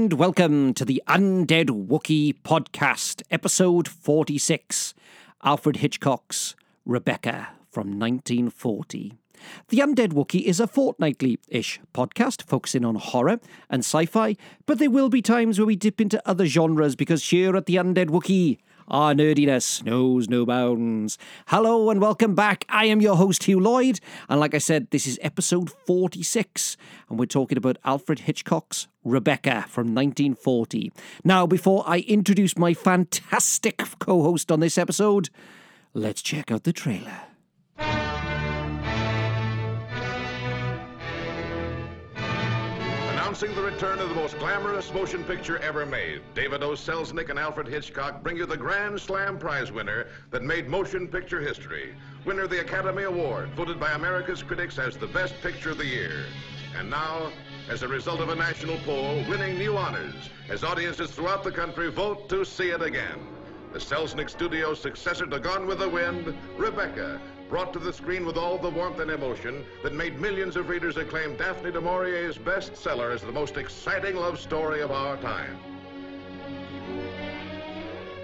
And 0.00 0.14
welcome 0.14 0.72
to 0.74 0.86
the 0.86 1.02
Undead 1.06 1.66
Wookie 1.66 2.34
podcast, 2.42 3.22
episode 3.30 3.86
46 3.86 4.94
Alfred 5.44 5.76
Hitchcock's 5.76 6.56
Rebecca 6.86 7.48
from 7.70 7.98
1940. 7.98 9.18
The 9.68 9.78
Undead 9.80 10.14
Wookie 10.14 10.44
is 10.44 10.58
a 10.58 10.66
fortnightly 10.66 11.38
ish 11.48 11.80
podcast 11.92 12.44
focusing 12.44 12.82
on 12.82 12.94
horror 12.94 13.40
and 13.68 13.80
sci 13.80 14.06
fi, 14.06 14.38
but 14.64 14.78
there 14.78 14.88
will 14.88 15.10
be 15.10 15.20
times 15.20 15.58
where 15.58 15.66
we 15.66 15.76
dip 15.76 16.00
into 16.00 16.26
other 16.26 16.46
genres 16.46 16.96
because 16.96 17.28
here 17.28 17.54
at 17.54 17.66
the 17.66 17.76
Undead 17.76 18.06
Wookie, 18.06 18.56
our 18.90 19.14
nerdiness 19.14 19.84
knows 19.84 20.28
no 20.28 20.44
bounds. 20.44 21.16
Hello 21.46 21.90
and 21.90 22.00
welcome 22.00 22.34
back. 22.34 22.64
I 22.68 22.86
am 22.86 23.00
your 23.00 23.16
host, 23.16 23.44
Hugh 23.44 23.60
Lloyd. 23.60 24.00
And 24.28 24.40
like 24.40 24.52
I 24.52 24.58
said, 24.58 24.90
this 24.90 25.06
is 25.06 25.18
episode 25.22 25.70
46. 25.86 26.76
And 27.08 27.18
we're 27.18 27.26
talking 27.26 27.56
about 27.56 27.78
Alfred 27.84 28.20
Hitchcock's 28.20 28.88
Rebecca 29.04 29.64
from 29.68 29.94
1940. 29.94 30.92
Now, 31.22 31.46
before 31.46 31.84
I 31.86 32.00
introduce 32.00 32.58
my 32.58 32.74
fantastic 32.74 33.78
co 34.00 34.22
host 34.22 34.50
on 34.50 34.58
this 34.58 34.76
episode, 34.76 35.30
let's 35.94 36.20
check 36.20 36.50
out 36.50 36.64
the 36.64 36.72
trailer. 36.72 37.29
Announcing 43.30 43.54
the 43.54 43.62
return 43.62 44.00
of 44.00 44.08
the 44.08 44.14
most 44.16 44.36
glamorous 44.40 44.92
motion 44.92 45.22
picture 45.22 45.58
ever 45.58 45.86
made, 45.86 46.20
David 46.34 46.64
O. 46.64 46.70
Selznick 46.70 47.30
and 47.30 47.38
Alfred 47.38 47.68
Hitchcock 47.68 48.24
bring 48.24 48.36
you 48.36 48.44
the 48.44 48.56
Grand 48.56 49.00
Slam 49.00 49.38
Prize 49.38 49.70
winner 49.70 50.08
that 50.32 50.42
made 50.42 50.66
motion 50.68 51.06
picture 51.06 51.40
history. 51.40 51.94
Winner 52.24 52.42
of 52.42 52.50
the 52.50 52.60
Academy 52.60 53.04
Award, 53.04 53.50
voted 53.50 53.78
by 53.78 53.92
America's 53.92 54.42
critics 54.42 54.80
as 54.80 54.96
the 54.96 55.06
best 55.06 55.40
picture 55.42 55.70
of 55.70 55.78
the 55.78 55.86
year. 55.86 56.24
And 56.76 56.90
now, 56.90 57.30
as 57.68 57.84
a 57.84 57.88
result 57.88 58.18
of 58.18 58.30
a 58.30 58.34
national 58.34 58.78
poll, 58.78 59.24
winning 59.28 59.56
new 59.58 59.76
honors 59.76 60.30
as 60.48 60.64
audiences 60.64 61.12
throughout 61.12 61.44
the 61.44 61.52
country 61.52 61.88
vote 61.88 62.28
to 62.30 62.44
see 62.44 62.70
it 62.70 62.82
again. 62.82 63.20
The 63.72 63.78
Selznick 63.78 64.28
Studio's 64.28 64.80
successor 64.80 65.26
to 65.26 65.38
Gone 65.38 65.68
with 65.68 65.78
the 65.78 65.88
Wind, 65.88 66.36
Rebecca, 66.56 67.20
brought 67.50 67.72
to 67.72 67.80
the 67.80 67.92
screen 67.92 68.24
with 68.24 68.36
all 68.36 68.56
the 68.56 68.70
warmth 68.70 69.00
and 69.00 69.10
emotion 69.10 69.64
that 69.82 69.92
made 69.92 70.20
millions 70.20 70.54
of 70.54 70.68
readers 70.68 70.96
acclaim 70.96 71.36
Daphne 71.36 71.72
du 71.72 71.80
Maurier's 71.80 72.38
bestseller 72.38 73.12
as 73.12 73.22
the 73.22 73.32
most 73.32 73.56
exciting 73.56 74.14
love 74.14 74.38
story 74.38 74.80
of 74.80 74.92
our 74.92 75.16
time. 75.16 75.58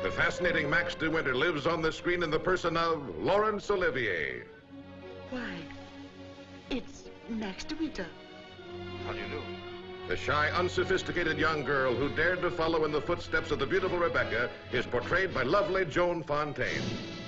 The 0.04 0.12
fascinating 0.12 0.70
Max 0.70 0.94
de 0.94 1.10
Winter 1.10 1.34
lives 1.34 1.66
on 1.66 1.82
the 1.82 1.90
screen 1.90 2.22
in 2.22 2.30
the 2.30 2.38
person 2.38 2.76
of 2.76 3.18
Laurence 3.18 3.68
Olivier. 3.68 4.44
Why, 5.30 5.56
it's 6.70 7.08
Max 7.28 7.64
de 7.64 7.74
Winter. 7.74 8.06
How 9.04 9.12
do 9.12 9.18
you 9.18 9.26
do? 9.26 9.42
The 10.06 10.16
shy, 10.16 10.50
unsophisticated 10.50 11.36
young 11.36 11.64
girl 11.64 11.92
who 11.92 12.10
dared 12.10 12.42
to 12.42 12.50
follow 12.52 12.84
in 12.84 12.92
the 12.92 13.00
footsteps 13.00 13.50
of 13.50 13.58
the 13.58 13.66
beautiful 13.66 13.98
Rebecca 13.98 14.48
is 14.70 14.86
portrayed 14.86 15.34
by 15.34 15.42
lovely 15.42 15.84
Joan 15.84 16.22
Fontaine. 16.22 17.25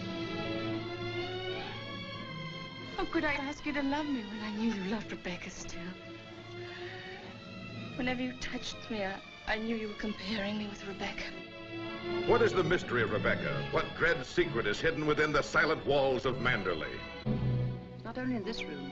How 2.98 3.05
could 3.05 3.25
I 3.25 3.35
ask 3.35 3.64
you 3.64 3.73
to 3.75 3.83
love 3.85 4.07
me 4.07 4.25
when 4.25 4.42
I 4.42 4.51
knew 4.57 4.73
you 4.73 4.91
loved 4.91 5.13
Rebecca 5.13 5.51
still? 5.51 5.79
Whenever 7.95 8.20
you 8.20 8.33
touched 8.41 8.75
me, 8.91 9.05
I, 9.05 9.14
I 9.47 9.57
knew 9.59 9.77
you 9.77 9.86
were 9.86 9.95
comparing 9.95 10.59
me 10.59 10.67
with 10.67 10.85
Rebecca. 10.85 11.23
What 12.27 12.42
is 12.42 12.53
the 12.53 12.64
mystery 12.64 13.05
of 13.05 13.13
Rebecca? 13.13 13.55
What 13.70 13.85
dread 13.97 14.27
secret 14.27 14.67
is 14.67 14.81
hidden 14.81 15.07
within 15.07 15.31
the 15.31 15.42
silent 15.42 15.87
walls 15.87 16.27
of 16.27 16.39
Manderley? 16.39 16.91
It's 17.95 18.05
not 18.05 18.19
only 18.19 18.35
in 18.35 18.42
this 18.42 18.64
room. 18.64 18.91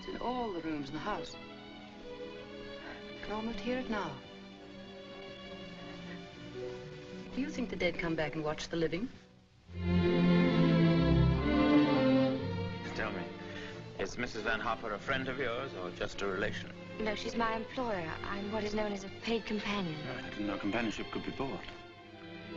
It's 0.00 0.08
in 0.08 0.20
all 0.20 0.52
the 0.52 0.60
rooms 0.60 0.88
in 0.88 0.94
the 0.94 1.00
house. 1.00 1.34
You 2.04 3.24
can 3.24 3.32
almost 3.32 3.58
hear 3.60 3.78
it 3.78 3.88
now. 3.88 4.10
Do 7.34 7.40
you 7.40 7.48
think 7.48 7.70
the 7.70 7.76
dead 7.76 7.98
come 7.98 8.14
back 8.14 8.34
and 8.34 8.44
watch 8.44 8.68
the 8.68 8.76
living? 8.76 9.08
Is 13.98 14.14
Mrs. 14.16 14.42
Van 14.42 14.60
Hopper 14.60 14.94
a 14.94 14.98
friend 14.98 15.28
of 15.28 15.38
yours 15.38 15.70
or 15.82 15.90
just 15.90 16.22
a 16.22 16.26
relation? 16.26 16.70
No, 17.00 17.14
she's 17.14 17.36
my 17.36 17.56
employer. 17.56 18.08
I'm 18.30 18.50
what 18.52 18.62
is 18.64 18.74
known 18.74 18.92
as 18.92 19.04
a 19.04 19.08
paid 19.22 19.44
companion. 19.44 19.96
I 20.16 20.30
didn't 20.30 20.46
know 20.46 20.56
companionship 20.56 21.10
could 21.10 21.24
be 21.24 21.32
bought. 21.32 21.60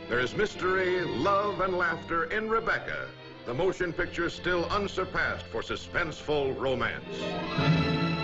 There 0.08 0.20
is 0.20 0.36
mystery, 0.36 1.02
love, 1.02 1.60
and 1.60 1.76
laughter 1.76 2.24
in 2.24 2.48
Rebecca, 2.48 3.08
the 3.46 3.54
motion 3.54 3.92
picture 3.92 4.30
still 4.30 4.64
unsurpassed 4.66 5.46
for 5.46 5.62
suspenseful 5.62 6.58
romance. 6.58 8.21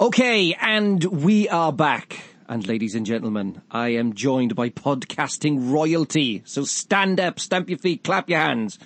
Okay, 0.00 0.54
and 0.54 1.02
we 1.02 1.48
are 1.48 1.72
back. 1.72 2.20
And 2.48 2.64
ladies 2.68 2.94
and 2.94 3.04
gentlemen, 3.04 3.62
I 3.68 3.88
am 3.94 4.14
joined 4.14 4.54
by 4.54 4.70
podcasting 4.70 5.72
royalty. 5.72 6.42
So 6.44 6.62
stand 6.62 7.18
up, 7.18 7.40
stamp 7.40 7.68
your 7.68 7.80
feet, 7.80 8.04
clap 8.04 8.30
your 8.30 8.38
hands. 8.38 8.78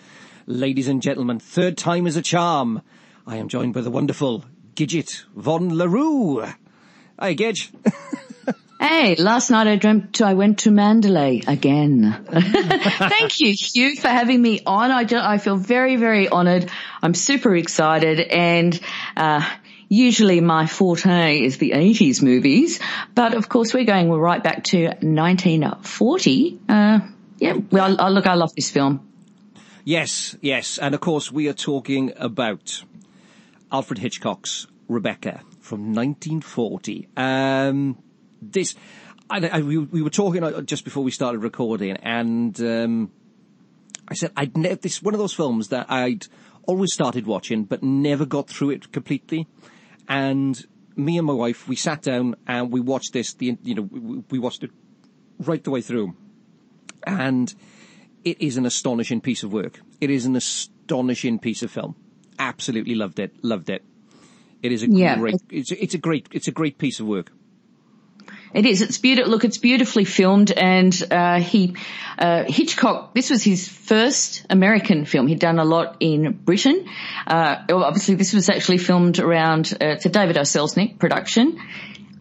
Ladies 0.47 0.89
and 0.89 1.03
gentlemen, 1.03 1.39
third 1.39 1.77
time 1.77 2.07
is 2.07 2.17
a 2.17 2.23
charm. 2.23 2.81
I 3.27 3.37
am 3.37 3.49
joined 3.49 3.75
by 3.75 3.83
the 3.83 3.91
wonderful 3.91 4.47
Gidget 4.75 5.25
Von 5.37 5.77
LaRue. 5.77 6.47
Hi, 7.19 7.35
Gidge. 7.35 7.71
Hey, 8.83 9.15
last 9.15 9.49
night 9.49 9.69
I 9.69 9.77
dreamt 9.77 10.21
I 10.21 10.35
went 10.35 10.59
to 10.61 10.71
Manderley 10.71 11.47
again. 11.47 12.27
Thank 12.33 13.39
you, 13.39 13.53
Hugh, 13.53 13.95
for 13.95 14.09
having 14.09 14.43
me 14.43 14.61
on. 14.67 14.91
I, 14.91 15.05
do, 15.05 15.19
I 15.19 15.39
feel 15.39 15.57
very, 15.57 15.95
very 15.95 16.29
honoured. 16.29 16.69
I'm 17.01 17.15
super 17.15 17.55
excited 17.55 18.19
and, 18.19 18.81
uh, 19.17 19.49
usually 19.93 20.41
my 20.41 20.67
forte 20.67 21.39
is 21.41 21.59
the 21.59 21.73
80s 21.73 22.23
movies, 22.23 22.81
but 23.15 23.35
of 23.35 23.49
course 23.49 23.75
we're 23.75 23.85
going 23.85 24.11
right 24.11 24.43
back 24.43 24.65
to 24.65 24.87
1940. 24.87 26.59
Uh, 26.67 27.01
yeah, 27.39 27.59
well, 27.71 27.91
look, 27.91 28.27
I 28.27 28.35
love 28.35 28.55
this 28.55 28.71
film. 28.71 29.07
yes, 29.85 30.35
yes. 30.41 30.79
And 30.79 30.95
of 30.95 31.01
course, 31.03 31.31
we 31.31 31.49
are 31.49 31.53
talking 31.53 32.13
about 32.17 32.83
Alfred 33.71 33.99
Hitchcock's 33.99 34.67
Rebecca 34.89 35.43
from 35.61 35.93
1940. 35.93 37.09
Um, 37.17 37.99
this, 38.41 38.75
I, 39.29 39.47
I, 39.47 39.61
we, 39.61 39.77
we 39.77 40.01
were 40.01 40.11
talking 40.11 40.43
uh, 40.43 40.63
just 40.63 40.85
before 40.85 41.05
we 41.05 41.11
started 41.11 41.41
recording, 41.41 41.99
and 41.99 42.59
um, 42.63 43.13
I 44.09 44.15
said 44.15 44.33
I'd 44.37 44.57
never. 44.57 44.77
This 44.77 45.03
one 45.03 45.13
of 45.15 45.21
those 45.21 45.35
films 45.35 45.69
that 45.69 45.91
I'd 45.91 46.27
always 46.67 46.95
started 46.95 47.27
watching, 47.27 47.65
but 47.65 47.83
never 47.83 48.25
got 48.25 48.49
through 48.49 48.71
it 48.71 48.91
completely. 48.93 49.47
And 50.13 50.63
me 50.95 51.17
and 51.17 51.27
my 51.27 51.33
wife, 51.33 51.67
we 51.67 51.75
sat 51.75 52.03
down 52.03 52.35
and 52.47 52.71
we 52.71 52.81
watched 52.81 53.15
this. 53.15 53.33
The 53.33 53.57
you 53.63 53.75
know 53.75 53.83
we, 53.83 54.23
we 54.31 54.39
watched 54.39 54.63
it 54.63 54.71
right 55.39 55.65
the 55.65 55.71
way 55.71 55.81
through, 55.81 56.15
and 57.07 57.53
it 58.23 58.43
is 58.43 58.59
an 58.59 58.67
astonishing 58.67 59.23
piece 59.23 59.43
of 59.43 59.55
work. 59.55 59.81
It 60.03 60.11
is 60.11 60.27
an 60.27 60.37
astonishing 60.37 61.39
piece 61.39 61.63
of 61.63 61.71
film. 61.71 61.97
Absolutely 62.39 62.95
loved 62.95 63.19
it. 63.21 63.33
Loved 63.43 63.71
it. 63.71 63.83
It 64.63 64.71
is 64.71 64.83
a 64.83 64.89
Yeah. 64.91 65.17
great. 65.17 65.41
It's, 65.51 65.73
it's 65.73 65.95
a 65.95 65.99
great. 65.99 66.29
It's 66.31 66.47
a 66.49 66.53
great 66.53 66.77
piece 66.77 67.01
of 67.01 67.07
work. 67.07 67.33
It 68.55 68.67
is. 68.67 68.83
It's 68.83 68.99
beautiful. 68.99 69.31
Look, 69.31 69.45
it's 69.45 69.59
beautifully 69.59 70.05
filmed, 70.05 70.51
and 70.53 71.03
uh, 71.11 71.41
he 71.41 71.75
uh, 72.19 72.45
Hitchcock. 72.47 73.15
This 73.15 73.31
was 73.31 73.43
his 73.43 73.67
first 73.69 74.45
American 74.51 75.07
film. 75.07 75.27
He'd 75.27 75.39
done 75.39 75.59
a 75.59 75.65
lot 75.65 75.97
in 76.01 76.33
Britain. 76.33 76.87
Uh, 77.27 77.57
obviously, 77.71 78.17
this 78.17 78.35
was 78.35 78.51
actually 78.51 78.79
filmed 78.79 79.19
around. 79.19 79.73
Uh, 79.81 79.87
it's 79.87 80.05
a 80.05 80.11
David 80.11 80.37
O. 80.37 80.43
Selznick 80.43 80.99
production, 80.99 81.59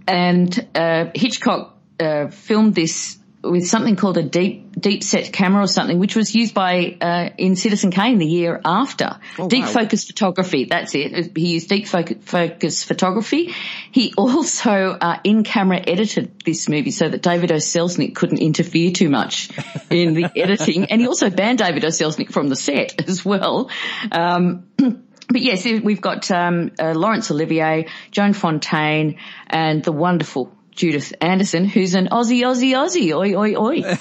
and 0.08 0.68
uh, 0.74 1.08
Hitchcock 1.14 1.78
uh, 2.00 2.28
filmed 2.28 2.76
this 2.76 3.18
with 3.44 3.68
something 3.68 3.96
called 3.96 4.18
a 4.18 4.24
deep 4.24 4.80
deep 4.80 5.04
set 5.04 5.34
camera 5.34 5.64
or 5.64 5.68
something, 5.68 6.00
which 6.00 6.16
was 6.16 6.36
used 6.36 6.54
by 6.54 6.98
uh, 7.02 7.30
in 7.38 7.56
Citizen 7.56 7.92
Kane 7.92 8.18
the 8.20 8.26
year 8.26 8.62
after. 8.64 9.20
Oh, 9.38 9.48
deep 9.48 9.66
wow. 9.66 9.72
focus 9.72 10.06
photography. 10.06 10.66
That's 10.66 10.94
it. 10.96 11.36
He 11.38 11.54
used 11.54 11.70
deep 11.70 11.88
focus, 11.88 12.18
focus 12.22 12.84
photography. 12.84 13.54
He 13.92 14.14
also 14.18 14.72
uh, 14.72 15.20
in 15.24 15.44
camera 15.44 15.82
edited 15.86 16.40
this 16.46 16.70
movie 16.70 16.92
so 16.92 17.10
that 17.10 17.22
David 17.22 17.52
O. 17.52 17.56
Selznick 17.56 18.16
couldn't 18.16 18.40
interfere 18.40 18.92
too 18.92 19.10
much 19.10 19.50
in 19.90 20.14
the 20.14 20.26
editing, 20.36 20.86
and 20.86 21.02
he 21.02 21.08
also 21.08 21.30
banned 21.30 21.60
David 21.60 21.84
O. 21.86 21.90
Selznick 21.90 22.32
from 22.32 22.50
the 22.50 22.56
set 22.56 23.02
as 23.10 23.26
well. 23.26 23.70
Um, 24.12 24.68
but 24.78 25.42
yes, 25.42 25.66
we've 25.66 26.02
got 26.02 26.30
um, 26.30 26.72
uh, 26.80 26.94
Laurence 26.94 27.32
Olivier, 27.32 27.88
Joan 28.12 28.34
Fontaine, 28.34 29.18
and 29.48 29.84
the 29.84 29.92
wonderful 29.92 30.52
Judith 30.72 31.14
Anderson, 31.22 31.66
who's 31.66 31.94
an 31.94 32.08
Aussie, 32.08 32.42
Aussie, 32.42 32.74
Aussie, 32.74 33.14
oi, 33.14 33.36
oi, 33.36 33.56
oi. 33.56 33.98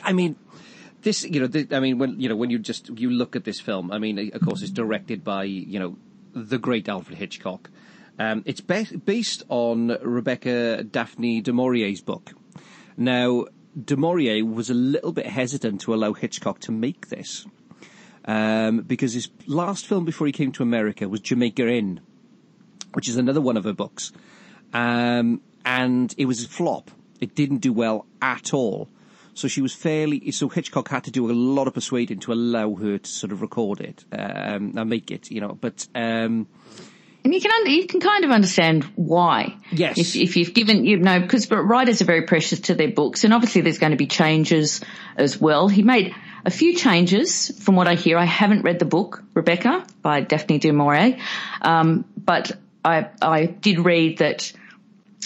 I 0.04 0.12
mean, 0.12 0.36
this, 1.02 1.24
you 1.24 1.46
know, 1.46 1.66
I 1.72 1.80
mean, 1.80 1.98
when 1.98 2.20
you 2.20 2.28
know, 2.28 2.36
when 2.36 2.50
you 2.50 2.58
just 2.58 2.88
you 2.98 3.10
look 3.10 3.36
at 3.36 3.44
this 3.44 3.60
film, 3.60 3.90
I 3.90 3.98
mean, 3.98 4.30
of 4.34 4.40
course, 4.42 4.62
it's 4.62 4.70
directed 4.70 5.24
by 5.24 5.44
you 5.44 5.78
know 5.78 5.96
the 6.34 6.58
great 6.58 6.88
Alfred 6.88 7.18
Hitchcock. 7.18 7.70
Um, 8.18 8.42
it's 8.44 8.60
be- 8.60 8.96
based 8.96 9.44
on 9.48 9.96
Rebecca 10.02 10.84
Daphne 10.84 11.40
du 11.40 11.52
Maurier's 11.54 12.02
book. 12.02 12.32
Now, 12.96 13.46
du 13.82 13.96
Maurier 13.96 14.44
was 14.44 14.68
a 14.68 14.74
little 14.74 15.12
bit 15.12 15.26
hesitant 15.26 15.80
to 15.82 15.94
allow 15.94 16.12
Hitchcock 16.12 16.60
to 16.60 16.72
make 16.72 17.08
this 17.08 17.46
um, 18.24 18.80
because 18.80 19.12
his 19.12 19.28
last 19.46 19.86
film 19.86 20.04
before 20.04 20.26
he 20.26 20.32
came 20.32 20.52
to 20.52 20.62
America 20.62 21.08
was 21.08 21.20
Jamaica 21.20 21.66
Inn, 21.66 22.00
which 22.92 23.08
is 23.08 23.16
another 23.16 23.40
one 23.40 23.56
of 23.56 23.64
her 23.64 23.72
books, 23.72 24.12
um, 24.72 25.40
and 25.64 26.14
it 26.16 26.26
was 26.26 26.44
a 26.44 26.48
flop. 26.48 26.90
It 27.20 27.34
didn't 27.34 27.58
do 27.58 27.72
well 27.72 28.06
at 28.22 28.54
all. 28.54 28.88
So 29.34 29.48
she 29.48 29.62
was 29.62 29.72
fairly. 29.72 30.30
So 30.32 30.48
Hitchcock 30.48 30.88
had 30.88 31.04
to 31.04 31.10
do 31.10 31.30
a 31.30 31.32
lot 31.32 31.66
of 31.66 31.74
persuading 31.74 32.20
to 32.20 32.32
allow 32.32 32.74
her 32.74 32.98
to 32.98 33.10
sort 33.10 33.32
of 33.32 33.42
record 33.42 33.80
it 33.80 34.04
um, 34.12 34.74
and 34.76 34.90
make 34.90 35.10
it, 35.10 35.30
you 35.30 35.40
know. 35.40 35.56
But 35.60 35.86
um, 35.94 36.46
and 37.22 37.34
you 37.34 37.40
can 37.40 37.50
under, 37.52 37.70
you 37.70 37.86
can 37.86 38.00
kind 38.00 38.24
of 38.24 38.30
understand 38.30 38.84
why. 38.96 39.56
Yes. 39.70 39.98
If, 39.98 40.16
if 40.16 40.36
you've 40.36 40.54
given 40.54 40.84
you 40.84 40.96
know 40.98 41.20
because 41.20 41.46
but 41.46 41.62
writers 41.62 42.00
are 42.00 42.06
very 42.06 42.22
precious 42.22 42.60
to 42.60 42.74
their 42.74 42.90
books, 42.90 43.24
and 43.24 43.34
obviously 43.34 43.60
there's 43.60 43.78
going 43.78 43.92
to 43.92 43.98
be 43.98 44.06
changes 44.06 44.80
as 45.16 45.38
well. 45.38 45.68
He 45.68 45.82
made 45.82 46.14
a 46.44 46.50
few 46.50 46.74
changes 46.74 47.50
from 47.62 47.76
what 47.76 47.86
I 47.86 47.94
hear. 47.94 48.16
I 48.16 48.24
haven't 48.24 48.62
read 48.62 48.78
the 48.78 48.86
book 48.86 49.22
Rebecca 49.34 49.86
by 50.02 50.22
Daphne 50.22 50.58
du 50.58 50.72
Maurier, 50.72 51.18
um, 51.60 52.06
but 52.16 52.52
I 52.84 53.08
I 53.20 53.46
did 53.46 53.80
read 53.80 54.18
that. 54.18 54.52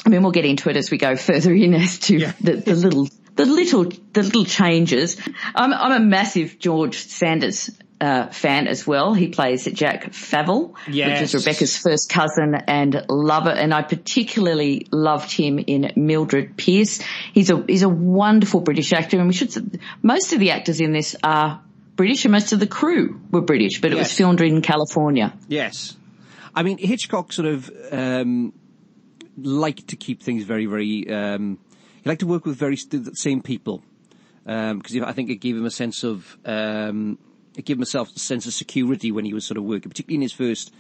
I 0.04 0.08
mean, 0.08 0.22
we'll 0.22 0.32
get 0.32 0.44
into 0.44 0.68
it 0.70 0.76
as 0.76 0.90
we 0.90 0.98
go 0.98 1.16
further 1.16 1.52
in 1.52 1.74
as 1.74 1.98
to 2.00 2.16
yeah. 2.16 2.32
the, 2.40 2.56
the 2.56 2.74
little 2.74 3.08
the 3.36 3.46
little 3.46 3.84
the 3.84 4.22
little 4.22 4.44
changes. 4.44 5.16
I'm 5.54 5.72
I'm 5.72 5.92
a 5.92 6.04
massive 6.04 6.58
George 6.58 6.98
Sanders 6.98 7.70
uh, 8.00 8.26
fan 8.28 8.66
as 8.66 8.86
well. 8.86 9.14
He 9.14 9.28
plays 9.28 9.64
Jack 9.64 10.12
Favell, 10.12 10.74
yes. 10.88 11.20
which 11.20 11.34
is 11.34 11.34
Rebecca's 11.34 11.76
first 11.76 12.10
cousin 12.10 12.54
and 12.54 13.06
lover. 13.08 13.50
And 13.50 13.72
I 13.72 13.82
particularly 13.82 14.86
loved 14.90 15.30
him 15.32 15.58
in 15.58 15.92
Mildred 15.96 16.56
Pierce. 16.56 17.00
He's 17.32 17.50
a 17.50 17.64
he's 17.66 17.82
a 17.82 17.88
wonderful 17.88 18.60
British 18.60 18.92
actor, 18.92 19.18
and 19.18 19.26
we 19.26 19.34
should 19.34 19.80
most 20.02 20.32
of 20.32 20.38
the 20.38 20.50
actors 20.50 20.80
in 20.80 20.92
this 20.92 21.16
are 21.22 21.62
British, 21.96 22.24
and 22.24 22.32
most 22.32 22.52
of 22.52 22.60
the 22.60 22.66
crew 22.66 23.20
were 23.30 23.40
British, 23.40 23.80
but 23.80 23.92
it 23.92 23.96
yes. 23.96 24.08
was 24.08 24.16
filmed 24.16 24.40
in 24.40 24.60
California. 24.62 25.32
Yes, 25.48 25.96
I 26.54 26.62
mean 26.62 26.78
Hitchcock 26.78 27.32
sort 27.32 27.48
of 27.48 27.70
um, 27.90 28.52
liked 29.36 29.88
to 29.88 29.96
keep 29.96 30.22
things 30.22 30.44
very 30.44 30.66
very. 30.66 31.10
Um, 31.12 31.58
he 32.02 32.10
liked 32.10 32.20
to 32.20 32.26
work 32.26 32.44
with 32.44 32.56
very 32.56 32.76
the 32.76 33.12
same 33.14 33.40
people 33.42 33.82
because 34.44 34.96
um, 34.96 35.04
I 35.04 35.12
think 35.12 35.30
it 35.30 35.36
gave 35.36 35.56
him 35.56 35.64
a 35.64 35.70
sense 35.70 36.04
of 36.04 36.36
um, 36.44 37.18
it 37.56 37.64
gave 37.64 37.78
himself 37.78 38.14
a 38.14 38.18
sense 38.18 38.46
of 38.46 38.52
security 38.52 39.10
when 39.12 39.24
he 39.24 39.32
was 39.32 39.46
sort 39.46 39.58
of 39.58 39.64
working, 39.64 39.88
particularly 39.88 40.16
in 40.16 40.22
his 40.22 40.32
first 40.32 40.72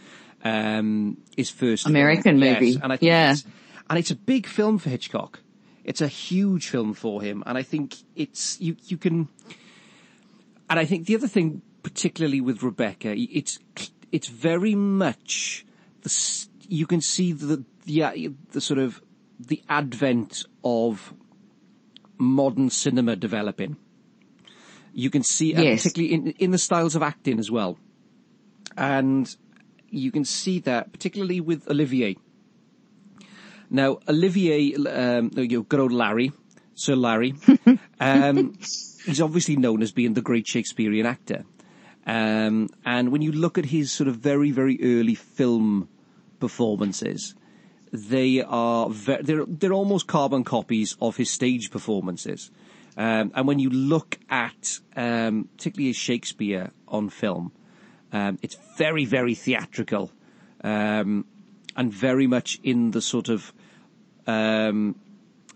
um, 0.42 1.16
his 1.36 1.50
first 1.50 1.86
American 1.86 2.40
film. 2.40 2.52
movie. 2.52 2.70
Yes, 2.72 2.80
and 2.82 2.92
I 2.92 2.96
think 2.96 3.08
yeah, 3.08 3.32
it's, 3.32 3.44
and 3.88 3.98
it's 3.98 4.10
a 4.10 4.16
big 4.16 4.46
film 4.46 4.78
for 4.78 4.90
Hitchcock. 4.90 5.40
It's 5.84 6.00
a 6.00 6.08
huge 6.08 6.68
film 6.68 6.94
for 6.94 7.22
him, 7.22 7.42
and 7.46 7.56
I 7.56 7.62
think 7.62 7.96
it's 8.14 8.60
you 8.60 8.76
you 8.84 8.96
can. 8.96 9.28
And 10.68 10.78
I 10.80 10.84
think 10.84 11.06
the 11.06 11.14
other 11.14 11.28
thing, 11.28 11.62
particularly 11.82 12.40
with 12.40 12.62
Rebecca, 12.62 13.14
it's 13.16 13.58
it's 14.12 14.28
very 14.28 14.74
much 14.74 15.64
the 16.02 16.46
you 16.68 16.86
can 16.86 17.00
see 17.00 17.32
the 17.32 17.64
the 17.84 18.34
the 18.52 18.60
sort 18.60 18.78
of 18.78 19.02
the 19.38 19.62
advent 19.68 20.44
of 20.62 21.14
modern 22.18 22.70
cinema 22.70 23.16
developing. 23.16 23.76
You 24.92 25.10
can 25.10 25.22
see, 25.22 25.54
uh, 25.54 25.62
yes. 25.62 25.82
particularly 25.82 26.14
in, 26.14 26.26
in 26.38 26.50
the 26.52 26.58
styles 26.58 26.94
of 26.94 27.02
acting 27.02 27.38
as 27.38 27.50
well. 27.50 27.78
And 28.76 29.34
you 29.90 30.10
can 30.10 30.24
see 30.24 30.60
that, 30.60 30.92
particularly 30.92 31.40
with 31.40 31.68
Olivier. 31.68 32.16
Now, 33.70 33.98
Olivier, 34.08 34.74
um, 34.74 35.30
you 35.34 35.48
know, 35.48 35.62
good 35.62 35.80
old 35.80 35.92
Larry, 35.92 36.32
Sir 36.74 36.94
Larry, 36.94 37.34
um, 38.00 38.54
he's 38.60 39.20
obviously 39.20 39.56
known 39.56 39.82
as 39.82 39.90
being 39.90 40.14
the 40.14 40.22
great 40.22 40.46
Shakespearean 40.46 41.06
actor. 41.06 41.44
Um, 42.06 42.68
and 42.84 43.10
when 43.10 43.22
you 43.22 43.32
look 43.32 43.58
at 43.58 43.66
his 43.66 43.90
sort 43.90 44.08
of 44.08 44.16
very, 44.16 44.50
very 44.50 44.78
early 44.82 45.14
film 45.14 45.88
performances, 46.38 47.34
they 47.94 48.42
are 48.42 48.90
ve- 48.90 49.22
they're 49.22 49.44
they're 49.46 49.72
almost 49.72 50.08
carbon 50.08 50.42
copies 50.42 50.96
of 51.00 51.16
his 51.16 51.30
stage 51.30 51.70
performances. 51.70 52.50
Um, 52.96 53.30
and 53.34 53.46
when 53.46 53.60
you 53.60 53.70
look 53.70 54.18
at 54.28 54.80
um, 54.96 55.48
particularly 55.56 55.88
his 55.88 55.96
Shakespeare 55.96 56.72
on 56.88 57.08
film, 57.08 57.52
um, 58.12 58.38
it's 58.42 58.56
very 58.76 59.04
very 59.04 59.34
theatrical 59.36 60.10
um, 60.64 61.24
and 61.76 61.92
very 61.92 62.26
much 62.26 62.58
in 62.64 62.90
the 62.90 63.00
sort 63.00 63.28
of 63.28 63.52
um, 64.26 64.96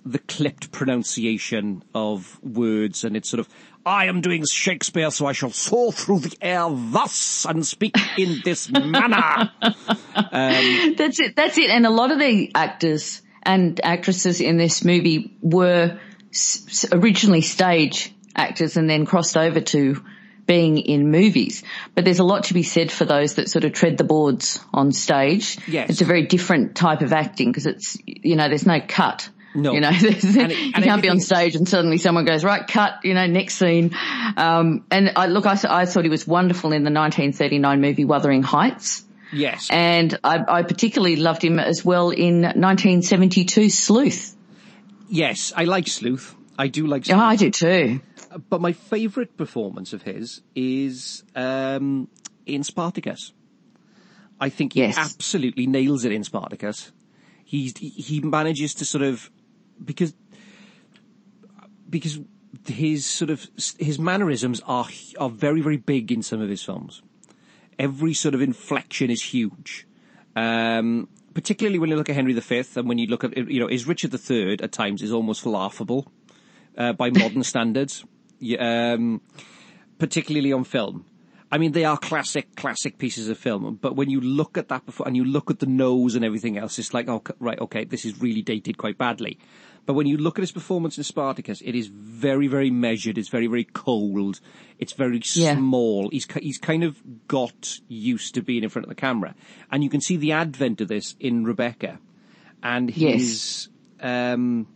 the 0.07 0.21
clipped 0.21 0.71
pronunciation 0.71 1.83
of 1.93 2.41
words, 2.43 3.03
and 3.03 3.17
it's 3.17 3.29
sort 3.29 3.41
of 3.41 3.49
I 3.89 4.05
am 4.07 4.21
doing 4.21 4.45
Shakespeare, 4.45 5.11
so 5.11 5.25
I 5.27 5.33
shall 5.33 5.51
soar 5.51 5.93
through 5.93 6.21
the 6.21 6.37
air 6.43 6.67
thus 6.69 7.47
and 7.47 7.67
speak 7.67 7.97
in 8.19 8.41
this 8.45 8.71
manner. 8.71 9.51
Um, 10.31 10.95
that's 10.97 11.21
it. 11.21 11.37
That's 11.37 11.57
it. 11.57 11.71
And 11.71 11.87
a 11.87 11.91
lot 11.91 12.11
of 12.11 12.19
the 12.19 12.51
actors 12.55 13.23
and 13.45 13.81
actresses 13.83 14.41
in 14.43 14.59
this 14.59 14.85
movie 14.85 15.37
were 15.41 15.99
s- 16.33 16.85
originally 16.93 17.41
stage 17.41 18.13
actors 18.37 18.77
and 18.77 18.91
then 18.91 19.07
crossed 19.07 19.37
over 19.37 19.61
to 19.61 20.05
being 20.45 20.77
in 20.79 21.11
movies. 21.11 21.63
But 21.95 22.05
there's 22.05 22.19
a 22.19 22.25
lot 22.25 22.45
to 22.45 22.55
be 22.55 22.63
said 22.63 22.91
for 22.93 23.05
those 23.07 23.37
that 23.37 23.49
sort 23.49 23.65
of 23.65 23.73
tread 23.73 23.97
the 23.97 24.05
boards 24.05 24.59
on 24.75 24.93
stage. 24.93 25.57
Yes. 25.67 25.89
It's 25.91 26.01
a 26.03 26.05
very 26.07 26.27
different 26.27 26.75
type 26.75 27.01
of 27.01 27.13
acting 27.13 27.51
because 27.51 27.67
it's, 27.67 27.97
you 28.05 28.37
know, 28.37 28.49
there's 28.49 28.67
no 28.67 28.81
cut. 28.87 29.31
No. 29.55 29.73
You 29.73 29.81
know, 29.81 29.89
and 29.93 30.05
it, 30.05 30.35
and 30.35 30.53
you 30.53 30.83
can't 30.83 31.03
be 31.03 31.09
on 31.09 31.21
stage 31.21 31.57
and 31.57 31.69
suddenly 31.69 31.99
someone 31.99 32.25
goes, 32.25 32.45
right, 32.45 32.67
cut, 32.67 33.01
you 33.05 33.15
know, 33.15 33.27
next 33.27 33.55
scene. 33.55 33.97
Um, 34.37 34.85
and 34.91 35.13
I, 35.17 35.27
look, 35.27 35.47
I, 35.47 35.59
I 35.69 35.87
thought 35.87 36.05
he 36.05 36.11
was 36.11 36.27
wonderful 36.27 36.73
in 36.73 36.85
the 36.85 36.91
1939 36.91 37.81
movie 37.81 38.05
Wuthering 38.05 38.43
Heights. 38.43 39.05
Yes. 39.33 39.69
And 39.71 40.19
I, 40.25 40.45
I 40.47 40.63
particularly 40.63 41.17
loved 41.17 41.43
him 41.43 41.59
as 41.59 41.85
well 41.85 42.11
in 42.11 42.43
1972 42.43 43.71
Sleuth. 43.71 44.37
Yes, 45.09 45.53
I 45.57 45.65
like 45.65 45.89
Sleuth. 45.89 46.35
I 46.59 46.69
do 46.69 46.87
like 46.87 47.07
Sleuth. 47.07 47.19
Oh, 47.19 47.21
I 47.21 47.37
do 47.37 47.51
too. 47.51 48.01
But 48.49 48.61
my 48.61 48.73
favourite 48.73 49.37
performance 49.37 49.93
of 49.93 50.03
his 50.03 50.43
is 50.55 51.25
um, 51.35 52.09
in 52.47 52.63
Spartacus. 52.63 53.33
I 54.41 54.51
think 54.51 54.75
he 54.75 54.81
yes. 54.81 54.97
absolutely 54.99 55.67
nails 55.67 56.05
it 56.05 56.13
in 56.13 56.25
Spartacus. 56.25 56.93
He's, 57.45 57.77
he 57.79 58.21
manages 58.21 58.75
to 58.75 58.85
sort 58.85 59.03
of 59.03 59.31
because 59.85 60.15
because 61.89 62.21
his 62.67 63.07
sort 63.07 63.31
of 63.31 63.47
his 63.79 63.99
mannerisms 63.99 64.61
are 64.67 64.89
are 65.19 65.31
very 65.31 65.61
very 65.61 65.77
big 65.77 66.13
in 66.13 66.23
some 66.23 66.41
of 66.41 66.49
his 66.49 66.63
films. 66.63 67.03
Every 67.79 68.15
sort 68.15 68.35
of 68.35 68.43
inflection 68.43 69.11
is 69.11 69.23
huge. 69.23 69.87
Um, 70.35 71.09
particularly 71.35 71.79
when 71.79 71.91
you 71.91 71.97
look 71.97 72.09
at 72.09 72.15
Henry 72.15 72.33
V 72.33 72.65
and 72.77 72.89
when 72.89 72.99
you 72.99 73.07
look 73.07 73.25
at 73.25 73.37
you 73.37 73.61
know 73.61 73.69
is 73.69 73.87
Richard 73.87 74.13
III 74.15 74.59
at 74.61 74.73
times 74.73 75.03
is 75.03 75.13
almost 75.13 75.47
laughable 75.47 76.11
uh, 76.77 76.93
by 76.93 77.11
modern 77.11 77.43
standards, 77.53 78.05
um, 78.59 79.21
particularly 79.99 80.53
on 80.53 80.65
film. 80.65 81.05
I 81.51 81.57
mean, 81.57 81.73
they 81.73 81.85
are 81.85 81.97
classic, 81.97 82.57
classic 82.57 82.99
pieces 82.99 83.29
of 83.29 83.39
film. 83.39 83.79
But 83.81 83.97
when 83.97 84.11
you 84.11 84.21
look 84.21 84.59
at 84.59 84.69
that 84.69 84.85
before, 84.85 85.07
and 85.07 85.17
you 85.17 85.25
look 85.25 85.51
at 85.51 85.61
the 85.61 85.67
nose 85.67 86.15
and 86.15 86.25
everything 86.25 86.59
else, 86.59 86.79
it's 86.79 86.93
like, 86.93 87.09
oh, 87.09 87.23
right, 87.39 87.59
okay, 87.59 87.85
this 87.85 88.05
is 88.05 88.21
really 88.21 88.43
dated 88.43 88.77
quite 88.77 88.99
badly. 88.99 89.39
But 89.89 89.95
when 89.95 90.07
you 90.07 90.19
look 90.19 90.39
at 90.39 90.43
his 90.43 90.53
performance 90.53 90.99
in 90.99 91.05
Spartacus, 91.05 91.63
it 91.63 91.75
is 91.75 91.87
very, 91.87 92.47
very 92.47 92.71
measured. 92.71 93.17
It's 93.17 93.31
very, 93.31 93.47
very 93.47 93.65
cold. 93.65 94.39
It's 94.79 94.93
very 94.93 95.23
yeah. 95.33 95.57
small. 95.57 96.11
He's 96.11 96.27
he's 96.43 96.59
kind 96.59 96.85
of 96.85 97.01
got 97.27 97.81
used 97.89 98.35
to 98.35 98.43
being 98.43 98.65
in 98.65 98.69
front 98.69 98.85
of 98.85 98.91
the 98.91 98.95
camera, 98.95 99.35
and 99.73 99.83
you 99.83 99.89
can 99.89 100.03
see 100.03 100.19
the 100.19 100.33
advent 100.33 100.83
of 100.83 100.89
this 100.89 101.17
in 101.19 101.45
Rebecca, 101.45 101.99
and 102.63 102.91
his. 102.91 103.71
Yes. 103.99 104.35
Um, 104.35 104.67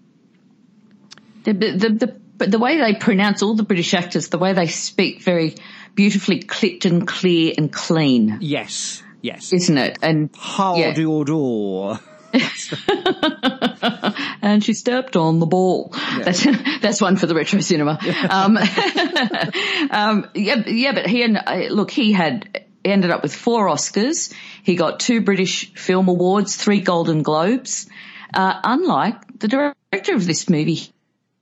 the, 1.44 1.52
the 1.52 2.16
the 2.38 2.46
the 2.46 2.58
way 2.58 2.78
they 2.78 2.94
pronounce 2.94 3.42
all 3.42 3.54
the 3.54 3.64
British 3.64 3.92
actors, 3.92 4.30
the 4.30 4.38
way 4.38 4.54
they 4.54 4.68
speak, 4.68 5.20
very 5.20 5.56
beautifully 5.94 6.40
clipped 6.40 6.86
and 6.86 7.06
clear 7.06 7.52
and 7.58 7.70
clean. 7.70 8.38
Yes, 8.40 9.02
yes, 9.20 9.52
isn't 9.52 9.76
it? 9.76 9.98
And 10.00 10.30
how 10.38 10.76
yeah. 10.76 10.94
do 10.94 11.02
you 11.02 11.24
do? 11.26 11.98
and 14.42 14.62
she 14.62 14.74
stepped 14.74 15.16
on 15.16 15.38
the 15.38 15.46
ball. 15.46 15.92
Yeah. 15.94 16.24
That's 16.24 16.44
that's 16.80 17.00
one 17.00 17.16
for 17.16 17.26
the 17.26 17.34
retro 17.34 17.60
cinema. 17.60 17.98
um, 18.28 18.58
um, 19.90 20.30
yeah, 20.34 20.62
yeah, 20.66 20.92
but 20.92 21.06
he 21.06 21.22
and 21.22 21.38
uh, 21.38 21.68
look, 21.70 21.90
he 21.90 22.12
had 22.12 22.64
ended 22.84 23.10
up 23.10 23.22
with 23.22 23.34
four 23.34 23.68
Oscars. 23.68 24.34
He 24.64 24.74
got 24.74 25.00
two 25.00 25.22
British 25.22 25.72
Film 25.74 26.08
Awards, 26.08 26.56
three 26.56 26.80
Golden 26.80 27.22
Globes. 27.22 27.88
Uh, 28.34 28.60
unlike 28.64 29.38
the 29.38 29.48
director 29.48 30.14
of 30.14 30.26
this 30.26 30.48
movie, 30.48 30.92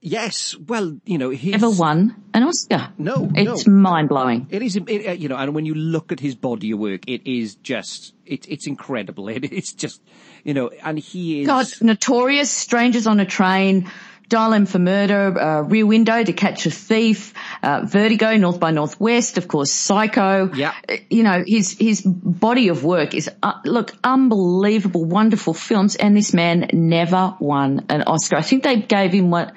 Yes, 0.03 0.55
well, 0.57 0.97
you 1.05 1.19
know, 1.19 1.29
he's 1.29 1.53
ever 1.53 1.69
won 1.69 2.15
an 2.33 2.41
Oscar. 2.41 2.89
No, 2.97 3.29
it's 3.35 3.67
no. 3.67 3.73
mind 3.73 4.09
blowing. 4.09 4.47
It 4.49 4.63
is, 4.63 4.75
it, 4.75 5.07
uh, 5.07 5.11
you 5.11 5.29
know, 5.29 5.37
and 5.37 5.53
when 5.53 5.67
you 5.67 5.75
look 5.75 6.11
at 6.11 6.19
his 6.19 6.33
body 6.33 6.71
of 6.71 6.79
work, 6.79 7.01
it 7.05 7.27
is 7.27 7.53
just, 7.53 8.15
it, 8.25 8.49
it's 8.49 8.65
incredible. 8.65 9.29
It, 9.29 9.45
it's 9.53 9.73
just, 9.73 10.01
you 10.43 10.53
know, 10.53 10.69
and 10.83 10.97
he 10.97 11.41
is. 11.41 11.47
God, 11.47 11.67
Notorious, 11.81 12.51
Strangers 12.51 13.07
on 13.07 13.19
a 13.19 13.25
Train, 13.25 13.91
Dial 14.29 14.53
M 14.53 14.65
for 14.65 14.79
Murder, 14.79 15.37
uh, 15.37 15.61
Rear 15.61 15.85
Window 15.85 16.23
to 16.23 16.31
Catch 16.31 16.65
a 16.65 16.71
Thief, 16.71 17.33
uh, 17.61 17.81
Vertigo, 17.83 18.37
North 18.37 18.61
by 18.61 18.71
Northwest, 18.71 19.37
of 19.37 19.47
course, 19.47 19.73
Psycho. 19.73 20.53
Yeah. 20.53 20.73
Uh, 20.87 20.95
You 21.09 21.23
know, 21.23 21.43
his, 21.45 21.77
his 21.77 22.01
body 22.01 22.69
of 22.69 22.85
work 22.85 23.13
is, 23.13 23.29
uh, 23.43 23.53
look, 23.65 23.91
unbelievable, 24.03 25.03
wonderful 25.03 25.53
films, 25.53 25.97
and 25.97 26.15
this 26.15 26.33
man 26.33 26.69
never 26.71 27.35
won 27.39 27.85
an 27.89 28.03
Oscar. 28.03 28.37
I 28.37 28.41
think 28.41 28.63
they 28.63 28.77
gave 28.77 29.11
him 29.11 29.31
what, 29.31 29.53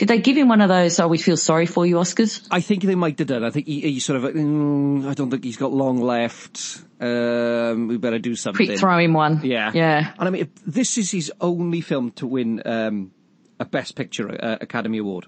did 0.00 0.08
they 0.08 0.18
give 0.18 0.34
him 0.34 0.48
one 0.48 0.62
of 0.62 0.70
those, 0.70 0.98
oh, 0.98 1.08
we 1.08 1.18
feel 1.18 1.36
sorry 1.36 1.66
for 1.66 1.84
you 1.84 1.96
Oscars? 1.96 2.48
I 2.50 2.62
think 2.62 2.84
they 2.84 2.94
might 2.94 3.18
have 3.18 3.28
done. 3.28 3.44
I 3.44 3.50
think 3.50 3.66
he, 3.66 3.82
he 3.82 4.00
sort 4.00 4.24
of, 4.24 4.32
mm, 4.34 5.06
I 5.06 5.12
don't 5.12 5.30
think 5.30 5.44
he's 5.44 5.58
got 5.58 5.74
long 5.74 6.00
left. 6.00 6.82
Um, 6.98 7.86
we 7.86 7.98
better 7.98 8.18
do 8.18 8.34
something. 8.34 8.64
Quick 8.66 8.78
throw 8.78 8.96
him 8.96 9.12
one. 9.12 9.42
Yeah. 9.44 9.70
Yeah. 9.74 10.14
And 10.18 10.26
I 10.26 10.30
mean, 10.30 10.48
this 10.66 10.96
is 10.96 11.10
his 11.10 11.30
only 11.38 11.82
film 11.82 12.12
to 12.12 12.26
win, 12.26 12.62
um, 12.64 13.10
a 13.58 13.66
Best 13.66 13.94
Picture 13.94 14.42
uh, 14.42 14.56
Academy 14.62 14.96
Award. 14.96 15.26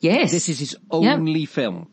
Yes. 0.00 0.30
This 0.30 0.50
is 0.50 0.58
his 0.58 0.72
Yep. 0.92 1.18
only 1.18 1.46
film. 1.46 1.88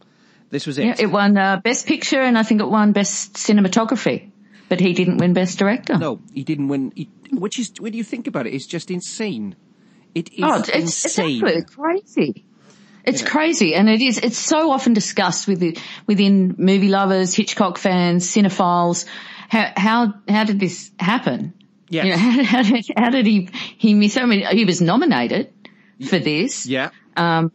This 0.50 0.68
was 0.68 0.78
it. 0.78 0.86
Yeah, 0.86 0.96
it 1.00 1.06
won 1.06 1.38
uh, 1.38 1.62
Best 1.64 1.88
Picture 1.88 2.20
and 2.20 2.38
I 2.38 2.44
think 2.44 2.60
it 2.60 2.68
won 2.68 2.92
Best 2.92 3.36
Cinematography. 3.36 4.30
But 4.68 4.82
he 4.82 4.92
didn't 4.92 5.20
win 5.20 5.32
Best 5.32 5.58
Director. 5.58 5.98
No, 5.98 6.20
he 6.34 6.44
didn't 6.44 6.68
win. 6.68 6.92
He, 6.98 7.10
which 7.32 7.60
is, 7.60 7.72
when 7.80 7.94
you 7.94 8.04
think 8.04 8.28
about 8.28 8.46
it, 8.46 8.54
it's 8.54 8.66
just 8.68 8.92
insane. 8.92 9.56
It 10.16 10.34
is 10.34 10.40
Oh, 10.44 10.60
it's, 10.60 10.70
it's, 10.70 11.06
it's 11.06 11.20
absolutely 11.20 11.64
crazy. 11.64 12.46
It's 13.06 13.20
You 13.20 13.26
know. 13.26 13.32
crazy, 13.32 13.76
and 13.76 13.90
it 13.90 14.02
is. 14.02 14.18
It's 14.18 14.38
so 14.38 14.72
often 14.72 14.94
discussed 14.94 15.48
with 15.48 15.60
the, 15.60 15.78
within 16.08 16.56
movie 16.58 16.88
lovers, 16.88 17.34
Hitchcock 17.34 17.78
fans, 17.78 18.28
cinephiles. 18.30 19.06
How 19.50 19.72
how 19.76 20.14
how 20.30 20.44
did 20.46 20.60
this 20.60 20.92
happen? 20.98 21.54
Yes. 21.90 22.06
You 22.06 22.12
know, 22.12 22.18
how, 22.18 22.44
how, 22.44 22.64
did, 22.64 22.86
how 22.96 23.10
did 23.10 23.26
he 23.26 23.50
he 23.78 23.94
miss? 23.94 24.18
I 24.18 24.26
mean, 24.26 24.46
he 24.46 24.66
was 24.66 24.82
nominated 24.82 25.54
for 26.08 26.18
this, 26.18 26.66
yeah. 26.66 26.92
Um, 27.18 27.52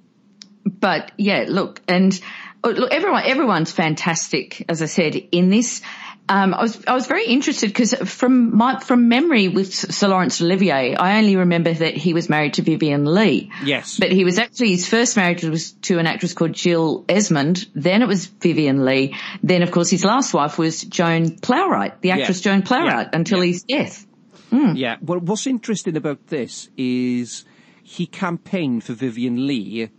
but 0.65 1.13
yeah, 1.17 1.47
look, 1.49 1.81
and 1.89 2.19
oh, 2.63 2.71
look, 2.71 2.93
everyone, 2.93 3.25
everyone's 3.25 3.73
fantastic, 3.73 4.65
as 4.69 4.83
I 4.83 4.87
said, 4.87 5.17
in 5.17 5.51
this. 5.51 5.83
Um, 6.31 6.53
I 6.53 6.61
was, 6.63 6.85
I 6.87 6.95
was 6.95 7.07
very 7.07 7.27
interested 7.27 7.69
because 7.69 7.95
from 7.95 8.55
my, 8.55 8.81
from 8.81 9.09
memory 9.09 9.49
with 9.49 9.73
Sir 9.75 10.09
Laurence 10.09 10.43
Olivier, 10.43 10.95
I 10.95 11.19
only 11.19 11.37
remember 11.37 11.73
that 11.73 11.97
he 11.97 12.13
was 12.13 12.29
married 12.29 12.55
to 12.55 12.63
Vivien 12.63 13.07
Leigh. 13.07 13.51
Yes. 13.65 13.99
But 13.99 14.13
he 14.13 14.25
was 14.25 14.39
actually, 14.39 14.71
his 14.73 14.87
first 14.87 15.17
marriage 15.17 15.43
was 15.43 15.73
to 15.89 15.99
an 15.99 16.07
actress 16.07 16.35
called 16.35 16.53
Jill 16.53 17.05
Esmond. 17.09 17.67
Then 17.75 18.03
it 18.03 18.09
was 18.09 18.27
Vivien 18.27 18.85
Leigh. 18.85 19.15
Then 19.43 19.63
of 19.63 19.71
course 19.71 19.89
his 19.89 20.05
last 20.05 20.35
wife 20.35 20.59
was 20.59 20.83
Joan 20.83 21.31
Plowright, 21.31 22.01
the 22.03 22.11
actress 22.11 22.45
Yeah. 22.45 22.53
Joan 22.53 22.63
Plowright, 22.63 23.05
Yeah. 23.13 23.19
until 23.19 23.39
Yeah. 23.43 23.53
his 23.53 23.63
death. 23.63 24.07
Yeah. 24.51 24.97
Well, 25.01 25.21
what's 25.21 25.47
interesting 25.47 25.97
about 25.97 26.27
this 26.29 26.69
is 26.77 27.45
he 27.83 28.07
campaigned 28.07 28.85
for 28.85 28.93
Vivien 28.93 29.47
Leigh 29.47 29.91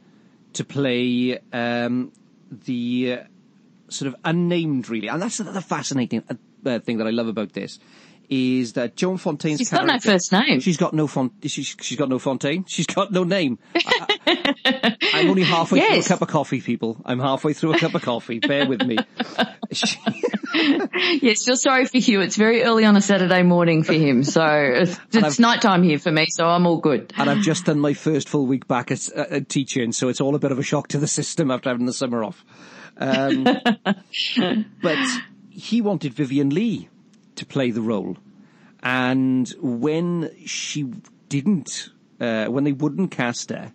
to 0.53 0.63
play 0.63 1.39
um, 1.53 2.12
the 2.65 3.19
sort 3.89 4.08
of 4.13 4.15
unnamed, 4.24 4.89
really, 4.89 5.08
and 5.08 5.22
that's 5.22 5.38
the, 5.38 5.46
the 5.46 5.62
fascinating 5.62 6.24
uh, 6.65 6.79
thing 6.79 6.98
that 6.98 7.08
I 7.08 7.12
love 7.12 7.27
about 7.27 7.53
this 7.53 7.79
is 8.29 8.74
that 8.74 8.96
Joan 8.96 9.17
Fontaine's 9.17 9.58
She's 9.58 9.72
got 9.72 9.88
no 9.88 9.98
first 9.98 10.31
name. 10.31 10.60
She's 10.60 10.77
got 10.77 10.93
no 10.93 11.08
font. 11.08 11.34
She's, 11.48 11.75
she's 11.81 11.98
got 11.98 12.10
no 12.10 12.19
Fontaine. 12.19 12.63
She's 12.67 12.86
got 12.86 13.12
no 13.12 13.24
name. 13.24 13.58
I, 13.75 14.96
am 15.13 15.29
only 15.29 15.41
halfway 15.41 15.79
through 15.79 16.00
a 16.00 16.03
cup 16.03 16.22
of 16.22 16.27
coffee, 16.27 16.62
people. 16.62 16.98
I'm 17.05 17.19
halfway 17.19 17.53
through 17.53 17.74
a 17.74 17.79
cup 17.79 17.96
of 17.96 18.03
coffee. 18.03 18.38
Bear 18.38 18.67
with 18.67 18.84
me. 18.84 18.98
She- 19.72 19.98
Yes, 21.22 21.46
feel 21.46 21.55
sorry 21.55 21.86
for 21.86 21.98
Hugh. 21.98 22.22
It's 22.22 22.36
very 22.36 22.63
early 22.63 22.86
on 22.86 22.96
a 22.96 23.01
Saturday 23.01 23.43
morning 23.43 23.84
for 23.84 23.93
him. 23.93 24.24
So 24.24 24.43
it's, 24.43 25.00
it's 25.12 25.39
nighttime 25.39 25.84
here 25.84 26.00
for 26.00 26.12
me, 26.12 26.27
so 26.29 26.46
I'm 26.46 26.65
all 26.65 26.77
good. 26.77 27.13
and 27.17 27.29
I've 27.29 27.41
just 27.41 27.65
done 27.65 27.79
my 27.79 27.93
first 27.93 28.29
full 28.29 28.46
week 28.46 28.67
back 28.67 28.91
as 28.91 29.12
uh, 29.15 29.25
uh, 29.31 29.39
teaching, 29.48 29.91
so 29.91 30.08
it's 30.10 30.22
all 30.22 30.36
a 30.36 30.39
bit 30.39 30.51
of 30.51 30.60
a 30.60 30.63
shock 30.63 30.89
to 30.89 30.98
the 30.98 31.08
system 31.08 31.51
after 31.51 31.69
having 31.69 31.86
the 31.86 31.93
summer 31.93 32.24
off. 32.24 32.43
Um, 33.00 33.44
but 34.82 34.98
he 35.50 35.82
wanted 35.82 36.13
Vivien 36.13 36.50
Leigh 36.50 36.89
to 37.36 37.46
play 37.46 37.72
the 37.72 37.82
role, 37.82 38.18
and 38.84 39.50
when 39.62 40.32
she 40.46 40.91
didn't, 41.29 41.89
uh, 42.20 42.46
when 42.46 42.65
they 42.65 42.74
wouldn't 42.74 43.12
cast 43.12 43.50
her, 43.51 43.72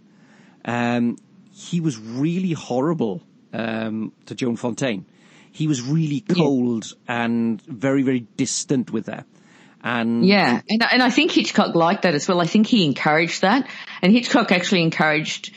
um, 0.65 1.17
he 1.53 1.81
was 1.81 1.99
really 1.99 2.53
horrible 2.53 3.23
um, 3.53 4.13
to 4.27 4.35
Joan 4.35 4.57
Fontaine. 4.57 5.07
He 5.53 5.69
was 5.69 5.81
really 5.83 6.21
cold 6.21 6.93
and 7.07 7.63
very, 7.63 8.03
very 8.03 8.27
distant 8.37 8.91
with 8.91 9.07
her. 9.07 9.25
And 9.85 10.27
Yeah, 10.27 10.63
and, 10.69 10.83
and 10.83 11.03
I 11.03 11.11
think 11.11 11.31
Hitchcock 11.31 11.75
liked 11.75 12.03
that 12.03 12.15
as 12.15 12.27
well. 12.27 12.41
I 12.41 12.47
think 12.47 12.67
he 12.67 12.85
encouraged 12.85 13.43
that, 13.43 13.69
and 14.03 14.13
Hitchcock 14.13 14.51
actually 14.51 14.83
encouraged 14.83 15.53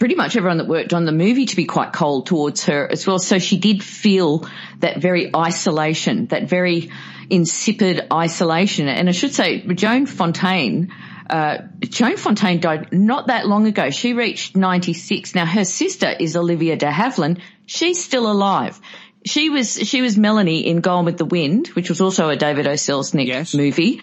pretty 0.00 0.14
much 0.16 0.34
everyone 0.34 0.56
that 0.58 0.66
worked 0.66 0.94
on 0.94 1.04
the 1.04 1.12
movie 1.12 1.44
to 1.44 1.54
be 1.54 1.66
quite 1.66 1.92
cold 1.92 2.26
towards 2.26 2.64
her 2.64 2.90
as 2.90 3.06
well. 3.06 3.18
So 3.18 3.38
she 3.38 3.58
did 3.58 3.84
feel 3.84 4.48
that 4.78 4.98
very 5.00 5.30
isolation, 5.36 6.26
that 6.28 6.48
very 6.48 6.90
insipid 7.28 8.06
isolation. 8.12 8.88
And 8.88 9.08
I 9.10 9.12
should 9.12 9.34
say, 9.34 9.60
Joan 9.60 10.06
Fontaine, 10.06 10.92
uh, 11.28 11.58
Joan 11.80 12.16
Fontaine 12.16 12.60
died 12.60 12.92
not 12.92 13.26
that 13.26 13.46
long 13.46 13.66
ago. 13.66 13.90
She 13.90 14.14
reached 14.14 14.56
96. 14.56 15.34
Now 15.34 15.44
her 15.44 15.64
sister 15.66 16.10
is 16.18 16.34
Olivia 16.34 16.76
de 16.76 16.86
Havilland. 16.90 17.40
She's 17.66 18.02
still 18.02 18.32
alive. 18.32 18.80
She 19.26 19.50
was, 19.50 19.74
she 19.74 20.00
was 20.00 20.16
Melanie 20.16 20.66
in 20.66 20.80
Gone 20.80 21.04
with 21.04 21.18
the 21.18 21.26
Wind, 21.26 21.68
which 21.68 21.90
was 21.90 22.00
also 22.00 22.30
a 22.30 22.36
David 22.36 22.66
O. 22.66 22.72
Selznick 22.72 23.26
Yes. 23.26 23.54
movie. 23.54 24.00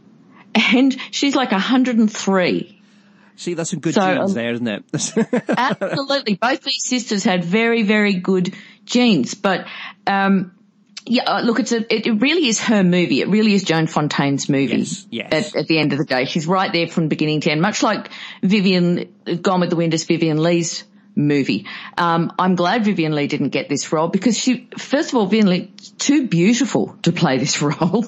And 0.54 0.96
she's 1.12 1.36
like 1.36 1.52
103. 1.52 2.77
See, 3.38 3.54
that's 3.54 3.70
some 3.70 3.80
good 3.80 3.94
So, 3.94 4.02
genes 4.02 4.32
um, 4.32 4.34
there, 4.34 4.52
isn't 4.54 4.68
it? 4.68 4.84
Absolutely. 5.58 6.36
Both 6.36 6.64
these 6.64 6.84
sisters 6.84 7.24
had 7.24 7.46
very, 7.46 7.84
very 7.84 8.16
good 8.16 8.54
genes, 8.84 9.36
but, 9.36 9.68
um, 10.08 10.54
yeah, 11.06 11.24
uh, 11.24 11.42
look, 11.42 11.60
it's 11.60 11.72
a, 11.72 11.78
it, 11.94 12.08
it 12.08 12.22
really 12.22 12.48
is 12.48 12.60
her 12.62 12.84
movie. 12.84 13.22
It 13.22 13.30
really 13.30 13.54
is 13.54 13.64
Joan 13.64 13.88
Fontaine's 13.88 14.50
movie. 14.50 14.80
Yes, 14.80 15.08
yes. 15.10 15.56
At, 15.56 15.62
at 15.62 15.68
the 15.68 15.78
end 15.78 15.94
of 15.94 16.00
the 16.00 16.06
day, 16.06 16.26
she's 16.26 16.48
right 16.48 16.74
there 16.74 16.88
from 16.88 17.08
beginning 17.08 17.42
to 17.42 17.52
end, 17.52 17.62
much 17.62 17.84
like 17.84 18.10
Vivien, 18.42 19.14
Gone 19.42 19.60
with 19.62 19.70
the 19.70 19.76
Wind 19.76 19.94
is 19.94 20.04
Vivien 20.04 20.38
Leigh's 20.38 20.84
movie. 21.16 21.66
Um, 21.98 22.34
I'm 22.38 22.56
glad 22.56 22.86
Vivien 22.86 23.14
Leigh 23.14 23.28
didn't 23.28 23.50
get 23.50 23.70
this 23.70 23.92
role 23.94 24.08
because 24.08 24.38
she, 24.38 24.68
first 24.78 25.10
of 25.10 25.16
all, 25.16 25.28
Vivien 25.28 25.48
Leigh, 25.48 25.72
too 25.98 26.28
beautiful 26.28 26.98
to 27.04 27.12
play 27.12 27.38
this 27.38 27.62
role. 27.62 28.06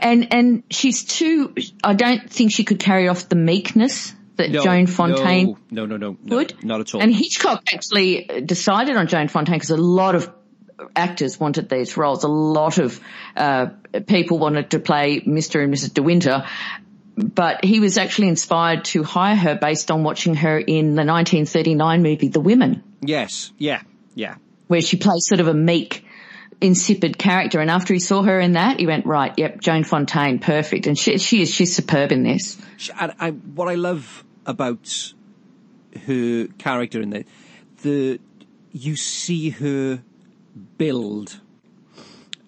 And, 0.00 0.32
and 0.34 0.62
she's 0.68 1.04
too, 1.04 1.54
I 1.82 1.94
don't 1.94 2.28
think 2.28 2.52
she 2.52 2.64
could 2.64 2.80
carry 2.80 3.08
off 3.08 3.28
the 3.28 3.36
meekness 3.36 4.14
that 4.36 4.50
No, 4.50 4.62
Joan 4.62 4.86
Fontaine 4.86 5.56
No, 5.70 5.86
no, 5.86 5.96
no, 5.96 6.16
no, 6.22 6.36
would. 6.36 6.54
no, 6.62 6.76
not 6.76 6.80
at 6.80 6.94
all. 6.94 7.00
And 7.02 7.14
Hitchcock 7.14 7.62
actually 7.72 8.42
decided 8.44 8.96
on 8.96 9.06
Joan 9.06 9.28
Fontaine 9.28 9.56
because 9.56 9.70
a 9.70 9.76
lot 9.76 10.14
of 10.14 10.32
actors 10.96 11.38
wanted 11.38 11.68
these 11.68 11.96
roles. 11.96 12.24
A 12.24 12.28
lot 12.28 12.78
of 12.78 13.00
uh, 13.36 13.66
people 14.06 14.38
wanted 14.38 14.70
to 14.72 14.80
play 14.80 15.20
Mr. 15.20 15.62
and 15.62 15.72
Mrs. 15.72 15.94
De 15.94 16.02
Winter. 16.02 16.46
But 17.16 17.64
he 17.64 17.78
was 17.78 17.96
actually 17.96 18.26
inspired 18.28 18.86
to 18.86 19.04
hire 19.04 19.36
her 19.36 19.54
based 19.54 19.92
on 19.92 20.02
watching 20.02 20.34
her 20.34 20.58
in 20.58 20.96
the 20.96 21.04
1939 21.04 22.02
movie 22.02 22.26
The 22.26 22.40
Women, 22.40 22.82
yes, 23.02 23.52
yeah, 23.56 23.82
yeah. 24.16 24.34
where 24.66 24.80
she 24.80 24.96
plays 24.96 25.24
sort 25.28 25.38
of 25.40 25.46
a 25.46 25.54
meek, 25.54 26.03
insipid 26.64 27.18
character. 27.18 27.60
And 27.60 27.70
after 27.70 27.94
he 27.94 28.00
saw 28.00 28.22
her 28.22 28.40
in 28.40 28.52
that, 28.52 28.80
he 28.80 28.86
went, 28.86 29.06
right, 29.06 29.32
yep, 29.36 29.60
Joan 29.60 29.84
Fontaine, 29.84 30.38
perfect. 30.38 30.86
And 30.86 30.98
she, 30.98 31.18
she 31.18 31.42
is, 31.42 31.50
she's 31.50 31.74
superb 31.74 32.10
in 32.10 32.22
this. 32.22 32.60
And 32.98 33.14
I, 33.20 33.30
what 33.30 33.68
I 33.68 33.74
love 33.74 34.24
about 34.46 35.12
her 36.06 36.46
character 36.58 37.00
in 37.00 37.10
the, 37.10 37.24
the 37.82 38.20
you 38.72 38.96
see 38.96 39.50
her 39.50 40.02
build, 40.78 41.40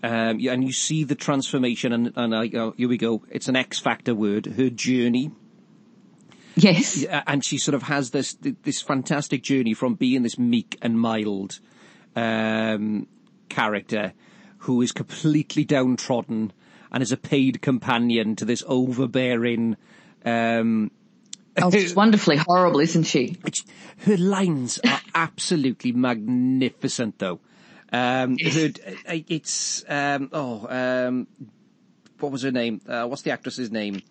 um, 0.02 0.40
and 0.40 0.64
you 0.64 0.72
see 0.72 1.04
the 1.04 1.14
transformation, 1.14 1.92
and, 1.92 2.12
and 2.16 2.34
I, 2.34 2.50
oh, 2.54 2.74
here 2.76 2.88
we 2.88 2.96
go. 2.96 3.22
It's 3.30 3.48
an 3.48 3.56
X 3.56 3.78
factor 3.78 4.14
word. 4.14 4.46
Her 4.46 4.70
journey, 4.70 5.30
Yes. 6.56 7.04
And 7.04 7.44
she 7.44 7.58
sort 7.58 7.74
of 7.74 7.82
has 7.82 8.10
this 8.10 8.34
this 8.40 8.80
fantastic 8.80 9.42
journey 9.42 9.74
from 9.74 9.94
being 9.94 10.22
this 10.22 10.38
meek 10.38 10.78
and 10.80 10.98
mild 10.98 11.60
um, 12.16 13.06
character 13.48 14.12
who 14.58 14.82
is 14.82 14.92
completely 14.92 15.64
downtrodden 15.64 16.52
and 16.90 17.02
is 17.02 17.12
a 17.12 17.16
paid 17.16 17.60
companion 17.62 18.36
to 18.36 18.44
this 18.44 18.62
overbearing. 18.66 19.76
Um, 20.24 20.90
Oh, 21.58 21.70
she's 21.70 21.94
wonderfully 21.94 22.36
horrible, 22.36 22.80
isn't 22.80 23.04
she? 23.04 23.38
her 24.00 24.18
lines 24.18 24.78
are 24.86 25.00
absolutely 25.14 25.90
magnificent, 25.92 27.18
though. 27.18 27.40
Um, 27.90 28.36
who, 28.36 28.66
uh, 28.66 29.16
it's 29.26 29.82
um, 29.88 30.28
oh, 30.34 30.66
um, 30.68 31.26
what 32.20 32.30
was 32.30 32.42
her 32.42 32.50
name? 32.50 32.82
Uh, 32.86 33.06
what's 33.06 33.22
the 33.22 33.30
actress's 33.30 33.70
name? 33.70 34.02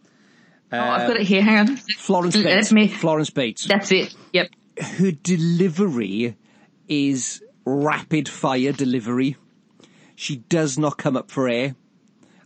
oh, 0.71 0.79
I've 0.79 1.07
got 1.07 1.17
it 1.17 1.27
here. 1.27 1.43
Hang 1.43 1.69
on. 1.69 1.77
Florence 1.77 2.35
Bates. 2.35 2.47
That's 2.47 2.71
me. 2.73 2.87
Florence 2.87 3.29
Bates. 3.29 3.65
That's 3.65 3.91
it. 3.91 4.15
Yep. 4.33 4.49
her 4.79 5.11
delivery 5.11 6.35
is 6.87 7.43
rapid 7.65 8.29
fire 8.29 8.71
delivery. 8.71 9.37
She 10.15 10.37
does 10.37 10.77
not 10.77 10.97
come 10.97 11.17
up 11.17 11.29
for 11.31 11.49
air. 11.49 11.75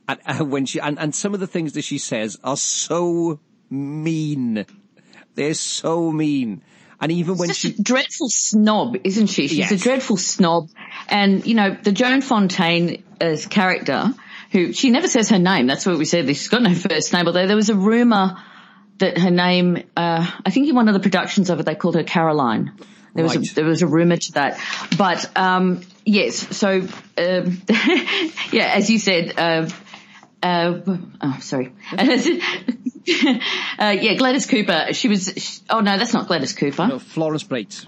And 0.08 0.20
uh, 0.26 0.46
when 0.46 0.66
she 0.66 0.80
and, 0.80 0.98
and 0.98 1.14
some 1.14 1.34
of 1.34 1.40
the 1.40 1.48
things 1.48 1.74
that 1.74 1.84
she 1.84 1.98
says 1.98 2.38
are 2.44 2.58
so 2.58 3.40
mean. 3.70 4.66
They're 5.36 5.54
so 5.54 6.12
mean. 6.12 6.64
And 7.02 7.12
even 7.12 7.38
when 7.38 7.50
Just 7.50 7.62
she 7.62 7.70
a 7.70 7.82
dreadful 7.82 8.30
snob, 8.30 8.98
isn't 9.04 9.28
she? 9.28 9.48
She's 9.48 9.58
Yes. 9.60 9.72
a 9.72 9.78
dreadful 9.78 10.18
snob. 10.18 10.70
And, 11.08 11.46
you 11.48 11.56
know, 11.56 11.78
the 11.82 11.92
Joan 11.94 12.22
Fontaine 12.22 13.04
as 13.22 13.46
character, 13.46 14.14
who, 14.52 14.74
she 14.74 14.90
never 14.90 15.08
says 15.08 15.30
her 15.30 15.40
name. 15.40 15.68
That's 15.68 15.86
what 15.86 15.98
we 15.98 16.06
said. 16.06 16.28
She's 16.28 16.50
got 16.50 16.62
no 16.62 16.74
first 16.74 17.14
name, 17.14 17.28
although 17.28 17.48
there 17.48 17.56
was 17.56 17.70
a 17.70 17.76
rumour 17.76 18.36
that 18.98 19.18
her 19.18 19.32
name, 19.32 19.78
uh, 19.96 20.30
I 20.46 20.50
think 20.50 20.68
in 20.68 20.76
one 20.76 20.90
of 20.90 20.94
the 20.94 21.00
productions 21.00 21.50
of 21.50 21.60
it, 21.62 21.66
they 21.66 21.76
called 21.76 21.96
her 21.96 22.04
Caroline. 22.04 22.74
There 23.14 23.24
was 23.24 23.36
a, 23.36 23.56
there 23.56 23.66
was 23.66 23.82
a 23.82 23.88
rumour 23.88 24.18
to 24.18 24.32
that. 24.34 24.60
But, 24.98 25.30
um, 25.38 25.82
yes, 26.06 26.36
so, 26.56 26.82
um, 27.18 27.62
yeah, 28.52 28.72
as 28.76 28.90
you 28.90 29.00
said, 29.00 29.34
uh, 29.38 29.70
uh, 30.42 30.80
oh, 31.22 31.38
sorry. 31.42 31.74
uh, 31.92 32.00
yeah, 33.08 34.14
Gladys 34.16 34.46
Cooper. 34.46 34.94
She 34.94 35.08
was. 35.08 35.34
She, 35.36 35.62
oh 35.70 35.82
no, 35.82 35.98
that's 35.98 36.14
not 36.14 36.28
Gladys 36.28 36.54
Cooper. 36.54 36.88
no, 36.88 37.00
Florence 37.00 37.44
Bates. 37.44 37.88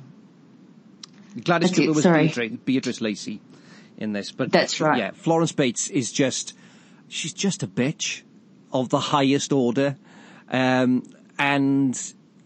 Gladys 1.44 1.70
That's 1.70 1.80
it, 1.80 1.82
Cooper 1.84 1.94
was 1.94 2.04
sorry. 2.04 2.28
Beatrice, 2.28 2.60
Beatrice 2.66 3.02
Lacey 3.02 3.42
in 3.98 4.12
this, 4.12 4.32
but 4.32 4.52
That's 4.52 4.82
right. 4.82 4.98
Yeah, 4.98 5.12
Florence 5.12 5.54
Bates 5.54 5.90
is 5.90 6.12
just 6.12 6.54
she's 7.08 7.34
just 7.34 7.64
a 7.64 7.68
bitch 7.68 8.24
of 8.74 8.90
the 8.90 9.00
highest 9.00 9.54
order, 9.54 9.96
um, 10.50 11.04
and 11.40 11.98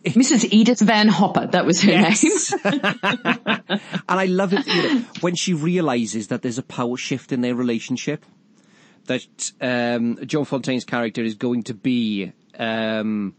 Mrs. 0.05 0.47
Edith 0.51 0.79
Van 0.79 1.07
Hopper. 1.07 1.47
That 1.47 1.65
was 1.65 1.81
her 1.81 1.91
Yes. 1.91 2.23
name. 2.23 2.61
and 2.83 3.81
I 4.07 4.25
love 4.25 4.53
it 4.53 4.65
you 4.67 4.81
know, 4.83 5.05
when 5.21 5.35
she 5.35 5.53
realizes 5.53 6.27
that 6.27 6.41
there's 6.41 6.57
a 6.57 6.63
power 6.63 6.97
shift 6.97 7.31
in 7.31 7.41
their 7.41 7.55
relationship. 7.55 8.25
That 9.05 9.51
um, 9.61 10.17
Joan 10.25 10.45
Fontaine's 10.45 10.83
character 10.85 11.23
is 11.23 11.35
going 11.35 11.63
to 11.63 11.73
be 11.75 12.31
um, 12.57 13.35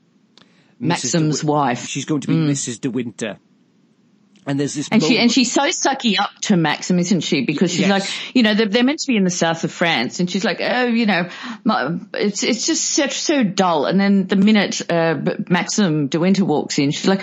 Maxim's 0.78 1.40
De- 1.40 1.46
wife. 1.46 1.86
She's 1.86 2.04
going 2.04 2.20
to 2.20 2.28
be 2.28 2.34
Mrs. 2.36 2.80
De 2.80 2.88
Winter. 2.90 3.38
And 4.46 4.60
there's 4.60 4.74
this 4.74 4.88
And 4.92 5.02
she 5.02 5.18
and 5.18 5.30
she's 5.30 5.52
so 5.52 5.62
sucky 5.62 6.20
up 6.20 6.30
to 6.42 6.56
Maxim, 6.56 7.00
isn't 7.00 7.22
she? 7.22 7.44
Because 7.44 7.72
she's 7.72 7.80
Yes. 7.80 7.90
like, 7.90 8.34
you 8.36 8.44
know, 8.44 8.54
they're, 8.54 8.68
they're 8.68 8.84
meant 8.84 9.00
to 9.00 9.08
be 9.08 9.16
in 9.16 9.24
the 9.24 9.30
south 9.30 9.64
of 9.64 9.72
France, 9.72 10.20
and 10.20 10.30
she's 10.30 10.44
like, 10.44 10.60
oh, 10.60 10.84
you 10.84 11.04
know, 11.04 11.28
my, 11.64 11.98
it's 12.14 12.44
it's 12.44 12.64
just 12.64 12.84
so, 12.84 13.08
so 13.08 13.42
dull. 13.42 13.86
And 13.86 13.98
then 13.98 14.28
the 14.28 14.36
minute 14.36 14.82
uh, 14.88 15.16
Maxim 15.48 16.06
De 16.06 16.20
Winter 16.20 16.44
walks 16.44 16.78
in, 16.78 16.92
she's 16.92 17.08
like, 17.08 17.22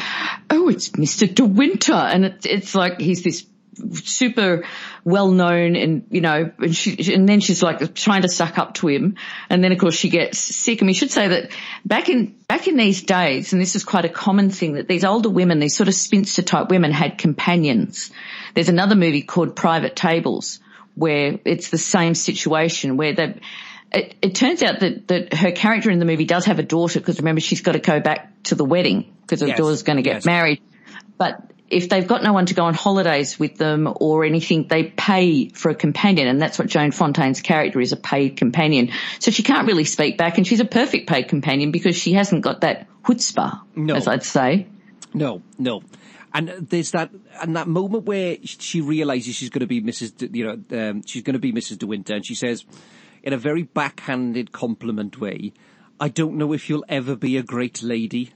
oh, 0.50 0.68
it's 0.68 0.98
Mister 0.98 1.26
De 1.26 1.46
Winter, 1.46 1.94
and 1.94 2.26
it, 2.26 2.46
it's 2.46 2.76
like 2.76 3.00
he's 3.00 3.24
this 3.24 3.46
super 3.94 4.64
well 5.04 5.32
known 5.32 5.76
and 5.76 6.08
you 6.10 6.22
know 6.22 6.52
and 6.60 6.76
she 6.76 7.14
and 7.14 7.28
then 7.28 7.40
she's 7.40 7.64
like 7.64 7.94
trying 7.96 8.22
to 8.24 8.30
suck 8.30 8.58
up 8.58 8.76
to 8.76 8.88
him. 8.88 9.16
And 9.50 9.64
then 9.64 9.72
of 9.72 9.78
course 9.78 9.96
she 9.96 10.10
gets 10.10 10.38
sick. 10.40 10.82
And 10.82 10.88
we 10.88 10.94
should 10.94 11.12
say 11.12 11.28
that 11.28 11.52
back 11.86 12.10
in 12.10 12.36
back 12.48 12.68
in 12.68 12.78
these 12.78 13.04
days 13.04 13.54
and 13.54 13.62
this 13.62 13.76
is 13.76 13.84
quite 13.84 14.06
a 14.06 14.10
common 14.10 14.50
thing 14.50 14.74
that 14.74 14.88
these 14.88 15.04
older 15.04 15.30
women 15.30 15.60
these 15.60 15.76
sort 15.76 15.88
of 15.88 15.96
spinster 15.96 16.42
type 16.42 16.70
women 16.70 16.92
had 16.92 17.18
companions. 17.18 18.12
There's 18.54 18.70
another 18.70 18.96
movie 18.96 19.24
called 19.24 19.56
private 19.56 19.96
tables 19.96 20.60
where 20.96 21.40
it's 21.46 21.70
the 21.70 21.78
same 21.78 22.14
situation 22.16 22.98
where 22.98 23.14
they 23.14 23.40
it, 23.94 24.16
it 24.22 24.36
turns 24.36 24.64
out 24.64 24.80
that, 24.80 25.08
that 25.08 25.34
her 25.34 25.52
character 25.52 25.92
in 25.92 26.00
the 26.00 26.06
movie 26.06 26.26
does 26.26 26.46
have 26.46 26.60
a 26.60 26.64
daughter 26.64 27.00
because 27.00 27.20
remember 27.20 27.42
she's 27.42 27.62
got 27.62 27.74
to 27.74 27.80
go 27.80 28.00
back 28.00 28.44
to 28.44 28.56
the 28.56 28.66
wedding 28.66 29.14
because 29.22 29.42
her 29.42 29.48
Yes, 29.48 29.58
daughter's 29.58 29.84
going 29.84 29.98
to 29.98 30.04
get 30.04 30.16
yes. 30.16 30.26
married. 30.26 30.62
But 31.18 31.53
if 31.74 31.90
they've 31.90 32.08
got 32.08 32.24
no 32.24 32.34
one 32.34 32.46
to 32.46 32.54
go 32.54 32.64
on 32.66 32.74
holidays 32.74 33.38
with 33.40 33.58
them 33.58 33.92
or 34.00 34.24
anything, 34.24 34.68
they 34.68 34.84
pay 34.84 35.50
for 35.50 35.70
a 35.70 35.76
companion. 35.76 36.28
And 36.28 36.42
that's 36.42 36.58
what 36.60 36.68
Joan 36.68 36.92
Fontaine's 36.92 37.42
character 37.42 37.82
is, 37.82 37.92
a 37.92 37.98
paid 37.98 38.38
companion. 38.38 38.92
So 39.20 39.32
she 39.32 39.44
can't 39.44 39.68
really 39.68 39.84
speak 39.86 40.18
back 40.18 40.38
and 40.38 40.46
she's 40.48 40.60
a 40.60 40.66
perfect 40.66 41.08
paid 41.10 41.28
companion 41.28 41.72
because 41.72 41.96
she 41.96 42.14
hasn't 42.14 42.44
got 42.44 42.62
that 42.62 42.88
chutzpah, 43.04 43.62
No. 43.76 43.96
as 43.96 44.08
I'd 44.08 44.24
say. 44.24 44.68
No, 45.14 45.42
no. 45.58 45.82
And 46.34 46.50
there's 46.70 46.92
that, 46.92 47.12
and 47.42 47.56
that 47.56 47.68
moment 47.68 48.06
where 48.06 48.38
she 48.44 48.82
realizes 48.82 49.36
she's 49.36 49.50
going 49.50 49.60
to 49.60 49.68
be 49.68 49.82
Mrs. 49.82 50.18
De, 50.18 50.30
you 50.36 50.46
know, 50.46 50.90
um, 50.90 51.04
she's 51.06 51.22
going 51.22 51.34
to 51.36 51.40
be 51.40 51.52
Mrs. 51.54 51.78
De 51.78 51.86
Winter, 51.86 52.16
and 52.16 52.26
she 52.26 52.34
says, 52.34 52.66
in 53.22 53.34
a 53.34 53.38
very 53.38 53.62
backhanded 53.62 54.52
compliment 54.52 55.20
way, 55.20 55.54
"I 56.00 56.10
don't 56.10 56.38
know 56.38 56.52
if 56.54 56.70
you'll 56.70 56.86
ever 56.90 57.16
be 57.16 57.38
a 57.38 57.44
great 57.44 57.84
lady." 57.84 58.32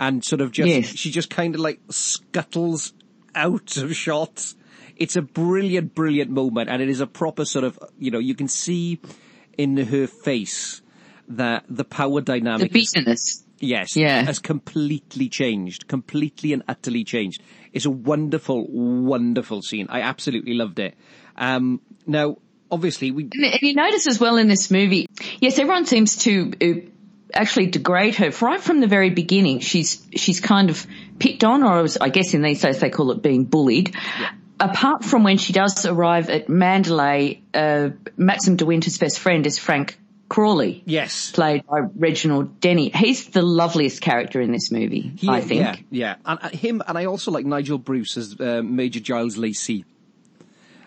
And 0.00 0.24
sort 0.24 0.40
of 0.40 0.50
just, 0.50 0.68
Yes. 0.68 0.86
she 0.96 1.10
just 1.10 1.28
kind 1.30 1.54
of 1.54 1.60
like 1.60 1.78
scuttles 1.90 2.92
out 3.34 3.76
of 3.76 3.94
shots. 3.94 4.56
It's 4.96 5.14
a 5.16 5.22
brilliant, 5.22 5.94
brilliant 5.94 6.30
moment, 6.30 6.68
and 6.70 6.82
it 6.82 6.88
is 6.88 7.00
a 7.00 7.06
proper 7.06 7.44
sort 7.44 7.64
of, 7.64 7.78
you 7.98 8.10
know, 8.10 8.18
you 8.18 8.34
can 8.34 8.48
see 8.48 8.98
in 9.58 9.76
her 9.76 10.06
face 10.06 10.80
that 11.28 11.64
the 11.68 11.84
power 11.84 12.20
The 12.20 12.32
dynamic 12.32 12.74
is- 12.74 12.90
bitterness. 12.92 13.44
Yes. 13.62 13.94
Yeah. 13.94 14.22
Has 14.22 14.38
completely 14.38 15.28
changed. 15.28 15.86
Completely 15.86 16.54
and 16.54 16.62
utterly 16.66 17.04
changed. 17.04 17.42
It's 17.74 17.84
a 17.84 17.90
wonderful, 17.90 18.66
wonderful 18.70 19.60
scene. 19.60 19.86
I 19.90 20.00
absolutely 20.00 20.54
loved 20.54 20.78
it. 20.78 20.94
Um, 21.36 21.82
now, 22.06 22.38
obviously 22.70 23.10
we, 23.10 23.24
And 23.24 23.44
and 23.44 23.58
you 23.60 23.74
notice 23.74 24.06
as 24.06 24.18
well 24.18 24.38
in 24.38 24.48
this 24.48 24.70
movie, 24.70 25.06
yes, 25.40 25.58
everyone 25.58 25.84
seems 25.84 26.16
to 26.24 26.52
uh, 26.62 26.88
actually 27.34 27.66
degrade 27.66 28.16
her 28.16 28.30
right 28.40 28.60
from 28.60 28.80
the 28.80 28.86
very 28.86 29.10
beginning. 29.10 29.60
She's 29.60 30.04
she's 30.14 30.40
kind 30.40 30.70
of 30.70 30.86
picked 31.18 31.44
on, 31.44 31.62
or 31.62 31.86
I 32.00 32.08
guess 32.08 32.34
in 32.34 32.42
these 32.42 32.60
days 32.60 32.80
they 32.80 32.90
call 32.90 33.10
it 33.12 33.22
being 33.22 33.44
bullied. 33.44 33.94
Apart 34.58 35.04
from 35.04 35.24
when 35.24 35.38
she 35.38 35.52
does 35.54 35.86
arrive 35.86 36.28
at 36.28 36.48
Manderley, 36.48 37.40
uh, 37.54 37.90
Maxim 38.16 38.56
De 38.56 38.66
Winter's 38.66 38.98
best 38.98 39.18
friend 39.18 39.46
is 39.46 39.58
Frank 39.58 39.98
Crawley, 40.28 40.82
yes. 40.86 41.32
played 41.32 41.66
by 41.66 41.80
Reginald 41.80 42.60
Denny. 42.60 42.90
He's 42.90 43.26
the 43.28 43.42
loveliest 43.42 44.00
character 44.00 44.40
in 44.40 44.52
this 44.52 44.70
movie, 44.70 45.12
He- 45.16 45.28
I 45.28 45.40
think. 45.40 45.60
Yeah, 45.60 45.76
yeah. 45.90 46.14
And 46.24 46.38
uh, 46.40 46.48
him, 46.50 46.82
and 46.86 46.96
I 46.96 47.06
also 47.06 47.32
like 47.32 47.44
Nigel 47.44 47.78
Bruce 47.78 48.16
as 48.16 48.40
uh, 48.40 48.62
Major 48.62 49.00
Giles 49.00 49.36
Lacey. 49.36 49.84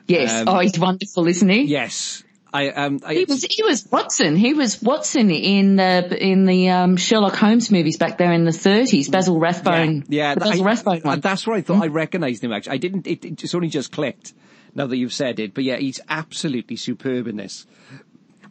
Yes. 0.07 0.33
Um, 0.33 0.47
oh, 0.47 0.59
he's 0.59 0.79
wonderful, 0.79 1.27
isn't 1.27 1.49
he? 1.49 1.63
Yes. 1.63 2.22
I, 2.55 2.69
um, 2.69 2.99
I, 3.03 3.15
He 3.15 3.25
was 3.25 3.43
he 3.43 3.63
was 3.63 3.87
Watson. 3.91 4.35
He 4.35 4.53
was 4.53 4.79
Watson 4.81 5.31
in 5.31 5.75
the 5.77 6.17
in 6.23 6.45
the 6.45 6.69
um, 6.69 6.97
Sherlock 6.97 7.33
Holmes 7.35 7.71
movies 7.71 7.97
back 7.97 8.19
there 8.19 8.31
in 8.31 8.45
the 8.45 8.51
thirties. 8.51 9.09
Basil 9.09 9.39
Rathbone. 9.39 10.03
yeah, 10.07 10.35
the 10.35 10.41
Basil 10.41 10.61
I- 10.61 10.65
Rathbone 10.65 11.01
one. 11.01 11.19
That's 11.19 11.47
where 11.47 11.55
I 11.57 11.61
thought 11.61 11.81
I 11.83 11.87
recognised 11.87 12.43
him. 12.43 12.53
Actually, 12.53 12.73
I 12.73 12.77
didn't. 12.77 13.07
It, 13.07 13.25
it 13.25 13.35
just 13.37 13.55
only 13.55 13.69
just 13.69 13.91
clicked 13.91 14.33
now 14.75 14.85
that 14.85 14.97
you've 14.97 15.13
said 15.13 15.39
it. 15.39 15.55
But 15.55 15.63
yeah, 15.63 15.77
he's 15.77 15.99
absolutely 16.07 16.75
superb 16.75 17.27
in 17.27 17.37
this. 17.37 17.65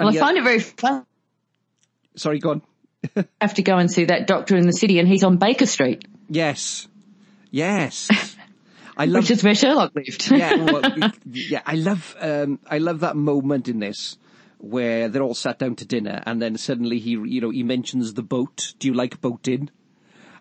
well, 0.01 0.09
I 0.09 0.19
find 0.19 0.37
it 0.37 0.43
very 0.43 0.59
fun. 0.59 1.07
Sorry, 2.17 2.41
go 2.41 2.51
on. 2.51 2.63
I 3.17 3.25
have 3.41 3.55
to 3.55 3.63
go 3.63 3.79
and 3.79 3.91
see 3.91 4.07
that 4.07 4.27
doctor 4.27 4.57
in 4.57 4.67
the 4.67 4.73
city, 4.73 4.99
and 4.99 5.07
he's 5.07 5.23
on 5.25 5.37
Baker 5.37 5.67
Street, 5.67 6.05
Yes, 6.29 6.89
yes. 7.51 8.09
I 8.97 9.07
love 9.07 9.23
which 9.25 9.31
is 9.31 9.43
where 9.43 9.55
Sherlock 9.55 9.93
lived. 9.95 10.31
yeah, 10.31 10.55
well, 10.65 11.13
yeah. 11.25 11.63
I 11.65 11.75
love, 11.77 12.15
um, 12.21 12.59
I 12.69 12.79
love 12.79 13.01
that 13.01 13.17
moment 13.17 13.69
in 13.69 13.79
this 13.79 14.19
where 14.59 15.09
they're 15.09 15.23
all 15.23 15.35
sat 15.35 15.59
down 15.59 15.75
to 15.77 15.85
dinner, 15.85 16.23
and 16.27 16.41
then 16.41 16.57
suddenly 16.57 16.99
he, 17.01 17.11
you 17.11 17.41
know, 17.41 17.51
he 17.51 17.63
mentions 17.63 18.15
the 18.15 18.23
boat. 18.23 18.75
Do 18.79 18.87
you 18.89 18.95
like 18.95 19.21
boating? 19.21 19.71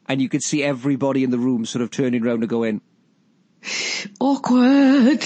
And 0.08 0.22
you 0.22 0.30
could 0.30 0.44
see 0.44 0.62
everybody 0.64 1.24
in 1.24 1.30
the 1.32 1.38
room 1.40 1.66
sort 1.66 1.82
of 1.82 1.90
turning 1.92 2.24
around 2.26 2.42
and 2.42 2.50
going, 2.50 2.82
Awkward. 4.20 5.24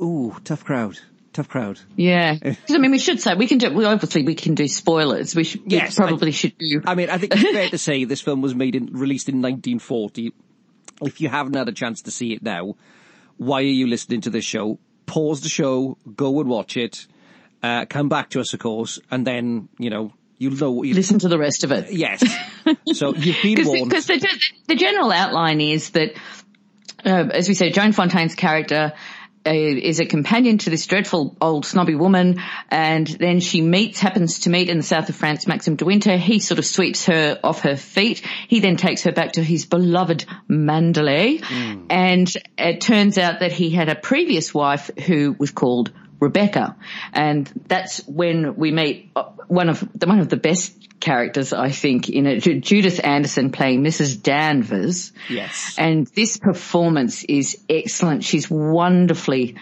"Ooh, 0.00 0.36
tough 0.44 0.64
crowd, 0.64 0.98
tough 1.32 1.48
crowd." 1.48 1.80
Yeah, 1.96 2.36
'Cause, 2.36 2.56
I 2.70 2.78
mean, 2.78 2.90
we 2.90 2.98
should 2.98 3.20
say 3.20 3.34
we 3.34 3.46
can 3.46 3.58
do. 3.58 3.70
We 3.72 3.84
obviously 3.84 4.22
we 4.24 4.34
can 4.34 4.54
do 4.54 4.68
spoilers. 4.68 5.34
We 5.34 5.44
should. 5.44 5.62
Yes, 5.66 5.98
we 5.98 6.06
probably 6.06 6.32
should 6.32 6.56
do. 6.58 6.82
I 6.84 6.94
mean, 6.94 7.10
I 7.10 7.18
think 7.18 7.34
it's 7.34 7.42
fair 7.50 7.68
to 7.70 7.78
say 7.78 8.04
this 8.04 8.20
film 8.20 8.40
was 8.42 8.54
made 8.54 8.74
in, 8.74 8.86
released 8.92 9.28
in 9.28 9.36
1940. 9.40 10.32
If 11.02 11.20
you 11.20 11.28
haven't 11.28 11.54
had 11.54 11.68
a 11.68 11.72
chance 11.72 12.02
to 12.02 12.10
see 12.10 12.32
it 12.32 12.42
now, 12.42 12.76
why 13.36 13.58
are 13.58 13.62
you 13.62 13.86
listening 13.86 14.22
to 14.22 14.30
this 14.30 14.44
show? 14.44 14.78
Pause 15.06 15.42
the 15.42 15.48
show, 15.48 15.96
go 16.16 16.40
and 16.40 16.48
watch 16.48 16.76
it, 16.76 17.06
uh, 17.62 17.86
come 17.86 18.08
back 18.08 18.30
to 18.30 18.40
us, 18.40 18.52
of 18.52 18.60
course, 18.60 19.00
and 19.10 19.26
then, 19.26 19.68
you 19.78 19.90
know, 19.90 20.12
you'll 20.38 20.54
know 20.54 20.70
what 20.72 20.88
you 20.88 20.94
Listen 20.94 21.18
to 21.20 21.28
the 21.28 21.38
rest 21.38 21.64
of 21.64 21.72
it. 21.72 21.92
Yes. 21.92 22.22
so 22.92 23.14
you've 23.14 23.42
been 23.42 23.66
warned. 23.66 23.90
Because 23.90 24.06
the, 24.06 24.26
the 24.66 24.74
general 24.74 25.10
outline 25.10 25.60
is 25.60 25.90
that, 25.90 26.12
uh, 27.04 27.28
as 27.32 27.48
we 27.48 27.54
said, 27.54 27.74
Joan 27.74 27.92
Fontaine's 27.92 28.34
character 28.34 28.92
uh, 28.94 28.98
is 29.44 30.00
a 30.00 30.06
companion 30.06 30.58
to 30.58 30.70
this 30.70 30.86
dreadful 30.86 31.36
old 31.40 31.66
snobby 31.66 31.94
woman, 31.94 32.40
and 32.70 33.06
then 33.06 33.40
she 33.40 33.62
meets, 33.62 34.00
happens 34.00 34.40
to 34.40 34.50
meet 34.50 34.68
in 34.68 34.78
the 34.78 34.82
south 34.82 35.08
of 35.08 35.16
France, 35.16 35.46
Maxim 35.46 35.76
de 35.76 35.84
Winter. 35.84 36.16
He 36.16 36.38
sort 36.38 36.58
of 36.58 36.66
sweeps 36.66 37.06
her 37.06 37.38
off 37.42 37.60
her 37.60 37.76
feet. 37.76 38.22
He 38.48 38.60
then 38.60 38.76
takes 38.76 39.02
her 39.04 39.12
back 39.12 39.32
to 39.32 39.42
his 39.42 39.66
beloved 39.66 40.24
Manderley, 40.48 41.42
and 41.90 42.32
it 42.56 42.80
turns 42.80 43.18
out 43.18 43.40
that 43.40 43.52
he 43.52 43.70
had 43.70 43.88
a 43.88 43.94
previous 43.94 44.52
wife 44.52 44.90
who 45.06 45.34
was 45.38 45.50
called 45.50 45.92
Rebecca, 46.20 46.76
and 47.12 47.46
that's 47.68 48.06
when 48.06 48.56
we 48.56 48.72
meet 48.72 49.10
uh, 49.14 49.24
one 49.46 49.68
of 49.68 49.86
the, 49.94 50.06
one 50.06 50.18
of 50.18 50.28
the 50.28 50.36
best 50.36 50.74
characters, 51.00 51.52
I 51.52 51.70
think, 51.70 52.08
in 52.08 52.26
it. 52.26 52.40
Judith 52.40 53.04
Anderson 53.04 53.50
playing 53.50 53.82
Mrs. 53.82 54.22
Danvers. 54.22 55.12
Yes. 55.28 55.74
And 55.78 56.06
this 56.08 56.36
performance 56.36 57.24
is 57.24 57.58
excellent. 57.68 58.24
She's 58.24 58.50
wonderfully 58.50 59.56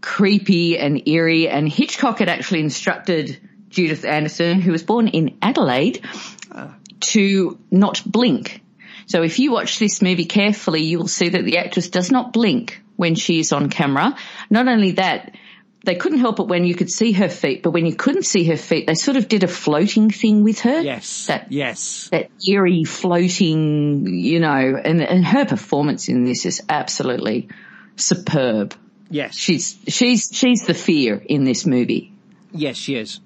creepy 0.00 0.78
and 0.78 1.06
eerie. 1.06 1.48
And 1.48 1.68
Hitchcock 1.68 2.18
had 2.18 2.28
actually 2.28 2.60
instructed 2.60 3.38
Judith 3.68 4.04
Anderson, 4.04 4.60
who 4.60 4.72
was 4.72 4.82
born 4.82 5.08
in 5.08 5.38
Adelaide, 5.42 6.04
ah. 6.52 6.74
to 7.00 7.58
not 7.70 8.02
blink. 8.04 8.62
So 9.06 9.22
if 9.22 9.38
you 9.38 9.52
watch 9.52 9.78
this 9.78 10.02
movie 10.02 10.24
carefully, 10.24 10.82
you 10.82 10.98
will 10.98 11.08
see 11.08 11.30
that 11.30 11.44
the 11.44 11.58
actress 11.58 11.88
does 11.88 12.10
not 12.10 12.32
blink 12.32 12.80
when 12.96 13.14
she 13.14 13.40
is 13.40 13.52
on 13.52 13.70
camera. 13.70 14.16
Not 14.50 14.68
only 14.68 14.92
that, 14.92 15.34
they 15.84 15.94
couldn't 15.94 16.18
help 16.18 16.40
it 16.40 16.46
when 16.46 16.64
you 16.64 16.74
could 16.74 16.90
see 16.90 17.12
her 17.12 17.28
feet, 17.28 17.62
but 17.62 17.70
when 17.70 17.86
you 17.86 17.94
couldn't 17.94 18.24
see 18.24 18.44
her 18.44 18.56
feet, 18.56 18.86
they 18.86 18.94
sort 18.94 19.16
of 19.16 19.28
did 19.28 19.44
a 19.44 19.48
floating 19.48 20.10
thing 20.10 20.44
with 20.44 20.60
her. 20.60 20.80
Yes. 20.80 21.26
That 21.26 21.50
yes. 21.50 22.08
that 22.10 22.30
eerie 22.46 22.84
floating, 22.84 24.06
you 24.06 24.40
know, 24.40 24.80
and, 24.84 25.02
and 25.02 25.24
her 25.24 25.46
performance 25.46 26.08
in 26.08 26.24
this 26.24 26.44
is 26.44 26.62
absolutely 26.68 27.48
superb. 27.96 28.74
Yes. 29.08 29.34
She's, 29.34 29.78
she's, 29.88 30.28
she's 30.32 30.66
the 30.66 30.74
fear 30.74 31.20
in 31.24 31.44
this 31.44 31.64
movie. 31.64 32.12
Yes, 32.52 32.76
she 32.76 32.96
is. 32.96 33.20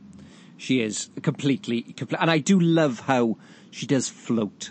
She 0.57 0.81
is 0.81 1.11
completely, 1.23 1.83
complete, 1.83 2.21
and 2.21 2.31
I 2.31 2.39
do 2.39 2.61
love 2.61 3.01
how 3.01 3.37
she 3.71 3.87
does 3.87 4.09
float. 4.09 4.71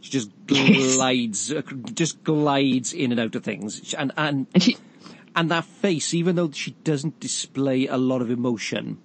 She 0.00 0.10
just 0.10 0.30
glides, 0.46 1.52
uh, 1.52 1.62
just 1.94 2.24
glides 2.24 2.92
in 2.92 3.12
and 3.12 3.20
out 3.20 3.34
of 3.34 3.44
things, 3.44 3.94
and 3.94 4.12
and 4.16 4.46
And 4.52 4.62
she, 4.62 4.76
and 5.36 5.50
that 5.50 5.64
face, 5.66 6.14
even 6.14 6.34
though 6.34 6.50
she 6.50 6.70
doesn't 6.82 7.20
display 7.20 7.86
a 7.86 7.96
lot 7.98 8.22
of 8.22 8.30
emotion, 8.30 8.98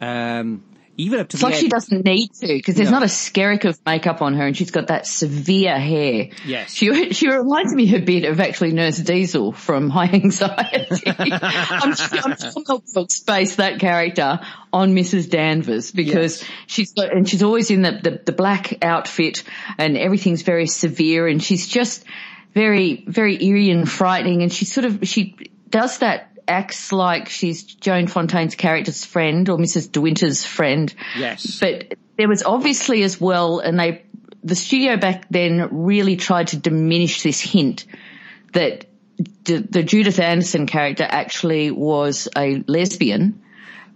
um, 0.00 0.62
even 1.00 1.20
up 1.20 1.28
to 1.28 1.36
it's 1.36 1.40
the 1.42 1.46
like 1.46 1.54
end. 1.54 1.62
she 1.62 1.68
doesn't 1.68 2.04
need 2.04 2.28
to 2.34 2.46
because 2.48 2.74
there's 2.74 2.90
No. 2.90 2.96
not 2.98 3.02
a 3.04 3.06
skerrick 3.06 3.64
of 3.64 3.78
makeup 3.86 4.20
on 4.20 4.34
her 4.34 4.44
and 4.46 4.56
she's 4.56 4.72
got 4.72 4.88
that 4.88 5.06
severe 5.06 5.78
hair. 5.78 6.30
Yes. 6.44 6.74
She, 6.74 7.12
she 7.12 7.28
reminds 7.30 7.72
me 7.72 7.94
a 7.94 8.00
bit 8.00 8.24
of 8.24 8.40
actually 8.40 8.72
Nurse 8.72 8.98
Diesel 8.98 9.52
from 9.52 9.90
High 9.96 10.10
Anxiety. 10.12 11.02
I'm, 11.06 11.94
I'm 11.94 12.36
Mel 12.66 12.82
Brooks 12.92 13.20
based 13.20 13.58
that 13.58 13.78
character 13.78 14.40
on 14.72 14.94
Mrs. 14.94 15.30
Danvers 15.30 15.92
because 15.92 16.42
Yes. 16.42 16.50
she's 16.66 16.92
got, 16.92 17.12
and 17.14 17.28
she's 17.28 17.44
always 17.44 17.70
in 17.70 17.82
the, 17.82 17.92
the, 18.02 18.20
the 18.26 18.32
black 18.32 18.84
outfit 18.84 19.44
and 19.78 19.96
everything's 19.96 20.42
very 20.42 20.66
severe 20.66 21.28
and 21.28 21.40
she's 21.42 21.68
just 21.68 22.04
very, 22.54 23.04
very 23.06 23.42
eerie 23.42 23.70
and 23.70 23.88
frightening 23.88 24.42
and 24.42 24.52
she 24.52 24.64
sort 24.64 24.84
of, 24.84 25.00
she 25.02 25.36
does 25.70 25.98
that 25.98 26.28
acts 26.48 26.92
like 26.92 27.28
she's 27.28 27.62
Joan 27.62 28.06
Fontaine's 28.06 28.54
character's 28.54 29.04
friend 29.04 29.48
or 29.48 29.58
Mrs. 29.58 29.92
De 29.92 30.00
Winter's 30.00 30.44
friend. 30.44 30.92
Yes. 31.16 31.60
But 31.60 31.94
there 32.16 32.28
was 32.28 32.42
obviously 32.42 33.02
as 33.02 33.20
well, 33.20 33.60
and 33.60 33.78
they, 33.78 34.02
the 34.42 34.54
studio 34.54 34.96
back 34.96 35.28
then 35.28 35.84
really 35.84 36.16
tried 36.16 36.48
to 36.48 36.56
diminish 36.56 37.22
this 37.22 37.40
hint 37.40 37.84
that 38.54 38.86
the, 39.44 39.58
the 39.58 39.82
Judith 39.82 40.18
Anderson 40.18 40.66
character 40.66 41.06
actually 41.08 41.70
was 41.70 42.28
a 42.36 42.62
lesbian 42.66 43.42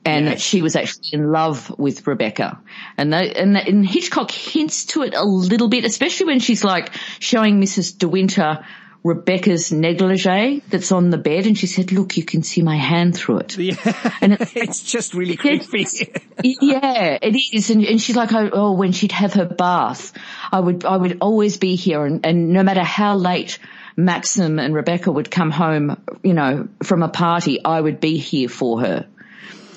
and 0.04 0.26
that 0.26 0.40
she 0.40 0.62
was 0.62 0.76
actually 0.76 1.10
in 1.12 1.30
love 1.30 1.70
with 1.78 2.06
Rebecca. 2.06 2.60
And, 2.98 3.12
they, 3.12 3.32
and, 3.32 3.56
and 3.56 3.86
Hitchcock 3.86 4.30
hints 4.30 4.86
to 4.86 5.02
it 5.02 5.14
a 5.14 5.24
little 5.24 5.68
bit, 5.68 5.84
especially 5.84 6.26
when 6.26 6.40
she's 6.40 6.64
like 6.64 6.92
showing 7.20 7.60
Mrs. 7.60 7.98
De 7.98 8.08
Winter 8.08 8.64
Rebecca's 9.04 9.72
negligee 9.72 10.62
that's 10.68 10.92
on 10.92 11.10
the 11.10 11.18
bed 11.18 11.46
and 11.46 11.58
she 11.58 11.66
said, 11.66 11.90
look, 11.90 12.16
you 12.16 12.24
can 12.24 12.44
see 12.44 12.62
my 12.62 12.76
hand 12.76 13.16
through 13.16 13.38
it. 13.38 13.58
Yeah. 13.58 14.10
And 14.20 14.34
it's, 14.34 14.52
it's 14.56 14.82
just 14.82 15.14
really 15.14 15.36
creepy. 15.36 15.86
yeah, 16.44 17.18
it 17.20 17.36
is. 17.52 17.70
And, 17.70 17.84
and 17.84 18.00
she's 18.00 18.14
like, 18.14 18.32
oh, 18.32 18.50
oh, 18.52 18.72
when 18.72 18.92
she'd 18.92 19.12
have 19.12 19.32
her 19.32 19.44
bath, 19.44 20.12
I 20.52 20.60
would, 20.60 20.84
I 20.84 20.96
would 20.96 21.18
always 21.20 21.56
be 21.56 21.74
here. 21.74 22.04
And, 22.04 22.24
and 22.24 22.50
no 22.50 22.62
matter 22.62 22.84
how 22.84 23.16
late 23.16 23.58
Maxim 23.96 24.60
and 24.60 24.72
Rebecca 24.72 25.10
would 25.10 25.30
come 25.30 25.50
home, 25.50 26.00
you 26.22 26.32
know, 26.32 26.68
from 26.84 27.02
a 27.02 27.08
party, 27.08 27.62
I 27.64 27.80
would 27.80 27.98
be 27.98 28.18
here 28.18 28.48
for 28.48 28.80
her. 28.82 29.06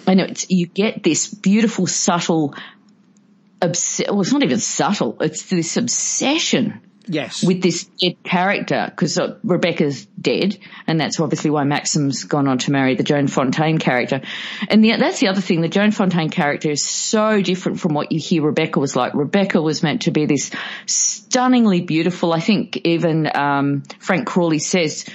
And 0.07 0.21
it's, 0.21 0.49
you 0.49 0.67
get 0.67 1.03
this 1.03 1.33
beautiful, 1.33 1.87
subtle, 1.87 2.55
obs- 3.61 4.01
well, 4.07 4.21
it's 4.21 4.31
not 4.31 4.43
even 4.43 4.59
subtle. 4.59 5.17
It's 5.21 5.49
this 5.49 5.77
obsession 5.77 6.81
yes. 7.07 7.43
with 7.43 7.61
this 7.61 7.85
dead 7.99 8.21
character 8.23 8.87
because 8.89 9.17
uh, 9.17 9.37
Rebecca's 9.43 10.05
dead, 10.19 10.57
and 10.87 10.99
that's 10.99 11.19
obviously 11.19 11.49
why 11.51 11.63
Maxim's 11.63 12.23
gone 12.23 12.47
on 12.47 12.57
to 12.59 12.71
marry 12.71 12.95
the 12.95 13.03
Joan 13.03 13.27
Fontaine 13.27 13.77
character. 13.77 14.21
And 14.69 14.83
the, 14.83 14.95
that's 14.97 15.19
the 15.19 15.27
other 15.27 15.41
thing: 15.41 15.61
the 15.61 15.69
Joan 15.69 15.91
Fontaine 15.91 16.29
character 16.29 16.69
is 16.69 16.83
so 16.83 17.41
different 17.41 17.79
from 17.79 17.93
what 17.93 18.11
you 18.11 18.19
hear 18.19 18.43
Rebecca 18.43 18.79
was 18.79 18.95
like. 18.95 19.13
Rebecca 19.13 19.61
was 19.61 19.83
meant 19.83 20.03
to 20.03 20.11
be 20.11 20.25
this 20.25 20.51
stunningly 20.85 21.81
beautiful. 21.81 22.33
I 22.33 22.39
think 22.39 22.77
even 22.77 23.29
um, 23.35 23.83
Frank 23.99 24.27
Crawley 24.27 24.59
says. 24.59 25.05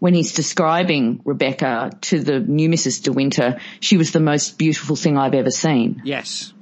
When 0.00 0.14
he's 0.14 0.32
describing 0.32 1.20
Rebecca 1.24 1.90
to 2.08 2.20
the 2.20 2.40
new 2.40 2.68
Mrs. 2.70 3.02
De 3.02 3.12
Winter, 3.12 3.60
she 3.80 3.96
was 3.98 4.12
the 4.12 4.18
most 4.20 4.56
beautiful 4.58 4.96
thing 4.96 5.16
I've 5.18 5.34
ever 5.34 5.50
seen. 5.50 6.00
Yes. 6.04 6.52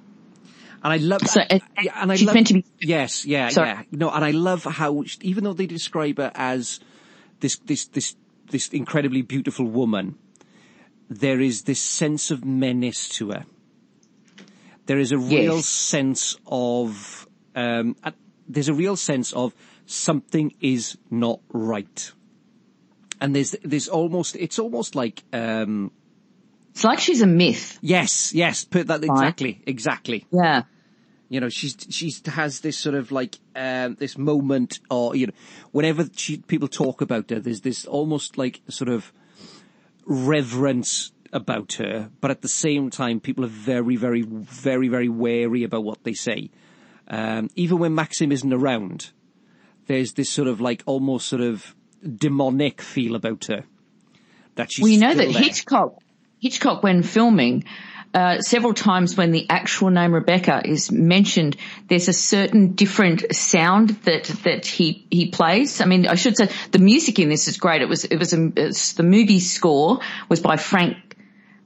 And 0.82 0.92
I 0.92 0.96
love, 0.96 1.22
So, 1.26 1.40
and- 1.40 1.62
and 1.94 2.12
I 2.12 2.16
she's 2.16 2.26
love, 2.26 2.34
meant 2.34 2.46
to 2.48 2.54
be- 2.54 2.64
yes, 2.80 3.24
yeah, 3.24 3.48
Sorry. 3.48 3.68
yeah. 3.68 3.82
No, 3.92 4.10
and 4.10 4.24
I 4.24 4.32
love 4.32 4.64
how, 4.64 5.04
even 5.22 5.44
though 5.44 5.52
they 5.52 5.66
describe 5.66 6.18
her 6.18 6.30
as 6.34 6.80
this, 7.40 7.56
this, 7.58 7.86
this, 7.86 8.16
this 8.50 8.68
incredibly 8.68 9.22
beautiful 9.22 9.66
woman, 9.66 10.16
there 11.08 11.40
is 11.40 11.62
this 11.62 11.80
sense 11.80 12.30
of 12.30 12.44
menace 12.44 13.08
to 13.10 13.30
her. 13.30 13.44
There 14.86 14.98
is 14.98 15.12
a 15.12 15.18
real 15.18 15.56
Yes. 15.56 15.66
sense 15.66 16.36
of, 16.46 17.28
um, 17.54 17.94
uh, 18.02 18.10
there's 18.48 18.68
a 18.68 18.74
real 18.74 18.96
sense 18.96 19.32
of 19.32 19.54
something 19.86 20.54
is 20.60 20.96
not 21.10 21.40
right. 21.52 22.12
And 23.20 23.34
there's, 23.34 23.56
there's 23.64 23.88
almost, 23.88 24.36
it's 24.36 24.58
almost 24.58 24.94
like, 24.94 25.22
um, 25.32 25.90
It's 26.70 26.84
like 26.84 27.00
she's 27.00 27.20
a 27.22 27.26
myth. 27.26 27.78
yes, 27.82 28.32
yes, 28.32 28.64
put 28.64 28.86
that 28.88 29.02
exactly, 29.02 29.62
exactly. 29.66 30.26
Yeah. 30.30 30.62
You 31.30 31.40
know, 31.40 31.50
she's 31.50 31.76
she's 31.90 32.26
has 32.26 32.60
this 32.60 32.78
sort 32.78 32.94
of 32.94 33.12
like 33.12 33.36
um, 33.54 33.96
this 33.96 34.16
moment, 34.16 34.78
or 34.90 35.14
you 35.14 35.26
know, 35.26 35.32
whenever 35.72 36.08
she, 36.16 36.38
people 36.38 36.68
talk 36.68 37.02
about 37.02 37.28
her, 37.28 37.38
there's 37.38 37.60
this 37.60 37.84
almost 37.84 38.38
like 38.38 38.62
sort 38.68 38.88
of 38.88 39.12
reverence 40.06 41.12
about 41.32 41.74
her, 41.74 42.10
but 42.22 42.30
at 42.30 42.40
the 42.40 42.48
same 42.48 42.88
time, 42.88 43.20
people 43.20 43.44
are 43.44 43.48
very, 43.48 43.96
very, 43.96 44.22
very, 44.22 44.88
very 44.88 45.08
wary 45.10 45.64
about 45.64 45.84
what 45.84 46.02
they 46.04 46.14
say. 46.14 46.50
Um, 47.08 47.50
even 47.54 47.78
when 47.78 47.94
Maxim 47.94 48.32
isn't 48.32 48.52
around, 48.52 49.10
there's 49.86 50.14
this 50.14 50.30
sort 50.30 50.48
of 50.48 50.60
like 50.62 50.82
almost 50.86 51.28
sort 51.28 51.42
of 51.42 51.74
demonic 52.02 52.80
feel 52.80 53.14
about 53.14 53.46
her. 53.46 53.64
That 54.56 54.72
she's 54.72 54.82
Well, 54.82 54.92
you 54.92 54.98
know 54.98 55.14
that 55.14 55.32
there. 55.32 55.42
Hitchcock, 55.42 56.02
Hitchcock, 56.40 56.82
when 56.82 57.02
filming, 57.02 57.64
uh, 58.14 58.40
several 58.40 58.74
times 58.74 59.16
when 59.16 59.32
the 59.32 59.46
actual 59.50 59.90
name 59.90 60.12
Rebecca 60.12 60.62
is 60.64 60.90
mentioned, 60.90 61.56
there's 61.88 62.08
a 62.08 62.12
certain 62.12 62.72
different 62.72 63.34
sound 63.34 63.90
that 64.04 64.24
that 64.44 64.66
he 64.66 65.06
he 65.10 65.30
plays. 65.30 65.80
I 65.80 65.84
mean, 65.84 66.06
I 66.06 66.14
should 66.14 66.36
say 66.36 66.48
the 66.70 66.78
music 66.78 67.18
in 67.18 67.28
this 67.28 67.48
is 67.48 67.58
great. 67.58 67.82
It 67.82 67.88
was 67.88 68.04
it 68.04 68.16
was 68.16 68.32
a, 68.32 68.38
the 68.38 69.02
movie 69.04 69.40
score 69.40 70.00
was 70.28 70.40
by 70.40 70.56
Frank 70.56 70.96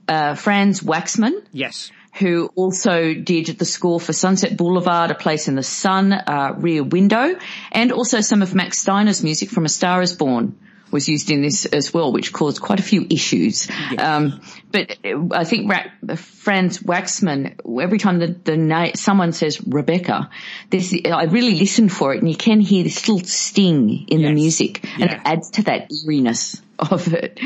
uh, 0.08 0.34
Franz 0.34 0.80
Waxman 0.80 1.44
Yes. 1.52 1.92
Who 2.14 2.50
also 2.54 3.14
did 3.14 3.46
the 3.58 3.64
score 3.64 3.98
for 3.98 4.12
Sunset 4.12 4.56
Boulevard, 4.56 5.10
A 5.10 5.14
Place 5.14 5.48
in 5.48 5.54
the 5.54 5.62
Sun, 5.62 6.12
uh, 6.12 6.54
Rear 6.58 6.82
Window, 6.84 7.38
and 7.72 7.90
also 7.92 8.20
some 8.20 8.42
of 8.42 8.54
Max 8.54 8.78
Steiner's 8.78 9.22
music 9.22 9.48
from 9.50 9.64
A 9.64 9.68
Star 9.68 10.02
is 10.02 10.12
Born 10.12 10.58
was 10.90 11.08
used 11.08 11.30
in 11.30 11.40
this 11.40 11.64
as 11.64 11.94
well, 11.94 12.12
which 12.12 12.34
caused 12.34 12.60
quite 12.60 12.78
a 12.78 12.82
few 12.82 13.06
issues. 13.08 13.66
Um, 13.98 14.42
but 14.70 14.98
I 15.32 15.44
think 15.44 15.70
Ra- 15.72 16.16
Franz 16.16 16.80
Waxman, 16.80 17.56
every 17.82 17.98
time 17.98 18.18
the, 18.18 18.26
the 18.26 18.58
na- 18.58 18.90
someone 18.94 19.32
says 19.32 19.58
Rebecca, 19.66 20.28
this, 20.68 20.94
I 21.10 21.24
really 21.24 21.58
listen 21.58 21.88
for 21.88 22.12
it 22.12 22.18
and 22.20 22.28
you 22.28 22.36
can 22.36 22.60
hear 22.60 22.84
this 22.84 23.08
little 23.08 23.26
sting 23.26 24.04
in 24.08 24.20
the 24.20 24.32
music 24.34 24.84
and 24.84 25.10
Yeah. 25.10 25.14
it 25.14 25.20
adds 25.24 25.50
to 25.52 25.62
that 25.62 25.90
eeriness 26.04 26.60
of 26.78 27.10
it. 27.14 27.40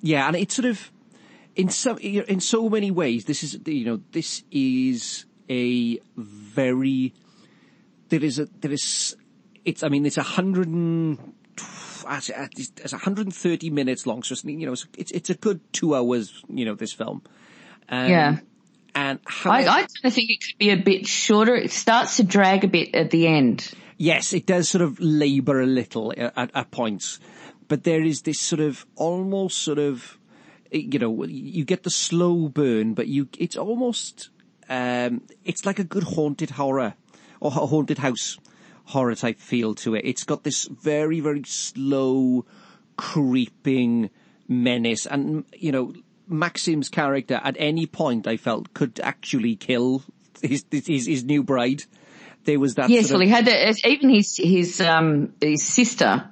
Yeah, 0.00 0.28
and 0.28 0.36
it's 0.36 0.54
sort 0.54 0.66
of 0.66 0.88
in 1.58 1.68
some 1.68 1.98
in 1.98 2.40
so 2.40 2.70
many 2.70 2.90
ways. 2.90 3.26
This 3.26 3.42
is 3.42 3.58
you 3.66 3.84
know 3.84 4.00
this 4.12 4.44
is 4.50 5.26
a 5.50 5.98
very 6.16 7.12
there 8.08 8.24
is 8.24 8.38
a 8.38 8.46
there 8.60 8.72
is 8.72 9.16
it's 9.64 9.82
I 9.82 9.88
mean 9.88 10.06
it's 10.06 10.16
a 10.16 10.22
hundred 10.22 10.68
and 10.68 11.34
It's, 12.10 12.30
it's 12.80 12.92
130 12.92 13.70
minutes 13.70 14.06
long, 14.06 14.22
so 14.22 14.32
it's, 14.32 14.42
you 14.42 14.64
know, 14.64 14.72
it's, 14.72 15.12
it's, 15.12 15.28
a 15.28 15.34
good 15.34 15.60
two 15.74 15.94
hours, 15.94 16.42
you 16.48 16.64
know, 16.64 16.74
this 16.74 16.94
film. 16.94 17.20
Um, 17.90 18.08
Yeah. 18.08 18.36
And 18.94 19.20
I, 19.44 19.60
I 19.66 19.80
kind 19.82 19.88
of 20.04 20.14
think 20.14 20.30
it 20.30 20.40
could 20.40 20.58
be 20.58 20.70
a 20.70 20.76
bit 20.76 21.06
shorter. 21.06 21.54
It 21.54 21.70
starts 21.70 22.16
to 22.16 22.24
drag 22.24 22.64
a 22.64 22.68
bit 22.68 22.94
at 22.94 23.10
the 23.10 23.26
end. 23.26 23.70
yes, 23.98 24.32
it 24.32 24.46
does 24.46 24.68
sort 24.70 24.82
of 24.82 24.98
labour 25.00 25.60
a 25.60 25.66
little 25.66 26.12
at, 26.16 26.32
at, 26.36 26.50
at 26.54 26.70
points, 26.70 27.20
but 27.68 27.84
there 27.84 28.02
is 28.02 28.22
this 28.22 28.40
sort 28.40 28.60
of 28.60 28.86
almost 28.96 29.58
sort 29.58 29.78
of, 29.78 30.17
you 30.70 30.98
know, 30.98 31.24
you 31.24 31.64
get 31.64 31.82
the 31.82 31.90
slow 31.90 32.48
burn, 32.48 32.94
but 32.94 33.08
you, 33.08 33.28
it's 33.38 33.56
almost, 33.56 34.30
um, 34.68 35.22
it's 35.44 35.64
like 35.64 35.78
a 35.78 35.84
good 35.84 36.02
haunted 36.02 36.50
horror 36.50 36.94
or 37.40 37.50
a 37.50 37.66
haunted 37.66 37.98
house 37.98 38.38
horror 38.84 39.14
type 39.14 39.38
feel 39.38 39.74
to 39.74 39.94
it. 39.94 40.04
It's 40.04 40.24
got 40.24 40.44
this 40.44 40.66
very, 40.66 41.20
very 41.20 41.42
slow, 41.44 42.44
creeping 42.96 44.10
menace 44.48 45.06
and, 45.06 45.44
you 45.52 45.72
know, 45.72 45.94
Maxim's 46.30 46.90
character 46.90 47.40
at 47.42 47.56
any 47.58 47.86
point 47.86 48.26
I 48.26 48.36
felt 48.36 48.74
could 48.74 49.00
actually 49.02 49.56
kill 49.56 50.02
his, 50.42 50.64
his, 50.70 51.06
his 51.06 51.24
new 51.24 51.42
bride. 51.42 51.84
There 52.44 52.60
was 52.60 52.74
that 52.74 52.90
Yes, 52.90 53.08
sort 53.08 53.18
well, 53.18 53.26
he 53.26 53.32
had 53.32 53.48
even 53.84 54.10
his 54.10 54.36
his 54.36 54.80
um 54.80 55.32
his 55.40 55.62
sister, 55.62 56.28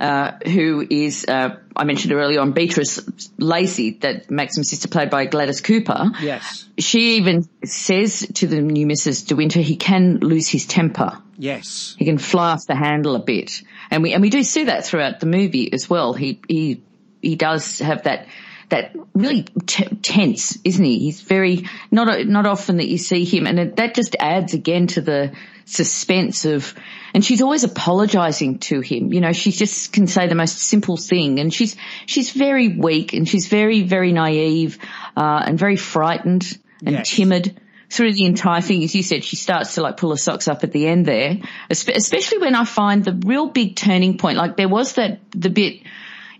uh, 0.00 0.32
who 0.44 0.86
is 0.88 1.24
uh, 1.26 1.56
I 1.74 1.84
mentioned 1.84 2.12
earlier 2.12 2.40
on 2.40 2.52
Beatrice 2.52 3.00
Lacey, 3.38 3.98
that 4.00 4.30
Maxim's 4.30 4.70
sister 4.70 4.88
played 4.88 5.10
by 5.10 5.26
Gladys 5.26 5.60
Cooper. 5.60 6.10
Yes. 6.20 6.68
She 6.78 7.16
even 7.16 7.48
says 7.64 8.26
to 8.34 8.46
the 8.46 8.60
new 8.60 8.86
Mrs. 8.86 9.26
De 9.26 9.34
Winter, 9.34 9.60
he 9.60 9.76
can 9.76 10.18
lose 10.18 10.48
his 10.48 10.66
temper. 10.66 11.18
Yes. 11.36 11.96
He 11.98 12.04
can 12.04 12.18
fly 12.18 12.52
off 12.52 12.66
the 12.66 12.76
handle 12.76 13.16
a 13.16 13.20
bit, 13.20 13.62
and 13.90 14.02
we 14.02 14.12
and 14.12 14.22
we 14.22 14.30
do 14.30 14.42
see 14.42 14.64
that 14.64 14.86
throughout 14.86 15.20
the 15.20 15.26
movie 15.26 15.72
as 15.72 15.88
well. 15.88 16.12
He 16.12 16.40
he 16.48 16.82
he 17.22 17.36
does 17.36 17.78
have 17.78 18.04
that 18.04 18.26
that 18.68 18.94
really 19.14 19.44
t- 19.66 19.96
tense, 20.02 20.58
isn't 20.64 20.84
he? 20.84 20.98
He's 20.98 21.22
very 21.22 21.64
not 21.90 22.26
not 22.26 22.46
often 22.46 22.76
that 22.78 22.88
you 22.88 22.98
see 22.98 23.24
him, 23.24 23.46
and 23.46 23.58
it, 23.58 23.76
that 23.76 23.94
just 23.94 24.16
adds 24.18 24.54
again 24.54 24.88
to 24.88 25.00
the 25.00 25.32
suspense 25.70 26.44
of. 26.44 26.74
And 27.14 27.24
she's 27.24 27.40
always 27.40 27.64
apologising 27.64 28.58
to 28.60 28.80
him. 28.80 29.12
You 29.12 29.20
know, 29.20 29.32
she 29.32 29.50
just 29.50 29.92
can 29.92 30.06
say 30.06 30.28
the 30.28 30.34
most 30.34 30.58
simple 30.58 30.96
thing, 30.96 31.40
and 31.40 31.52
she's 31.52 31.76
she's 32.06 32.30
very 32.30 32.68
weak, 32.68 33.12
and 33.14 33.28
she's 33.28 33.46
very 33.46 33.82
very 33.82 34.12
naive, 34.12 34.78
uh, 35.16 35.42
and 35.46 35.58
very 35.58 35.76
frightened 35.76 36.58
and 36.84 36.96
Yes. 36.96 37.10
timid 37.10 37.60
through 37.90 38.12
the 38.12 38.26
entire 38.26 38.60
thing, 38.60 38.84
as 38.84 38.94
you 38.94 39.02
said, 39.02 39.24
she 39.24 39.36
starts 39.36 39.74
to 39.76 39.82
like 39.82 39.96
pull 39.96 40.10
her 40.10 40.16
socks 40.16 40.46
up 40.46 40.62
at 40.62 40.72
the 40.72 40.86
end 40.86 41.06
there, 41.06 41.38
especially 41.70 42.38
when 42.38 42.54
I 42.54 42.64
find 42.64 43.02
the 43.02 43.18
real 43.26 43.48
big 43.48 43.76
turning 43.76 44.18
point. 44.18 44.36
Like 44.36 44.56
there 44.56 44.68
was 44.68 44.92
that, 44.94 45.20
the 45.30 45.48
bit 45.48 45.80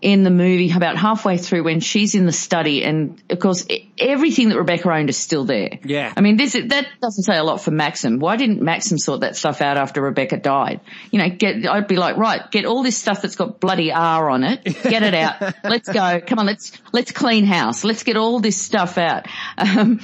in 0.01 0.23
the 0.23 0.31
movie 0.31 0.71
about 0.71 0.97
halfway 0.97 1.37
through 1.39 1.65
when 1.65 1.81
she's 1.81 2.15
in 2.15 2.25
the 2.25 2.33
study 2.33 2.85
and 2.85 3.21
of 3.31 3.41
course 3.41 3.67
everything 3.99 4.49
that 4.49 4.57
Rebecca 4.57 4.93
owned 4.93 5.11
is 5.11 5.17
still 5.17 5.45
there. 5.45 5.81
Yeah. 5.85 6.13
I 6.17 6.21
mean, 6.21 6.37
this, 6.37 6.53
that 6.53 6.87
doesn't 7.03 7.25
say 7.25 7.37
a 7.37 7.43
lot 7.43 7.61
for 7.61 7.73
Maxim. 7.73 8.21
Why 8.21 8.37
didn't 8.37 8.63
Maxim 8.63 8.99
sort 8.99 9.21
that 9.21 9.35
stuff 9.35 9.61
out 9.61 9.77
after 9.77 10.01
Rebecca 10.01 10.37
died? 10.37 10.81
You 11.11 11.19
know, 11.19 11.29
get, 11.31 11.67
I'd 11.69 11.89
be 11.89 11.97
like, 11.97 12.17
right, 12.17 12.49
get 12.51 12.65
all 12.65 12.85
this 12.85 12.97
stuff 12.97 13.23
that's 13.23 13.35
got 13.35 13.59
bloody 13.59 13.91
R 13.91 14.31
on 14.31 14.45
it, 14.45 14.63
get 14.65 15.03
it 15.03 15.15
out. 15.15 15.41
let's 15.65 15.89
go. 15.89 16.21
Come 16.25 16.39
on, 16.39 16.47
let's, 16.47 16.73
let's 16.93 17.11
clean 17.11 17.45
house. 17.45 17.83
Let's 17.83 18.05
get 18.05 18.17
all 18.17 18.39
this 18.39 18.57
stuff 18.57 18.99
out. 18.99 19.27
Um, 19.57 20.01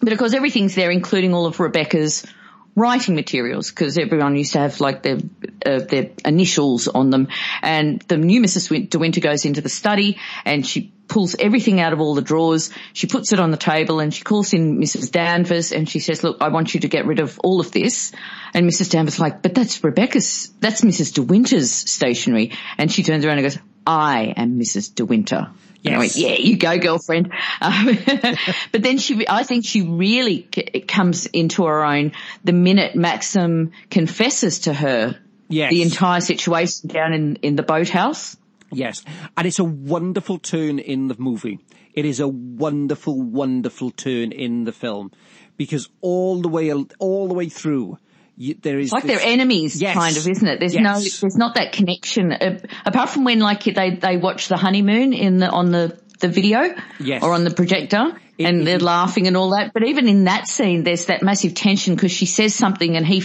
but 0.00 0.12
of 0.12 0.18
course 0.18 0.34
everything's 0.34 0.74
there, 0.74 0.90
including 0.90 1.34
all 1.34 1.46
of 1.46 1.60
Rebecca's 1.60 2.26
writing 2.76 3.14
materials, 3.14 3.70
because 3.70 3.98
everyone 3.98 4.36
used 4.36 4.52
to 4.52 4.60
have 4.60 4.80
like 4.80 5.02
their 5.02 5.18
uh, 5.64 5.80
their 5.80 6.10
initials 6.24 6.86
on 6.86 7.10
them. 7.10 7.28
And 7.62 8.00
the 8.02 8.18
new 8.18 8.40
Mrs. 8.40 8.90
De 8.90 8.98
Winter 8.98 9.20
goes 9.20 9.44
into 9.44 9.62
the 9.62 9.68
study 9.68 10.18
and 10.44 10.64
she 10.64 10.92
pulls 11.08 11.36
everything 11.38 11.80
out 11.80 11.92
of 11.92 12.00
all 12.00 12.14
the 12.14 12.22
drawers. 12.22 12.70
She 12.92 13.06
puts 13.06 13.32
it 13.32 13.40
on 13.40 13.50
the 13.50 13.56
table 13.56 14.00
and 14.00 14.12
she 14.12 14.22
calls 14.22 14.52
in 14.52 14.78
Mrs. 14.78 15.10
Danvers 15.10 15.72
and 15.72 15.88
she 15.88 15.98
says, 15.98 16.22
"Look, 16.22 16.38
I 16.40 16.48
want 16.48 16.74
you 16.74 16.80
to 16.80 16.88
get 16.88 17.06
rid 17.06 17.18
of 17.18 17.40
all 17.42 17.60
of 17.60 17.72
this." 17.72 18.12
And 18.54 18.68
Mrs. 18.68 18.90
Danvers 18.90 19.18
like, 19.18 19.42
"But 19.42 19.54
that's 19.54 19.82
Rebecca's. 19.82 20.52
That's 20.60 20.82
Mrs. 20.82 21.14
De 21.14 21.22
Winter's 21.22 21.72
stationery." 21.72 22.52
And 22.76 22.92
she 22.92 23.02
turns 23.02 23.24
around 23.24 23.38
and 23.38 23.46
goes, 23.46 23.58
"I 23.86 24.34
am 24.36 24.58
Mrs. 24.58 24.94
De 24.94 25.04
Winter." 25.04 25.48
And 25.84 25.94
I 25.94 25.98
went, 25.98 26.16
yeah, 26.16 26.34
you 26.34 26.56
go, 26.56 26.76
girlfriend. 26.78 27.32
Um, 27.60 27.86
but 28.72 28.82
then 28.82 28.98
she, 28.98 29.24
I 29.28 29.44
think 29.44 29.64
she 29.64 29.82
really 29.82 30.48
c- 30.52 30.80
comes 30.80 31.26
into 31.26 31.64
her 31.64 31.84
own 31.84 32.10
the 32.42 32.52
minute 32.52 32.96
Maxim 32.96 33.70
confesses 33.88 34.60
to 34.60 34.74
her 34.74 35.16
Yes. 35.48 35.70
the 35.70 35.82
entire 35.82 36.20
situation 36.20 36.88
down 36.88 37.12
in, 37.12 37.36
in 37.36 37.54
the 37.54 37.62
boathouse. 37.62 38.36
Yes. 38.72 39.04
And 39.36 39.46
it's 39.46 39.60
a 39.60 39.64
wonderful 39.64 40.38
turn 40.40 40.80
in 40.80 41.06
the 41.06 41.14
movie. 41.18 41.60
It 41.94 42.04
is 42.04 42.18
a 42.18 42.26
wonderful, 42.26 43.22
wonderful 43.22 43.92
turn 43.92 44.32
in 44.32 44.64
the 44.64 44.72
film 44.72 45.12
because 45.56 45.88
all 46.00 46.42
the 46.42 46.48
way, 46.48 46.72
all 46.72 47.28
the 47.28 47.34
way 47.34 47.48
through, 47.48 47.98
you, 48.36 48.54
there 48.60 48.78
is 48.78 48.86
It's 48.86 48.92
like 48.92 49.04
this- 49.04 49.20
they're 49.22 49.32
enemies, 49.32 49.80
Yes. 49.80 49.94
kind 49.96 50.16
of, 50.16 50.26
isn't 50.28 50.46
it? 50.46 50.60
There's 50.60 50.74
no, 50.74 50.94
there's 51.00 51.36
not 51.36 51.54
that 51.54 51.72
connection. 51.72 52.32
Uh, 52.32 52.58
apart 52.84 53.08
from 53.10 53.24
when, 53.24 53.38
like, 53.40 53.64
they 53.64 53.90
they 54.00 54.16
watch 54.16 54.48
the 54.48 54.56
honeymoon 54.56 55.12
in 55.12 55.38
the 55.38 55.48
on 55.50 55.70
the 55.72 55.98
the 56.20 56.28
video, 56.28 56.74
Yes. 56.98 57.22
or 57.22 57.32
on 57.34 57.44
the 57.44 57.50
projector, 57.50 58.16
It- 58.38 58.44
and 58.46 58.62
it- 58.62 58.64
they're 58.64 58.78
laughing 58.78 59.26
and 59.26 59.36
all 59.36 59.50
that. 59.50 59.72
But 59.74 59.86
even 59.86 60.08
in 60.08 60.24
that 60.24 60.48
scene, 60.48 60.82
there's 60.82 61.06
that 61.06 61.22
massive 61.22 61.54
tension 61.54 61.94
because 61.94 62.12
she 62.12 62.26
says 62.26 62.54
something 62.54 62.96
and 62.96 63.06
he 63.06 63.22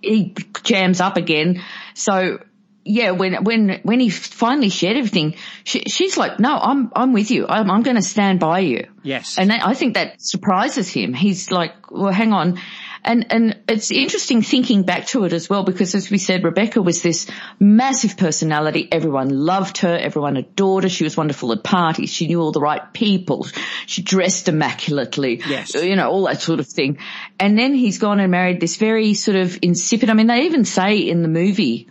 he 0.00 0.34
jams 0.64 1.00
up 1.00 1.16
again. 1.16 1.62
So. 1.94 2.38
Yeah, 2.90 3.10
when 3.10 3.44
when 3.44 3.80
when 3.82 4.00
he 4.00 4.08
finally 4.08 4.70
shared 4.70 4.96
everything, 4.96 5.34
she, 5.62 5.80
she's 5.88 6.16
like, 6.16 6.40
"No, 6.40 6.56
I'm 6.56 6.90
I'm 6.96 7.12
with 7.12 7.30
you. 7.30 7.44
I'm 7.46 7.70
I'm 7.70 7.82
going 7.82 7.96
to 7.96 8.02
stand 8.02 8.40
by 8.40 8.60
you." 8.60 8.86
Yes. 9.02 9.36
And 9.36 9.52
I 9.52 9.74
think 9.74 9.92
that 9.92 10.22
surprises 10.22 10.88
him. 10.88 11.12
He's 11.12 11.50
like, 11.50 11.90
well, 11.90 12.10
hang 12.14 12.32
on. 12.32 12.58
And, 13.08 13.32
and 13.32 13.58
it's 13.66 13.90
interesting 13.90 14.42
thinking 14.42 14.82
back 14.82 15.06
to 15.06 15.24
it 15.24 15.32
as 15.32 15.48
well, 15.48 15.62
because 15.62 15.94
as 15.94 16.10
we 16.10 16.18
said, 16.18 16.44
Rebecca 16.44 16.82
was 16.82 17.00
this 17.00 17.26
massive 17.58 18.18
personality. 18.18 18.86
Everyone 18.92 19.30
loved 19.30 19.78
her. 19.78 19.96
Everyone 19.96 20.36
adored 20.36 20.84
her. 20.84 20.90
She 20.90 21.04
was 21.04 21.16
wonderful 21.16 21.50
at 21.52 21.64
parties. 21.64 22.10
She 22.10 22.26
knew 22.26 22.38
all 22.42 22.52
the 22.52 22.60
right 22.60 22.92
people. 22.92 23.46
She 23.86 24.02
dressed 24.02 24.50
immaculately. 24.50 25.40
Yes. 25.48 25.74
You 25.74 25.96
know, 25.96 26.10
all 26.10 26.26
that 26.26 26.42
sort 26.42 26.60
of 26.60 26.66
thing. 26.66 26.98
And 27.40 27.58
then 27.58 27.72
he's 27.74 27.96
gone 27.96 28.20
and 28.20 28.30
married 28.30 28.60
this 28.60 28.76
very 28.76 29.14
sort 29.14 29.38
of 29.38 29.58
insipid. 29.62 30.10
I 30.10 30.12
mean, 30.12 30.26
they 30.26 30.42
even 30.42 30.66
say 30.66 30.98
in 30.98 31.22
the 31.22 31.28
movie, 31.28 31.88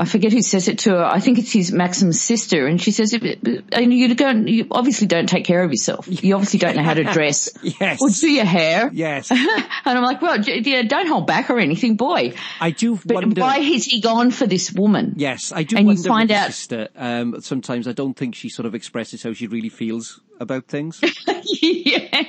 I 0.00 0.04
forget 0.04 0.32
who 0.32 0.42
says 0.42 0.68
it 0.68 0.78
to 0.80 0.90
her. 0.90 1.04
I 1.04 1.18
think 1.18 1.38
it's 1.38 1.52
his 1.52 1.72
Maxim's 1.72 2.20
sister, 2.20 2.66
and 2.68 2.80
she 2.80 2.92
says, 2.92 3.12
"And 3.14 3.92
you 3.92 4.14
don't, 4.14 4.46
you 4.46 4.68
obviously 4.70 5.08
don't 5.08 5.28
take 5.28 5.44
care 5.44 5.62
of 5.64 5.72
yourself. 5.72 6.06
You 6.08 6.34
obviously 6.34 6.60
don't 6.60 6.76
know 6.76 6.84
how 6.84 6.94
to 6.94 7.02
dress 7.12 7.50
Yes. 7.62 8.00
or 8.00 8.08
do 8.08 8.30
your 8.30 8.44
hair." 8.44 8.90
Yes. 8.92 9.30
and 9.32 9.40
I'm 9.84 10.02
like, 10.04 10.22
"Well, 10.22 10.40
yeah, 10.40 10.82
don't 10.82 11.08
hold 11.08 11.26
back 11.26 11.50
or 11.50 11.58
anything, 11.58 11.96
boy." 11.96 12.34
I 12.60 12.70
do 12.70 12.96
But 13.04 13.14
wonder. 13.16 13.40
why 13.40 13.58
has 13.58 13.84
he 13.86 14.00
gone 14.00 14.30
for 14.30 14.46
this 14.46 14.72
woman? 14.72 15.14
Yes, 15.16 15.50
I 15.52 15.64
do 15.64 15.76
And 15.76 15.88
you 15.88 15.96
find 16.00 16.30
out- 16.30 16.46
sister. 16.52 16.88
Um, 16.96 17.40
sometimes 17.40 17.88
I 17.88 17.92
don't 17.92 18.14
think 18.14 18.36
she 18.36 18.48
sort 18.50 18.66
of 18.66 18.74
expresses 18.76 19.22
how 19.24 19.32
she 19.32 19.48
really 19.48 19.68
feels 19.68 20.20
about 20.38 20.66
things. 20.68 21.00
yeah. 21.60 22.22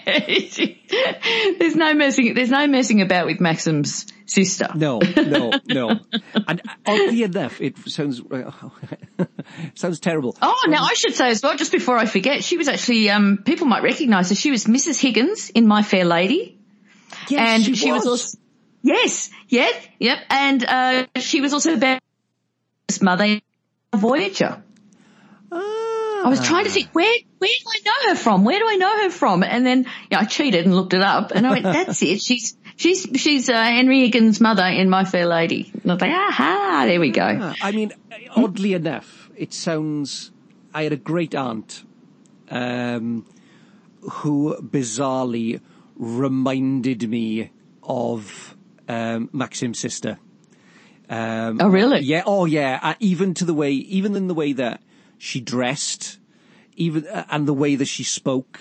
there's 1.59 1.75
no 1.75 1.93
messing. 1.93 2.33
There's 2.33 2.49
no 2.49 2.67
messing 2.67 3.01
about 3.01 3.25
with 3.27 3.39
Maxim's 3.39 4.05
sister. 4.29 4.69
No, 4.75 4.99
no, 4.99 5.51
no. 5.67 5.99
And 6.47 6.61
oddly 6.85 7.23
enough, 7.23 7.61
it 7.61 7.77
sounds 7.89 8.21
sounds 9.75 9.99
terrible. 9.99 10.37
Oh, 10.41 10.65
now 10.67 10.83
I 10.83 10.93
should 10.93 11.15
say 11.15 11.29
as 11.29 11.41
well, 11.41 11.55
just 11.57 11.71
before 11.71 11.97
I 11.97 12.05
forget, 12.05 12.43
she 12.43 12.57
was 12.57 12.67
actually, 12.67 13.09
um, 13.09 13.39
people 13.43 13.67
might 13.67 13.83
recognise 13.83 14.29
her. 14.29 14.35
She 14.35 14.51
was 14.51 14.65
Mrs. 14.65 14.99
Higgins 14.99 15.49
in 15.49 15.67
My 15.67 15.81
Fair 15.81 16.05
Lady. 16.05 16.57
Yes, 17.27 17.67
and 17.67 17.77
she, 17.77 17.91
was. 17.91 18.05
also, 18.05 18.37
yes, 18.81 19.29
yep, 19.47 19.73
yep. 19.99 20.19
And, 20.29 20.63
uh, 20.63 21.05
she 21.17 21.41
was 21.41 21.53
also 21.53 21.77
Barry's 21.77 22.01
mother 23.01 23.25
in 23.25 23.41
Voyager. 23.95 24.63
I 26.25 26.29
was 26.29 26.45
trying 26.45 26.65
to 26.65 26.69
think, 26.69 26.89
where, 26.91 27.17
where 27.37 27.49
do 27.49 27.65
I 27.69 27.79
know 27.85 28.09
her 28.09 28.15
from? 28.15 28.43
Where 28.43 28.59
do 28.59 28.65
I 28.67 28.75
know 28.75 29.03
her 29.03 29.09
from? 29.09 29.43
And 29.43 29.65
then, 29.65 29.85
yeah, 30.11 30.19
I 30.19 30.25
cheated 30.25 30.65
and 30.65 30.75
looked 30.75 30.93
it 30.93 31.01
up 31.01 31.31
and 31.31 31.47
I 31.47 31.51
went, 31.51 31.63
that's 31.63 32.01
it. 32.01 32.21
She's, 32.21 32.57
she's, 32.79 33.05
she's, 33.15 33.49
uh, 33.49 33.61
Henry 33.61 33.99
Higgins' 34.01 34.39
mother 34.41 34.65
in 34.65 34.89
My 34.89 35.03
Fair 35.05 35.27
Lady. 35.27 35.69
And 35.83 35.91
I 35.91 35.93
was 35.95 36.01
like, 36.01 36.11
aha, 36.11 36.83
there 36.87 36.99
we 36.99 37.11
go. 37.11 37.37
Ah, 37.41 37.55
I 37.61 37.71
mean, 37.71 37.93
oddly 38.35 38.73
enough, 38.73 39.29
it 39.35 39.53
sounds. 39.53 40.31
I 40.73 40.83
had 40.83 40.93
a 40.93 40.97
great 40.97 41.35
aunt 41.35 41.83
um, 42.49 43.25
who 44.01 44.55
bizarrely 44.61 45.61
reminded 45.95 47.09
me 47.09 47.51
of 47.83 48.55
um, 48.87 49.29
Maxim's 49.33 49.79
sister. 49.79 50.17
Um, 51.09 51.59
Oh, 51.59 51.67
really? 51.67 52.01
Yeah. 52.01 52.23
Oh, 52.25 52.45
yeah. 52.45 52.79
Uh, 52.81 52.93
even 52.99 53.33
to 53.35 53.45
the 53.45 53.53
way, 53.53 53.71
even 53.71 54.15
in 54.15 54.27
the 54.27 54.33
way 54.33 54.53
that 54.53 54.81
she 55.17 55.41
dressed, 55.41 56.19
even 56.75 57.07
uh, 57.07 57.25
and 57.29 57.47
the 57.47 57.53
way 57.53 57.75
that 57.75 57.85
she 57.87 58.03
spoke, 58.03 58.59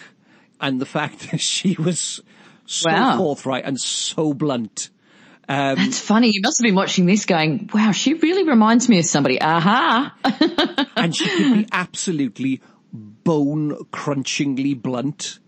and 0.60 0.80
the 0.80 0.86
fact 0.86 1.18
that 1.30 1.40
she 1.40 1.76
was 1.78 2.22
so 2.68 2.90
Wow. 2.90 3.16
forthright 3.16 3.64
and 3.64 3.80
so 3.80 4.34
blunt. 4.34 4.90
Um, 5.48 5.76
That's 5.76 5.98
funny. 5.98 6.30
You 6.30 6.42
must 6.42 6.60
have 6.60 6.64
been 6.64 6.74
watching 6.74 7.06
this 7.06 7.24
going, 7.24 7.70
wow, 7.72 7.92
she 7.92 8.12
really 8.12 8.44
reminds 8.46 8.88
me 8.88 8.98
of 8.98 9.06
somebody. 9.06 9.40
Aha. 9.40 10.14
and 10.96 11.16
she 11.16 11.24
could 11.24 11.54
be 11.54 11.66
absolutely 11.72 12.60
bone 12.92 13.74
crunchingly 13.90 14.80
blunt 14.80 15.38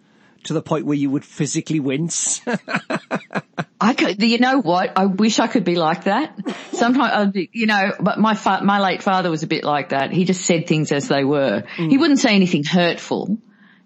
to 0.44 0.54
the 0.54 0.62
point 0.62 0.86
where 0.86 0.96
you 0.96 1.10
would 1.10 1.24
physically 1.24 1.80
wince. 1.80 2.40
I 3.80 3.92
could, 3.92 4.22
you 4.22 4.38
know 4.38 4.62
what? 4.62 4.92
I 4.96 5.04
wish 5.04 5.38
I 5.38 5.46
could 5.46 5.64
be 5.64 5.74
like 5.74 6.04
that. 6.04 6.34
Sometimes, 6.72 7.36
you 7.52 7.66
know, 7.66 7.92
but 8.00 8.18
my 8.18 8.34
fa- 8.34 8.62
my 8.64 8.78
late 8.80 9.02
father 9.02 9.30
was 9.30 9.42
a 9.42 9.46
bit 9.46 9.64
like 9.64 9.90
that. 9.90 10.12
He 10.12 10.24
just 10.24 10.46
said 10.46 10.66
things 10.66 10.92
as 10.92 11.08
they 11.08 11.24
were. 11.24 11.64
He 11.76 11.98
wouldn't 11.98 12.20
say 12.20 12.34
anything 12.34 12.64
hurtful. 12.64 13.38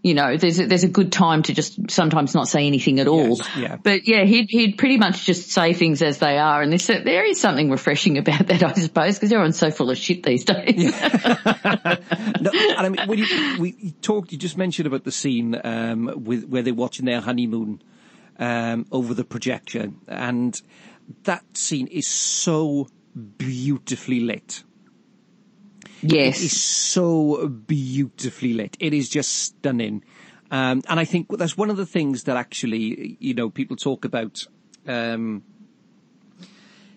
You 0.05 0.13
know, 0.13 0.37
there's 0.37 0.61
a, 0.61 0.67
there's 0.67 0.85
a 0.85 0.89
good 0.89 1.13
time 1.13 1.43
to 1.45 1.55
just 1.55 1.91
sometimes 1.91 2.35
not 2.35 2.47
say 2.47 2.67
anything 2.67 3.01
at 3.01 3.09
all. 3.09 3.39
Yes, 3.39 3.57
yeah. 3.57 3.77
But 3.77 4.07
yeah, 4.07 4.25
he'd 4.25 4.51
he'd 4.51 4.77
pretty 4.77 4.99
much 4.99 5.25
just 5.25 5.51
say 5.51 5.73
things 5.73 6.03
as 6.03 6.19
they 6.19 6.37
are, 6.37 6.61
and 6.61 6.71
there's, 6.71 6.87
there 6.87 7.25
is 7.25 7.41
something 7.41 7.71
refreshing 7.71 8.19
about 8.19 8.47
that, 8.49 8.63
I 8.63 8.75
suppose, 8.75 9.15
because 9.17 9.33
everyone's 9.33 9.59
so 9.59 9.71
full 9.71 9.91
of 9.91 9.97
shit 9.97 10.23
these 10.23 10.45
days. 10.45 10.77
no, 10.85 12.51
and 12.53 12.79
I 12.79 12.89
mean, 12.91 13.09
when 13.09 13.19
you, 13.19 13.27
we 13.59 13.75
you 13.79 13.91
talked, 14.03 14.31
you 14.31 14.37
just 14.37 14.59
mentioned 14.59 14.87
about 14.87 15.05
the 15.05 15.11
scene 15.11 15.59
um, 15.65 16.23
with 16.23 16.45
where 16.49 16.61
they're 16.61 16.75
watching 16.75 17.07
their 17.07 17.23
honeymoon 17.23 17.81
um, 18.39 18.85
over 18.93 19.15
the 19.15 19.25
projection, 19.25 20.03
and 20.07 20.61
that 21.23 21.45
scene 21.57 21.87
is 21.87 22.07
so 22.07 22.89
beautifully 23.39 24.21
lit. 24.21 24.65
Yes. 26.13 26.41
is 26.41 26.61
so 26.61 27.49
beautifully 27.49 28.53
lit. 28.55 28.77
It 28.81 28.93
is 28.95 29.09
just 29.09 29.31
stunning. 29.33 30.05
Um, 30.51 30.83
and 30.89 31.01
I 31.01 31.05
think 31.05 31.29
that's 31.37 31.57
one 31.57 31.71
of 31.71 31.77
the 31.77 31.87
things 31.87 32.25
that 32.25 32.37
actually, 32.37 33.17
you 33.19 33.35
know, 33.35 33.51
people 33.51 33.77
talk 33.77 34.05
about, 34.05 34.47
um, 34.87 35.43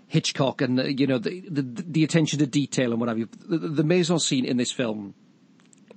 Hitchcock 0.08 0.62
and, 0.62 0.78
the, 0.78 0.94
you 0.94 1.08
know, 1.08 1.18
the, 1.18 1.42
the, 1.50 1.62
the 1.62 2.04
attention 2.04 2.40
to 2.40 2.48
detail 2.48 2.92
and 2.92 3.00
what 3.00 3.10
have 3.10 3.18
you. 3.18 3.28
The, 3.48 3.58
the 3.58 3.84
mise 3.84 4.10
en 4.12 4.20
scene 4.20 4.46
in 4.46 4.58
this 4.58 4.72
film 4.72 5.16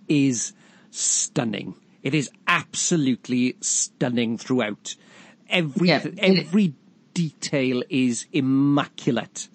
is 0.09 0.53
stunning. 0.91 1.75
It 2.03 2.15
is 2.15 2.31
absolutely 2.47 3.57
stunning 3.61 4.39
throughout. 4.39 4.97
Every, 5.49 5.89
Yeah. 5.89 6.05
every 6.19 6.75
detail 7.15 7.83
is 7.89 8.27
immaculate. 8.33 9.49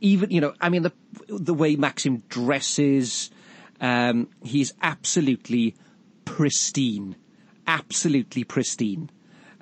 Even, 0.00 0.30
you 0.30 0.40
know, 0.40 0.54
I 0.60 0.68
mean, 0.70 0.82
the, 0.82 0.92
the 1.28 1.54
way 1.54 1.76
Maxim 1.76 2.22
dresses, 2.28 3.30
um, 3.80 4.28
he's 4.42 4.72
absolutely 4.82 5.74
pristine. 6.24 7.16
Absolutely 7.66 8.44
pristine. 8.44 9.10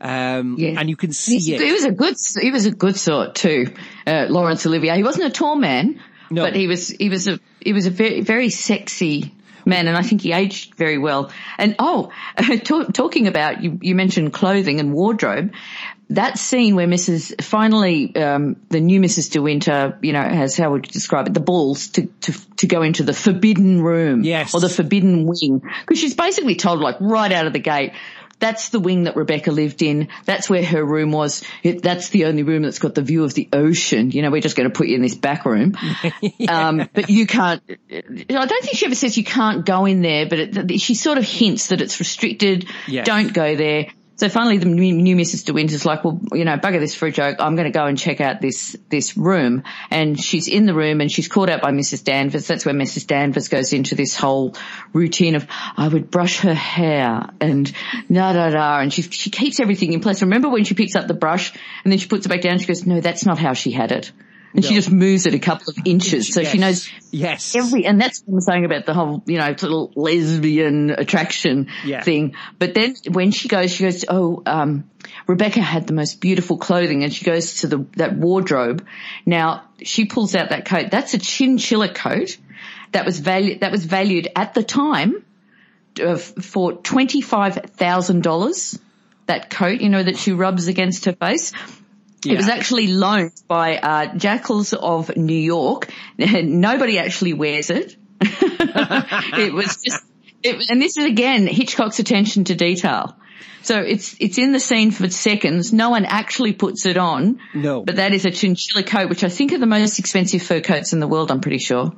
Um, 0.00 0.54
Yeah. 0.58 0.78
and 0.78 0.88
you 0.88 0.96
can 0.96 1.12
see 1.12 1.38
He, 1.38 1.54
it. 1.54 1.60
he 1.60 1.72
was 1.72 1.84
a 1.84 1.90
good, 1.90 2.14
he 2.40 2.50
was 2.50 2.66
a 2.66 2.70
good 2.70 2.96
sort 2.96 3.34
too, 3.34 3.72
uh, 4.06 4.26
Laurence 4.28 4.64
Olivier. 4.64 4.94
He 4.96 5.02
wasn't 5.02 5.26
a 5.26 5.30
tall 5.30 5.56
man, 5.56 6.00
No. 6.30 6.44
but 6.44 6.54
he 6.54 6.68
was, 6.68 6.88
he 6.88 7.08
was 7.08 7.26
a, 7.26 7.40
he 7.60 7.72
was 7.72 7.86
a 7.86 7.90
very, 7.90 8.20
very 8.20 8.50
sexy 8.50 9.34
man, 9.66 9.88
and 9.88 9.96
I 9.96 10.02
think 10.02 10.20
he 10.22 10.32
aged 10.32 10.76
very 10.76 10.98
well. 10.98 11.32
And 11.58 11.74
oh, 11.80 12.10
talk, 12.64 12.92
talking 12.92 13.26
about 13.26 13.62
you, 13.62 13.78
you 13.82 13.94
mentioned 13.96 14.32
clothing 14.32 14.78
and 14.78 14.92
wardrobe. 14.92 15.52
That 16.10 16.38
scene 16.38 16.74
where 16.74 16.86
Mrs. 16.86 17.42
finally, 17.42 18.16
um, 18.16 18.56
the 18.70 18.80
new 18.80 18.98
Mrs. 19.00 19.30
De 19.30 19.42
Winter, 19.42 19.98
you 20.00 20.14
know, 20.14 20.22
has 20.22 20.56
how 20.56 20.70
would 20.70 20.86
you 20.86 20.92
describe 20.92 21.26
it? 21.26 21.34
The 21.34 21.40
balls 21.40 21.88
to 21.88 22.06
to 22.06 22.32
to 22.56 22.66
go 22.66 22.82
into 22.82 23.02
the 23.02 23.12
forbidden 23.12 23.82
room, 23.82 24.22
Yes. 24.22 24.54
or 24.54 24.60
the 24.60 24.70
forbidden 24.70 25.26
wing, 25.26 25.62
because 25.80 25.98
she's 25.98 26.14
basically 26.14 26.54
told 26.54 26.80
like 26.80 26.96
right 27.00 27.30
out 27.30 27.46
of 27.46 27.52
the 27.52 27.58
gate. 27.58 27.92
That's 28.40 28.68
the 28.68 28.78
wing 28.78 29.04
that 29.04 29.16
Rebecca 29.16 29.50
lived 29.50 29.82
in. 29.82 30.08
That's 30.24 30.48
where 30.48 30.64
her 30.64 30.84
room 30.84 31.10
was. 31.10 31.42
It, 31.64 31.82
that's 31.82 32.10
the 32.10 32.26
only 32.26 32.44
room 32.44 32.62
that's 32.62 32.78
got 32.78 32.94
the 32.94 33.02
view 33.02 33.24
of 33.24 33.34
the 33.34 33.48
ocean. 33.52 34.12
You 34.12 34.22
know, 34.22 34.30
we're 34.30 34.40
just 34.40 34.56
going 34.56 34.70
to 34.70 34.72
put 34.72 34.86
you 34.86 34.94
in 34.94 35.02
this 35.02 35.16
back 35.16 35.44
room. 35.44 35.76
um, 36.48 36.88
but 36.94 37.10
you 37.10 37.26
can't, 37.26 37.60
I 37.68 38.00
don't 38.28 38.64
think 38.64 38.76
she 38.76 38.86
ever 38.86 38.94
says 38.94 39.18
you 39.18 39.24
can't 39.24 39.66
go 39.66 39.86
in 39.86 40.02
there, 40.02 40.28
but 40.28 40.38
it, 40.38 40.80
she 40.80 40.94
sort 40.94 41.18
of 41.18 41.24
hints 41.24 41.68
that 41.68 41.80
it's 41.80 41.98
restricted. 41.98 42.68
Yes. 42.86 43.06
Don't 43.06 43.32
go 43.32 43.56
there. 43.56 43.88
So 44.18 44.28
finally 44.28 44.58
the 44.58 44.66
new, 44.66 45.14
Mrs. 45.14 45.44
De 45.44 45.52
Winter's 45.52 45.86
like, 45.86 46.02
well, 46.02 46.20
you 46.32 46.44
know, 46.44 46.56
bugger 46.56 46.80
this 46.80 46.92
for 46.92 47.06
a 47.06 47.12
joke. 47.12 47.36
I'm 47.38 47.54
going 47.54 47.72
to 47.72 47.76
go 47.76 47.86
and 47.86 47.96
check 47.96 48.20
out 48.20 48.40
this, 48.40 48.76
this 48.88 49.16
room. 49.16 49.62
And 49.92 50.20
she's 50.20 50.48
in 50.48 50.66
the 50.66 50.74
room 50.74 51.00
and 51.00 51.10
she's 51.10 51.28
called 51.28 51.48
out 51.48 51.62
by 51.62 51.70
Mrs. 51.70 52.02
Danvers. 52.02 52.48
That's 52.48 52.66
where 52.66 52.74
Mrs. 52.74 53.06
Danvers 53.06 53.46
goes 53.46 53.72
into 53.72 53.94
this 53.94 54.16
whole 54.16 54.56
routine 54.92 55.36
of, 55.36 55.46
I 55.76 55.86
would 55.86 56.10
brush 56.10 56.40
her 56.40 56.52
hair 56.52 57.30
and 57.40 57.72
da 58.10 58.32
da 58.32 58.50
da. 58.50 58.80
And 58.80 58.92
she, 58.92 59.02
she 59.02 59.30
keeps 59.30 59.60
everything 59.60 59.92
in 59.92 60.00
place. 60.00 60.20
Remember 60.20 60.48
when 60.48 60.64
she 60.64 60.74
picks 60.74 60.96
up 60.96 61.06
the 61.06 61.14
brush 61.14 61.52
and 61.84 61.92
then 61.92 62.00
she 62.00 62.08
puts 62.08 62.26
it 62.26 62.28
back 62.28 62.40
down? 62.40 62.58
She 62.58 62.66
goes, 62.66 62.84
no, 62.84 63.00
that's 63.00 63.24
not 63.24 63.38
how 63.38 63.52
she 63.52 63.70
had 63.70 63.92
it. 63.92 64.10
And 64.54 64.64
she 64.64 64.74
just 64.74 64.90
moves 64.90 65.26
it 65.26 65.34
a 65.34 65.38
couple 65.38 65.66
of 65.68 65.76
inches. 65.84 66.32
So 66.32 66.42
she 66.42 66.58
knows 66.58 66.88
Yes. 67.10 67.54
every, 67.54 67.84
and 67.84 68.00
that's 68.00 68.22
what 68.24 68.34
I'm 68.34 68.40
saying 68.40 68.64
about 68.64 68.86
the 68.86 68.94
whole, 68.94 69.22
you 69.26 69.38
know, 69.38 69.48
little 69.48 69.92
lesbian 69.94 70.90
attraction 70.90 71.68
Yeah. 71.84 72.02
thing. 72.02 72.34
But 72.58 72.74
then 72.74 72.94
when 73.10 73.30
she 73.30 73.48
goes, 73.48 73.72
she 73.72 73.84
goes, 73.84 74.04
oh, 74.08 74.42
um, 74.46 74.84
Rebecca 75.26 75.60
had 75.60 75.86
the 75.86 75.92
most 75.92 76.20
beautiful 76.20 76.56
clothing 76.58 77.04
and 77.04 77.12
she 77.12 77.24
goes 77.24 77.60
to 77.60 77.66
the, 77.66 77.86
that 77.96 78.16
wardrobe. 78.16 78.86
Now 79.26 79.64
she 79.82 80.06
pulls 80.06 80.34
out 80.34 80.50
that 80.50 80.64
coat. 80.64 80.90
That's 80.90 81.14
a 81.14 81.18
chinchilla 81.18 81.92
coat 81.92 82.36
that 82.92 83.04
was 83.04 83.20
valued, 83.20 83.60
that 83.60 83.70
was 83.70 83.84
valued 83.84 84.28
at 84.34 84.54
the 84.54 84.62
time 84.62 85.24
uh, 86.02 86.16
for 86.16 86.72
$25,000. 86.72 88.78
That 89.26 89.50
coat, 89.50 89.82
you 89.82 89.90
know, 89.90 90.02
that 90.02 90.16
she 90.16 90.32
rubs 90.32 90.68
against 90.68 91.04
her 91.04 91.12
face. 91.12 91.52
It 92.26 92.36
was 92.36 92.48
actually 92.48 92.88
loaned 92.88 93.40
by 93.46 93.76
uh, 93.78 94.16
Jackals 94.16 94.72
of 94.72 95.16
New 95.16 95.36
York. 95.38 95.88
Nobody 96.18 96.98
actually 96.98 97.32
wears 97.34 97.70
it. 97.70 97.96
it 98.20 99.52
was 99.54 99.76
just, 99.84 100.02
it, 100.42 100.68
and 100.70 100.80
this 100.82 100.96
is 100.96 101.04
again 101.04 101.46
Hitchcock's 101.46 101.98
attention 101.98 102.44
to 102.44 102.54
detail. 102.54 103.16
So 103.62 103.80
it's 103.80 104.16
it's 104.18 104.38
in 104.38 104.52
the 104.52 104.60
scene 104.60 104.90
for 104.90 105.08
seconds. 105.10 105.72
No 105.72 105.90
one 105.90 106.04
actually 106.04 106.52
puts 106.52 106.86
it 106.86 106.96
on. 106.96 107.38
No. 107.54 107.82
but 107.84 107.96
that 107.96 108.12
is 108.14 108.24
a 108.24 108.30
chinchilla 108.30 108.82
coat, 108.84 109.08
which 109.10 109.22
I 109.24 109.28
think 109.28 109.52
are 109.52 109.58
the 109.58 109.66
most 109.66 109.98
expensive 109.98 110.42
fur 110.42 110.60
coats 110.60 110.92
in 110.92 111.00
the 111.00 111.08
world. 111.08 111.30
I'm 111.30 111.40
pretty 111.40 111.58
sure. 111.58 111.92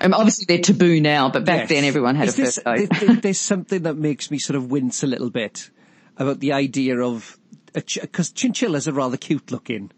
Obviously 0.00 0.44
they're 0.46 0.62
taboo 0.62 1.00
now, 1.00 1.30
but 1.30 1.44
back 1.44 1.60
Yes. 1.60 1.68
then 1.70 1.84
everyone 1.84 2.14
had 2.16 2.28
Is 2.28 2.38
a 2.38 2.42
this- 2.42 2.54
fur 2.58 2.62
coat. 2.76 2.76
th- 2.90 3.00
th- 3.00 3.20
there's 3.22 3.38
something 3.40 3.82
that 3.84 3.96
makes 3.96 4.30
me 4.30 4.38
sort 4.38 4.56
of 4.56 4.70
wince 4.70 5.02
a 5.02 5.06
little 5.06 5.30
bit 5.30 5.70
about 6.18 6.40
the 6.40 6.52
idea 6.52 7.00
of 7.00 7.38
because 7.74 8.32
chinchillas 8.32 8.88
are 8.88 8.92
rather 8.92 9.16
cute 9.18 9.50
looking. 9.50 9.90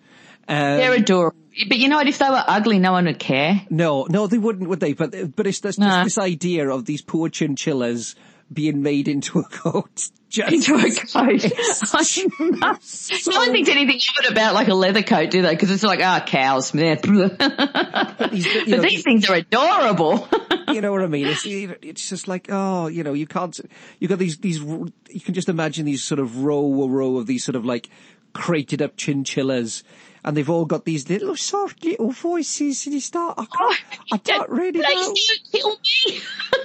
Um, 0.49 0.57
They're 0.79 0.93
adorable. 0.95 1.37
But 1.69 1.79
you 1.79 1.89
know 1.89 1.97
what? 1.97 2.07
If 2.09 2.19
they 2.19 2.29
were 2.29 2.43
ugly, 2.47 2.79
no 2.79 2.93
one 2.93 3.07
would 3.07 3.19
care. 3.19 3.63
no, 3.71 4.07
no, 4.09 4.27
they 4.27 4.39
wouldn't, 4.39 4.69
would 4.69 4.81
they? 4.81 4.93
But 4.93 5.35
but 5.35 5.47
it's 5.47 5.61
this, 5.61 5.79
No. 5.79 6.05
this 6.05 6.19
idea 6.19 6.69
of 6.69 6.85
these 6.85 7.03
poor 7.03 7.29
chinchillas 7.29 8.15
being 8.53 8.81
made 8.83 9.09
into 9.09 9.39
a 9.41 9.45
coat. 9.45 10.03
Just, 10.29 10.53
into 10.53 10.75
a 10.75 10.91
coat. 10.91 11.45
no 13.27 13.39
one 13.39 13.53
thinks 13.53 13.69
anything 13.71 13.97
of 13.97 14.25
it 14.25 14.33
about 14.33 14.55
like 14.55 14.69
a 14.69 14.75
leather 14.75 15.03
coat, 15.03 15.31
do 15.31 15.41
they? 15.43 15.51
Because 15.55 15.71
it's 15.71 15.83
like, 15.85 16.01
ah, 16.03 16.23
cows. 16.27 16.75
man. 16.75 16.99
These- 17.03 17.11
you 17.11 18.63
but 18.67 18.69
know, 18.69 18.83
these 18.83 19.03
things 19.03 19.29
are 19.31 19.37
adorable. 19.37 20.29
you 20.73 20.81
know 20.81 20.93
what 20.93 21.03
I 21.03 21.07
mean? 21.07 21.27
It's 21.27 21.45
it's 21.47 22.09
just 22.09 22.29
like 22.29 22.49
oh, 22.51 22.87
you 22.89 23.03
know, 23.03 23.13
you 23.13 23.27
can't. 23.27 23.59
You 23.99 24.09
got 24.09 24.19
these 24.19 24.39
these. 24.39 24.59
You 24.59 25.21
can 25.25 25.35
just 25.35 25.49
imagine 25.49 25.85
these 25.85 26.05
sort 26.05 26.19
of 26.19 26.39
row 26.39 26.83
a 26.83 26.89
row 26.89 27.17
of 27.17 27.27
these 27.27 27.45
sort 27.45 27.57
of 27.57 27.65
like 27.65 27.89
crated 28.33 28.83
up 28.83 28.97
chinchillas, 28.97 29.83
and 30.25 30.37
they've 30.37 30.51
all 30.51 30.65
got 30.65 30.85
these 30.85 31.09
little 31.09 31.37
soft 31.37 31.85
little 31.85 32.11
voices, 32.11 32.87
and 32.87 32.95
you 32.95 33.01
start. 33.01 33.39
I, 33.39 33.47
can't, 33.47 33.81
I 34.13 34.17
don't 34.19 34.51
really 34.51 34.81
know. 34.81 34.89
Please 34.89 35.41
don't 35.53 35.61
kill 35.61 35.77
me. 36.07 36.21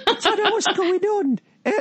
I 0.07 0.13
don't 0.21 0.43
know 0.43 0.51
what's 0.51 0.77
going 0.77 1.03
on. 1.03 1.39
Uh, 1.65 1.71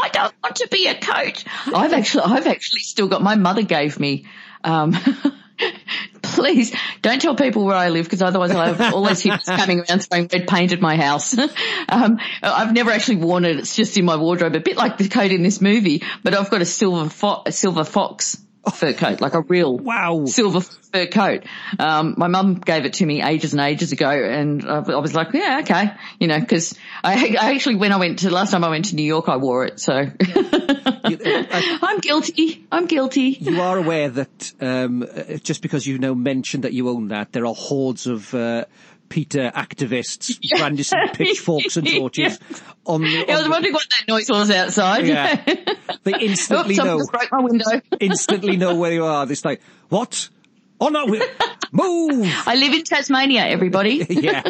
I 0.00 0.08
don't 0.10 0.34
want 0.42 0.56
to 0.56 0.68
be 0.68 0.86
a 0.86 1.00
coach. 1.00 1.44
I've 1.66 1.92
actually, 1.92 2.24
I've 2.24 2.46
actually 2.46 2.80
still 2.80 3.08
got. 3.08 3.22
My 3.22 3.36
mother 3.36 3.62
gave 3.62 3.98
me. 3.98 4.26
Um, 4.62 4.94
please 6.22 6.74
don't 7.02 7.20
tell 7.20 7.34
people 7.34 7.64
where 7.64 7.76
I 7.76 7.88
live 7.88 8.04
because 8.04 8.22
otherwise 8.22 8.50
I'll 8.50 8.74
have 8.74 8.94
all 8.94 9.04
those 9.04 9.22
hippies 9.22 9.44
coming 9.44 9.80
around 9.80 10.04
throwing 10.04 10.28
red 10.32 10.46
paint 10.46 10.72
at 10.72 10.80
my 10.80 10.96
house. 10.96 11.36
um, 11.88 12.18
I've 12.42 12.72
never 12.72 12.90
actually 12.90 13.16
worn 13.16 13.44
it. 13.44 13.58
It's 13.58 13.76
just 13.76 13.96
in 13.96 14.04
my 14.04 14.16
wardrobe, 14.16 14.54
a 14.54 14.60
bit 14.60 14.76
like 14.76 14.98
the 14.98 15.08
coat 15.08 15.30
in 15.30 15.42
this 15.42 15.60
movie. 15.60 16.02
But 16.22 16.34
I've 16.34 16.50
got 16.50 16.62
a 16.62 16.66
silver 16.66 17.08
fo- 17.08 17.42
a 17.46 17.52
silver 17.52 17.84
fox 17.84 18.38
fur 18.72 18.92
coat, 18.92 19.20
like 19.20 19.34
a 19.34 19.40
real 19.40 19.76
Wow. 19.78 20.26
silver 20.26 20.60
fur 20.60 21.06
coat. 21.06 21.44
Um, 21.78 22.14
my 22.18 22.28
mum 22.28 22.54
gave 22.56 22.84
it 22.84 22.94
to 22.94 23.06
me 23.06 23.22
ages 23.22 23.52
and 23.52 23.60
ages 23.60 23.92
ago, 23.92 24.10
and 24.10 24.62
I, 24.68 24.78
I 24.80 24.96
was 24.98 25.14
like, 25.14 25.28
yeah, 25.32 25.60
okay, 25.62 25.92
you 26.18 26.26
know, 26.28 26.38
because 26.38 26.78
I, 27.02 27.36
I 27.40 27.54
actually 27.54 27.76
when 27.76 27.92
I 27.92 27.96
went 27.96 28.20
to 28.20 28.30
last 28.30 28.50
time 28.50 28.64
I 28.64 28.68
went 28.68 28.86
to 28.86 28.96
New 28.96 29.04
York, 29.04 29.28
I 29.28 29.36
wore 29.36 29.64
it. 29.64 29.80
So 29.80 29.94
I'm 31.04 31.98
guilty. 32.00 32.66
I'm 32.70 32.86
guilty. 32.86 33.36
you 33.40 33.60
are 33.60 33.78
aware 33.78 34.08
that 34.10 34.52
um, 34.60 35.02
uh, 35.02 35.36
just 35.38 35.62
because 35.62 35.86
you 35.86 35.98
now 35.98 36.14
mentioned 36.14 36.64
that 36.64 36.72
you 36.72 36.88
own 36.88 37.08
that, 37.08 37.32
there 37.32 37.46
are 37.46 37.54
hordes 37.54 38.06
of 38.06 38.34
uh, 38.34 38.64
PETA 39.10 39.52
activists 39.54 40.38
brandishing 40.58 40.98
pitchforks 41.12 41.76
and 41.76 41.86
torches 41.98 42.38
on 42.86 43.02
the. 43.02 43.08
Yeah, 43.10 43.24
I 43.28 43.34
was 43.34 43.44
the- 43.44 43.50
wondering 43.50 43.74
what 43.74 43.84
that 43.90 44.08
noise 44.10 44.30
was 44.30 44.50
outside. 44.50 45.06
Yeah. 45.06 45.44
They 46.02 46.12
instantly 46.18 46.76
someone 46.76 46.96
know. 46.98 47.06
broke 47.12 47.28
my 47.30 47.42
window. 47.42 47.82
instantly 48.00 48.56
know 48.56 48.74
where 48.76 48.90
you 48.92 49.04
are. 49.04 49.26
This 49.26 49.44
like 49.44 49.60
what? 49.90 50.30
Oh 50.80 50.88
no, 50.88 51.06
move! 51.06 52.32
I 52.46 52.54
live 52.54 52.72
in 52.72 52.84
Tasmania, 52.84 53.42
everybody. 53.42 54.06
yeah. 54.08 54.42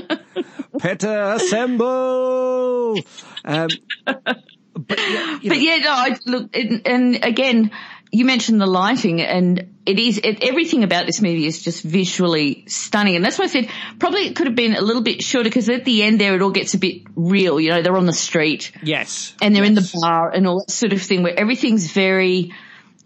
PETA 0.78 1.32
assemble! 1.34 2.98
Um, 3.44 3.68
but 4.06 4.98
yeah, 4.98 5.38
you 5.42 5.48
know, 5.48 5.48
But 5.48 5.60
yeah, 5.60 5.76
no, 5.78 5.90
I 5.90 6.16
look, 6.26 6.56
and, 6.56 6.86
and 6.86 7.24
again, 7.24 7.70
you 8.12 8.24
mentioned 8.24 8.60
the 8.60 8.66
lighting 8.66 9.20
and 9.20 9.74
it 9.86 9.98
is, 9.98 10.18
it, 10.18 10.42
everything 10.42 10.82
about 10.84 11.06
this 11.06 11.20
movie 11.20 11.46
is 11.46 11.62
just 11.62 11.82
visually 11.82 12.64
stunning. 12.66 13.16
And 13.16 13.24
that's 13.24 13.38
why 13.38 13.44
I 13.44 13.48
said 13.48 13.68
probably 13.98 14.26
it 14.26 14.36
could 14.36 14.46
have 14.46 14.56
been 14.56 14.74
a 14.74 14.80
little 14.80 15.02
bit 15.02 15.22
shorter 15.22 15.48
because 15.48 15.68
at 15.68 15.84
the 15.84 16.02
end 16.02 16.20
there 16.20 16.34
it 16.34 16.42
all 16.42 16.50
gets 16.50 16.74
a 16.74 16.78
bit 16.78 17.02
real. 17.14 17.60
You 17.60 17.70
know, 17.70 17.82
they're 17.82 17.96
on 17.96 18.06
the 18.06 18.12
street 18.12 18.72
yes. 18.82 19.34
and 19.40 19.54
they're 19.54 19.64
in 19.64 19.74
the 19.74 19.98
bar 20.00 20.30
and 20.30 20.46
all 20.46 20.60
that 20.60 20.70
sort 20.70 20.92
of 20.92 21.02
thing 21.02 21.22
where 21.22 21.38
everything's 21.38 21.92
very 21.92 22.52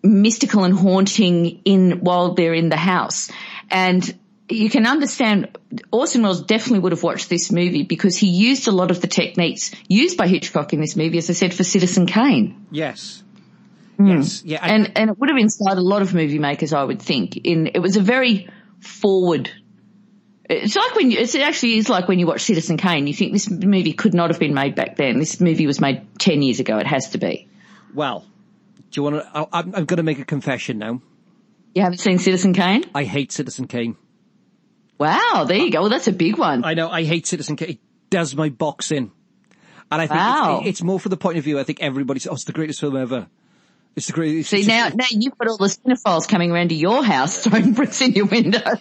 mystical 0.03 0.65
and 0.65 0.75
haunting 0.75 1.61
in 1.65 2.01
while 2.01 2.35
they're 2.35 2.55
in 2.55 2.69
the 2.69 2.77
house. 2.77 3.31
And 3.71 4.15
you 4.49 4.69
can 4.69 4.87
understand 4.87 5.57
Orson 5.91 6.23
Welles 6.23 6.43
definitely 6.43 6.81
would 6.81 6.93
have 6.93 7.03
watched 7.03 7.29
this 7.29 7.51
movie 7.51 7.83
because 7.83 8.17
he 8.17 8.29
used 8.29 8.69
a 8.69 8.73
lot 8.73 8.91
of 8.91 9.01
the 9.01 9.07
techniques 9.07 9.71
used 9.89 10.17
by 10.17 10.29
Hitchcock 10.29 10.73
in 10.73 10.81
this 10.81 10.97
movie, 10.97 11.19
as 11.19 11.31
I 11.31 11.33
said, 11.33 11.55
for 11.55 11.65
Citizen 11.65 12.07
Kane. 12.07 12.67
Yes. 12.71 13.23
Hmm. 13.97 14.09
Yes. 14.09 14.43
Yeah. 14.45 14.59
I- 14.63 14.69
And 14.75 14.93
and 14.97 15.11
it 15.11 15.19
would 15.19 15.29
have 15.29 15.39
inspired 15.39 15.79
a 15.79 15.83
lot 15.83 16.03
of 16.03 16.15
movie 16.15 16.39
makers, 16.39 16.73
I 16.73 16.83
would 16.85 17.01
think. 17.01 17.37
In 17.37 17.69
it 17.75 17.79
was 17.81 17.97
a 17.97 18.01
very 18.01 18.49
forward 18.81 19.51
it's 20.51 20.77
like 20.77 20.95
when 20.95 21.11
you, 21.11 21.19
it 21.19 21.35
actually 21.37 21.79
is 21.79 21.89
like 21.89 22.07
when 22.07 22.19
you 22.19 22.27
watch 22.27 22.43
Citizen 22.43 22.77
Kane, 22.77 23.07
you 23.07 23.15
think 23.15 23.33
this 23.33 23.49
movie 23.51 23.95
could 23.95 24.13
not 24.13 24.29
have 24.29 24.39
been 24.39 24.53
made 24.53 24.75
back 24.75 24.95
then. 24.97 25.19
This 25.19 25.41
movie 25.41 25.67
was 25.67 25.81
made 25.81 26.03
10 26.19 26.43
years 26.43 26.61
ago. 26.61 26.77
It 26.77 26.87
has 26.87 27.11
to 27.11 27.19
be. 27.19 27.49
well, 27.95 28.27
do 28.91 29.01
you 29.01 29.03
want 29.05 29.17
to? 29.25 29.49
I'm, 29.53 29.75
I'm 29.75 29.85
going 29.87 29.97
to 29.97 30.03
make 30.03 30.19
a 30.19 30.25
confession 30.27 30.77
now. 30.79 31.01
You 31.75 31.81
haven't 31.83 31.97
seen 31.99 32.19
Citizen 32.19 32.53
Kane? 32.53 32.85
I 32.95 33.05
hate 33.05 33.33
Citizen 33.33 33.67
Kane. 33.69 33.97
Wow, 34.99 35.45
there 35.49 35.57
you 35.57 35.71
go. 35.73 35.81
Well, 35.81 35.91
that's 35.91 36.09
a 36.09 36.13
big 36.13 36.37
one. 36.39 36.63
I 36.65 36.75
know. 36.75 36.89
I 36.91 37.05
hate 37.05 37.27
Citizen 37.27 37.57
Kane. 37.57 37.71
It 37.71 37.79
does 38.11 38.37
my 38.37 38.51
box 38.51 38.93
in, 38.93 39.11
and 39.91 40.01
I 40.03 40.07
think 40.07 40.21
Wow. 40.21 40.59
it's, 40.61 40.69
it's 40.69 40.83
more 40.83 41.01
for 41.01 41.09
the 41.09 41.17
point 41.17 41.39
of 41.39 41.45
view. 41.45 41.59
I 41.59 41.65
think 41.65 41.81
everybody 41.81 42.21
says, 42.21 42.31
"Oh, 42.31 42.35
it's 42.35 42.45
the 42.45 42.53
greatest 42.53 42.81
film 42.81 42.97
ever." 42.97 43.27
It's 43.97 44.09
the 44.09 44.13
greatest. 44.13 44.51
See, 44.51 44.65
now, 44.67 44.89
now 44.95 45.07
you've 45.11 45.39
got 45.39 45.49
all 45.49 45.57
the 45.57 45.67
cinephiles 45.67 46.29
coming 46.29 46.51
around 46.51 46.71
to 46.71 46.75
your 46.75 47.05
house 47.05 47.45
throwing 47.45 47.73
bricks 47.73 48.01
in 48.01 48.13
your 48.13 48.27
window. 48.27 48.59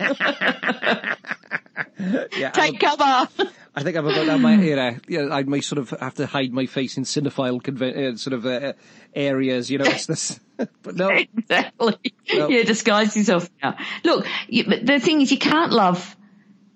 yeah, 1.99 2.49
Take 2.51 2.79
cover. 2.79 3.27
I 3.75 3.81
think 3.81 3.97
I'm 3.97 4.05
about 4.05 4.25
that 4.27 4.39
my 4.39 4.55
era. 4.55 4.99
Yeah, 5.07 5.29
I 5.31 5.43
may 5.43 5.61
sort 5.61 5.79
of 5.79 5.89
have 5.99 6.15
to 6.15 6.25
hide 6.25 6.51
my 6.53 6.65
face 6.67 6.97
in 6.97 7.03
cinephile 7.03 7.59
uh, 7.59 8.17
sort 8.17 8.33
of 8.33 8.45
uh, 8.45 8.73
areas. 9.15 9.69
You 9.71 9.79
know, 9.79 9.85
it's 9.85 10.05
this. 10.05 10.39
but 10.57 10.95
no, 10.95 11.09
exactly. 11.09 11.97
Well- 12.33 12.51
yeah, 12.51 12.63
disguise 12.63 13.15
yourself 13.15 13.49
now. 13.61 13.77
Look, 14.03 14.27
you, 14.47 14.65
but 14.65 14.85
the 14.85 14.99
thing 14.99 15.21
is, 15.21 15.31
you 15.31 15.39
can't 15.39 15.71
love 15.71 16.15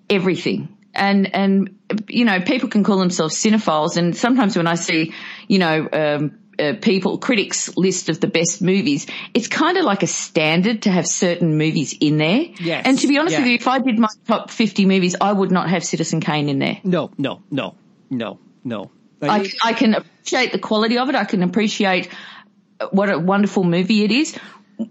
everything. 0.10 0.76
And, 0.94 1.34
and, 1.36 1.78
you 2.08 2.26
know, 2.26 2.42
people 2.42 2.70
can 2.70 2.84
call 2.84 2.98
themselves 2.98 3.36
cinephiles. 3.36 3.98
And 3.98 4.18
sometimes 4.18 4.58
when 4.58 4.66
I 4.66 4.74
see, 4.74 5.14
you 5.48 5.60
know, 5.60 5.88
um, 5.94 6.40
uh, 6.60 6.74
people, 6.82 7.18
critics 7.18 7.76
list 7.78 8.10
of 8.10 8.20
the 8.20 8.28
best 8.28 8.62
movies, 8.62 9.08
it's 9.34 9.48
kind 9.48 9.78
of 9.78 9.86
like 9.86 10.04
a 10.04 10.08
standard 10.08 10.84
to 10.84 10.92
have 10.92 11.08
certain 11.08 11.58
movies 11.58 11.96
in 12.00 12.18
there. 12.18 12.46
Yes, 12.60 12.84
And 12.86 12.98
to 13.00 13.08
be 13.08 13.18
honest 13.18 13.34
yeah. 13.34 13.40
with 13.40 13.48
you, 13.48 13.56
if 13.56 13.68
I 13.68 13.80
did 13.80 14.00
my 14.00 14.08
top 14.28 14.50
50 14.50 14.86
movies, 14.86 15.16
I 15.20 15.32
would 15.32 15.52
not 15.52 15.70
have 15.70 15.84
Citizen 15.84 16.22
Kane 16.22 16.50
in 16.50 16.60
there. 16.60 16.80
no, 16.84 17.12
no, 17.18 17.42
no, 17.52 17.76
no, 18.10 18.40
no. 18.64 18.92
I, 19.22 19.50
I 19.64 19.74
can 19.74 19.96
appreciate 19.96 20.52
the 20.52 20.60
quality 20.60 20.98
of 20.98 21.10
it. 21.10 21.16
I 21.16 21.26
can 21.26 21.42
appreciate 21.42 22.10
what 22.92 23.10
a 23.10 23.18
wonderful 23.18 23.64
movie 23.64 24.04
it 24.04 24.12
is. 24.12 24.38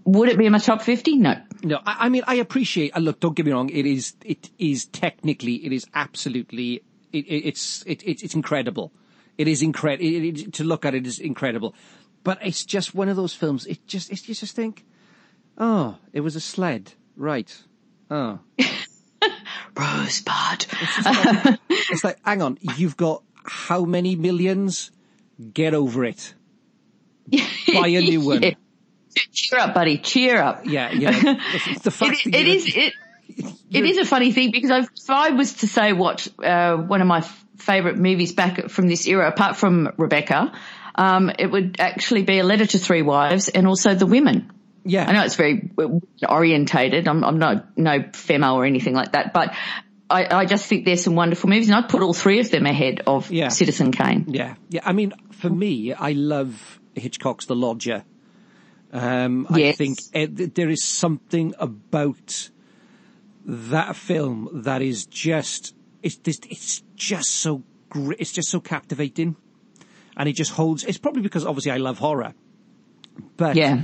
Would 0.03 0.29
it 0.29 0.37
be 0.37 0.45
in 0.45 0.51
my 0.51 0.57
top 0.57 0.81
50? 0.81 1.15
No. 1.17 1.35
No, 1.63 1.79
I, 1.85 2.05
I 2.05 2.09
mean, 2.09 2.23
I 2.27 2.35
appreciate, 2.35 2.95
uh, 2.95 2.99
look, 2.99 3.19
don't 3.19 3.35
get 3.35 3.45
me 3.45 3.51
wrong, 3.51 3.69
it 3.69 3.85
is, 3.85 4.13
it 4.23 4.49
is 4.59 4.85
technically, 4.85 5.65
it 5.65 5.71
is 5.71 5.87
absolutely, 5.93 6.83
it, 7.13 7.25
it, 7.25 7.47
it's, 7.47 7.83
it, 7.87 8.03
it's 8.05 8.21
it's 8.21 8.35
incredible. 8.35 8.91
It 9.37 9.47
is 9.47 9.61
incredible, 9.61 10.51
to 10.51 10.63
look 10.63 10.85
at 10.85 10.95
it 10.95 11.05
is 11.05 11.19
incredible. 11.19 11.75
But 12.23 12.39
it's 12.45 12.65
just 12.65 12.95
one 12.95 13.09
of 13.09 13.15
those 13.15 13.33
films, 13.33 13.65
it 13.65 13.85
just, 13.87 14.11
it's, 14.11 14.27
you 14.27 14.35
just 14.35 14.55
think, 14.55 14.85
oh, 15.57 15.97
it 16.11 16.21
was 16.21 16.35
a 16.35 16.41
sled, 16.41 16.93
right. 17.15 17.55
Oh. 18.09 18.39
Rosebud. 19.75 20.65
It's 21.69 22.03
like, 22.03 22.17
hang 22.25 22.41
on, 22.41 22.57
you've 22.77 22.97
got 22.97 23.23
how 23.43 23.85
many 23.85 24.15
millions? 24.15 24.91
Get 25.53 25.73
over 25.73 26.03
it. 26.03 26.33
Buy 27.31 27.87
a 27.87 28.01
new 28.01 28.21
one. 28.21 28.41
Cheer 29.31 29.59
up, 29.59 29.73
buddy. 29.73 29.97
Cheer 29.97 30.41
up. 30.41 30.65
Yeah, 30.65 30.91
yeah. 30.91 31.11
The, 31.11 31.79
the 31.83 31.91
fact 31.91 32.25
It, 32.25 32.31
that 32.31 32.41
it 32.41 32.75
it. 32.75 32.93
It 33.69 33.85
is 33.85 33.97
a 33.97 34.05
funny 34.05 34.31
thing 34.31 34.51
because 34.51 34.71
I've, 34.71 34.89
if 34.95 35.09
I 35.09 35.31
was 35.31 35.53
to 35.55 35.67
say 35.67 35.93
what 35.93 36.27
uh, 36.43 36.77
one 36.77 37.01
of 37.01 37.07
my 37.07 37.19
f- 37.19 37.45
favorite 37.57 37.97
movies 37.97 38.31
back 38.33 38.69
from 38.69 38.87
this 38.87 39.07
era, 39.07 39.27
apart 39.27 39.57
from 39.57 39.89
Rebecca, 39.97 40.53
um, 40.95 41.29
it 41.37 41.47
would 41.51 41.77
actually 41.79 42.23
be 42.23 42.39
A 42.39 42.43
Letter 42.43 42.65
to 42.65 42.79
Three 42.79 43.01
Wives 43.01 43.49
and 43.49 43.67
also 43.67 43.93
The 43.93 44.05
Women. 44.05 44.51
Yeah. 44.85 45.05
I 45.07 45.11
know 45.11 45.23
it's 45.23 45.35
very 45.35 45.69
orientated. 46.27 47.07
I'm, 47.07 47.23
I'm 47.23 47.39
no 47.39 47.61
no 47.75 47.99
femo 47.99 48.53
or 48.55 48.65
anything 48.65 48.93
like 48.93 49.11
that, 49.11 49.33
but 49.33 49.53
I, 50.09 50.25
I 50.33 50.45
just 50.45 50.65
think 50.65 50.85
there's 50.85 51.03
some 51.03 51.15
wonderful 51.15 51.49
movies, 51.49 51.67
and 51.67 51.75
I'd 51.75 51.89
put 51.89 52.01
all 52.01 52.13
three 52.13 52.39
of 52.39 52.49
them 52.49 52.65
ahead 52.65 53.01
of 53.05 53.29
Yeah. 53.29 53.49
Citizen 53.49 53.91
Kane. 53.91 54.25
Yeah, 54.29 54.55
yeah. 54.69 54.81
I 54.85 54.93
mean, 54.93 55.11
for 55.31 55.49
me, 55.49 55.93
I 55.93 56.13
love 56.13 56.79
Hitchcock's 56.95 57.45
The 57.47 57.55
Lodger. 57.55 58.05
Um, 58.93 59.45
I 59.49 59.73
think 59.73 59.99
uh, 60.15 60.27
th- 60.27 60.53
there 60.53 60.69
is 60.69 60.81
something 60.81 61.53
about 61.59 62.49
that 63.47 63.95
film 63.95 64.49
that 64.51 64.81
is 64.81 65.05
just 65.05 65.73
it's 66.03 66.17
just, 66.17 66.45
it's 66.45 66.83
just 66.95 67.29
so 67.31 67.63
it's 67.95 68.33
just 68.33 68.49
so 68.49 68.59
captivating, 68.59 69.35
and 70.17 70.27
it 70.29 70.35
just 70.35 70.51
holds. 70.51 70.83
It's 70.83 70.97
probably 70.97 71.21
because 71.21 71.45
obviously 71.45 71.71
I 71.71 71.77
love 71.77 71.97
horror, 71.99 72.33
but 73.37 73.55
Yeah. 73.55 73.83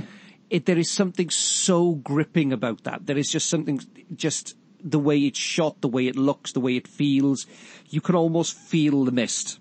it, 0.50 0.66
there 0.66 0.78
is 0.78 0.90
something 0.90 1.30
so 1.30 1.94
gripping 1.94 2.52
about 2.52 2.84
that. 2.84 3.06
There 3.06 3.16
is 3.18 3.30
just 3.30 3.48
something 3.48 3.80
just 4.14 4.54
the 4.80 4.98
way 4.98 5.18
it's 5.20 5.38
shot, 5.38 5.80
the 5.80 5.88
way 5.88 6.06
it 6.06 6.16
looks, 6.16 6.52
the 6.52 6.60
way 6.60 6.76
it 6.76 6.86
feels. 6.86 7.46
You 7.88 8.02
can 8.02 8.14
almost 8.14 8.54
feel 8.56 9.04
the 9.04 9.12
mist 9.12 9.58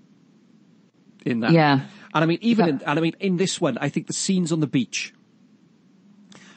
in 1.25 1.39
that. 1.39 1.51
Yeah. 1.51 1.85
And 2.13 2.23
I 2.23 2.25
mean, 2.25 2.39
even 2.41 2.65
Yeah. 2.65 2.73
in, 2.73 2.81
and 2.85 2.99
I 2.99 3.01
mean, 3.01 3.15
in 3.21 3.37
this 3.37 3.61
one, 3.61 3.77
I 3.79 3.87
think 3.89 4.07
the 4.07 4.13
scenes 4.13 4.51
on 4.51 4.59
the 4.59 4.67
beach 4.67 5.13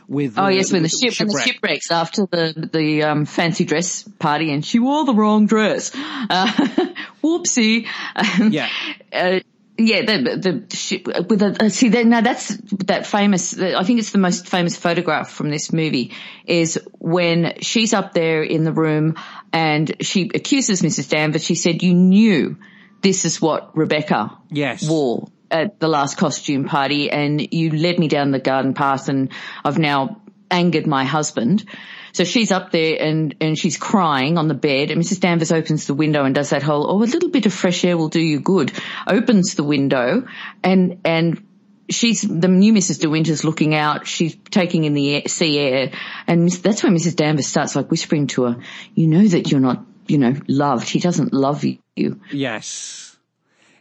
with, 0.08 0.38
Oh 0.38 0.44
uh, 0.44 0.48
yes, 0.48 0.72
when 0.72 0.82
the 0.82 0.88
ship 0.88 1.18
when 1.18 1.28
the 1.28 1.32
shipwreck. 1.34 1.46
shipwrecks 1.46 1.90
after 1.90 2.26
the 2.26 2.68
the 2.72 3.02
um, 3.04 3.24
fancy 3.24 3.64
dress 3.64 4.02
party, 4.04 4.52
and 4.52 4.64
she 4.64 4.78
wore 4.78 5.04
the 5.04 5.14
wrong 5.14 5.46
dress. 5.46 5.92
Uh, 5.94 6.46
whoopsie. 7.22 7.86
Um, 8.14 8.50
Yeah. 8.52 8.68
Uh, 9.12 9.40
yeah, 9.78 10.02
the 10.06 10.62
the 10.68 10.76
ship 10.76 11.06
with 11.28 11.42
a 11.42 11.64
uh, 11.64 11.68
see 11.68 11.90
that 11.90 12.06
now 12.06 12.22
that's 12.22 12.56
that 12.86 13.06
famous. 13.06 13.58
I 13.58 13.84
think 13.84 13.98
it's 13.98 14.10
the 14.10 14.16
most 14.18 14.48
famous 14.48 14.74
photograph 14.76 15.30
from 15.30 15.50
this 15.50 15.70
movie 15.70 16.12
is 16.46 16.80
when 16.98 17.58
she's 17.60 17.92
up 17.92 18.14
there 18.14 18.42
in 18.42 18.64
the 18.64 18.72
room 18.72 19.16
and 19.52 19.96
she 20.00 20.30
accuses 20.34 20.80
Mrs. 20.80 21.10
Danvers. 21.10 21.44
She 21.44 21.56
said, 21.56 21.82
"You 21.82 21.92
knew 21.92 22.56
this 23.02 23.26
is 23.26 23.38
what 23.42 23.76
Rebecca 23.76 24.38
Yes. 24.50 24.88
wore 24.88 25.28
at 25.50 25.78
the 25.80 25.88
last 25.88 26.16
costume 26.16 26.64
party 26.64 27.10
and 27.10 27.52
you 27.52 27.70
led 27.70 27.98
me 27.98 28.08
down 28.08 28.30
the 28.30 28.38
garden 28.38 28.74
path 28.74 29.08
and 29.08 29.32
I've 29.64 29.78
now 29.78 30.20
angered 30.50 30.86
my 30.86 31.04
husband. 31.04 31.64
So 32.12 32.24
she's 32.24 32.50
up 32.50 32.70
there 32.70 33.00
and, 33.00 33.34
and 33.40 33.58
she's 33.58 33.76
crying 33.76 34.38
on 34.38 34.48
the 34.48 34.54
bed 34.54 34.90
and 34.90 35.02
Mrs. 35.02 35.20
Danvers 35.20 35.52
opens 35.52 35.86
the 35.86 35.94
window 35.94 36.24
and 36.24 36.34
does 36.34 36.50
that 36.50 36.62
whole, 36.62 36.90
oh, 36.90 37.02
a 37.02 37.04
little 37.04 37.28
bit 37.28 37.46
of 37.46 37.52
fresh 37.52 37.84
air 37.84 37.96
will 37.96 38.08
do 38.08 38.20
you 38.20 38.40
good. 38.40 38.72
Opens 39.06 39.54
the 39.54 39.64
window 39.64 40.26
and, 40.64 41.00
and 41.04 41.46
she's, 41.90 42.22
the 42.22 42.48
new 42.48 42.72
Mrs. 42.72 43.00
De 43.00 43.10
Winter's 43.10 43.44
looking 43.44 43.74
out. 43.74 44.06
She's 44.06 44.36
taking 44.50 44.84
in 44.84 44.94
the 44.94 45.16
air, 45.16 45.22
sea 45.26 45.58
air 45.58 45.92
and 46.26 46.50
that's 46.50 46.82
when 46.82 46.94
Mrs. 46.94 47.16
Danvers 47.16 47.46
starts 47.46 47.76
like 47.76 47.90
whispering 47.90 48.28
to 48.28 48.44
her, 48.44 48.56
you 48.94 49.08
know 49.08 49.26
that 49.26 49.50
you're 49.50 49.60
not, 49.60 49.84
you 50.06 50.18
know, 50.18 50.34
loved. 50.48 50.88
He 50.88 51.00
doesn't 51.00 51.34
love 51.34 51.64
you. 51.64 52.20
Yes. 52.32 53.05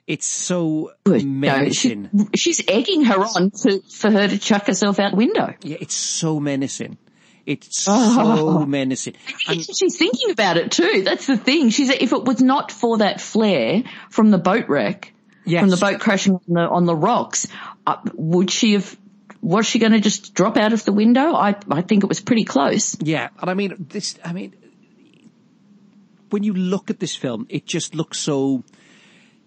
It's 0.08 0.26
so 0.28 0.91
Good. 1.03 1.26
No, 1.26 1.70
she- 1.72 1.95
menacing. 1.95 2.30
she's 2.36 2.62
egging 2.68 3.06
her 3.06 3.20
on 3.20 3.51
to, 3.64 3.82
for 3.91 4.12
her 4.12 4.28
to 4.28 4.38
chuck 4.38 4.68
herself 4.68 4.99
out 4.99 5.16
window. 5.16 5.53
Yeah, 5.64 5.78
it's 5.82 5.95
so 5.95 6.39
menacing. 6.39 6.97
It's 7.45 7.86
Oh. 7.89 8.60
so 8.60 8.66
menacing. 8.66 9.16
And 9.47 9.62
she's 9.66 9.97
thinking 9.97 10.30
about 10.32 10.58
it 10.58 10.72
too. 10.72 11.01
That's 11.03 11.26
the 11.28 11.38
thing. 11.38 11.70
She's 11.70 11.89
if 11.89 12.12
it 12.14 12.24
was 12.24 12.41
not 12.41 12.72
for 12.72 12.99
that 12.99 13.20
flare 13.22 13.84
from 14.10 14.30
the 14.32 14.38
boat 14.38 14.68
wreck, 14.70 15.12
Yes. 15.45 15.62
from 15.62 15.70
the 15.70 15.78
boat 15.78 15.99
crashing 15.99 16.34
on 16.36 16.41
the 16.47 16.62
on 16.62 16.86
the 16.86 16.95
rocks, 16.95 17.47
uh, 17.88 17.97
would 18.14 18.49
she 18.51 18.74
have? 18.74 18.97
Was 19.41 19.68
she 19.68 19.78
going 19.78 19.91
to 19.91 19.99
just 19.99 20.34
drop 20.34 20.58
out 20.58 20.74
of 20.74 20.84
the 20.86 20.91
window? 20.91 21.34
I 21.36 21.56
I 21.70 21.82
think 21.84 22.03
it 22.03 22.08
was 22.10 22.20
pretty 22.20 22.45
close. 22.45 22.95
Yeah, 22.99 23.30
and 23.39 23.49
I 23.49 23.53
mean 23.53 23.86
this. 23.89 24.18
I 24.26 24.34
mean, 24.34 24.56
when 26.32 26.41
you 26.43 26.53
look 26.53 26.89
at 26.89 26.99
this 26.99 27.16
film, 27.16 27.45
it 27.49 27.66
just 27.66 27.93
looks 27.95 28.18
so. 28.20 28.64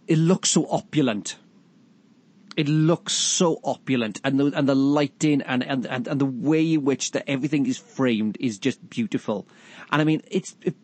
It 0.09 0.19
looks 0.19 0.49
so 0.49 0.67
opulent. 0.69 1.37
It 2.57 2.67
looks 2.69 3.13
so 3.13 3.61
opulent, 3.63 4.21
and 4.25 4.41
the 4.41 4.47
and 4.47 4.69
the 4.69 4.75
lighting 4.75 5.43
and 5.43 5.63
and 5.63 5.87
and, 5.87 6.09
and 6.09 6.21
the 6.21 6.27
way 6.27 6.73
in 6.73 6.85
which 6.85 7.13
that 7.13 7.31
everything 7.31 7.67
is 7.67 7.79
framed 7.79 8.37
is 8.41 8.59
just 8.59 8.91
beautiful. 8.91 9.47
And 9.93 10.03
I 10.03 10.05
mean, 10.05 10.23
it's 10.29 10.57
it, 10.63 10.75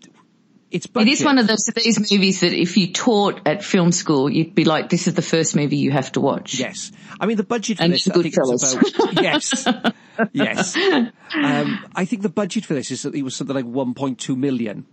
it's 0.71 0.87
budget. 0.87 1.15
is 1.15 1.25
one 1.25 1.39
of 1.39 1.49
those 1.49 1.69
these 1.75 1.99
movies 2.13 2.41
that 2.41 2.53
if 2.53 2.77
you 2.77 2.93
taught 2.93 3.49
at 3.49 3.65
film 3.65 3.91
school, 3.91 4.31
you'd 4.31 4.55
be 4.55 4.65
like, 4.65 4.89
"This 4.89 5.09
is 5.09 5.15
the 5.15 5.23
first 5.23 5.57
movie 5.57 5.79
you 5.79 5.91
have 5.91 6.13
to 6.13 6.21
watch." 6.21 6.61
Yes. 6.61 6.93
I 7.19 7.27
mean, 7.27 7.37
the 7.37 7.45
budget 7.45 7.79
for 7.79 7.85
And 7.85 7.93
this, 7.93 8.09
I 8.09 8.13
think, 8.13 8.35
was 8.37 8.75
about, 8.75 9.15
yes. 9.23 9.67
Yes. 10.33 10.77
Um, 10.77 11.85
I 11.97 12.05
think 12.05 12.23
the 12.23 12.29
budget 12.29 12.67
for 12.67 12.75
this 12.75 12.91
is 12.91 13.03
that 13.03 13.15
it 13.15 13.23
was 13.23 13.35
something 13.35 13.57
like 13.57 13.65
1.2 13.65 14.37
million. 14.37 14.87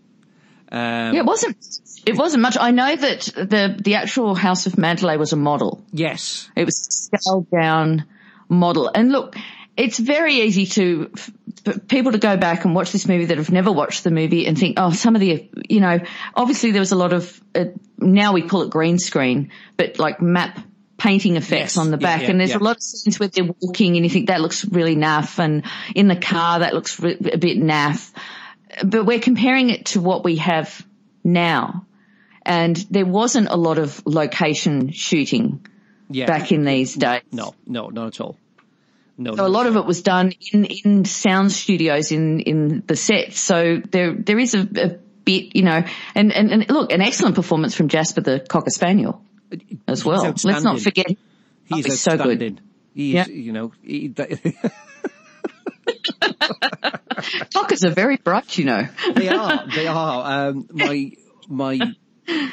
Um, 0.71 1.13
Yeah, 1.13 1.19
it 1.21 1.25
wasn't. 1.25 1.57
It 2.05 2.15
wasn't 2.17 2.41
much. 2.41 2.57
I 2.59 2.71
know 2.71 2.95
that 2.95 3.21
the 3.35 3.77
the 3.79 3.95
actual 3.95 4.35
House 4.35 4.65
of 4.65 4.73
Manderley 4.73 5.17
was 5.19 5.33
a 5.33 5.35
model. 5.37 5.83
Yes. 5.91 6.49
It 6.55 6.65
was 6.65 6.79
a 7.13 7.17
scaled 7.19 7.49
down 7.51 8.05
model. 8.49 8.89
And 8.93 9.11
look, 9.11 9.35
it's 9.77 9.99
very 9.99 10.35
easy 10.41 10.65
to 10.67 11.11
for 11.63 11.77
people 11.79 12.11
to 12.13 12.17
go 12.17 12.37
back 12.37 12.65
and 12.65 12.73
watch 12.73 12.91
this 12.91 13.07
movie 13.07 13.25
that 13.25 13.37
have 13.37 13.51
never 13.51 13.71
watched 13.71 14.03
the 14.03 14.09
movie 14.11 14.47
and 14.47 14.57
think, 14.57 14.75
oh, 14.79 14.91
some 14.91 15.13
of 15.15 15.21
the, 15.21 15.47
you 15.69 15.79
know, 15.79 15.99
obviously 16.35 16.71
there 16.71 16.79
was 16.81 16.91
a 16.91 16.95
lot 16.95 17.13
of, 17.13 17.39
uh, 17.53 17.65
now 17.99 18.33
we 18.33 18.41
call 18.41 18.63
it 18.63 18.71
green 18.71 18.97
screen, 18.97 19.51
but 19.77 19.99
like 19.99 20.19
map 20.21 20.59
painting 20.97 21.35
effects 21.35 21.75
Yes. 21.75 21.77
on 21.77 21.91
the 21.91 21.97
Yeah, 21.97 22.07
back. 22.07 22.21
yeah, 22.23 22.29
and 22.31 22.39
there's 22.39 22.51
yeah. 22.51 22.57
a 22.57 22.63
lot 22.63 22.77
of 22.77 22.81
scenes 22.81 23.19
where 23.19 23.29
they're 23.29 23.45
walking 23.59 23.95
and 23.95 24.03
you 24.03 24.09
think 24.09 24.27
that 24.29 24.41
looks 24.41 24.65
really 24.65 24.95
naff 24.95 25.37
and 25.37 25.63
in 25.93 26.07
the 26.07 26.15
car 26.15 26.59
that 26.59 26.73
looks 26.73 26.99
re- 26.99 27.17
a 27.31 27.37
bit 27.37 27.59
naff. 27.59 28.11
But 28.83 29.05
we're 29.05 29.19
comparing 29.19 29.69
it 29.69 29.87
to 29.87 30.01
what 30.01 30.23
we 30.23 30.37
have 30.37 30.85
now. 31.23 31.85
And 32.43 32.75
there 32.89 33.05
wasn't 33.05 33.49
a 33.49 33.55
lot 33.55 33.77
of 33.77 34.01
location 34.05 34.91
shooting 34.91 35.65
Yeah. 36.09 36.25
back 36.25 36.51
in 36.51 36.65
these 36.65 36.95
days. 36.95 37.21
No, 37.31 37.53
no, 37.67 37.89
not 37.89 38.07
at 38.07 38.21
all. 38.21 38.37
No. 39.17 39.35
So 39.35 39.45
a 39.45 39.49
lot 39.49 39.67
of 39.67 39.75
it 39.75 39.85
was 39.85 40.01
done 40.01 40.33
in, 40.51 40.65
in 40.65 41.05
sound 41.05 41.51
studios 41.51 42.11
in, 42.11 42.39
in 42.39 42.83
the 42.87 42.95
sets. 42.95 43.39
So 43.39 43.79
there, 43.91 44.13
there 44.13 44.39
is 44.39 44.55
a, 44.55 44.61
a 44.61 44.87
bit, 45.23 45.55
you 45.55 45.61
know, 45.61 45.83
and, 46.15 46.33
and, 46.33 46.51
and 46.51 46.69
look, 46.69 46.91
an 46.91 47.01
excellent 47.01 47.35
performance 47.35 47.75
from 47.75 47.89
Jasper 47.89 48.21
the 48.21 48.39
Cocker 48.39 48.71
Spaniel 48.71 49.21
as 49.87 50.03
well. 50.03 50.23
Let's 50.43 50.63
not 50.63 50.79
forget. 50.79 51.07
He's 51.07 51.17
Oh, 51.71 51.75
he's 51.75 52.01
so 52.01 52.17
good. 52.17 52.59
Yeah. 52.93 53.27
you 53.27 53.53
know, 53.53 53.71
he, 53.83 54.07
that, 54.09 54.31
Cockers 57.53 57.83
are 57.83 57.91
very 57.91 58.17
bright, 58.17 58.57
you 58.57 58.65
know. 58.65 58.87
they 59.15 59.29
are, 59.29 59.65
they 59.67 59.87
are. 59.87 60.49
Um, 60.49 60.67
my, 60.71 61.11
my, 61.47 61.79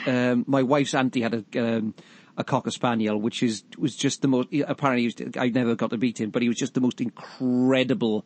um, 0.06 0.44
my 0.46 0.62
wife's 0.62 0.94
auntie 0.94 1.22
had 1.22 1.34
a, 1.34 1.58
um, 1.60 1.94
a 2.36 2.44
cocker 2.44 2.70
spaniel, 2.70 3.20
which 3.20 3.42
is 3.42 3.64
was 3.76 3.96
just 3.96 4.22
the 4.22 4.28
most. 4.28 4.48
Apparently, 4.66 5.04
was, 5.04 5.36
I 5.36 5.48
never 5.48 5.74
got 5.74 5.90
to 5.90 5.98
meet 5.98 6.20
him, 6.20 6.30
but 6.30 6.42
he 6.42 6.48
was 6.48 6.56
just 6.56 6.74
the 6.74 6.80
most 6.80 7.00
incredible, 7.00 8.24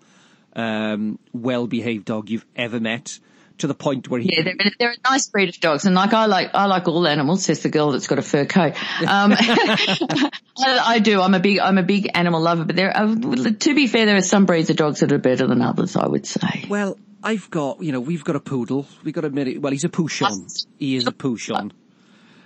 um, 0.55 1.19
well-behaved 1.33 2.05
dog 2.05 2.29
you've 2.31 2.47
ever 2.55 2.79
met. 2.79 3.19
To 3.59 3.67
the 3.67 3.75
point 3.75 4.09
where 4.09 4.21
he, 4.21 4.35
Yeah, 4.35 4.43
they're, 4.43 4.73
they're 4.79 4.91
a 4.93 5.11
nice 5.11 5.29
breed 5.29 5.49
of 5.49 5.61
dogs, 5.61 5.85
and 5.85 5.95
like 5.95 6.13
I 6.13 6.27
like 6.27 6.51
I 6.55 6.67
like 6.67 6.89
all 6.89 7.07
animals. 7.07 7.45
Says 7.45 7.63
the 7.63 7.69
girl 7.69 7.93
that's 7.93 8.07
got 8.07 8.19
a 8.19 8.23
fur 8.23 8.45
coat. 8.45 8.75
Um, 9.03 9.35
I, 9.39 10.31
I 10.59 10.99
do. 10.99 11.21
I'm 11.21 11.35
a 11.35 11.41
big 11.41 11.59
I'm 11.59 11.79
a 11.79 11.83
big 11.83 12.11
animal 12.15 12.41
lover, 12.41 12.65
but 12.65 12.77
there. 12.77 12.97
Uh, 12.97 13.15
to 13.15 13.75
be 13.75 13.87
fair, 13.87 14.07
there 14.07 14.17
are 14.17 14.23
some 14.23 14.47
breeds 14.47 14.71
of 14.71 14.77
dogs 14.77 15.01
that 15.01 15.13
are 15.13 15.19
better 15.19 15.47
than 15.47 15.63
others. 15.63 15.97
I 15.97 16.07
would 16.07 16.27
say. 16.27 16.65
well, 16.69 16.99
I've 17.23 17.49
got, 17.51 17.83
you 17.83 17.93
know, 17.93 18.01
we've 18.01 18.25
got 18.25 18.37
a 18.37 18.41
poodle. 18.41 18.87
We've 19.05 19.15
got 19.15 19.25
a 19.25 19.31
minute. 19.31 19.61
Well, 19.61 19.73
he's 19.73 19.85
a 19.85 19.89
Poochon. 19.89 20.67
He 20.79 20.97
is 20.97 21.07
a 21.07 21.13
Poochon. 21.13 21.71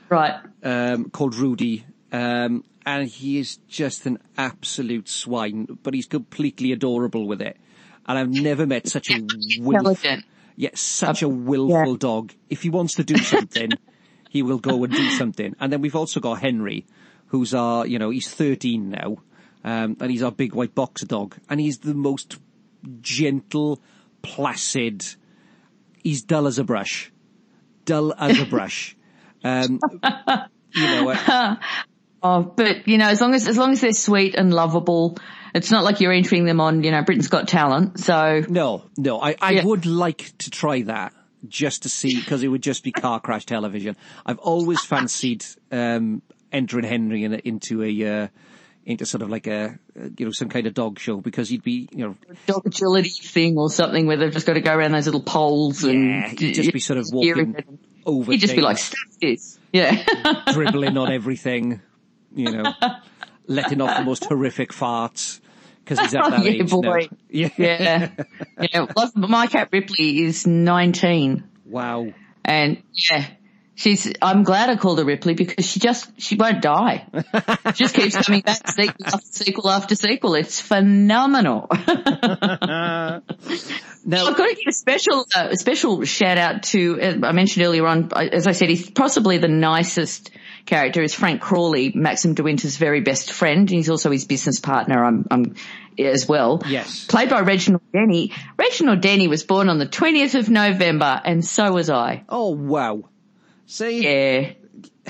Right. 0.08 0.34
um, 0.62 1.10
called 1.10 1.34
Rudy, 1.34 1.84
um, 2.12 2.62
and 2.84 3.08
he 3.08 3.38
is 3.38 3.56
just 3.68 4.06
an 4.06 4.18
absolute 4.38 5.08
swine, 5.08 5.66
but 5.82 5.94
he's 5.94 6.06
completely 6.06 6.70
adorable 6.72 7.26
with 7.26 7.42
it. 7.42 7.56
And 8.06 8.16
I've 8.16 8.30
never 8.30 8.66
met 8.66 8.86
such 8.86 9.10
a 9.10 9.20
willful, 9.58 10.18
Yeah, 10.56 10.70
such 10.74 11.22
a 11.22 11.28
willful 11.28 11.92
Yeah. 11.92 11.96
dog. 11.98 12.32
If 12.48 12.62
he 12.62 12.70
wants 12.70 12.94
to 12.94 13.04
do 13.04 13.16
something, 13.34 13.70
he 14.30 14.42
will 14.42 14.58
go 14.58 14.82
and 14.84 14.92
do 14.92 15.10
something. 15.10 15.54
And 15.60 15.72
then 15.72 15.80
we've 15.82 15.96
also 15.96 16.18
got 16.20 16.40
Henry, 16.40 16.86
who's 17.26 17.54
our, 17.54 17.86
you 17.86 17.98
know, 17.98 18.10
he's 18.10 18.28
13 18.28 18.88
now, 18.90 19.18
um, 19.64 19.96
and 20.00 20.10
he's 20.10 20.22
our 20.22 20.32
big 20.32 20.54
white 20.54 20.74
boxer 20.74 21.06
dog, 21.06 21.36
and 21.50 21.60
he's 21.60 21.78
the 21.78 21.94
most 21.94 22.38
gentle, 23.00 23.80
placid. 24.22 25.04
He's 26.02 26.22
dull 26.22 26.46
as 26.46 26.58
a 26.58 26.64
brush, 26.64 27.12
dull 27.84 28.14
as 28.18 28.38
a 28.38 28.46
brush. 28.46 28.96
Um, 29.44 29.80
you 30.74 30.86
know, 30.86 31.10
uh, 31.10 31.56
Oh, 32.22 32.42
but 32.42 32.88
you 32.88 32.98
know, 32.98 33.08
as 33.08 33.20
long 33.20 33.34
as 33.34 33.46
as 33.46 33.58
long 33.58 33.72
as 33.72 33.82
they're 33.82 33.92
sweet 33.92 34.34
and 34.34 34.52
lovable, 34.52 35.16
it's 35.54 35.70
not 35.70 35.84
like 35.84 36.00
you're 36.00 36.12
entering 36.12 36.44
them 36.44 36.60
on, 36.60 36.82
you 36.82 36.90
know, 36.90 37.02
Britain's 37.02 37.28
Got 37.28 37.48
Talent. 37.48 38.00
So 38.00 38.42
No, 38.48 38.84
no. 38.96 39.20
I, 39.20 39.36
I 39.40 39.52
Yeah. 39.52 39.64
would 39.64 39.86
like 39.86 40.32
to 40.38 40.50
try 40.50 40.82
that 40.82 41.12
just 41.48 41.82
to 41.84 41.88
see 41.88 42.18
because 42.18 42.42
it 42.42 42.48
would 42.48 42.62
just 42.62 42.82
be 42.82 42.92
car 42.92 43.20
crash 43.20 43.46
television. 43.46 43.96
I've 44.24 44.38
always 44.38 44.84
fancied 44.84 45.44
um, 45.70 46.22
entering 46.52 46.84
Henry 46.84 47.24
in, 47.24 47.34
into 47.34 47.82
a 47.82 48.22
uh, 48.22 48.28
into 48.84 49.04
sort 49.04 49.22
of 49.22 49.30
like 49.30 49.46
a 49.46 49.78
you 50.18 50.26
know 50.26 50.32
some 50.32 50.48
kind 50.48 50.66
of 50.66 50.74
dog 50.74 50.98
show 50.98 51.20
because 51.20 51.48
he'd 51.48 51.62
be 51.62 51.88
you 51.92 52.06
know 52.06 52.16
dog 52.46 52.66
agility 52.66 53.08
thing 53.10 53.58
or 53.58 53.68
something 53.70 54.06
where 54.06 54.16
they've 54.16 54.32
just 54.32 54.46
got 54.46 54.54
to 54.54 54.60
go 54.60 54.74
around 54.74 54.92
those 54.92 55.06
little 55.06 55.22
poles 55.22 55.82
and 55.84 56.20
yeah 56.22 56.28
he'd 56.28 56.54
just 56.54 56.72
be 56.72 56.78
sort 56.80 56.98
of 56.98 57.06
walking 57.12 57.56
over 58.04 58.30
He'd 58.30 58.38
just 58.38 58.54
be 58.54 58.60
like, 58.62 58.76
things, 58.76 58.86
"Stuff 58.86 59.18
this." 59.20 59.58
Yeah. 59.72 60.42
dribbling 60.52 60.96
on 60.96 61.10
everything, 61.12 61.80
you 62.34 62.52
know, 62.52 62.72
letting 63.46 63.80
off 63.80 63.96
the 63.98 64.04
most 64.04 64.24
horrific 64.28 64.70
farts 64.72 65.40
because 65.84 66.00
he's 66.00 66.14
at 66.14 66.30
that 66.30 66.44
yeah, 66.44 66.50
age 66.50 66.72
now. 66.72 66.80
boy. 66.80 67.08
Yeah. 67.30 67.48
yeah. 67.58 68.10
Yeah. 68.60 68.86
Well, 68.94 69.10
my 69.14 69.46
cat 69.46 69.68
Ripley 69.72 70.20
is 70.24 70.46
19 70.46 71.44
Wow. 71.66 72.12
and 72.44 72.82
yeah, 72.92 73.26
she's, 73.74 74.12
I'm 74.22 74.42
glad 74.42 74.70
I 74.70 74.76
called 74.76 74.98
her 74.98 75.04
Ripley 75.04 75.34
because 75.34 75.66
she 75.66 75.80
just, 75.80 76.20
she 76.20 76.36
won't 76.36 76.62
die. 76.62 77.06
She 77.74 77.84
just 77.84 77.94
keeps 77.94 78.16
coming 78.16 78.40
back 78.40 78.66
sequel 78.68 79.06
after 79.06 79.26
sequel 79.30 79.70
after 79.70 79.94
sequel. 79.96 80.34
It's 80.34 80.60
phenomenal. 80.60 81.66
Now, 84.08 84.26
I've 84.28 84.36
got 84.36 84.46
to 84.48 84.54
give 84.54 84.68
a 84.68 84.72
special, 84.72 85.26
uh, 85.34 85.54
special 85.56 86.04
shout 86.04 86.38
out 86.38 86.62
to, 86.64 87.00
uh, 87.00 87.26
I 87.26 87.32
mentioned 87.32 87.66
earlier 87.66 87.84
on, 87.88 88.10
as 88.14 88.46
I 88.46 88.52
said, 88.52 88.68
he's 88.68 88.88
possibly 88.88 89.38
the 89.38 89.48
nicest 89.48 90.30
character 90.66 91.02
is 91.02 91.14
Frank 91.14 91.40
Crawley, 91.40 91.92
Maxim 91.94 92.34
de 92.34 92.42
Winter's 92.42 92.76
very 92.76 93.00
best 93.00 93.32
friend. 93.32 93.60
and 93.60 93.70
He's 93.70 93.88
also 93.88 94.10
his 94.10 94.24
business 94.24 94.60
partner, 94.60 95.04
I'm, 95.04 95.26
I'm, 95.30 95.54
as 95.98 96.28
well. 96.28 96.62
Yes. 96.68 97.06
Played 97.06 97.30
by 97.30 97.40
Reginald 97.40 97.82
Denny. 97.92 98.32
Reginald 98.58 99.00
Denny 99.00 99.28
was 99.28 99.44
born 99.44 99.68
on 99.68 99.78
the 99.78 99.86
20th 99.86 100.38
of 100.38 100.50
November 100.50 101.20
and 101.24 101.44
so 101.44 101.72
was 101.72 101.88
I. 101.88 102.24
oh 102.28 102.50
wow. 102.50 103.04
See, 103.66 104.02
Yeah. 104.04 104.52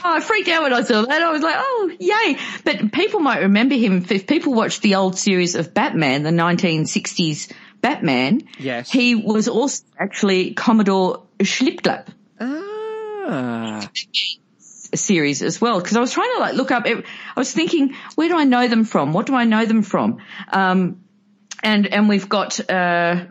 Oh, 0.04 0.16
I 0.16 0.20
freaked 0.20 0.48
out 0.48 0.62
when 0.62 0.72
I 0.74 0.82
saw 0.82 1.02
that. 1.02 1.22
I 1.22 1.32
was 1.32 1.40
like, 1.42 1.56
oh, 1.58 1.90
yay. 1.98 2.36
But 2.64 2.92
people 2.92 3.20
might 3.20 3.40
remember 3.40 3.74
him 3.74 4.04
if 4.10 4.26
people 4.26 4.52
watched 4.52 4.82
the 4.82 4.96
old 4.96 5.18
series 5.18 5.54
of 5.54 5.72
Batman, 5.72 6.22
the 6.22 6.30
1960s 6.30 7.50
Batman. 7.80 8.42
Yes. 8.58 8.90
He 8.90 9.14
was 9.14 9.48
also 9.48 9.84
actually 9.98 10.52
Commodore 10.52 11.22
Schmidlapp 11.38 12.08
Ah. 12.38 13.88
Series 14.96 15.42
as 15.42 15.60
well. 15.60 15.80
Cause 15.80 15.96
I 15.96 16.00
was 16.00 16.12
trying 16.12 16.32
to 16.34 16.40
like 16.40 16.54
look 16.54 16.70
up, 16.70 16.84
I 16.86 17.02
was 17.36 17.52
thinking, 17.52 17.94
where 18.14 18.28
do 18.28 18.36
I 18.36 18.44
know 18.44 18.68
them 18.68 18.84
from? 18.84 19.12
What 19.12 19.26
do 19.26 19.34
I 19.34 19.44
know 19.44 19.64
them 19.64 19.82
from? 19.82 20.18
Um, 20.52 21.02
and, 21.62 21.86
and 21.86 22.08
we've 22.08 22.28
got, 22.28 22.58
uh, 22.70 23.24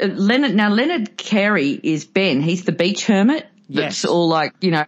Leonard, 0.00 0.54
now 0.54 0.70
Leonard 0.70 1.16
Carey 1.16 1.70
is 1.82 2.04
Ben. 2.04 2.40
He's 2.40 2.64
the 2.64 2.72
beach 2.72 3.06
hermit. 3.06 3.46
That's 3.68 4.02
Yes. 4.02 4.04
all 4.04 4.28
like, 4.28 4.54
you 4.60 4.70
know, 4.70 4.84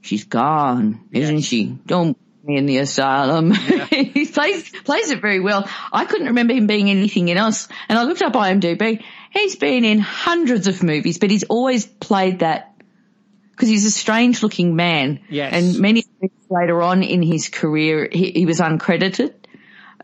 she's 0.00 0.24
gone, 0.24 1.00
isn't 1.12 1.36
Yes. 1.36 1.44
she? 1.44 1.64
Don't 1.86 2.14
put 2.14 2.48
me 2.48 2.56
in 2.58 2.66
the 2.66 2.78
asylum. 2.78 3.50
he 3.90 4.26
plays, 4.26 4.70
plays 4.84 5.10
it 5.10 5.20
very 5.20 5.40
well. 5.40 5.68
I 5.92 6.04
couldn't 6.04 6.28
remember 6.28 6.54
him 6.54 6.66
being 6.66 6.90
anything 6.90 7.30
else. 7.30 7.68
And 7.88 7.98
I 7.98 8.04
looked 8.04 8.22
up 8.22 8.32
IMDb. 8.34 9.02
He's 9.30 9.56
been 9.56 9.84
in 9.84 9.98
hundreds 9.98 10.66
of 10.68 10.82
movies, 10.82 11.18
but 11.18 11.30
he's 11.30 11.44
always 11.44 11.86
played 11.86 12.40
that 12.40 12.71
because 13.52 13.68
he's 13.68 13.86
a 13.86 13.90
strange 13.90 14.42
looking 14.42 14.74
man. 14.74 15.20
Yes. 15.30 15.52
And 15.54 15.80
many 15.80 16.04
later 16.50 16.82
on 16.82 17.02
in 17.02 17.22
his 17.22 17.48
career, 17.48 18.08
he, 18.10 18.32
he 18.32 18.46
was 18.46 18.58
uncredited. 18.60 19.34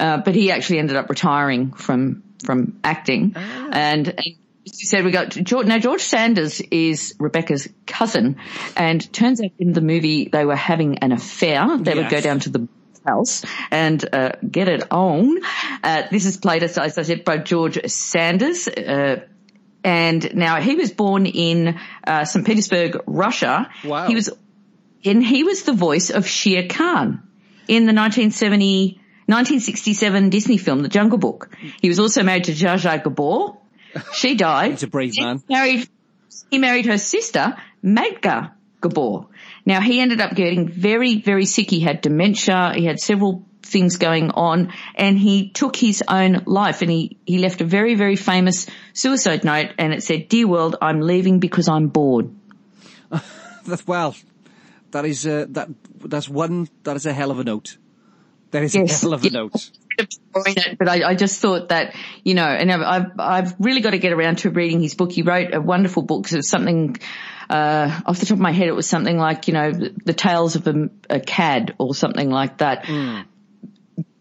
Uh, 0.00 0.18
but 0.18 0.36
he 0.36 0.52
actually 0.52 0.78
ended 0.78 0.96
up 0.96 1.10
retiring 1.10 1.72
from, 1.72 2.22
from 2.44 2.78
acting. 2.84 3.32
And, 3.34 4.06
and 4.06 4.26
you 4.62 4.86
said, 4.86 5.04
we 5.04 5.10
got 5.10 5.30
George, 5.30 5.66
now 5.66 5.78
George 5.78 6.02
Sanders 6.02 6.60
is 6.60 7.16
Rebecca's 7.18 7.68
cousin 7.84 8.36
and 8.76 9.12
turns 9.12 9.40
out 9.40 9.50
in 9.58 9.72
the 9.72 9.80
movie 9.80 10.28
they 10.28 10.44
were 10.44 10.54
having 10.54 10.98
an 10.98 11.10
affair. 11.10 11.78
They 11.78 11.94
would 11.94 12.10
go 12.10 12.20
down 12.20 12.38
to 12.40 12.50
the 12.50 12.68
house 13.04 13.44
and 13.72 14.04
uh, 14.14 14.32
get 14.48 14.68
it 14.68 14.84
on. 14.92 15.40
Uh, 15.82 16.02
this 16.12 16.26
is 16.26 16.36
played, 16.36 16.62
as, 16.62 16.78
as 16.78 16.96
I 16.96 17.02
said, 17.02 17.24
by 17.24 17.38
George 17.38 17.84
Sanders. 17.90 18.68
Uh, 18.68 19.26
and 19.84 20.34
now 20.34 20.60
he 20.60 20.74
was 20.74 20.92
born 20.92 21.26
in 21.26 21.78
uh, 22.06 22.24
St. 22.24 22.46
Petersburg, 22.46 23.02
Russia. 23.06 23.70
Wow. 23.84 24.06
He 24.06 24.14
was, 24.14 24.30
and 25.04 25.24
he 25.24 25.44
was 25.44 25.62
the 25.62 25.72
voice 25.72 26.10
of 26.10 26.26
Shere 26.26 26.66
Khan 26.68 27.22
in 27.68 27.86
the 27.86 27.94
1970 27.94 29.00
1967 29.28 30.30
Disney 30.30 30.56
film, 30.56 30.80
The 30.80 30.88
Jungle 30.88 31.18
Book. 31.18 31.54
He 31.82 31.88
was 31.90 32.00
also 32.00 32.22
married 32.22 32.44
to 32.44 32.52
Zsa 32.52 33.04
Gabor. 33.04 33.58
She 34.14 34.34
died. 34.34 34.70
He's 34.70 34.84
a 34.84 34.86
brave 34.86 35.12
man. 35.18 35.42
He 35.46 35.54
married, 35.54 35.88
he 36.50 36.58
married 36.58 36.86
her 36.86 36.96
sister, 36.96 37.54
Magda 37.82 38.54
Gabor. 38.80 39.26
Now 39.66 39.82
he 39.82 40.00
ended 40.00 40.22
up 40.22 40.34
getting 40.34 40.66
very, 40.66 41.20
very 41.20 41.44
sick. 41.44 41.68
He 41.68 41.80
had 41.80 42.00
dementia. 42.00 42.72
He 42.74 42.86
had 42.86 43.00
several 43.00 43.44
things 43.68 43.96
going 43.96 44.30
on 44.30 44.72
and 44.94 45.18
he 45.18 45.50
took 45.50 45.76
his 45.76 46.02
own 46.08 46.42
life 46.46 46.82
and 46.82 46.90
he, 46.90 47.16
he 47.26 47.38
left 47.38 47.60
a 47.60 47.64
very, 47.64 47.94
very 47.94 48.16
famous 48.16 48.66
suicide 48.92 49.44
note 49.44 49.70
and 49.78 49.92
it 49.92 50.02
said, 50.02 50.28
Dear 50.28 50.48
world, 50.48 50.76
I'm 50.80 51.00
leaving 51.00 51.38
because 51.38 51.68
I'm 51.68 51.88
bored. 51.88 52.30
That's, 53.66 53.86
well, 53.86 54.16
that 54.92 55.04
is, 55.04 55.26
uh, 55.26 55.46
that, 55.50 55.68
that's 56.00 56.28
one, 56.28 56.68
that 56.84 56.96
is 56.96 57.06
a 57.06 57.12
hell 57.12 57.30
of 57.30 57.38
a 57.38 57.44
note. 57.44 57.76
That 58.50 58.62
is 58.62 58.74
Yes. 58.74 59.02
a 59.02 59.06
hell 59.06 59.14
of 59.14 59.24
a 59.24 59.30
note. 59.30 59.70
But 60.78 60.88
I, 60.88 61.08
I 61.10 61.14
just 61.16 61.40
thought 61.40 61.70
that, 61.70 61.94
you 62.22 62.34
know, 62.34 62.44
and 62.46 62.70
I've, 62.70 63.10
I've, 63.18 63.54
really 63.58 63.80
got 63.80 63.90
to 63.90 63.98
get 63.98 64.12
around 64.12 64.38
to 64.38 64.50
reading 64.50 64.80
his 64.80 64.94
book. 64.94 65.10
He 65.10 65.22
wrote 65.22 65.52
a 65.52 65.60
wonderful 65.60 66.02
book. 66.02 66.22
'cause 66.24 66.34
It 66.34 66.36
was 66.36 66.48
something, 66.48 66.96
uh, 67.50 68.00
off 68.06 68.20
the 68.20 68.26
top 68.26 68.36
of 68.36 68.40
my 68.40 68.52
head, 68.52 68.68
it 68.68 68.76
was 68.76 68.88
something 68.88 69.18
like, 69.18 69.48
you 69.48 69.54
know, 69.54 69.72
the, 69.72 69.92
the 70.04 70.12
tales 70.12 70.54
of 70.54 70.68
a, 70.68 70.88
a 71.10 71.18
cad 71.18 71.74
or 71.78 71.96
something 71.96 72.30
like 72.30 72.58
that. 72.58 72.88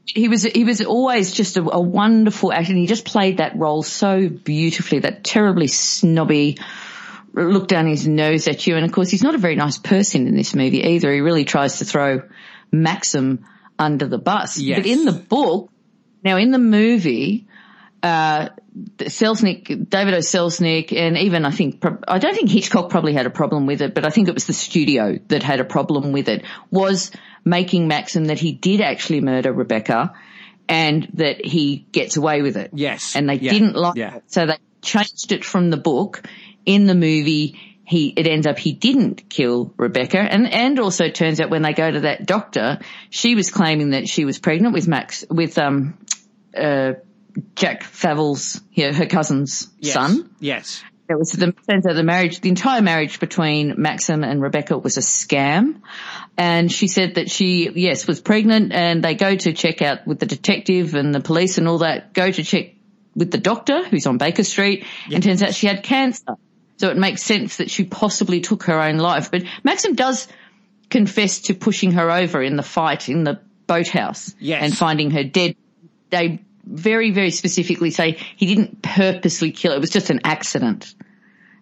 He 0.08 0.30
was, 0.30 0.43
he 0.43 0.64
was 0.64 0.82
always 0.82 1.32
just 1.32 1.58
a, 1.58 1.62
a 1.62 1.82
wonderful 1.82 2.51
actor 2.51 2.72
and 2.72 2.80
he 2.80 2.88
just 2.88 3.05
played 3.05 3.38
that 3.38 3.58
role 3.58 3.84
so 3.84 4.30
beautifully, 4.30 4.99
that 4.99 5.24
terribly 5.24 5.68
snobby, 5.68 6.58
look 7.34 7.68
down 7.68 7.88
his 7.88 8.08
nose 8.08 8.47
at 8.47 8.66
you. 8.66 8.76
And 8.76 8.86
of 8.86 8.91
course, 8.91 9.10
he's 9.10 9.24
not 9.24 9.36
a 9.36 9.38
very 9.38 9.55
nice 9.55 9.78
person 9.78 10.28
in 10.28 10.36
this 10.36 10.55
movie 10.55 10.84
either. 10.84 11.12
He 11.12 11.20
really 11.20 11.45
tries 11.45 11.80
to 11.80 11.86
throw 11.86 12.24
Maxim 12.72 13.45
under 13.78 14.08
the 14.08 14.18
bus. 14.18 14.58
Yes. 14.58 14.80
But 14.80 14.86
in 14.88 15.05
the 15.05 15.12
book, 15.12 15.70
now 16.24 16.38
in 16.38 16.51
the 16.51 16.60
movie, 16.60 17.47
uh, 18.01 18.49
Selznick, 18.97 19.89
David 19.89 20.13
O. 20.13 20.17
Selznick, 20.17 20.95
and 20.95 21.17
even 21.17 21.45
I 21.45 21.51
think, 21.51 21.84
I 22.07 22.19
don't 22.19 22.36
think 22.36 22.49
Hitchcock 22.49 22.89
probably 22.89 23.13
had 23.13 23.25
a 23.25 23.30
problem 23.30 23.65
with 23.65 23.82
it, 23.82 23.93
but 23.93 24.05
I 24.05 24.09
think 24.09 24.28
it 24.28 24.34
was 24.34 24.45
the 24.45 24.53
studio 24.53 25.19
that 25.28 25.43
had 25.43 25.59
a 25.59 25.65
problem 25.65 26.11
with 26.11 26.30
it, 26.30 26.43
was 26.71 27.11
making 27.45 27.88
Maxim 27.88 28.25
that 28.25 28.39
he 28.39 28.51
did 28.51 28.82
actually 28.82 29.21
murder 29.21 29.51
Rebecca 29.53 30.13
and 30.67 31.07
that 31.13 31.45
he 31.45 31.88
gets 31.91 32.17
away 32.17 32.41
with 32.41 32.57
it. 32.57 32.71
Yes. 32.73 33.15
And 33.15 33.30
they 33.30 33.36
Yeah. 33.36 33.53
didn't 33.53 33.75
like 33.75 33.95
Yeah. 33.95 34.17
it. 34.17 34.23
So 34.28 34.45
they 34.45 34.57
changed 34.82 35.32
it 35.32 35.45
from 35.45 35.69
the 35.69 35.78
book. 35.78 36.28
In 36.65 36.86
the 36.86 36.95
movie, 36.95 37.57
he, 37.86 38.09
it 38.09 38.28
ends 38.28 38.45
up 38.45 38.59
he 38.59 38.73
didn't 38.73 39.30
kill 39.30 39.73
Rebecca. 39.78 40.19
And, 40.19 40.51
and 40.51 40.78
also 40.80 41.09
turns 41.09 41.39
out 41.39 41.49
when 41.49 41.61
they 41.61 41.71
go 41.71 41.89
to 41.89 42.01
that 42.01 42.25
doctor, 42.25 42.80
she 43.09 43.36
was 43.36 43.49
claiming 43.49 43.91
that 43.91 44.09
she 44.09 44.25
was 44.25 44.39
pregnant 44.39 44.73
with 44.73 44.88
Max, 44.89 45.23
with, 45.30 45.57
um, 45.57 45.97
uh, 46.55 46.93
Jack 47.55 47.83
Favell's, 47.83 48.61
her 48.75 49.05
cousin's 49.05 49.67
Yes. 49.79 49.93
son. 49.93 50.29
Yes. 50.39 50.83
It 51.09 51.17
was 51.17 51.31
the 51.31 51.53
turns 51.69 51.85
out 51.88 51.95
the 51.95 52.03
marriage, 52.03 52.41
the 52.41 52.49
entire 52.49 52.81
marriage 52.81 53.19
between 53.21 53.75
Maxim 53.77 54.23
and 54.25 54.41
Rebecca 54.41 54.77
was 54.77 54.97
a 54.97 55.01
scam. 55.01 55.81
And 56.38 56.69
she 56.69 56.88
said 56.88 57.15
that 57.15 57.31
she, 57.31 57.69
yes, 57.73 58.05
was 58.07 58.19
pregnant 58.19 58.73
and 58.73 59.01
they 59.01 59.15
go 59.15 59.33
to 59.35 59.53
check 59.53 59.81
out 59.81 60.05
with 60.05 60.19
the 60.19 60.25
detective 60.25 60.95
and 60.95 61.15
the 61.15 61.21
police 61.21 61.57
and 61.57 61.67
all 61.67 61.77
that, 61.77 62.13
go 62.13 62.29
to 62.29 62.43
check 62.43 62.73
with 63.15 63.31
the 63.31 63.38
doctor 63.38 63.85
who's 63.85 64.05
on 64.05 64.17
Baker 64.17 64.43
Street 64.43 64.85
and 65.11 65.23
turns 65.23 65.41
out 65.41 65.55
she 65.55 65.67
had 65.67 65.81
cancer. 65.81 66.35
So 66.75 66.89
it 66.89 66.97
makes 66.97 67.23
sense 67.23 67.57
that 67.57 67.71
she 67.71 67.85
possibly 67.85 68.41
took 68.41 68.63
her 68.63 68.79
own 68.79 68.97
life. 68.97 69.31
But 69.31 69.43
Maxim 69.63 69.95
does 69.95 70.27
confess 70.89 71.39
to 71.43 71.53
pushing 71.53 71.93
her 71.93 72.11
over 72.11 72.41
in 72.43 72.57
the 72.57 72.63
fight 72.63 73.07
in 73.09 73.23
the 73.23 73.39
boathouse 73.65 74.35
Yes. 74.39 74.61
and 74.61 74.75
finding 74.77 75.11
her 75.11 75.23
dead. 75.23 75.55
They 76.09 76.41
very, 76.68 77.11
very 77.11 77.32
specifically 77.32 77.91
say 77.91 78.18
he 78.36 78.45
didn't 78.45 78.82
purposely 78.82 79.51
kill 79.51 79.72
her. 79.72 79.78
It 79.78 79.82
was 79.82 79.89
just 79.89 80.09
an 80.09 80.22
accident. 80.24 80.93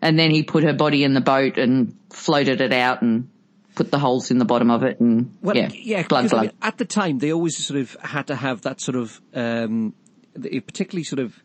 And 0.01 0.19
then 0.19 0.31
he 0.31 0.43
put 0.43 0.63
her 0.63 0.73
body 0.73 1.03
in 1.03 1.13
the 1.13 1.21
boat 1.21 1.57
and 1.57 1.97
floated 2.11 2.61
it 2.61 2.73
out 2.73 3.01
and 3.01 3.29
put 3.75 3.91
the 3.91 3.99
holes 3.99 4.31
in 4.31 4.37
the 4.37 4.45
bottom 4.45 4.71
of 4.71 4.83
it 4.83 4.99
and 4.99 5.35
Well, 5.41 5.55
yeah, 5.55 5.69
yeah, 5.73 6.07
blood, 6.07 6.25
I 6.25 6.27
blood. 6.29 6.41
mean, 6.43 6.51
at 6.61 6.77
the 6.77 6.85
time, 6.85 7.19
they 7.19 7.31
always 7.31 7.57
sort 7.57 7.79
of 7.79 7.95
had 8.01 8.27
to 8.27 8.35
have 8.35 8.61
that 8.61 8.81
sort 8.81 8.95
of, 8.95 9.21
um, 9.33 9.93
particularly 10.33 11.03
sort 11.03 11.19
of, 11.19 11.41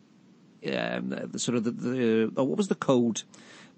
um, 0.65 1.09
the 1.31 1.39
sort 1.39 1.57
of 1.57 1.63
the, 1.63 1.71
the 1.71 2.33
oh, 2.37 2.43
what 2.43 2.57
was 2.57 2.67
the 2.67 2.75
code, 2.75 3.23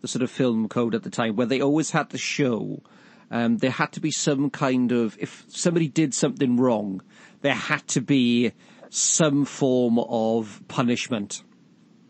the 0.01 0.07
sort 0.07 0.21
of 0.21 0.29
film 0.29 0.67
code 0.67 0.95
at 0.95 1.03
the 1.03 1.09
time, 1.09 1.35
where 1.35 1.47
they 1.47 1.61
always 1.61 1.91
had 1.91 2.09
to 2.09 2.17
show, 2.17 2.81
um, 3.31 3.57
there 3.57 3.71
had 3.71 3.91
to 3.93 3.99
be 3.99 4.11
some 4.11 4.49
kind 4.49 4.91
of, 4.91 5.17
if 5.19 5.45
somebody 5.47 5.87
did 5.87 6.13
something 6.13 6.57
wrong, 6.57 7.01
there 7.41 7.53
had 7.53 7.87
to 7.87 8.01
be 8.01 8.51
some 8.95 9.43
form 9.45 9.97
of 9.99 10.61
punishment. 10.67 11.41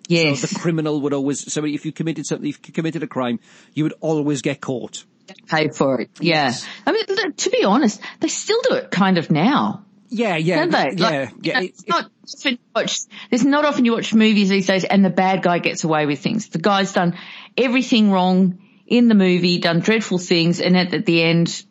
yes. 0.09 0.41
So 0.41 0.47
the 0.47 0.59
criminal 0.59 0.99
would 1.01 1.13
always, 1.13 1.51
somebody, 1.51 1.75
if 1.75 1.85
you 1.85 1.91
committed 1.93 2.25
something, 2.25 2.49
if 2.49 2.59
you 2.67 2.73
committed 2.73 3.03
a 3.03 3.07
crime, 3.07 3.39
you 3.73 3.83
would 3.85 3.93
always 4.01 4.41
get 4.41 4.59
caught. 4.59 5.05
pay 5.47 5.69
for 5.69 6.01
it. 6.01 6.09
Yeah. 6.19 6.45
Yes. 6.47 6.67
I 6.85 6.91
mean, 6.91 7.33
to 7.33 7.49
be 7.49 7.63
honest, 7.63 8.01
they 8.19 8.27
still 8.27 8.59
do 8.69 8.75
it 8.75 8.91
kind 8.91 9.17
of 9.17 9.31
now. 9.31 9.85
Yeah, 10.09 10.35
yeah, 10.35 10.65
Don't 10.65 10.71
they? 10.71 11.01
yeah, 11.01 11.11
yeah. 11.11 11.29
you 11.41 11.53
know, 11.53 11.59
It- 11.61 11.69
it's 11.69 11.87
not 11.87 12.11
often 12.35 12.51
you 12.51 12.57
watch, 12.75 12.99
there's 13.29 13.45
not 13.45 13.65
often 13.65 13.85
you 13.85 13.93
watch 13.93 14.13
movies 14.13 14.49
these 14.49 14.67
days 14.67 14.83
and 14.83 15.03
the 15.03 15.09
bad 15.09 15.41
guy 15.41 15.59
gets 15.59 15.83
away 15.85 16.05
with 16.05 16.19
things. 16.19 16.49
The 16.49 16.59
guy's 16.59 16.91
done 16.93 17.17
everything 17.57 18.11
wrong 18.11 18.59
in 18.85 19.07
the 19.07 19.15
movie, 19.15 19.57
done 19.59 19.79
dreadful 19.79 20.17
things, 20.19 20.59
and 20.59 20.77
at, 20.77 20.93
at 20.93 21.05
the 21.05 21.23
end, 21.23 21.63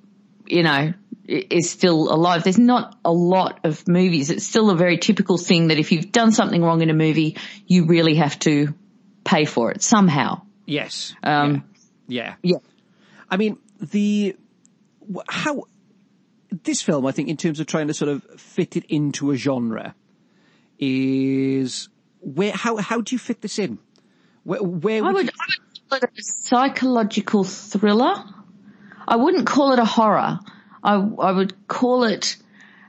you 0.47 0.63
know, 0.63 0.95
is 1.27 1.71
still 1.71 2.13
alive. 2.13 2.43
There's 2.45 2.59
not 2.59 2.97
a 3.05 3.13
lot 3.13 3.61
of 3.65 3.87
movies. 3.87 4.31
It's 4.31 4.45
still 4.47 4.71
a 4.71 4.77
very 4.77 4.99
typical 4.99 5.39
thing 5.39 5.69
that 5.69 5.79
if 5.79 5.93
you've 5.93 6.11
done 6.13 6.33
something 6.33 6.63
wrong 6.63 6.83
in 6.83 6.91
a 6.91 6.95
movie, 6.95 7.37
you 7.67 7.87
really 7.87 8.17
have 8.17 8.39
to 8.41 8.75
pay 9.25 9.45
for 9.45 9.71
it 9.71 9.83
somehow. 9.83 10.43
Yes. 10.67 11.15
Um, 11.23 11.65
yeah. 12.09 12.35
Yeah. 12.43 12.59
I 13.31 13.37
mean, 13.37 13.59
the 13.81 14.37
how 15.29 15.65
this 16.65 16.83
film, 16.83 17.07
I 17.07 17.13
think, 17.13 17.29
in 17.29 17.37
terms 17.37 17.61
of 17.61 17.67
trying 17.67 17.87
to 17.87 17.95
sort 17.95 18.11
of 18.11 18.23
fit 18.39 18.77
it 18.77 18.85
into 18.89 19.31
a 19.31 19.37
genre, 19.37 19.95
is 20.79 21.89
where 22.21 22.53
how 22.53 22.77
how 22.77 23.01
do 23.01 23.15
you 23.15 23.19
fit 23.19 23.41
this 23.41 23.59
in? 23.59 23.79
Where, 24.45 24.63
where 24.63 25.03
I 25.05 25.07
would, 25.07 25.15
would, 25.15 25.25
you- 25.27 25.31
I 25.41 25.47
would 25.49 25.89
call 25.89 25.99
it 25.99 26.19
a 26.19 26.23
psychological 26.23 27.45
thriller. 27.45 28.15
I 29.07 29.17
wouldn't 29.17 29.47
call 29.47 29.73
it 29.73 29.79
a 29.79 29.85
horror. 29.85 30.39
I 30.83 30.95
I 30.95 31.33
would 31.33 31.69
call 31.69 32.05
it, 32.05 32.37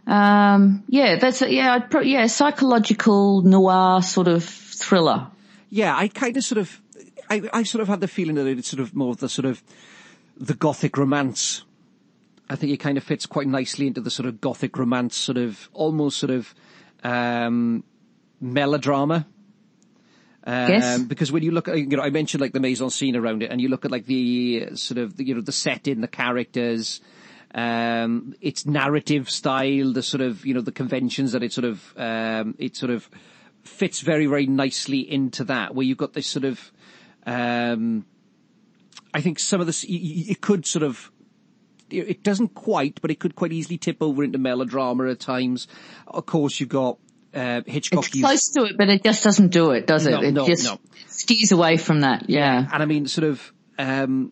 um, 0.08 0.84
yeah, 0.88 1.18
that's 1.18 1.41
a, 1.41 1.52
yeah, 1.52 1.74
I'd 1.74 1.89
pro- 1.91 2.02
yeah, 2.02 2.28
psychological 2.28 3.41
noir 3.41 4.02
sort 4.02 4.28
of 4.28 4.44
thriller. 4.44 5.28
yeah, 5.70 5.96
I 5.96 6.08
kind 6.08 6.36
of 6.38 6.44
sort 6.44 6.60
of 6.60 6.82
I 7.30 7.41
I 7.54 7.64
sort 7.64 7.82
of 7.82 7.88
had 7.88 8.02
the 8.02 8.08
feeling 8.08 8.36
that 8.36 8.48
it's 8.48 8.70
sort 8.70 8.82
of 8.82 8.96
more 8.96 9.12
of 9.12 9.18
the 9.18 9.30
sort 9.30 9.46
of 9.46 9.64
the 10.38 10.54
gothic 10.56 10.98
romance. 10.98 11.64
I 12.50 12.56
think 12.56 12.74
it 12.74 12.78
kind 12.78 12.98
of 12.98 13.04
fits 13.04 13.26
quite 13.26 13.48
nicely 13.48 13.88
into 13.88 14.02
the 14.02 14.12
sort 14.12 14.28
of 14.28 14.41
gothic 14.41 14.78
romance, 14.78 15.16
sort 15.16 15.38
of 15.38 15.70
almost 15.74 16.18
sort 16.18 16.32
of 16.32 16.54
um, 17.04 17.84
melodrama. 18.41 19.26
Um, 20.46 20.70
Yes. 20.70 21.00
Because 21.02 21.32
when 21.32 21.41
you 21.41 21.52
look 21.52 21.70
at, 21.70 21.78
you 21.78 21.86
know, 21.88 22.04
I 22.04 22.10
mentioned 22.10 22.41
like 22.41 22.52
the 22.52 22.60
mise 22.60 22.82
en 22.82 22.89
scene 22.89 23.16
around 23.16 23.44
it, 23.44 23.50
and 23.52 23.62
you 23.62 23.70
look 23.70 23.86
at 23.86 23.91
like 23.91 24.06
the 24.06 24.68
uh, 24.72 24.76
sort 24.76 24.98
of, 24.98 25.16
the, 25.16 25.24
you 25.26 25.36
know, 25.36 25.41
the 25.41 25.54
setting, 25.54 26.02
the 26.02 26.08
characters, 26.08 27.00
um, 27.54 28.34
its 28.41 28.66
narrative 28.66 29.30
style, 29.30 29.93
the 29.93 30.01
sort 30.01 30.22
of, 30.22 30.45
you 30.45 30.54
know, 30.54 30.62
the 30.62 30.72
conventions 30.72 31.34
that 31.34 31.43
it 31.43 31.54
sort 31.54 31.66
of, 31.66 31.93
um, 31.97 32.56
it 32.58 32.76
sort 32.76 32.91
of 32.91 33.10
fits 33.64 34.01
very, 34.01 34.26
very 34.26 34.47
nicely 34.47 34.99
into 34.99 35.43
that, 35.45 35.76
where 35.76 35.86
you've 35.86 35.97
got 35.97 36.14
this 36.14 36.28
sort 36.28 36.45
of, 36.45 36.72
um, 37.26 38.06
I 39.14 39.22
think 39.22 39.39
some 39.39 39.62
of 39.62 39.68
this, 39.68 39.86
it 39.88 40.41
could 40.41 40.66
sort 40.66 40.84
of, 40.84 41.12
it 41.89 42.24
doesn't 42.24 42.56
quite, 42.56 42.99
but 43.01 43.12
it 43.12 43.20
could 43.20 43.36
quite 43.36 43.51
easily 43.51 43.78
tip 43.78 43.97
over 44.01 44.24
into 44.24 44.39
melodrama 44.39 45.10
at 45.10 45.20
times. 45.20 45.68
Of 46.08 46.26
course, 46.26 46.60
you've 46.60 46.70
got, 46.70 46.97
uh, 47.36 47.62
Hitchcock. 47.68 48.06
It's 48.08 48.20
close 48.20 48.49
to 48.54 48.64
it, 48.64 48.78
but 48.78 48.89
it 48.89 49.04
just 49.04 49.24
doesn't 49.24 49.49
do 49.49 49.72
it, 49.72 49.86
does 49.86 50.08
it? 50.08 50.12
No, 50.12 50.22
it 50.22 50.32
no, 50.32 50.47
just 50.47 50.66
no. 50.66 50.80
steers 51.08 51.51
away 51.51 51.78
from 51.78 52.01
that. 52.01 52.30
Yeah. 52.30 52.68
And 52.74 52.82
I 52.82 52.86
mean, 52.88 53.06
sort 53.06 53.28
of, 53.28 53.54
um, 53.78 54.32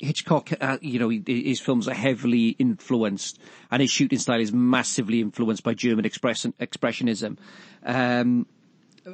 Hitchcock, 0.00 0.50
uh, 0.60 0.78
you 0.80 0.98
know, 0.98 1.08
his 1.08 1.60
films 1.60 1.88
are 1.88 1.94
heavily 1.94 2.50
influenced, 2.58 3.38
and 3.70 3.80
his 3.82 3.90
shooting 3.90 4.18
style 4.18 4.40
is 4.40 4.52
massively 4.52 5.20
influenced 5.20 5.62
by 5.62 5.74
German 5.74 6.04
express- 6.04 6.46
expressionism. 6.60 7.36
Um, 7.84 8.46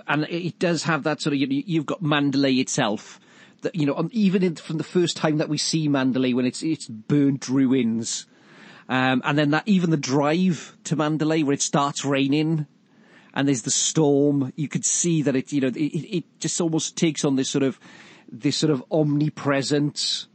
and 0.07 0.24
it 0.24 0.59
does 0.59 0.85
have 0.85 1.05
that 1.05 1.20
sort 1.20 1.35
of, 1.35 1.41
you 1.41 1.62
you've 1.66 1.87
got 1.87 2.03
Manderley 2.03 2.61
itself, 2.61 3.20
that, 3.62 3.74
you 3.74 3.87
know, 3.87 3.97
um, 3.97 4.11
even 4.12 4.43
in, 4.43 4.57
from 4.57 4.78
the 4.78 4.85
first 4.85 5.16
time 5.16 5.39
that 5.39 5.49
we 5.49 5.59
see 5.59 5.89
Manderley 5.89 6.35
when 6.35 6.47
it's, 6.47 6.62
it's 6.62 6.87
burnt 6.87 7.49
ruins. 7.49 8.26
Um, 8.89 9.22
and 9.24 9.39
then 9.39 9.51
that, 9.51 9.66
even 9.66 9.91
the 9.91 9.97
drive 9.97 10.76
to 10.85 10.97
Manderley 10.97 11.43
where 11.45 11.55
it 11.55 11.62
starts 11.62 12.05
raining 12.05 12.66
and 13.32 13.49
there's 13.49 13.62
the 13.62 13.70
storm, 13.70 14.53
you 14.57 14.68
could 14.68 14.85
see 14.85 15.22
that 15.22 15.35
it, 15.35 15.53
you 15.53 15.62
know, 15.62 15.68
it, 15.68 15.74
it 15.76 16.24
just 16.39 16.61
almost 16.61 16.97
takes 16.97 17.24
on 17.24 17.37
this 17.37 17.51
sort 17.51 17.62
of, 17.62 17.80
this 18.30 18.57
sort 18.57 18.70
of 18.70 18.85
omnipresent 18.91 20.26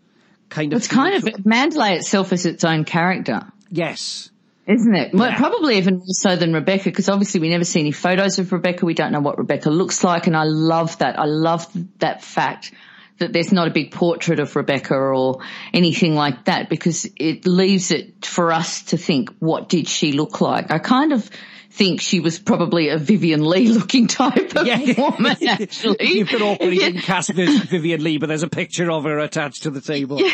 kind 0.50 0.74
of. 0.74 0.78
It's 0.78 0.88
kind 0.88 1.16
of, 1.16 1.24
Manderley 1.46 1.98
itself 1.98 2.34
is 2.34 2.46
its 2.46 2.64
own 2.64 2.86
character. 2.86 3.42
yes. 3.70 4.30
Isn't 4.68 4.94
it? 4.94 5.16
Well, 5.16 5.34
probably 5.36 5.80
even 5.80 5.96
more 5.96 6.06
so 6.10 6.36
than 6.36 6.54
Rebecca, 6.54 6.84
because 6.84 7.10
obviously 7.10 7.40
we 7.40 7.50
never 7.50 7.64
see 7.64 7.80
any 7.80 7.92
photos 7.92 8.38
of 8.38 8.52
Rebecca. 8.52 8.86
We 8.86 8.94
don't 8.94 9.12
know 9.12 9.20
what 9.20 9.40
Rebecca 9.40 9.72
looks 9.72 10.04
like, 10.04 10.28
and 10.28 10.38
I 10.38 10.44
love 10.44 10.96
that. 11.00 11.18
I 11.18 11.26
love 11.26 11.66
that 11.98 12.24
fact 12.24 12.72
that 13.18 13.34
there's 13.34 13.52
not 13.52 13.68
a 13.68 13.72
big 13.72 13.92
portrait 13.92 14.40
of 14.40 14.56
Rebecca 14.56 14.94
or 14.94 15.40
anything 15.74 16.14
like 16.14 16.46
that, 16.46 16.70
because 16.70 17.10
it 17.16 17.48
leaves 17.48 17.90
it 17.90 18.28
for 18.28 18.52
us 18.52 18.84
to 18.84 18.98
think, 18.98 19.32
what 19.40 19.70
did 19.70 19.88
she 19.88 20.12
look 20.12 20.40
like? 20.40 20.70
I 20.70 20.78
kind 20.78 21.14
of 21.14 21.28
think 21.72 22.02
she 22.02 22.20
was 22.20 22.40
probably 22.40 22.90
a 22.90 22.98
Vivien 22.98 23.44
Leigh 23.44 23.68
looking 23.68 24.08
type 24.08 24.56
of 24.56 24.98
woman, 24.98 25.38
actually. 25.48 25.98
You've 26.02 26.30
been 26.30 26.42
awkwardly 26.42 26.78
Yeah. 26.82 27.00
cast 27.02 27.32
Viv- 27.32 27.64
Vivien 27.64 28.04
Leigh, 28.04 28.18
but 28.18 28.28
there's 28.28 28.44
a 28.44 28.50
picture 28.50 28.90
of 28.92 29.04
her 29.04 29.20
attached 29.20 29.64
to 29.64 29.70
the 29.72 29.82
table. 29.82 30.20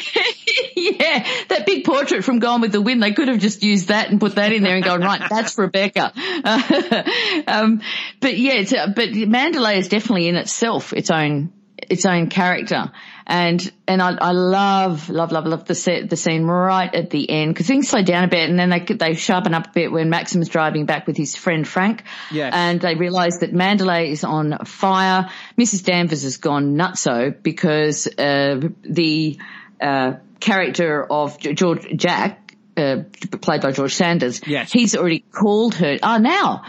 Yeah, 0.77 1.25
that 1.47 1.65
big 1.65 1.83
portrait 1.83 2.23
from 2.23 2.39
Gone 2.39 2.61
with 2.61 2.71
the 2.71 2.81
Wind, 2.81 3.01
they 3.01 3.11
could 3.13 3.27
have 3.27 3.39
just 3.39 3.63
used 3.63 3.87
that 3.87 4.09
and 4.11 4.19
put 4.19 4.35
that 4.35 4.51
in 4.53 4.61
there 4.61 4.75
and 4.75 4.83
gone, 4.83 5.01
right, 5.01 5.21
that's 5.29 5.57
Rebecca. 5.57 6.11
um, 7.47 7.81
but 8.19 8.37
yeah, 8.37 8.53
it's, 8.53 8.73
uh, 8.73 8.87
but 8.95 9.09
Manderley 9.09 9.77
is 9.77 9.87
definitely 9.87 10.27
in 10.27 10.35
itself 10.35 10.93
its 10.93 11.09
own, 11.09 11.51
its 11.77 12.05
own 12.05 12.27
character. 12.29 12.91
And, 13.27 13.71
and 13.87 14.01
I, 14.01 14.15
I 14.21 14.31
love, 14.31 15.09
love, 15.09 15.31
love, 15.31 15.45
love 15.45 15.65
the 15.65 15.73
set, 15.73 16.09
the 16.09 16.15
scene 16.15 16.43
right 16.43 16.93
at 16.93 17.09
the 17.09 17.29
end 17.29 17.53
because 17.53 17.65
things 17.65 17.89
slow 17.89 18.03
down 18.03 18.23
a 18.23 18.27
bit 18.27 18.49
and 18.49 18.59
then 18.59 18.69
they, 18.69 18.79
they 18.81 19.15
sharpen 19.15 19.53
up 19.53 19.67
a 19.67 19.71
bit 19.71 19.91
when 19.91 20.09
Maxim's 20.09 20.47
driving 20.47 20.85
back 20.85 21.07
with 21.07 21.17
his 21.17 21.35
friend 21.35 21.67
Frank. 21.67 22.03
Yes. 22.31 22.53
And 22.55 22.79
they 22.79 22.95
realise 22.95 23.39
that 23.39 23.51
Manderley 23.51 24.11
is 24.11 24.23
on 24.23 24.59
fire. 24.65 25.29
Mrs. 25.57 25.83
Danvers 25.83 26.23
has 26.23 26.37
gone 26.37 26.75
nutso 26.75 27.35
because, 27.41 28.07
uh, 28.07 28.61
the, 28.83 29.39
uh, 29.81 30.13
character 30.39 31.03
of 31.11 31.39
George 31.39 31.87
Jack, 31.95 32.55
uh, 32.77 32.97
played 33.41 33.61
by 33.61 33.71
George 33.71 33.95
Sanders. 33.95 34.41
Yes. 34.45 34.71
He's 34.71 34.95
already 34.95 35.19
called 35.31 35.75
her. 35.75 35.97
Ah, 36.03 36.17
now, 36.17 36.63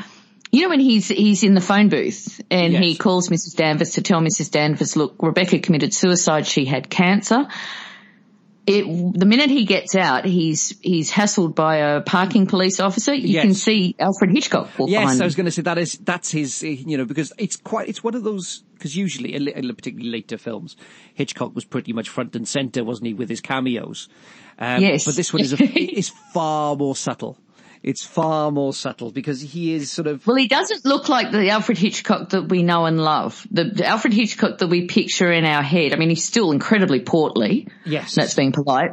you 0.56 0.62
know 0.62 0.68
when 0.70 0.80
he's 0.80 1.08
he's 1.08 1.42
in 1.42 1.54
the 1.54 1.60
phone 1.60 1.88
booth 1.88 2.40
and 2.50 2.74
he 2.74 2.96
calls 2.96 3.28
Mrs. 3.28 3.56
Danvers 3.56 3.90
to 3.92 4.02
tell 4.02 4.20
Mrs. 4.20 4.50
Danvers, 4.50 4.96
look, 4.96 5.14
Rebecca 5.20 5.58
committed 5.58 5.92
suicide. 5.94 6.46
She 6.46 6.64
had 6.64 6.88
cancer. 6.90 7.46
It, 8.68 8.82
the 9.16 9.26
minute 9.26 9.48
he 9.48 9.64
gets 9.64 9.94
out, 9.94 10.24
he's 10.24 10.76
he's 10.80 11.08
hassled 11.08 11.54
by 11.54 11.76
a 11.76 12.00
parking 12.00 12.48
police 12.48 12.80
officer. 12.80 13.14
You 13.14 13.28
Yes. 13.28 13.42
can 13.44 13.54
see 13.54 13.94
Alfred 14.00 14.32
Hitchcock 14.32 14.70
Yes, 14.88 15.20
I 15.20 15.24
was 15.24 15.36
going 15.36 15.44
to 15.44 15.52
say 15.52 15.62
that 15.62 15.78
is 15.78 15.92
that's 15.98 16.32
his. 16.32 16.64
You 16.64 16.96
know, 16.98 17.04
because 17.04 17.32
it's 17.38 17.54
quite 17.54 17.88
it's 17.88 18.02
one 18.02 18.16
of 18.16 18.24
those 18.24 18.64
because 18.74 18.96
usually, 18.96 19.32
particularly 19.72 20.10
later 20.10 20.36
films, 20.36 20.76
Hitchcock 21.14 21.54
was 21.54 21.64
pretty 21.64 21.92
much 21.92 22.08
front 22.08 22.34
and 22.34 22.46
center, 22.48 22.82
wasn't 22.82 23.06
he, 23.06 23.14
with 23.14 23.28
his 23.28 23.40
cameos? 23.40 24.08
Um, 24.58 24.82
Yes. 24.82 25.04
but 25.04 25.14
this 25.14 25.32
one 25.32 25.42
is 25.42 25.52
a, 25.52 25.62
is 25.98 26.08
far 26.34 26.74
more 26.74 26.96
subtle. 26.96 27.38
It's 27.86 28.04
far 28.04 28.50
more 28.50 28.74
subtle 28.74 29.12
because 29.12 29.40
he 29.40 29.72
is 29.72 29.92
sort 29.92 30.08
of 30.08 30.26
Well, 30.26 30.34
he 30.34 30.48
doesn't 30.48 30.84
look 30.84 31.08
like 31.08 31.30
the 31.30 31.50
Alfred 31.50 31.78
Hitchcock 31.78 32.30
that 32.30 32.48
we 32.48 32.64
know 32.64 32.84
and 32.84 33.00
love. 33.00 33.46
The, 33.52 33.62
the 33.62 33.86
Alfred 33.86 34.12
Hitchcock 34.12 34.58
that 34.58 34.66
we 34.66 34.86
picture 34.86 35.30
in 35.30 35.44
our 35.44 35.62
head. 35.62 35.94
I 35.94 35.96
mean, 35.96 36.08
he's 36.08 36.24
still 36.24 36.50
incredibly 36.50 36.98
portly. 36.98 37.68
Yes. 37.84 38.16
That's 38.16 38.34
being 38.34 38.50
polite. 38.50 38.90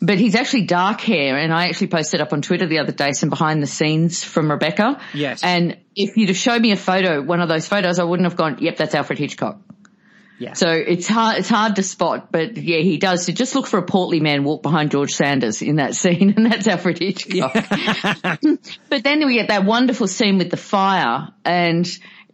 But 0.00 0.18
he's 0.18 0.34
actually 0.34 0.62
dark 0.62 1.00
hair 1.00 1.38
and 1.38 1.54
I 1.54 1.68
actually 1.68 1.86
posted 1.86 2.20
up 2.20 2.32
on 2.32 2.42
Twitter 2.42 2.66
the 2.66 2.80
other 2.80 2.90
day 2.90 3.12
some 3.12 3.28
behind 3.28 3.62
the 3.62 3.68
scenes 3.68 4.24
from 4.24 4.50
Rebecca. 4.50 5.00
Yes. 5.14 5.44
And 5.44 5.78
if 5.94 6.16
you'd 6.16 6.28
have 6.28 6.36
showed 6.36 6.60
me 6.60 6.72
a 6.72 6.76
photo, 6.76 7.22
one 7.22 7.40
of 7.40 7.48
those 7.48 7.68
photos, 7.68 8.00
I 8.00 8.04
wouldn't 8.04 8.28
have 8.28 8.36
gone, 8.36 8.58
yep, 8.58 8.76
that's 8.76 8.96
Alfred 8.96 9.20
Hitchcock. 9.20 9.60
Yeah. 10.38 10.54
So 10.54 10.68
it's 10.70 11.06
hard, 11.06 11.38
it's 11.38 11.48
hard 11.48 11.76
to 11.76 11.82
spot, 11.82 12.32
but 12.32 12.56
yeah, 12.56 12.78
he 12.78 12.98
does. 12.98 13.26
So 13.26 13.32
just 13.32 13.54
look 13.54 13.66
for 13.66 13.78
a 13.78 13.82
portly 13.82 14.20
man 14.20 14.44
walk 14.44 14.62
behind 14.62 14.90
George 14.90 15.12
Sanders 15.12 15.62
in 15.62 15.76
that 15.76 15.94
scene 15.94 16.30
and 16.36 16.46
that's 16.46 16.66
Alfred 16.66 16.98
Hitchcock. 16.98 17.52
but 18.88 19.04
then 19.04 19.24
we 19.26 19.34
get 19.34 19.48
that 19.48 19.64
wonderful 19.64 20.08
scene 20.08 20.38
with 20.38 20.50
the 20.50 20.56
fire 20.56 21.28
and 21.44 21.86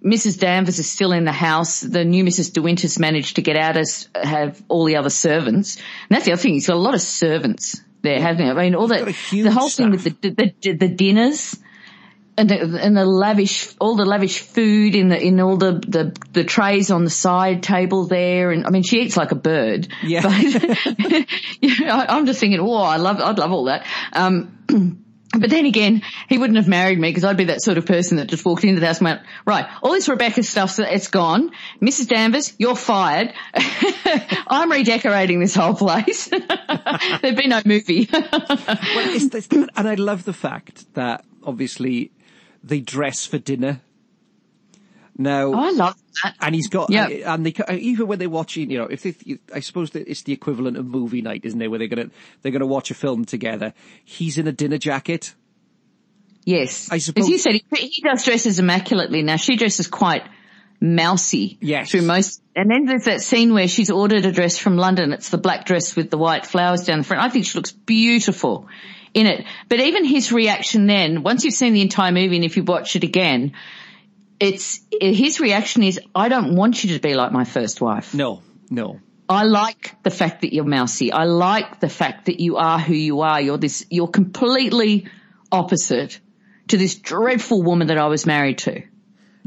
Mrs. 0.04 0.38
Danvers 0.38 0.78
is 0.78 0.90
still 0.90 1.12
in 1.12 1.24
the 1.24 1.32
house. 1.32 1.80
The 1.80 2.04
new 2.04 2.24
Mrs. 2.24 2.52
De 2.52 2.62
Winter's 2.62 2.98
managed 2.98 3.36
to 3.36 3.42
get 3.42 3.56
out 3.56 3.76
as 3.76 4.08
have 4.14 4.62
all 4.68 4.84
the 4.84 4.96
other 4.96 5.10
servants. 5.10 5.76
And 5.76 5.84
that's 6.10 6.24
the 6.24 6.32
other 6.32 6.40
thing. 6.40 6.54
He's 6.54 6.68
got 6.68 6.76
a 6.76 6.78
lot 6.78 6.94
of 6.94 7.02
servants 7.02 7.82
there, 8.02 8.20
hasn't 8.20 8.44
he? 8.44 8.48
I 8.48 8.54
mean, 8.54 8.74
all 8.76 8.86
that, 8.88 9.06
the 9.30 9.50
whole 9.50 9.68
thing 9.68 9.90
with 9.90 10.04
the, 10.04 10.30
the, 10.30 10.54
the, 10.62 10.72
the 10.72 10.88
dinners 10.88 11.56
and 12.38 12.48
the, 12.48 12.80
and 12.80 12.96
the 12.96 13.04
lavish, 13.04 13.74
all 13.80 13.96
the 13.96 14.04
lavish 14.04 14.38
food 14.40 14.94
in 14.94 15.08
the, 15.08 15.20
in 15.20 15.40
all 15.40 15.56
the, 15.56 15.72
the, 15.72 16.16
the 16.32 16.44
trays 16.44 16.90
on 16.90 17.04
the 17.04 17.10
side 17.10 17.62
table 17.62 18.06
there. 18.06 18.52
And 18.52 18.66
I 18.66 18.70
mean, 18.70 18.82
she 18.84 19.00
eats 19.00 19.16
like 19.16 19.32
a 19.32 19.34
bird. 19.34 19.88
Yeah. 20.04 20.22
But, 20.22 20.32
you 21.60 21.84
know, 21.84 21.92
I- 21.92 22.16
I'm 22.16 22.26
just 22.26 22.38
thinking, 22.40 22.60
oh, 22.60 22.74
I 22.74 22.96
love, 22.96 23.20
I'd 23.20 23.38
love 23.38 23.52
all 23.52 23.64
that. 23.64 23.84
Um, 24.12 24.54
but 25.38 25.50
then 25.50 25.66
again, 25.66 26.02
he 26.28 26.38
wouldn't 26.38 26.56
have 26.56 26.68
married 26.68 26.98
me 26.98 27.10
because 27.10 27.24
I'd 27.24 27.36
be 27.36 27.44
that 27.44 27.60
sort 27.60 27.76
of 27.76 27.86
person 27.86 28.16
that 28.18 28.28
just 28.28 28.44
walked 28.44 28.64
into 28.64 28.80
the 28.80 28.86
house 28.86 28.98
and 28.98 29.06
went, 29.06 29.22
right, 29.44 29.66
all 29.82 29.92
this 29.92 30.08
Rebecca 30.08 30.42
stuff, 30.42 30.78
it's 30.78 31.08
gone. 31.08 31.50
Mrs. 31.82 32.08
Danvers, 32.08 32.54
you're 32.58 32.76
fired. 32.76 33.34
I'm 34.46 34.70
redecorating 34.70 35.40
this 35.40 35.54
whole 35.54 35.74
place. 35.74 36.28
There'd 37.22 37.36
be 37.36 37.48
no 37.48 37.60
movie. 37.64 38.08
well, 38.12 38.22
it's, 38.30 39.48
and 39.76 39.88
I 39.88 39.94
love 39.94 40.24
the 40.24 40.32
fact 40.32 40.94
that 40.94 41.24
obviously 41.42 42.12
they 42.62 42.80
dress 42.80 43.26
for 43.26 43.38
dinner. 43.38 43.80
Now, 45.20 45.46
oh, 45.46 45.54
I 45.54 45.70
love 45.72 45.96
that. 46.22 46.36
and 46.40 46.54
he's 46.54 46.68
got, 46.68 46.90
Yeah. 46.90 47.08
and 47.34 47.44
they, 47.44 47.52
even 47.76 48.06
when 48.06 48.20
they're 48.20 48.30
watching, 48.30 48.70
you 48.70 48.78
know, 48.78 48.84
if 48.86 49.02
they, 49.02 49.38
I 49.52 49.58
suppose 49.60 49.90
that 49.90 50.08
it's 50.08 50.22
the 50.22 50.32
equivalent 50.32 50.76
of 50.76 50.86
movie 50.86 51.22
night, 51.22 51.40
isn't 51.44 51.60
it? 51.60 51.66
Where 51.68 51.78
they're 51.80 51.88
gonna, 51.88 52.10
they're 52.42 52.52
gonna 52.52 52.66
watch 52.66 52.92
a 52.92 52.94
film 52.94 53.24
together. 53.24 53.74
He's 54.04 54.38
in 54.38 54.46
a 54.46 54.52
dinner 54.52 54.78
jacket. 54.78 55.34
Yes. 56.44 56.88
I 56.92 56.98
suppose- 56.98 57.24
As 57.24 57.30
you 57.30 57.38
said, 57.38 57.54
he, 57.54 57.64
he 57.88 58.02
does 58.02 58.24
dresses 58.24 58.60
immaculately. 58.60 59.22
Now 59.22 59.36
she 59.36 59.56
dresses 59.56 59.88
quite 59.88 60.22
mousy. 60.80 61.58
Yes. 61.60 61.90
Through 61.90 62.02
most, 62.02 62.40
and 62.54 62.70
then 62.70 62.84
there's 62.86 63.04
that 63.06 63.20
scene 63.20 63.52
where 63.52 63.66
she's 63.66 63.90
ordered 63.90 64.24
a 64.24 64.30
dress 64.30 64.56
from 64.56 64.76
London. 64.76 65.12
It's 65.12 65.30
the 65.30 65.38
black 65.38 65.66
dress 65.66 65.96
with 65.96 66.10
the 66.10 66.18
white 66.18 66.46
flowers 66.46 66.84
down 66.84 66.98
the 66.98 67.04
front. 67.04 67.24
I 67.24 67.28
think 67.28 67.44
she 67.44 67.58
looks 67.58 67.72
beautiful 67.72 68.68
in 69.14 69.26
it. 69.26 69.44
But 69.68 69.80
even 69.80 70.04
his 70.04 70.32
reaction 70.32 70.86
then, 70.86 71.22
once 71.22 71.44
you've 71.44 71.54
seen 71.54 71.72
the 71.72 71.82
entire 71.82 72.12
movie 72.12 72.36
and 72.36 72.44
if 72.44 72.56
you 72.56 72.64
watch 72.64 72.96
it 72.96 73.04
again, 73.04 73.52
it's, 74.40 74.80
his 75.00 75.40
reaction 75.40 75.82
is, 75.82 76.00
I 76.14 76.28
don't 76.28 76.54
want 76.54 76.84
you 76.84 76.94
to 76.94 77.00
be 77.00 77.14
like 77.14 77.32
my 77.32 77.44
first 77.44 77.80
wife. 77.80 78.14
No, 78.14 78.42
no. 78.70 79.00
I 79.28 79.44
like 79.44 79.96
the 80.02 80.10
fact 80.10 80.42
that 80.42 80.54
you're 80.54 80.64
mousy. 80.64 81.12
I 81.12 81.24
like 81.24 81.80
the 81.80 81.88
fact 81.88 82.26
that 82.26 82.40
you 82.40 82.56
are 82.56 82.78
who 82.78 82.94
you 82.94 83.20
are. 83.20 83.40
You're 83.40 83.58
this, 83.58 83.84
you're 83.90 84.08
completely 84.08 85.08
opposite 85.52 86.20
to 86.68 86.76
this 86.76 86.94
dreadful 86.94 87.62
woman 87.62 87.88
that 87.88 87.98
I 87.98 88.06
was 88.06 88.26
married 88.26 88.58
to. 88.58 88.82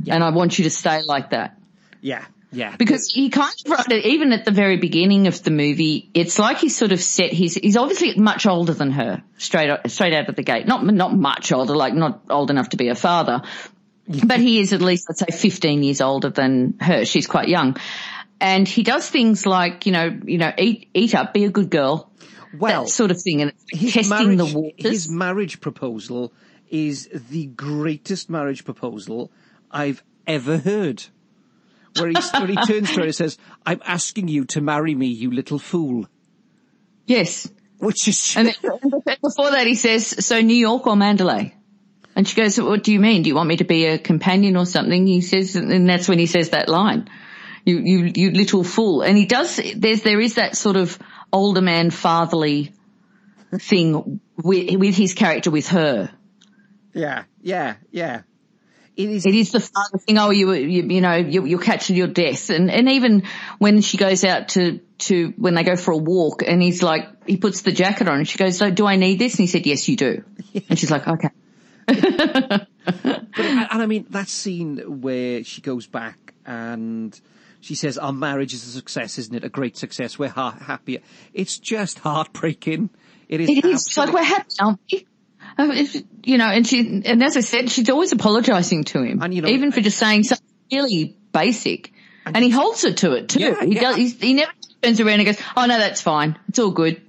And 0.07 0.23
I 0.23 0.29
want 0.29 0.57
you 0.57 0.63
to 0.63 0.69
stay 0.69 1.01
like 1.03 1.31
that. 1.31 1.57
Yeah, 2.01 2.25
yeah. 2.51 2.75
Because 2.75 3.09
he 3.09 3.29
kind 3.29 3.53
of 3.65 3.71
wrote 3.71 3.91
it, 3.91 4.05
even 4.05 4.33
at 4.33 4.43
the 4.43 4.51
very 4.51 4.77
beginning 4.77 5.27
of 5.27 5.41
the 5.43 5.51
movie, 5.51 6.09
it's 6.13 6.37
like 6.37 6.57
he's 6.57 6.75
sort 6.75 6.91
of 6.91 7.01
set 7.01 7.31
his, 7.31 7.55
he's 7.55 7.77
obviously 7.77 8.15
much 8.17 8.45
older 8.45 8.73
than 8.73 8.91
her, 8.91 9.23
straight, 9.37 9.71
straight 9.89 10.13
out 10.13 10.27
of 10.27 10.35
the 10.35 10.43
gate. 10.43 10.67
Not, 10.67 10.85
not 10.85 11.15
much 11.15 11.51
older, 11.51 11.75
like 11.75 11.93
not 11.93 12.21
old 12.29 12.49
enough 12.49 12.69
to 12.69 12.77
be 12.77 12.89
a 12.89 12.95
father. 12.95 13.41
But 14.07 14.39
he 14.39 14.59
is 14.59 14.73
at 14.73 14.81
least, 14.81 15.05
let's 15.09 15.19
say 15.19 15.37
15 15.37 15.83
years 15.83 16.01
older 16.01 16.29
than 16.29 16.75
her. 16.81 17.05
She's 17.05 17.27
quite 17.27 17.47
young. 17.47 17.77
And 18.41 18.67
he 18.67 18.83
does 18.83 19.07
things 19.07 19.45
like, 19.45 19.85
you 19.85 19.93
know, 19.93 20.19
you 20.25 20.37
know, 20.37 20.51
eat, 20.57 20.89
eat 20.93 21.15
up, 21.15 21.33
be 21.33 21.45
a 21.45 21.49
good 21.49 21.69
girl. 21.69 22.11
well, 22.57 22.83
that 22.83 22.89
sort 22.89 23.11
of 23.11 23.21
thing. 23.21 23.41
And 23.41 23.53
testing 23.71 24.09
marriage, 24.09 24.37
the 24.37 24.59
waters. 24.59 24.91
His 24.91 25.09
marriage 25.09 25.61
proposal 25.61 26.33
is 26.69 27.07
the 27.29 27.45
greatest 27.45 28.29
marriage 28.29 28.65
proposal 28.65 29.31
I've 29.69 30.03
ever 30.27 30.57
heard. 30.57 31.05
Where 31.97 32.09
he, 32.09 32.15
where 32.15 32.47
he 32.47 32.55
turns 32.55 32.89
to 32.93 32.99
her 33.01 33.05
and 33.05 33.15
says, 33.15 33.37
I'm 33.65 33.81
asking 33.85 34.27
you 34.29 34.45
to 34.45 34.61
marry 34.61 34.95
me, 34.95 35.07
you 35.07 35.31
little 35.31 35.59
fool. 35.59 36.07
yes. 37.05 37.49
Which 37.79 38.07
is, 38.07 38.35
And 38.37 38.47
then- 38.47 39.15
before 39.23 39.51
that 39.51 39.65
he 39.65 39.73
says, 39.73 40.23
so 40.25 40.39
New 40.39 40.55
York 40.55 40.85
or 40.85 40.93
Manderley? 40.95 41.51
And 42.15 42.27
she 42.27 42.35
goes, 42.35 42.61
what 42.61 42.83
do 42.83 42.93
you 42.93 42.99
mean? 42.99 43.23
Do 43.23 43.29
you 43.29 43.35
want 43.35 43.49
me 43.49 43.57
to 43.57 43.63
be 43.63 43.85
a 43.87 43.97
companion 43.97 44.55
or 44.55 44.67
something? 44.67 45.07
He 45.07 45.21
says, 45.21 45.55
and 45.55 45.89
that's 45.89 46.07
when 46.07 46.19
he 46.19 46.27
says 46.27 46.51
that 46.51 46.69
line. 46.69 47.09
You, 47.65 47.79
you, 47.79 48.11
you 48.15 48.31
little 48.31 48.63
fool. 48.63 49.01
And 49.01 49.17
he 49.17 49.25
does, 49.25 49.59
there's, 49.75 50.03
there 50.03 50.19
is 50.19 50.35
that 50.35 50.55
sort 50.55 50.75
of 50.75 50.99
older 51.33 51.61
man 51.61 51.89
fatherly 51.89 52.71
thing 53.51 54.21
with, 54.37 54.75
with 54.77 54.95
his 54.95 55.13
character 55.15 55.49
with 55.49 55.69
her. 55.69 56.11
yeah, 56.93 57.23
yeah, 57.41 57.75
yeah. 57.91 58.21
It 58.97 59.09
is, 59.09 59.25
It 59.25 59.35
is 59.35 59.51
the 59.51 59.59
father 59.59 59.97
thing. 59.97 60.17
Oh, 60.17 60.31
you, 60.31 60.51
you, 60.53 60.83
you 60.83 61.01
know, 61.01 61.15
you, 61.15 61.45
you're 61.45 61.61
catching 61.61 61.95
your 61.95 62.07
death. 62.07 62.49
And, 62.49 62.69
and 62.69 62.89
even 62.89 63.23
when 63.57 63.81
she 63.81 63.97
goes 63.97 64.23
out 64.23 64.49
to, 64.49 64.79
to, 64.99 65.33
when 65.37 65.55
they 65.55 65.63
go 65.63 65.75
for 65.75 65.91
a 65.91 65.97
walk 65.97 66.43
and 66.45 66.61
he's 66.61 66.83
like, 66.83 67.07
he 67.25 67.37
puts 67.37 67.61
the 67.61 67.71
jacket 67.71 68.07
on 68.07 68.17
and 68.17 68.27
she 68.27 68.37
goes, 68.37 68.57
so 68.57 68.69
do 68.69 68.85
I 68.85 68.97
need 68.97 69.17
this? 69.17 69.33
And 69.33 69.39
he 69.39 69.47
said, 69.47 69.65
yes, 69.65 69.87
you 69.87 69.95
do. 69.95 70.23
And 70.69 70.77
she's 70.77 70.91
like, 70.91 71.07
okay. 71.07 71.29
But, 72.83 72.97
and, 73.35 73.67
and 73.71 73.81
I 73.81 73.85
mean, 73.85 74.07
that 74.09 74.27
scene 74.27 75.01
where 75.01 75.43
she 75.43 75.61
goes 75.61 75.85
back 75.87 76.33
and 76.45 77.19
she 77.59 77.75
says, 77.75 77.97
our 77.97 78.11
marriage 78.11 78.53
is 78.53 78.67
a 78.67 78.71
success, 78.71 79.17
isn't 79.19 79.35
it? 79.35 79.43
A 79.43 79.49
great 79.49 79.77
success. 79.77 80.17
We're 80.17 80.29
ha- 80.29 80.57
happy. 80.59 81.01
It's 81.33 81.59
just 81.59 81.99
heartbreaking. 81.99 82.89
It 83.29 83.41
is. 83.41 83.49
It 83.49 83.65
is. 83.65 83.87
It's 83.87 83.97
like 83.97 84.11
we're 84.11 84.23
happy, 84.23 84.49
aren't 84.59 84.79
we? 84.91 85.07
Um, 85.57 85.71
if- 85.71 86.03
You 86.23 86.37
know, 86.37 86.47
and 86.47 86.65
she, 86.67 87.01
and 87.05 87.23
as 87.23 87.35
I 87.37 87.41
said, 87.41 87.69
she's 87.71 87.89
always 87.89 88.11
apologising 88.11 88.83
to 88.85 89.01
him, 89.03 89.21
And, 89.21 89.33
you 89.33 89.41
know, 89.41 89.49
even 89.49 89.71
for 89.71 89.81
just 89.81 89.97
saying 89.97 90.23
something 90.23 90.45
really 90.71 91.17
basic, 91.31 91.91
and, 92.25 92.37
he 92.37 92.49
holds 92.51 92.83
her 92.83 92.91
to 92.93 93.13
it 93.13 93.29
too. 93.29 93.39
Yeah, 93.39 93.63
he 93.65 93.73
yeah. 93.75 93.81
does. 93.81 93.97
He 94.13 94.33
never 94.35 94.51
turns 94.83 94.99
around 94.99 95.19
and 95.19 95.25
goes, 95.25 95.39
"Oh 95.57 95.65
no, 95.65 95.77
that's 95.77 96.01
fine. 96.01 96.37
It's 96.49 96.59
all 96.59 96.71
good." 96.71 97.01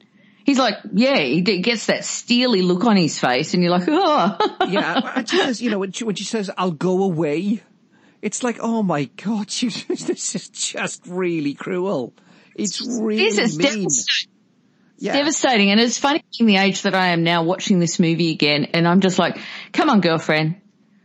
He's 0.45 0.59
like, 0.59 0.75
yeah, 0.93 1.19
he 1.19 1.43
gets 1.43 1.87
that 1.87 2.05
steely 2.05 2.63
look 2.63 2.85
on 2.85 2.97
his 2.97 3.17
face, 3.19 3.55
and 3.55 3.63
you're 3.63 3.71
like, 3.71 3.87
oh, 3.87 4.37
yeah, 4.69 5.13
and 5.17 5.29
she 5.29 5.37
says, 5.37 5.63
you 5.63 5.71
know, 5.71 5.79
when 5.79 5.93
she, 5.93 6.03
when 6.05 6.17
she 6.17 6.25
says, 6.25 6.51
"I'll 6.57 6.73
go 6.73 7.05
away," 7.05 7.63
it's 8.23 8.43
like, 8.43 8.59
oh 8.61 8.83
my 8.83 9.05
god, 9.23 9.51
she, 9.51 9.69
this 9.89 10.35
is 10.35 10.49
just 10.49 11.07
really 11.07 11.55
cruel. 11.55 12.15
It's 12.57 12.81
really 12.81 13.23
this 13.23 13.39
is 13.39 13.59
mean. 13.59 13.67
devastating. 13.69 14.32
Yeah. 15.03 15.15
devastating. 15.15 15.71
And 15.73 15.81
it's 15.81 15.99
funny 15.99 16.25
in 16.39 16.47
the 16.47 16.59
age 16.59 16.83
that 16.83 16.95
I 16.95 17.09
am 17.09 17.25
now 17.25 17.43
watching 17.43 17.81
this 17.81 17.99
movie 17.99 18.31
again, 18.31 18.67
and 18.73 18.87
I'm 18.87 19.01
just 19.01 19.19
like, 19.19 19.37
come 19.73 19.91
on, 19.91 20.01
girlfriend. 20.01 20.61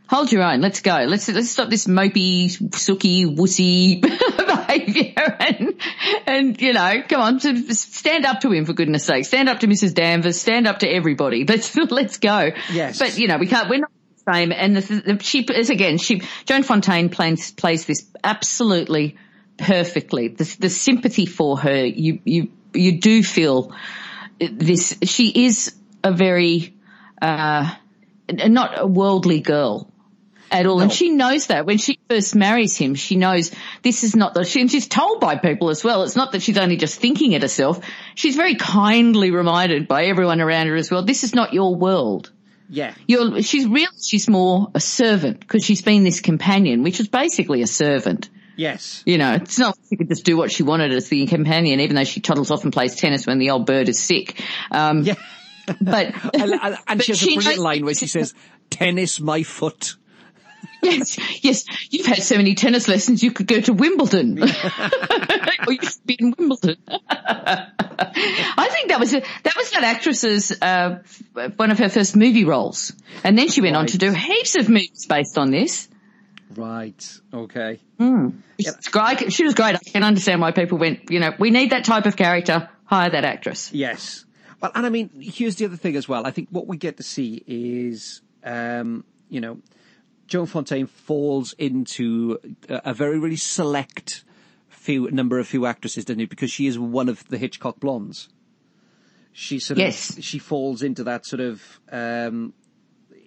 Hold 0.08 0.32
your 0.32 0.42
own. 0.42 0.60
Let's 0.60 0.80
go. 0.80 1.04
Let's 1.06 1.28
let's 1.28 1.50
stop 1.50 1.68
this 1.68 1.86
mopey, 1.86 2.74
sooky, 2.74 3.26
wussy 3.26 4.00
behaviour, 4.70 5.36
and 5.40 5.74
and 6.26 6.62
you 6.62 6.72
know, 6.72 7.02
come 7.06 7.20
on, 7.20 7.40
stand 7.40 8.24
up 8.24 8.40
to 8.40 8.52
him 8.52 8.64
for 8.64 8.72
goodness 8.72 9.04
sake. 9.04 9.26
Stand 9.26 9.50
up 9.50 9.60
to 9.60 9.66
Mrs. 9.66 9.92
Danvers. 9.94 10.40
Stand 10.40 10.66
up 10.66 10.78
to 10.78 10.88
everybody. 10.88 11.44
Let's 11.48 11.76
let's 11.76 12.18
go. 12.18 12.52
Yes. 12.72 12.98
But 12.98 13.18
you 13.18 13.26
know, 13.28 13.36
we 13.36 13.48
can't. 13.48 13.68
We're 13.68 13.80
not 13.80 13.90
the 14.16 14.32
same. 14.32 14.52
And 14.52 14.76
the, 14.76 15.14
the, 15.14 15.22
she 15.22 15.42
is 15.42 15.68
again. 15.68 15.98
She 15.98 16.22
Joan 16.46 16.62
Fontaine 16.62 17.10
plays 17.10 17.50
plays 17.50 17.84
this 17.84 18.06
absolutely 18.24 19.18
perfectly. 19.58 20.28
The 20.28 20.56
the 20.58 20.70
sympathy 20.70 21.26
for 21.26 21.58
her, 21.58 21.84
you 21.84 22.20
you 22.24 22.50
you 22.74 23.00
do 23.00 23.22
feel 23.22 23.74
this. 24.38 24.96
She 25.02 25.46
is 25.46 25.74
a 26.04 26.12
very 26.12 26.74
uh, 27.20 27.74
not 28.28 28.78
a 28.78 28.86
worldly 28.86 29.40
girl 29.40 29.90
at 30.50 30.66
all. 30.66 30.80
And 30.80 30.92
she 30.92 31.10
knows 31.10 31.48
that 31.48 31.66
when 31.66 31.78
she 31.78 31.98
first 32.08 32.34
marries 32.34 32.76
him, 32.76 32.94
she 32.94 33.16
knows 33.16 33.52
this 33.82 34.04
is 34.04 34.16
not 34.16 34.34
the, 34.34 34.44
she, 34.44 34.60
and 34.60 34.70
she's 34.70 34.88
told 34.88 35.20
by 35.20 35.36
people 35.36 35.70
as 35.70 35.84
well. 35.84 36.02
It's 36.02 36.16
not 36.16 36.32
that 36.32 36.42
she's 36.42 36.58
only 36.58 36.76
just 36.76 36.98
thinking 37.00 37.32
it 37.32 37.42
herself. 37.42 37.80
She's 38.14 38.36
very 38.36 38.54
kindly 38.54 39.30
reminded 39.30 39.88
by 39.88 40.06
everyone 40.06 40.40
around 40.40 40.68
her 40.68 40.76
as 40.76 40.90
well. 40.90 41.04
This 41.04 41.24
is 41.24 41.34
not 41.34 41.52
your 41.52 41.74
world. 41.74 42.32
yeah, 42.68 42.94
You're, 43.06 43.42
she's 43.42 43.66
real, 43.66 43.90
she's 44.02 44.28
more 44.28 44.70
a 44.74 44.80
servant 44.80 45.40
because 45.40 45.64
she's 45.64 45.82
been 45.82 46.04
this 46.04 46.20
companion, 46.20 46.82
which 46.82 47.00
is 47.00 47.08
basically 47.08 47.62
a 47.62 47.66
servant. 47.66 48.28
Yes, 48.58 49.02
You 49.06 49.16
know, 49.16 49.32
it's 49.34 49.58
not 49.58 49.68
like 49.78 49.86
she 49.88 49.96
could 49.96 50.08
just 50.10 50.24
do 50.26 50.36
what 50.36 50.50
she 50.52 50.62
wanted 50.62 50.92
as 50.92 51.08
the 51.08 51.26
companion, 51.26 51.80
even 51.80 51.96
though 51.96 52.04
she 52.04 52.20
toddles 52.20 52.50
off 52.50 52.64
and 52.64 52.72
plays 52.72 52.94
tennis 52.96 53.26
when 53.26 53.38
the 53.38 53.50
old 53.50 53.64
bird 53.64 53.88
is 53.88 53.98
sick. 53.98 54.42
Um, 54.70 55.04
yeah. 55.04 55.14
but, 55.80 56.12
And, 56.34 56.52
and- 56.52 56.78
but 56.86 57.02
she 57.04 57.12
has 57.12 57.22
a 57.22 57.26
brilliant 57.26 57.44
knows- 57.46 57.58
line 57.58 57.84
where 57.86 57.94
she 57.94 58.06
says, 58.08 58.34
"Tennis 58.68 59.20
my 59.20 59.42
foot." 59.44 59.94
Yes, 60.80 61.18
yes. 61.42 61.64
You've 61.90 62.06
had 62.06 62.22
so 62.22 62.36
many 62.36 62.54
tennis 62.54 62.86
lessons, 62.86 63.20
you 63.20 63.32
could 63.32 63.48
go 63.48 63.60
to 63.60 63.72
Wimbledon, 63.72 64.40
or 64.42 65.72
you 65.72 65.78
should 65.82 66.06
be 66.06 66.14
in 66.20 66.32
Wimbledon. 66.38 66.76
I 66.88 68.68
think 68.70 68.88
that 68.90 69.00
was 69.00 69.12
a, 69.12 69.20
that 69.42 69.56
was 69.56 69.70
that 69.72 69.82
actress's 69.82 70.52
uh, 70.62 71.02
one 71.56 71.70
of 71.72 71.78
her 71.80 71.88
first 71.88 72.14
movie 72.16 72.44
roles, 72.44 72.92
and 73.24 73.36
then 73.36 73.48
she 73.48 73.60
went 73.60 73.74
on 73.76 73.86
to 73.86 73.98
do 73.98 74.12
heaps 74.12 74.54
of 74.56 74.68
movies 74.68 75.06
based 75.08 75.36
on 75.36 75.50
this. 75.50 75.88
Right. 76.56 77.20
Okay. 77.32 77.80
Great. 77.98 79.32
She 79.32 79.44
was 79.44 79.54
great. 79.54 79.74
I 79.74 79.78
can 79.78 80.02
understand 80.02 80.40
why 80.40 80.52
people 80.52 80.78
went. 80.78 81.10
You 81.10 81.20
know, 81.20 81.32
we 81.38 81.50
need 81.50 81.70
that 81.70 81.84
type 81.84 82.06
of 82.06 82.16
character. 82.16 82.68
Hire 82.84 83.10
that 83.10 83.24
actress. 83.24 83.72
Yes. 83.72 84.24
Well, 84.60 84.72
and 84.74 84.86
I 84.86 84.88
mean, 84.88 85.10
here's 85.20 85.56
the 85.56 85.66
other 85.66 85.76
thing 85.76 85.94
as 85.94 86.08
well. 86.08 86.26
I 86.26 86.30
think 86.30 86.48
what 86.50 86.66
we 86.66 86.76
get 86.76 86.96
to 86.96 87.02
see 87.02 87.42
is, 87.46 88.22
um, 88.42 89.04
you 89.28 89.40
know, 89.40 89.58
Joan 90.26 90.46
Fontaine 90.46 90.86
falls 90.86 91.52
into 91.58 92.38
a, 92.68 92.92
very, 92.92 93.18
really 93.18 93.36
select 93.36 94.24
few 94.68 95.10
number 95.10 95.38
of 95.38 95.46
few 95.46 95.66
actresses, 95.66 96.04
doesn't 96.04 96.20
it? 96.20 96.30
Because 96.30 96.50
she 96.50 96.66
is 96.66 96.78
one 96.78 97.08
of 97.08 97.26
the 97.28 97.38
Hitchcock 97.38 97.78
blondes. 97.78 98.28
She 99.32 99.58
sort 99.58 99.78
of 99.78 99.84
Yes. 99.84 100.18
of 100.18 100.24
she 100.24 100.38
falls 100.38 100.82
into 100.82 101.04
that 101.04 101.24
sort 101.24 101.40
of 101.40 101.80
um, 101.92 102.52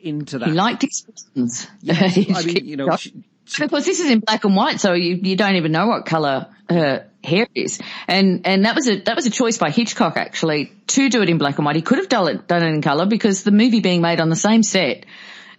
into 0.03 0.39
that. 0.39 0.49
He 0.49 0.53
liked 0.53 0.83
expressions. 0.83 1.67
I 1.89 2.43
mean, 2.43 2.65
you 2.65 2.77
know, 2.77 2.95
she, 2.97 3.63
of 3.63 3.69
course, 3.69 3.85
this 3.85 3.99
is 3.99 4.09
in 4.09 4.19
black 4.19 4.43
and 4.43 4.55
white, 4.55 4.79
so 4.79 4.93
you, 4.93 5.15
you 5.15 5.35
don't 5.35 5.55
even 5.55 5.71
know 5.71 5.87
what 5.87 6.05
color 6.05 6.47
her 6.69 7.07
hair 7.23 7.47
is. 7.53 7.79
And 8.07 8.45
and 8.45 8.65
that 8.65 8.75
was 8.75 8.87
a 8.87 8.99
that 9.01 9.15
was 9.15 9.25
a 9.25 9.29
choice 9.29 9.57
by 9.57 9.71
Hitchcock 9.71 10.17
actually 10.17 10.71
to 10.87 11.09
do 11.09 11.21
it 11.21 11.29
in 11.29 11.37
black 11.37 11.57
and 11.57 11.65
white. 11.65 11.75
He 11.75 11.81
could 11.81 11.97
have 11.97 12.09
done 12.09 12.27
it 12.29 12.47
done 12.47 12.63
it 12.63 12.73
in 12.73 12.81
color 12.81 13.05
because 13.05 13.43
the 13.43 13.51
movie 13.51 13.79
being 13.81 14.01
made 14.01 14.19
on 14.21 14.29
the 14.29 14.35
same 14.35 14.63
set 14.63 15.05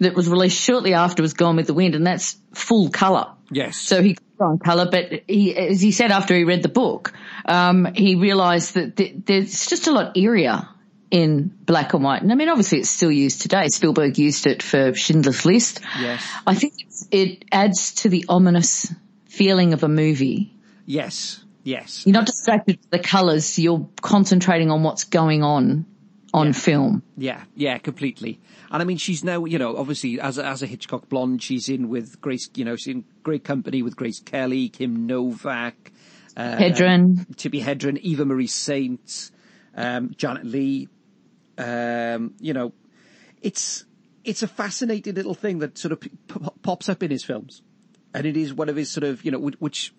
that 0.00 0.14
was 0.14 0.28
released 0.28 0.60
shortly 0.60 0.94
after 0.94 1.22
was 1.22 1.34
Gone 1.34 1.56
with 1.56 1.66
the 1.66 1.74
Wind, 1.74 1.94
and 1.94 2.06
that's 2.06 2.36
full 2.54 2.90
color. 2.90 3.26
yes. 3.50 3.76
So 3.76 4.02
he 4.02 4.14
could 4.14 4.24
on 4.42 4.58
colour, 4.58 4.88
but 4.90 5.22
he, 5.28 5.56
as 5.56 5.80
he 5.80 5.92
said 5.92 6.10
after 6.10 6.34
he 6.34 6.42
read 6.44 6.62
the 6.62 6.68
book, 6.68 7.12
um, 7.46 7.86
he 7.94 8.16
realised 8.16 8.74
that 8.74 8.96
th- 8.96 9.14
there's 9.24 9.66
just 9.66 9.86
a 9.86 9.92
lot 9.92 10.16
eerier 10.16 10.66
in 11.12 11.48
black 11.66 11.92
and 11.94 12.02
white. 12.02 12.22
And 12.22 12.32
I 12.32 12.34
mean, 12.34 12.48
obviously 12.48 12.78
it's 12.78 12.88
still 12.88 13.12
used 13.12 13.42
today. 13.42 13.68
Spielberg 13.68 14.18
used 14.18 14.46
it 14.46 14.62
for 14.62 14.94
Schindler's 14.94 15.44
List. 15.44 15.80
Yes. 16.00 16.26
I 16.46 16.54
think 16.54 16.72
it 17.10 17.44
adds 17.52 17.92
to 17.96 18.08
the 18.08 18.24
ominous 18.28 18.92
feeling 19.26 19.74
of 19.74 19.84
a 19.84 19.88
movie. 19.88 20.52
yes. 20.86 21.38
Yes. 21.64 22.04
You're 22.04 22.14
not 22.14 22.26
distracted 22.26 22.80
by 22.90 22.96
the 22.96 23.04
colours, 23.04 23.56
you're 23.56 23.88
concentrating 24.00 24.72
on 24.72 24.82
what's 24.82 25.04
going 25.04 25.44
on 25.44 25.86
on 26.34 26.52
film. 26.52 27.04
Yeah, 27.16 27.44
yeah, 27.54 27.78
completely. 27.78 28.40
And 28.72 28.82
I 28.82 28.84
mean, 28.84 28.96
she's 28.96 29.22
now, 29.22 29.44
you 29.44 29.60
know, 29.60 29.76
obviously 29.76 30.20
as 30.20 30.38
a, 30.38 30.44
as 30.44 30.62
a 30.64 30.66
Hitchcock 30.66 31.08
blonde, 31.08 31.40
she's 31.40 31.68
in 31.68 31.88
with 31.88 32.20
Grace, 32.20 32.50
you 32.56 32.64
know, 32.64 32.74
she's 32.74 32.94
in 32.94 33.04
great 33.22 33.44
company 33.44 33.80
with 33.82 33.94
Grace 33.94 34.18
Kelly, 34.18 34.70
Kim 34.70 35.06
Novak, 35.06 35.92
uh, 36.36 36.56
Hedren. 36.56 37.26
Tippi 37.36 37.62
Hedren, 37.62 37.96
Eva 37.98 38.24
Marie 38.24 38.48
Saint, 38.48 39.30
um, 39.76 40.14
Janet 40.16 40.44
Leigh. 40.44 40.88
Um, 41.58 42.34
you 42.40 42.52
know, 42.52 42.72
it's 43.40 43.84
it's 44.24 44.42
a 44.42 44.48
fascinating 44.48 45.14
little 45.14 45.34
thing 45.34 45.58
that 45.58 45.78
sort 45.78 45.92
of 45.92 46.00
p- 46.00 46.10
pops 46.62 46.88
up 46.88 47.02
in 47.02 47.10
his 47.10 47.24
films, 47.24 47.62
and 48.14 48.26
it 48.26 48.36
is 48.36 48.54
one 48.54 48.68
of 48.68 48.76
his 48.76 48.90
sort 48.90 49.04
of, 49.04 49.24
you 49.24 49.30
know, 49.30 49.38
which, 49.38 49.92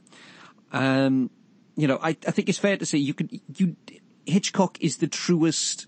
um, 0.71 1.29
you 1.75 1.87
know, 1.87 1.99
I, 2.01 2.09
I 2.09 2.31
think 2.31 2.49
it's 2.49 2.57
fair 2.57 2.77
to 2.77 2.85
say 2.85 2.97
you 2.97 3.13
can 3.13 3.29
you 3.55 3.75
Hitchcock 4.25 4.77
is 4.81 4.97
the 4.97 5.07
truest 5.07 5.87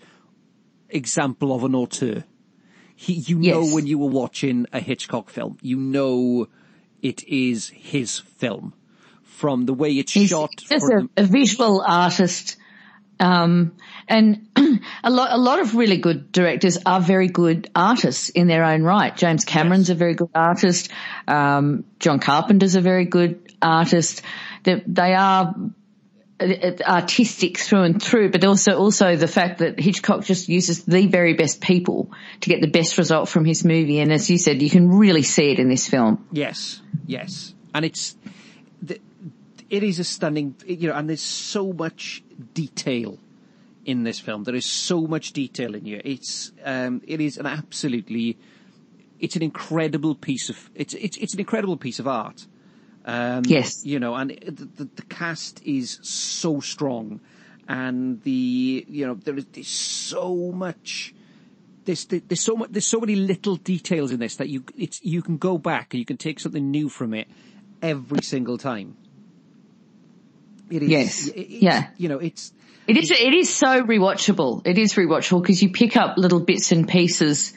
example 0.89 1.53
of 1.53 1.63
an 1.63 1.76
auteur. 1.76 2.24
He, 2.97 3.13
you 3.13 3.39
know 3.39 3.66
when 3.66 3.88
you 3.88 3.97
were 3.97 4.09
watching 4.09 4.68
a 4.72 4.80
Hitchcock 4.80 5.30
film, 5.30 5.57
you 5.61 5.78
know 5.78 6.47
it 7.01 7.24
is 7.28 7.70
his 7.70 8.20
film. 8.20 8.74
From 9.24 9.66
the 9.66 9.74
way 9.74 9.91
it's 9.91 10.13
He's 10.13 10.30
shot, 10.30 10.51
just 10.55 10.86
from 10.86 11.09
a, 11.18 11.24
a 11.24 11.26
visual 11.26 11.84
artist. 11.86 12.55
Um, 13.20 13.74
and 14.07 14.47
a 15.03 15.09
lot, 15.09 15.32
a 15.32 15.38
lot 15.38 15.59
of 15.59 15.76
really 15.76 15.97
good 15.97 16.32
directors 16.32 16.78
are 16.86 16.99
very 16.99 17.28
good 17.28 17.70
artists 17.76 18.30
in 18.30 18.47
their 18.47 18.63
own 18.63 18.84
right. 18.84 19.16
James 19.16 19.45
Cameron's 19.45 19.89
a 19.89 19.95
very 19.95 20.16
good 20.16 20.30
artist. 20.36 20.91
Um, 21.28 21.86
John 21.99 22.20
Carpenter's 22.20 22.76
a 22.76 22.82
very 22.82 23.05
good 23.05 23.53
artist. 23.61 24.22
They, 24.63 24.84
they 24.86 25.13
are 25.13 25.55
uh, 26.39 26.72
artistic 26.86 27.57
through 27.57 27.84
and 27.84 28.01
through, 28.01 28.32
but 28.32 28.43
also, 28.43 28.78
also 28.78 29.16
the 29.16 29.28
fact 29.28 29.59
that 29.59 29.80
Hitchcock 29.80 30.26
just 30.26 30.49
uses 30.49 30.84
the 30.84 31.07
very 31.07 31.34
best 31.34 31.61
people 31.61 32.11
to 32.41 32.49
get 32.49 32.61
the 32.61 32.68
best 32.68 32.97
result 32.97 33.30
from 33.30 33.45
his 33.45 33.63
movie. 33.63 33.99
And 33.99 34.11
as 34.11 34.30
you 34.30 34.38
said, 34.38 34.61
you 34.61 34.70
can 34.70 34.89
really 34.89 35.24
see 35.24 35.51
it 35.51 35.59
in 35.59 35.70
this 35.70 35.88
film. 35.88 36.28
Yes, 36.32 36.82
yes, 37.05 37.53
and 37.74 37.86
it's 37.86 38.16
it 39.70 39.84
is 39.84 39.99
a 39.99 40.03
stunning, 40.03 40.55
you 40.66 40.89
know, 40.89 40.95
and 40.95 41.09
there's 41.09 41.22
so 41.22 41.74
much 41.74 42.24
detail 42.53 43.19
in 43.86 44.03
this 44.03 44.19
film. 44.19 44.43
There 44.43 44.55
is 44.55 44.65
so 44.65 45.01
much 45.07 45.31
detail 45.33 45.75
in 45.75 45.86
here. 45.86 46.01
It's 46.03 46.51
um, 46.63 47.01
it 47.07 47.21
is 47.21 47.38
an 47.38 47.45
absolutely, 47.45 48.38
it's 49.19 49.36
an 49.36 49.43
incredible 49.43 50.15
piece 50.15 50.49
of 50.49 50.69
it's 50.75 50.93
it's 50.95 51.17
it's 51.17 51.33
an 51.33 51.39
incredible 51.39 51.77
piece 51.77 51.99
of 51.99 52.07
art. 52.07 52.47
Um, 53.05 53.43
Yes. 53.45 53.86
you 53.86 53.99
know, 53.99 54.15
and 54.15 54.31
the, 54.31 54.65
the, 54.65 54.89
the 54.95 55.01
cast 55.03 55.61
is 55.63 55.99
so 56.01 56.59
strong, 56.59 57.21
and 57.67 58.21
the 58.23 58.86
you 58.89 59.05
know 59.05 59.13
there 59.13 59.38
is 59.38 59.45
there's 59.53 59.67
so 59.67 60.51
much 60.51 61.13
there's 61.86 62.05
there's 62.05 62.41
so 62.41 62.55
much 62.55 62.71
there's 62.71 62.88
so 62.88 62.99
many 62.99 63.15
little 63.15 63.57
details 63.57 64.11
in 64.11 64.19
this 64.19 64.38
that 64.38 64.49
you 64.49 64.63
it's 64.75 65.03
you 65.03 65.21
can 65.21 65.38
go 65.38 65.57
back 65.59 65.93
and 65.93 65.99
you 65.99 66.05
can 66.05 66.17
take 66.17 66.39
something 66.39 66.71
new 66.71 66.89
from 66.89 67.13
it 67.13 67.27
every 67.81 68.21
single 68.21 68.57
time. 68.57 68.97
It 70.70 70.84
is 70.84 70.89
Yes. 70.89 71.28
it- 71.28 71.47
Yeah. 71.49 71.88
You 71.97 72.09
know, 72.09 72.20
it's 72.20 72.51
It 72.88 72.97
is. 72.97 73.09
It 73.11 73.34
is 73.34 73.49
so 73.49 73.82
rewatchable. 73.84 74.61
It 74.66 74.78
is 74.78 74.93
rewatchable 74.93 75.41
because 75.41 75.61
you 75.63 75.70
pick 75.70 75.97
up 75.97 76.18
little 76.18 76.39
bits 76.39 76.72
and 76.72 76.88
pieces 76.88 77.53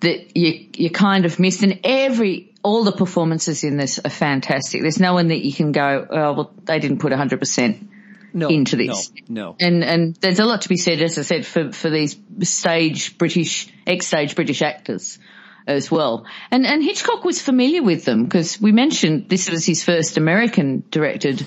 that 0.00 0.36
you 0.36 0.66
you 0.76 0.90
kind 0.90 1.24
of 1.24 1.38
missed, 1.40 1.62
and 1.62 1.80
every 1.84 2.52
all 2.62 2.84
the 2.84 2.92
performances 2.92 3.64
in 3.64 3.76
this 3.78 3.98
are 3.98 4.10
fantastic. 4.10 4.82
There's 4.82 5.00
no 5.00 5.14
one 5.14 5.28
that 5.28 5.42
you 5.44 5.52
can 5.52 5.72
go, 5.72 6.06
oh 6.10 6.32
well, 6.34 6.50
they 6.64 6.78
didn't 6.78 6.98
put 6.98 7.12
hundred 7.12 7.38
percent 7.40 7.88
No, 8.34 8.48
into 8.48 8.76
this. 8.76 9.10
no, 9.28 9.42
no. 9.42 9.56
And 9.60 9.82
and 9.82 10.14
there's 10.16 10.40
a 10.40 10.44
lot 10.44 10.62
to 10.62 10.68
be 10.68 10.76
said, 10.76 11.00
as 11.00 11.16
I 11.18 11.22
said, 11.22 11.46
for 11.46 11.72
for 11.72 11.88
these 11.88 12.14
stage 12.42 13.16
British 13.16 13.68
ex-stage 13.86 14.34
British 14.34 14.60
actors 14.60 15.18
as 15.66 15.90
well. 15.90 16.26
And 16.50 16.66
and 16.66 16.82
Hitchcock 16.82 17.24
was 17.24 17.40
familiar 17.40 17.82
with 17.82 18.04
them 18.04 18.24
because 18.24 18.60
we 18.60 18.72
mentioned 18.72 19.30
this 19.30 19.48
was 19.48 19.64
his 19.64 19.82
first 19.82 20.18
American 20.18 20.82
directed 20.90 21.46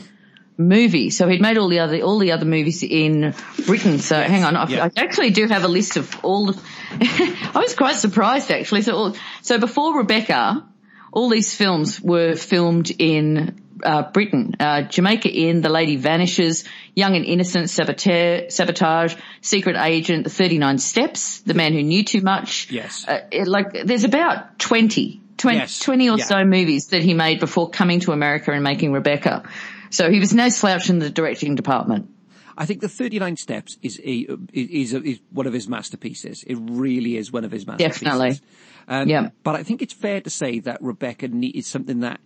movie. 0.59 1.09
So 1.09 1.27
he'd 1.27 1.41
made 1.41 1.57
all 1.57 1.69
the 1.69 1.79
other 1.79 2.01
all 2.01 2.19
the 2.19 2.33
other 2.33 2.45
movies 2.45 2.83
in 2.83 3.33
Britain. 3.65 3.97
So 3.99 4.21
hang 4.21 4.43
on, 4.43 4.55
I, 4.55 4.67
yeah. 4.67 4.89
I 4.95 5.01
actually 5.01 5.31
do 5.31 5.47
have 5.47 5.63
a 5.63 5.67
list 5.69 5.97
of 5.97 6.13
all. 6.23 6.47
The, 6.47 6.61
I 7.55 7.59
was 7.59 7.73
quite 7.75 7.95
surprised 7.95 8.51
actually. 8.51 8.81
So 8.83 8.95
all, 8.95 9.15
so 9.41 9.57
before 9.57 9.97
Rebecca, 9.97 10.63
all 11.11 11.29
these 11.29 11.55
films 11.55 11.99
were 12.01 12.35
filmed 12.35 12.91
in 12.99 13.61
uh, 13.83 14.11
Britain. 14.11 14.55
Uh, 14.59 14.81
Jamaica 14.81 15.29
Inn, 15.29 15.61
The 15.61 15.69
Lady 15.69 15.95
Vanishes, 15.95 16.65
Young 16.95 17.15
and 17.15 17.23
Innocent, 17.23 17.69
Saboteur, 17.69 18.49
Sabotage, 18.49 19.15
Secret 19.41 19.77
Agent, 19.77 20.25
The 20.25 20.29
39 20.29 20.77
Steps, 20.79 21.39
The 21.41 21.53
Man 21.53 21.71
Who 21.73 21.81
Knew 21.81 22.03
Too 22.03 22.19
Much. 22.21 22.69
Yes. 22.69 23.07
Uh, 23.07 23.21
it- 23.31 23.47
like, 23.47 23.85
there's 23.85 24.03
about 24.03 24.59
20, 24.59 25.21
20, 25.37 25.57
Yes. 25.57 25.79
20 25.79 26.09
or 26.09 26.17
Yeah. 26.17 26.25
so 26.25 26.43
movies 26.43 26.87
that 26.87 27.01
he 27.01 27.13
made 27.13 27.39
before 27.39 27.69
coming 27.69 28.01
to 28.01 28.11
America 28.11 28.51
and 28.51 28.63
making 28.63 28.91
Rebecca. 28.91 29.43
So 29.89 30.11
he 30.11 30.19
was 30.19 30.33
no 30.33 30.49
slouch 30.49 30.89
in 30.89 30.99
the 30.99 31.09
directing 31.09 31.55
department. 31.55 32.09
I 32.57 32.65
think 32.65 32.81
the 32.81 32.89
39 32.89 33.37
Steps 33.37 33.77
is 33.81 33.99
a, 34.03 34.27
is, 34.51 34.93
a, 34.93 35.01
is 35.01 35.19
one 35.31 35.47
of 35.47 35.53
his 35.53 35.69
masterpieces. 35.69 36.43
It 36.45 36.57
really 36.59 37.15
is 37.15 37.31
one 37.31 37.45
of 37.45 37.51
his 37.51 37.65
masterpieces. 37.65 38.01
Definitely. 38.01 38.39
Um, 38.87 39.07
Yeah. 39.07 39.29
But 39.43 39.55
I 39.55 39.63
think 39.63 39.81
it's 39.81 39.93
fair 39.93 40.19
to 40.19 40.29
say 40.29 40.59
that 40.59 40.81
Rebecca 40.81 41.29
is 41.31 41.67
something 41.67 42.01
that 42.01 42.19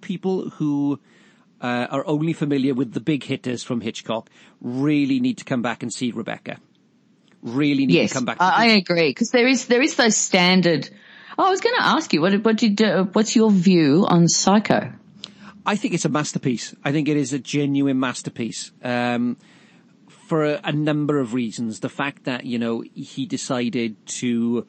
people 0.00 0.48
who 0.50 0.98
uh, 1.60 1.86
are 1.90 2.06
only 2.06 2.32
familiar 2.32 2.74
with 2.74 2.92
the 2.92 3.00
big 3.00 3.24
hitters 3.24 3.62
from 3.62 3.80
Hitchcock 3.80 4.30
really 4.60 5.20
need 5.20 5.38
to 5.38 5.44
come 5.44 5.62
back 5.62 5.82
and 5.82 5.92
see 5.92 6.10
Rebecca. 6.10 6.58
Really 7.42 7.86
need 7.86 7.94
Yes, 7.94 8.10
to 8.10 8.14
come 8.14 8.24
back. 8.24 8.38
I, 8.40 8.64
I 8.64 8.66
agree 8.76 9.10
because 9.10 9.30
there 9.30 9.46
is 9.46 9.66
there 9.66 9.82
is 9.82 9.96
those 9.96 10.16
standard. 10.16 10.88
Oh, 11.38 11.46
I 11.46 11.50
was 11.50 11.60
going 11.60 11.76
to 11.76 11.84
ask 11.84 12.12
you 12.14 12.22
what 12.22 12.32
what 12.44 12.56
did 12.56 12.80
uh, 12.80 13.04
what's 13.04 13.36
your 13.36 13.50
view 13.50 14.06
on 14.08 14.28
Psycho? 14.28 14.92
I 15.66 15.76
think 15.76 15.94
it's 15.94 16.04
a 16.04 16.08
masterpiece. 16.10 16.74
I 16.84 16.92
think 16.92 17.08
it 17.08 17.16
is 17.16 17.32
a 17.32 17.38
genuine 17.38 17.98
masterpiece. 17.98 18.70
Um, 18.82 19.36
for 20.28 20.44
a, 20.44 20.60
a 20.64 20.72
number 20.72 21.18
of 21.18 21.34
reasons. 21.34 21.80
The 21.80 21.88
fact 21.90 22.24
that, 22.24 22.44
you 22.46 22.58
know, 22.58 22.82
he 22.94 23.26
decided 23.26 23.96
to 24.06 24.66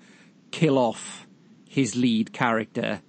kill 0.51 0.77
off 0.77 1.25
his 1.67 1.95
lead 1.95 2.33
character, 2.33 3.01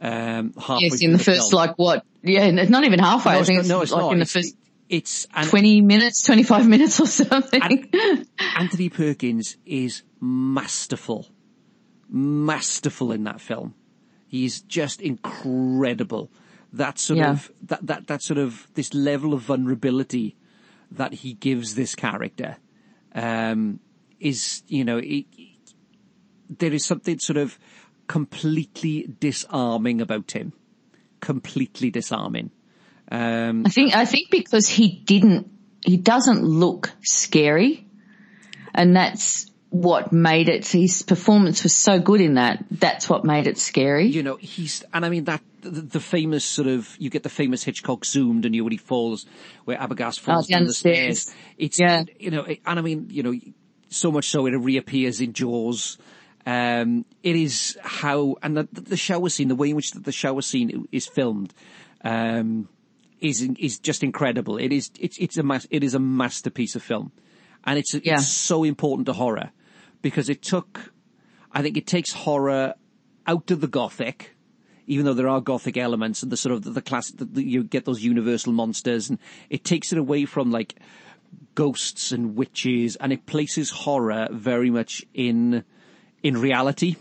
um, 0.00 0.52
halfway 0.58 0.88
Yes, 0.88 1.02
in 1.02 1.12
the 1.12 1.18
first 1.18 1.50
film. 1.50 1.52
like 1.52 1.76
what? 1.76 2.04
Yeah, 2.22 2.42
n- 2.42 2.70
not 2.70 2.84
even 2.84 2.98
halfway. 2.98 3.32
no, 3.32 3.36
I 3.36 3.40
it's 3.40 3.48
think 3.48 3.60
it's, 3.60 3.68
no, 3.68 3.80
it's 3.82 3.92
like 3.92 4.00
not. 4.02 4.12
in 4.12 4.18
the 4.18 4.26
first 4.26 4.56
it's, 4.88 5.26
and 5.34 5.48
twenty 5.48 5.80
minutes, 5.80 6.22
twenty 6.22 6.42
five 6.42 6.66
minutes 6.68 6.98
or 7.00 7.06
something. 7.06 7.90
Anthony 8.58 8.88
Perkins 8.88 9.56
is 9.64 10.02
masterful, 10.20 11.28
masterful 12.08 13.12
in 13.12 13.24
that 13.24 13.40
film. 13.40 13.74
He's 14.26 14.62
just 14.62 15.00
incredible. 15.00 16.30
That 16.76 16.98
sort 16.98 17.18
Yeah. 17.18 17.30
of 17.30 17.52
that 17.68 17.86
that 17.86 18.06
that 18.08 18.22
sort 18.22 18.38
of 18.38 18.66
this 18.74 18.92
level 18.94 19.32
of 19.32 19.42
vulnerability 19.42 20.34
that 20.90 21.12
he 21.14 21.34
gives 21.34 21.74
this 21.74 21.94
character 21.94 22.56
um, 23.14 23.80
is, 24.20 24.62
you 24.68 24.84
know, 24.84 24.98
it, 24.98 25.26
there 26.48 26.72
is 26.72 26.84
something 26.84 27.18
sort 27.18 27.36
of 27.36 27.58
completely 28.08 29.08
disarming 29.20 30.00
about 30.00 30.32
him. 30.32 30.52
Completely 31.20 31.90
disarming. 31.90 32.50
Um, 33.10 33.64
I 33.66 33.70
think 33.70 33.94
I 33.94 34.04
think 34.04 34.30
because 34.30 34.68
he 34.68 34.88
didn't, 35.04 35.50
he 35.86 35.96
doesn't 35.96 36.42
look 36.42 36.92
scary, 37.02 37.86
and 38.74 38.96
that's 38.96 39.46
what 39.74 40.12
made 40.12 40.48
it. 40.48 40.64
His 40.68 41.02
performance 41.02 41.64
was 41.64 41.74
so 41.74 41.98
good 41.98 42.20
in 42.20 42.34
that. 42.34 42.64
That's 42.70 43.08
what 43.10 43.24
made 43.24 43.48
it 43.48 43.58
scary. 43.58 44.06
you 44.06 44.22
know, 44.22 44.36
he's, 44.36 44.84
and 44.94 45.04
I 45.04 45.08
mean 45.08 45.24
that, 45.24 45.42
the, 45.62 45.80
the 45.80 45.98
famous 45.98 46.44
sort 46.44 46.68
of, 46.68 46.94
you 47.00 47.10
get 47.10 47.24
the 47.24 47.28
famous 47.28 47.64
Hitchcock 47.64 48.04
zoomed 48.04 48.44
and 48.46 48.54
you, 48.54 48.62
when 48.62 48.70
he 48.70 48.76
falls, 48.76 49.26
where 49.64 49.76
Arbogast 49.76 50.20
falls 50.20 50.46
Oh, 50.48 50.54
down 50.54 50.66
the 50.66 50.72
stairs. 50.72 51.34
It's, 51.58 51.80
Yeah. 51.80 52.04
you 52.20 52.30
know, 52.30 52.44
and 52.44 52.78
I 52.78 52.82
mean, 52.82 53.08
you 53.10 53.24
know, 53.24 53.34
so 53.88 54.12
much 54.12 54.28
so 54.28 54.46
it 54.46 54.50
reappears 54.52 55.20
in 55.20 55.32
Jaws. 55.32 55.98
Um, 56.46 57.04
it 57.24 57.34
is 57.34 57.76
how, 57.82 58.36
and 58.44 58.56
the, 58.56 58.68
the 58.70 58.96
shower 58.96 59.28
scene, 59.28 59.48
the 59.48 59.56
way 59.56 59.70
in 59.70 59.76
which 59.76 59.90
the 59.90 60.12
shower 60.12 60.42
scene 60.42 60.86
is 60.92 61.08
filmed, 61.08 61.52
um, 62.04 62.68
is, 63.20 63.42
is 63.58 63.80
just 63.80 64.04
incredible. 64.04 64.56
It 64.56 64.72
is, 64.72 64.92
it's, 65.00 65.18
it's 65.18 65.36
a 65.36 65.42
mas- 65.42 65.66
it 65.70 65.82
is 65.82 65.94
a 65.94 65.98
masterpiece 65.98 66.76
of 66.76 66.82
film. 66.84 67.10
And 67.64 67.76
it's, 67.76 67.92
Yeah. 67.94 68.14
it's 68.14 68.28
so 68.28 68.62
important 68.62 69.06
to 69.06 69.14
horror 69.14 69.50
because 70.04 70.28
it 70.28 70.42
took, 70.42 70.92
I 71.50 71.62
think 71.62 71.78
it 71.78 71.86
takes 71.86 72.12
horror 72.12 72.74
out 73.26 73.50
of 73.50 73.62
the 73.62 73.66
gothic, 73.66 74.36
even 74.86 75.06
though 75.06 75.14
there 75.14 75.30
are 75.30 75.40
gothic 75.40 75.78
elements 75.78 76.22
and 76.22 76.30
the 76.30 76.36
sort 76.36 76.54
of 76.54 76.62
the, 76.62 76.72
the 76.72 76.82
class, 76.82 77.10
the, 77.10 77.24
the, 77.24 77.42
you 77.42 77.64
get 77.64 77.86
those 77.86 78.02
universal 78.02 78.52
monsters, 78.52 79.08
and 79.08 79.18
it 79.48 79.64
takes 79.64 79.92
it 79.92 79.98
away 79.98 80.26
from 80.26 80.50
like 80.50 80.74
ghosts 81.54 82.12
and 82.12 82.36
witches, 82.36 82.96
and 82.96 83.14
it 83.14 83.24
places 83.24 83.70
horror 83.70 84.28
very 84.30 84.68
much 84.68 85.02
in 85.14 85.64
in 86.22 86.36
reality. 86.36 86.96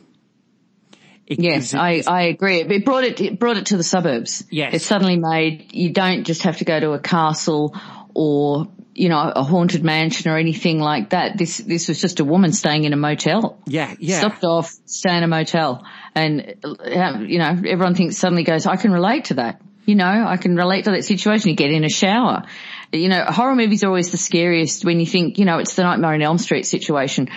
It 1.27 1.41
Yes, 1.41 1.73
it 1.73 1.77
I, 1.77 2.03
I 2.07 2.21
agree. 2.23 2.61
It 2.61 2.85
brought 2.85 3.03
it, 3.03 3.19
it 3.19 3.37
brought 3.37 3.57
it 3.57 3.65
to 3.67 3.75
the 3.75 3.83
suburbs. 3.83 4.45
Yes. 4.49 4.75
It 4.75 4.81
suddenly 4.81 5.17
made, 5.17 5.73
you 5.73 5.91
don't 5.91 6.23
just 6.23 6.43
have 6.43 6.59
to 6.59 6.65
go 6.65 6.79
to 6.79 6.91
a 6.91 6.99
castle 6.99 7.75
or, 8.13 8.69
you 8.95 9.09
know, 9.09 9.19
a 9.35 9.43
haunted 9.43 9.83
mansion 9.83 10.29
or 10.31 10.37
anything 10.37 10.79
like 10.79 11.09
that. 11.11 11.37
This, 11.37 11.57
this 11.57 11.87
was 11.87 11.99
just 11.99 12.19
a 12.19 12.23
woman 12.23 12.51
staying 12.53 12.83
in 12.83 12.93
a 12.93 12.97
motel. 12.97 13.57
yeah, 13.65 13.93
yeah, 13.99 14.19
Stopped 14.19 14.43
off, 14.43 14.71
stay 14.85 15.17
in 15.17 15.23
a 15.23 15.27
motel. 15.27 15.83
And, 16.15 16.55
uh, 16.63 17.19
you 17.25 17.39
know, 17.39 17.49
everyone 17.49 17.95
thinks 17.95 18.17
suddenly 18.17 18.43
goes, 18.43 18.65
I 18.67 18.75
can 18.75 18.91
relate 18.91 19.25
to 19.25 19.35
that. 19.35 19.61
You 19.85 19.95
know, 19.95 20.05
I 20.27 20.37
can 20.37 20.55
relate 20.55 20.85
to 20.85 20.91
that 20.91 21.03
situation. 21.03 21.49
You 21.49 21.55
get 21.55 21.71
in 21.71 21.83
a 21.83 21.89
shower. 21.89 22.43
You 22.91 23.09
know, 23.09 23.25
horror 23.25 23.55
movies 23.55 23.83
are 23.83 23.87
always 23.87 24.11
the 24.11 24.17
scariest 24.17 24.85
when 24.85 24.99
you 24.99 25.05
think, 25.07 25.39
you 25.39 25.45
know, 25.45 25.57
it's 25.57 25.73
the 25.73 25.83
Nightmare 25.83 26.13
on 26.13 26.21
Elm 26.21 26.37
Street 26.37 26.65
situation. 26.65 27.29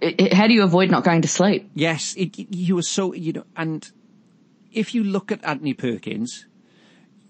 It- 0.00 0.20
it- 0.20 0.32
how 0.32 0.46
do 0.48 0.54
you 0.54 0.62
avoid 0.64 0.90
not 0.90 1.04
going 1.04 1.22
to 1.22 1.28
sleep? 1.28 1.70
Yes, 1.74 2.14
it, 2.16 2.36
you 2.36 2.74
were 2.74 2.82
so 2.82 3.12
you 3.12 3.34
know, 3.34 3.44
and 3.56 3.88
if 4.72 4.94
you 4.94 5.04
look 5.04 5.30
at 5.30 5.44
Anthony 5.44 5.74
Perkins, 5.74 6.46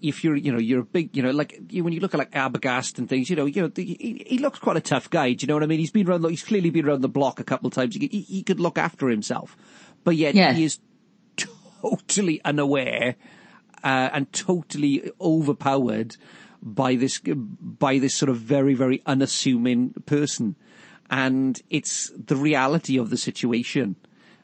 if 0.03 0.23
you're 0.23 0.35
you 0.35 0.51
know 0.51 0.59
you're 0.59 0.81
a 0.81 0.85
big 0.85 1.15
you 1.17 1.23
know 1.23 1.31
like 1.31 1.59
you, 1.71 1.83
when 1.83 1.93
you 1.93 1.99
look 2.01 2.13
at 2.13 2.19
like 2.19 2.31
Arbogast 2.31 2.99
and 2.99 3.09
things, 3.09 3.29
you 3.29 3.35
know 3.35 3.45
you 3.45 3.61
know 3.63 3.69
the, 3.69 3.83
he, 3.83 4.23
he 4.27 4.37
looks 4.37 4.59
quite 4.59 4.77
a 4.77 4.81
tough 4.81 5.09
guy. 5.09 5.33
Do 5.33 5.43
you 5.43 5.47
know 5.47 5.55
what 5.55 5.63
I 5.63 5.67
mean? 5.67 5.79
He's 5.79 5.91
been 5.91 6.07
around. 6.07 6.23
He's 6.29 6.43
clearly 6.43 6.69
been 6.69 6.85
around 6.87 7.01
the 7.01 7.09
block 7.09 7.39
a 7.39 7.43
couple 7.43 7.67
of 7.67 7.73
times. 7.73 7.95
He, 7.95 8.01
could- 8.01 8.11
he, 8.11 8.21
he 8.21 8.43
could 8.43 8.59
look 8.59 8.77
after 8.77 9.07
himself, 9.09 9.57
but 10.03 10.15
yet 10.15 10.35
Yeah. 10.35 10.53
he 10.53 10.65
is 10.65 10.79
totally 11.81 12.41
unaware 12.45 13.15
uh, 13.83 14.09
and 14.13 14.31
totally 14.31 15.11
overpowered 15.19 16.15
by 16.61 16.95
this 16.95 17.19
by 17.25 17.97
this 17.99 18.13
sort 18.15 18.29
of 18.29 18.37
very 18.37 18.73
very 18.73 19.01
unassuming 19.05 19.93
person, 20.05 20.55
and 21.09 21.61
it's 21.69 22.11
the 22.17 22.35
reality 22.35 22.97
of 22.97 23.09
the 23.09 23.17
situation. 23.17 23.95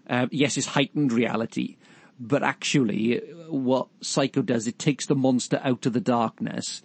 Uh, 0.10 0.28
yes, 0.32 0.58
it's 0.58 0.68
heightened 0.68 1.14
reality, 1.14 1.78
but 2.20 2.44
actually, 2.44 3.18
what 3.48 3.88
Psycho 4.02 4.42
does, 4.42 4.68
it 4.68 4.78
takes 4.78 5.06
the 5.06 5.16
monster 5.16 5.60
out 5.64 5.86
of 5.86 5.94
the 5.94 6.02
darkness 6.02 6.82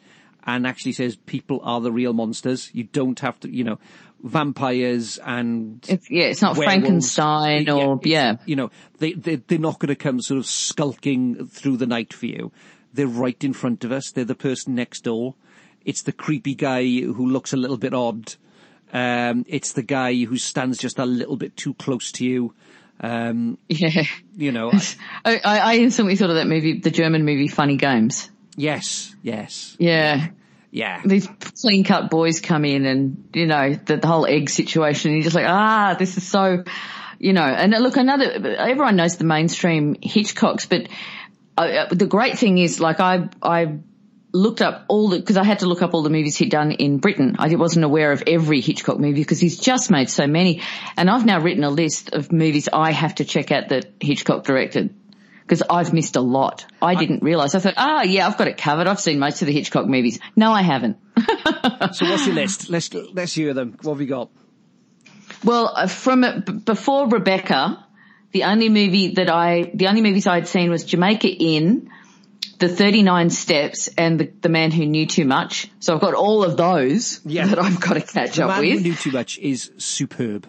and 0.46 0.66
actually 0.66 0.92
says 0.92 1.16
people 1.16 1.60
are 1.64 1.80
the 1.80 1.90
real 1.92 2.12
monsters. 2.12 2.70
You 2.72 2.84
don't 2.84 3.18
have 3.20 3.40
to, 3.40 3.48
you 3.50 3.64
know, 3.64 3.78
vampires 4.22 5.18
and 5.24 5.84
It's, 5.88 6.10
yeah, 6.10 6.24
it's 6.24 6.42
not 6.42 6.56
werewolves. 6.56 6.82
Frankenstein 6.82 7.68
or, 7.68 7.96
it's- 7.96 8.06
yeah. 8.06 8.36
You 8.46 8.56
know, 8.56 8.70
they, 8.98 9.12
they, 9.12 9.36
they're 9.36 9.58
not 9.58 9.78
going 9.78 9.88
to 9.88 9.94
come 9.96 10.20
sort 10.20 10.38
of 10.38 10.46
skulking 10.46 11.46
through 11.46 11.76
the 11.78 11.86
night 11.86 12.12
for 12.12 12.26
you. 12.26 12.52
They're 12.92 13.06
right 13.06 13.42
in 13.42 13.52
front 13.52 13.84
of 13.84 13.92
us. 13.92 14.10
They're 14.12 14.24
the 14.24 14.34
person 14.34 14.74
next 14.74 15.02
door. 15.04 15.34
It's 15.84 16.02
the 16.02 16.12
creepy 16.12 16.54
guy 16.54 16.82
who 16.84 17.26
looks 17.26 17.52
a 17.52 17.56
little 17.58 17.76
bit 17.76 17.92
odd. 17.92 18.34
Um, 18.92 19.44
it's 19.48 19.72
the 19.72 19.82
guy 19.82 20.24
who 20.24 20.36
stands 20.38 20.78
just 20.78 20.98
a 20.98 21.04
little 21.06 21.36
bit 21.36 21.56
too 21.56 21.74
close 21.74 22.12
to 22.12 22.24
you. 22.24 22.54
Um, 23.00 23.58
Yeah. 23.68 24.04
you 24.36 24.52
know, 24.52 24.70
I, 25.24 25.40
I, 25.44 25.58
I 25.58 25.74
instantly 25.76 26.16
thought 26.16 26.30
of 26.30 26.36
that 26.36 26.46
movie, 26.46 26.78
the 26.80 26.90
German 26.90 27.24
movie 27.24 27.48
Funny 27.48 27.76
Games. 27.76 28.30
yes, 28.56 29.14
yes, 29.22 29.76
Yeah. 29.78 30.28
yeah. 30.70 31.02
These 31.04 31.28
clean 31.60 31.84
cut 31.84 32.10
boys 32.10 32.40
come 32.40 32.64
in 32.64 32.86
and, 32.86 33.28
you 33.34 33.46
know, 33.46 33.74
the, 33.74 33.96
the 33.96 34.06
whole 34.06 34.26
egg 34.26 34.48
situation. 34.50 35.10
And 35.10 35.18
you're 35.18 35.24
just 35.24 35.36
like, 35.36 35.46
ah, 35.48 35.96
this 35.98 36.16
is 36.16 36.26
so, 36.26 36.64
you 37.18 37.32
know, 37.32 37.42
and 37.42 37.72
look, 37.72 37.96
another, 37.96 38.24
everyone 38.58 38.96
knows 38.96 39.16
the 39.16 39.24
mainstream 39.24 39.94
Hitchcocks, 39.96 40.68
but 40.68 40.88
uh, 41.56 41.86
the 41.94 42.06
great 42.06 42.38
thing 42.38 42.58
is 42.58 42.80
like 42.80 43.00
I, 43.00 43.28
I 43.42 43.78
looked 44.34 44.60
up 44.60 44.84
all 44.88 45.08
the, 45.08 45.22
cause 45.22 45.36
I 45.38 45.44
had 45.44 45.60
to 45.60 45.66
look 45.66 45.80
up 45.80 45.94
all 45.94 46.02
the 46.02 46.10
movies 46.10 46.36
he'd 46.36 46.50
done 46.50 46.72
in 46.72 46.98
Britain. 46.98 47.36
I 47.38 47.54
wasn't 47.54 47.84
aware 47.84 48.12
of 48.12 48.22
every 48.26 48.60
Hitchcock 48.60 48.98
movie 48.98 49.20
because 49.22 49.40
he's 49.40 49.58
just 49.58 49.90
made 49.90 50.10
so 50.10 50.26
many. 50.26 50.60
And 50.96 51.08
I've 51.08 51.24
now 51.24 51.40
written 51.40 51.64
a 51.64 51.70
list 51.70 52.12
of 52.12 52.32
movies 52.32 52.68
I 52.72 52.90
have 52.90 53.14
to 53.16 53.24
check 53.24 53.50
out 53.52 53.68
that 53.70 53.86
Hitchcock 54.00 54.44
directed. 54.44 54.94
because 55.42 55.62
I've 55.70 55.92
missed 55.92 56.16
a 56.16 56.20
lot. 56.20 56.66
I 56.82 56.94
didn't 56.96 57.22
realize. 57.22 57.54
I 57.54 57.60
thought, 57.60 57.74
ah, 57.76 58.02
yeah, 58.02 58.26
I've 58.26 58.36
got 58.38 58.48
it 58.48 58.56
covered. 58.58 58.86
I've 58.86 58.98
seen 59.00 59.18
most 59.18 59.40
of 59.42 59.46
the 59.46 59.52
Hitchcock 59.52 59.86
movies. 59.86 60.18
No, 60.34 60.52
I 60.52 60.62
haven't. 60.62 60.96
So 61.92 62.06
what's 62.06 62.26
your 62.26 62.34
list? 62.42 62.70
Let's 62.70 62.92
let's 62.92 63.34
hear 63.34 63.54
them. 63.54 63.76
What 63.82 63.92
have 63.94 64.00
you 64.00 64.06
got? 64.08 64.30
Well, 65.44 65.72
uh, 65.76 65.86
from 65.86 66.22
b- 66.22 66.52
before 66.52 67.08
Rebecca, 67.08 67.84
the 68.32 68.44
only 68.44 68.68
movie 68.68 69.14
that 69.14 69.30
I, 69.30 69.70
the 69.74 69.88
only 69.88 70.00
movies 70.00 70.26
I'd 70.26 70.48
seen 70.48 70.70
was 70.70 70.84
Jamaica 70.84 71.28
Inn, 71.28 71.90
The 72.58 72.68
39 72.68 73.30
Steps, 73.30 73.88
and 73.98 74.18
The, 74.20 74.32
the 74.40 74.48
Man 74.48 74.70
Who 74.70 74.86
Knew 74.86 75.06
Too 75.06 75.24
Much. 75.24 75.68
So 75.80 75.94
I've 75.94 76.00
got 76.00 76.14
all 76.14 76.44
of 76.44 76.56
those 76.56 77.20
Yeah. 77.24 77.46
that 77.46 77.58
I've 77.58 77.80
got 77.80 77.94
to 77.94 78.00
catch 78.00 78.36
The 78.36 78.44
up 78.44 78.50
Man 78.50 78.64
Who 78.64 78.70
with. 78.74 78.82
Knew 78.82 78.94
Too 78.94 79.10
Much 79.10 79.38
is 79.38 79.70
superb. 79.78 80.46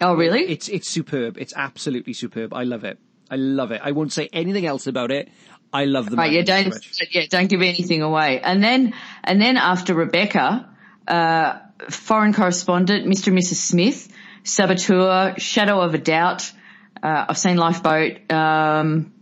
oh, 0.00 0.14
really? 0.14 0.42
It's 0.42 0.68
it's 0.68 0.88
superb. 0.88 1.36
It's 1.38 1.52
absolutely 1.54 2.12
superb. 2.14 2.54
I 2.54 2.64
love 2.64 2.84
it. 2.84 2.98
I 3.30 3.36
love 3.36 3.70
it. 3.70 3.80
I 3.84 3.92
won't 3.92 4.12
say 4.12 4.28
anything 4.32 4.66
else 4.66 4.86
about 4.86 5.10
it. 5.12 5.28
I 5.72 5.84
love 5.84 6.10
the 6.10 6.16
Right, 6.16 6.32
Man 6.32 6.34
yeah, 6.34 6.40
Who 6.40 6.64
don't, 6.64 6.68
Much. 6.74 7.02
yeah, 7.12 7.22
don't 7.28 7.48
give 7.48 7.62
anything 7.62 8.02
away. 8.02 8.40
And 8.40 8.62
then, 8.62 8.92
and 9.22 9.40
then 9.40 9.56
after 9.56 9.94
Rebecca, 9.94 10.68
uh, 11.06 11.58
Foreign 11.90 12.32
Correspondent, 12.34 13.06
Mr. 13.06 13.28
and 13.28 13.38
Mrs. 13.38 13.54
Smith, 13.54 14.08
Saboteur, 14.42 15.34
Shadow 15.38 15.80
of 15.80 15.94
a 15.94 15.98
Doubt, 15.98 16.50
uh, 17.02 17.26
I've 17.28 17.38
seen 17.38 17.56
Lifeboat, 17.56 18.30
um, 18.32 19.12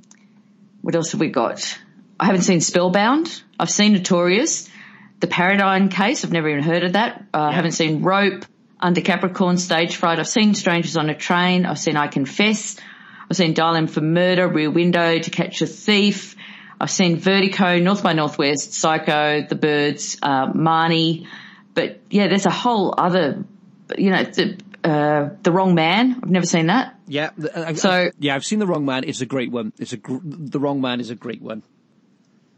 what 0.89 0.97
else 0.97 1.13
have 1.13 1.21
we 1.21 1.29
got? 1.29 1.79
I 2.19 2.25
haven't 2.25 2.45
seen 2.45 2.63
Spellbound. 2.63 3.43
I've 3.61 3.69
seen 3.69 3.93
Notorious, 3.93 4.71
The 5.21 5.27
Paradine 5.27 5.91
Case. 5.91 6.25
I've 6.25 6.33
never 6.33 6.49
even 6.49 6.63
heard 6.63 6.83
of 6.83 6.95
that. 6.95 7.27
Uh, 7.35 7.41
I 7.43 7.53
haven't 7.53 7.73
seen 7.73 8.01
Rope, 8.01 8.47
Under 8.81 9.03
Capricorn, 9.03 9.59
Stage 9.59 9.97
Fright. 9.97 10.19
I've 10.19 10.27
seen 10.27 10.55
Strangers 10.55 10.97
on 10.97 11.11
a 11.11 11.15
Train. 11.15 11.67
I've 11.67 11.79
seen 11.79 11.99
I 11.99 12.07
Confess. 12.07 12.79
I've 13.31 13.37
seen 13.37 13.53
Dial 13.53 13.77
M 13.77 13.87
for 13.87 14.01
Murder, 14.01 14.49
Rear 14.49 14.71
Window, 14.71 15.19
To 15.19 15.31
Catch 15.31 15.61
a 15.61 15.67
Thief. 15.67 16.37
I've 16.81 16.91
seen 16.91 17.19
Vertigo, 17.19 17.79
North 17.81 18.03
by 18.03 18.15
Northwest, 18.15 18.73
Psycho, 18.73 19.43
The 19.47 19.57
Birds, 19.57 20.17
uh, 20.23 20.51
Marnie. 20.55 21.27
But 21.75 22.01
yeah, 22.09 22.29
there's 22.29 22.47
a 22.47 22.51
whole 22.51 22.95
other, 22.97 23.45
you 23.99 24.09
know, 24.09 24.25
the, 24.25 24.57
uh, 24.89 25.31
The 25.43 25.53
Wrong 25.53 25.75
Man. 25.75 26.19
I've 26.23 26.31
never 26.31 26.47
seen 26.47 26.67
that. 26.67 26.99
Yeah. 27.07 27.31
I- 27.55 27.75
So- 27.75 28.11
yeah, 28.19 28.35
I've 28.35 28.45
seen 28.45 28.59
The 28.59 28.67
Wrong 28.67 28.85
Man. 28.85 29.05
It's 29.05 29.21
a 29.21 29.27
great 29.27 29.51
one. 29.53 29.73
It's 29.79 29.93
a 29.93 29.97
gr- 29.99 30.19
The 30.25 30.59
Wrong 30.59 30.81
Man 30.81 31.01
is 31.01 31.11
a 31.11 31.15
great 31.15 31.43
one. 31.43 31.63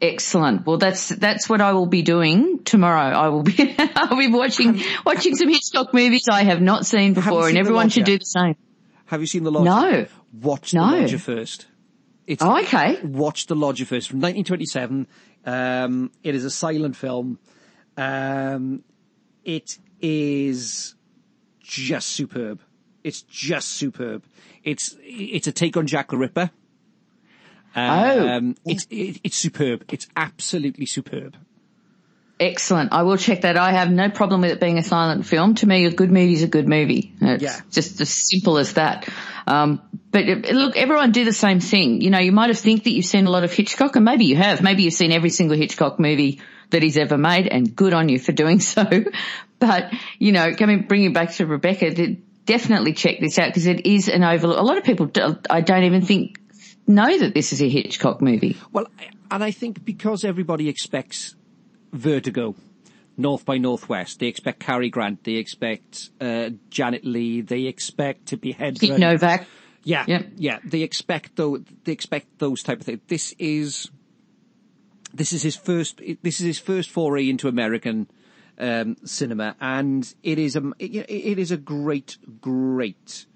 Excellent. 0.03 0.65
Well, 0.67 0.79
that's 0.79 1.11
that's 1.11 1.47
what 1.47 1.61
I 1.61 1.75
will 1.75 1.85
be 1.87 2.01
doing 2.01 2.61
tomorrow. 2.65 3.15
I 3.15 3.29
will 3.29 3.43
be 3.43 3.55
I'll 3.97 4.17
be 4.17 4.29
watching 4.29 4.81
watching 5.05 5.37
some 5.37 5.49
Hitchcock 5.51 5.93
movies 5.93 6.25
I 6.31 6.45
have 6.45 6.63
not 6.63 6.87
seen 6.87 7.13
before, 7.13 7.43
seen 7.43 7.51
and 7.51 7.59
everyone 7.59 7.91
should 7.91 8.05
do 8.07 8.19
the 8.19 8.25
same. 8.25 8.55
Have 9.07 9.21
you 9.21 9.27
seen 9.27 9.45
The 9.45 9.51
Lodger? 9.51 9.65
No. 9.65 10.07
Watch 10.41 10.73
No. 10.73 10.91
The 10.91 11.01
Lodger 11.03 11.19
first. 11.19 11.67
It's 12.27 12.43
Oh, 12.43 12.59
okay. 12.61 12.99
watch 13.03 13.47
The 13.47 13.55
Lodger 13.57 13.85
first 13.85 14.09
from 14.09 14.21
1927. 14.21 15.07
Um, 15.45 16.11
it 16.23 16.35
is 16.35 16.45
a 16.47 16.51
silent 16.51 16.97
film. 16.97 17.39
Um, 17.99 18.83
it 19.45 19.77
is 20.01 20.95
just 21.71 22.09
superb. 22.09 22.61
It's 23.05 23.23
just 23.23 23.69
superb. 23.69 24.23
It's 24.65 24.97
it's 25.03 25.47
a 25.47 25.53
take 25.53 25.77
on 25.77 25.87
Jack 25.87 26.11
the 26.11 26.17
Ripper. 26.19 26.51
Um, 27.75 28.57
it's 28.67 28.87
it, 28.91 29.21
it's 29.25 29.37
superb. 29.37 29.85
It's 29.93 30.09
absolutely 30.17 30.87
superb. 30.87 31.37
Excellent. 32.39 32.93
I 32.93 33.03
will 33.03 33.19
check 33.19 33.43
that. 33.43 33.59
I 33.59 33.73
have 33.73 33.91
no 33.91 34.09
problem 34.09 34.41
with 34.41 34.51
it 34.51 34.61
being 34.61 34.79
a 34.79 34.83
silent 34.83 35.27
film. 35.27 35.55
To 35.57 35.67
me, 35.67 35.85
a 35.85 35.91
good 35.91 36.11
movie 36.11 36.33
is 36.33 36.43
a 36.43 36.47
good 36.49 36.67
movie. 36.67 37.13
It's 37.21 37.43
Yeah. 37.43 37.61
just 37.71 38.01
as 38.01 38.09
simple 38.09 38.57
as 38.57 38.73
that. 38.75 39.07
Um, 39.47 39.83
but 40.11 40.23
it- 40.27 40.55
look, 40.55 40.75
everyone 40.77 41.13
do 41.13 41.27
the 41.27 41.35
same 41.35 41.61
thing. 41.61 42.01
You 42.01 42.09
know, 42.09 42.19
you 42.19 42.33
might 42.33 42.49
have 42.49 42.59
think 42.59 42.85
that 42.85 42.93
you've 42.93 43.05
seen 43.05 43.27
a 43.27 43.31
lot 43.31 43.45
of 43.45 43.53
Hitchcock, 43.53 43.95
and 43.97 44.07
maybe 44.07 44.25
you 44.25 44.37
have. 44.37 44.63
Maybe 44.63 44.85
you've 44.85 44.95
seen 44.95 45.13
every 45.13 45.29
single 45.29 45.57
Hitchcock 45.57 46.01
movie 46.01 46.41
that 46.71 46.83
he's 46.83 46.97
ever 46.97 47.19
made, 47.19 47.47
and 47.47 47.77
good 47.77 47.93
on 47.93 48.09
you 48.09 48.19
for 48.19 48.33
doing 48.33 48.59
so. 48.75 48.87
But 49.61 49.93
you 50.19 50.33
know, 50.33 50.55
coming 50.55 50.87
bringing 50.89 51.13
back 51.13 51.33
to 51.35 51.47
Rebecca, 51.47 52.17
definitely 52.47 52.95
check 52.95 53.21
this 53.21 53.39
out 53.39 53.49
because 53.49 53.67
it 53.67 53.87
is 53.87 54.09
an 54.09 54.25
overlook. 54.25 54.59
A 54.59 54.63
lot 54.63 54.79
of 54.79 54.85
people, 54.85 55.07
do, 55.07 55.39
I 55.49 55.61
don't 55.61 55.85
even 55.85 56.03
think 56.03 56.41
know 56.87 57.19
that 57.19 57.35
this 57.35 57.53
is 57.53 57.63
a 57.63 57.69
Hitchcock 57.69 58.21
movie. 58.21 58.57
Well, 58.73 58.87
and 59.31 59.45
I 59.45 59.53
think 59.53 59.85
because 59.85 60.25
everybody 60.25 60.69
expects 60.69 61.37
Vertigo, 61.93 62.57
North 63.17 63.45
by 63.45 63.59
Northwest, 63.59 64.19
they 64.19 64.27
expect 64.27 64.61
Cary 64.61 64.89
Grant, 64.91 65.23
they 65.25 65.35
expect 65.35 66.11
uh, 66.21 66.51
Janet 66.71 67.05
Leigh, 67.05 67.43
they 67.43 67.67
expect 67.67 68.27
to 68.29 68.37
be 68.37 68.53
head. 68.53 68.79
Novak. 68.83 69.47
Yeah, 69.85 70.05
Yep. 70.07 70.27
yeah. 70.37 70.59
They 70.65 70.83
expect 70.83 71.37
though. 71.37 71.59
They 71.85 71.93
expect 71.93 72.39
those 72.39 72.63
type 72.63 72.81
of 72.81 72.87
things. 72.87 73.01
This 73.09 73.35
is 73.39 73.91
this 75.13 75.33
is 75.33 75.43
his 75.43 75.57
first. 75.57 76.01
This 76.23 76.41
is 76.41 76.47
his 76.47 76.59
first 76.59 76.91
foray 76.91 77.29
into 77.29 77.49
American 77.49 78.07
um, 78.61 78.97
cinema, 79.05 79.57
and 79.61 80.15
it 80.23 80.39
is 80.39 80.55
a 80.55 80.63
it, 80.79 81.11
it 81.11 81.39
is 81.39 81.51
a 81.51 81.57
great, 81.57 82.19
great, 82.41 83.27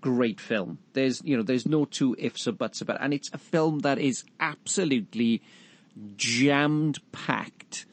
great 0.00 0.40
film. 0.40 0.78
There's 0.94 1.22
you 1.22 1.36
know 1.36 1.42
there's 1.42 1.66
no 1.66 1.84
two 1.84 2.16
ifs 2.18 2.48
or 2.48 2.52
buts 2.52 2.80
about, 2.80 2.96
it. 2.96 3.02
and 3.02 3.14
it's 3.14 3.30
a 3.32 3.38
film 3.38 3.80
that 3.80 3.98
is 3.98 4.24
absolutely 4.40 5.42
jammed 6.16 6.98
packed 7.12 7.84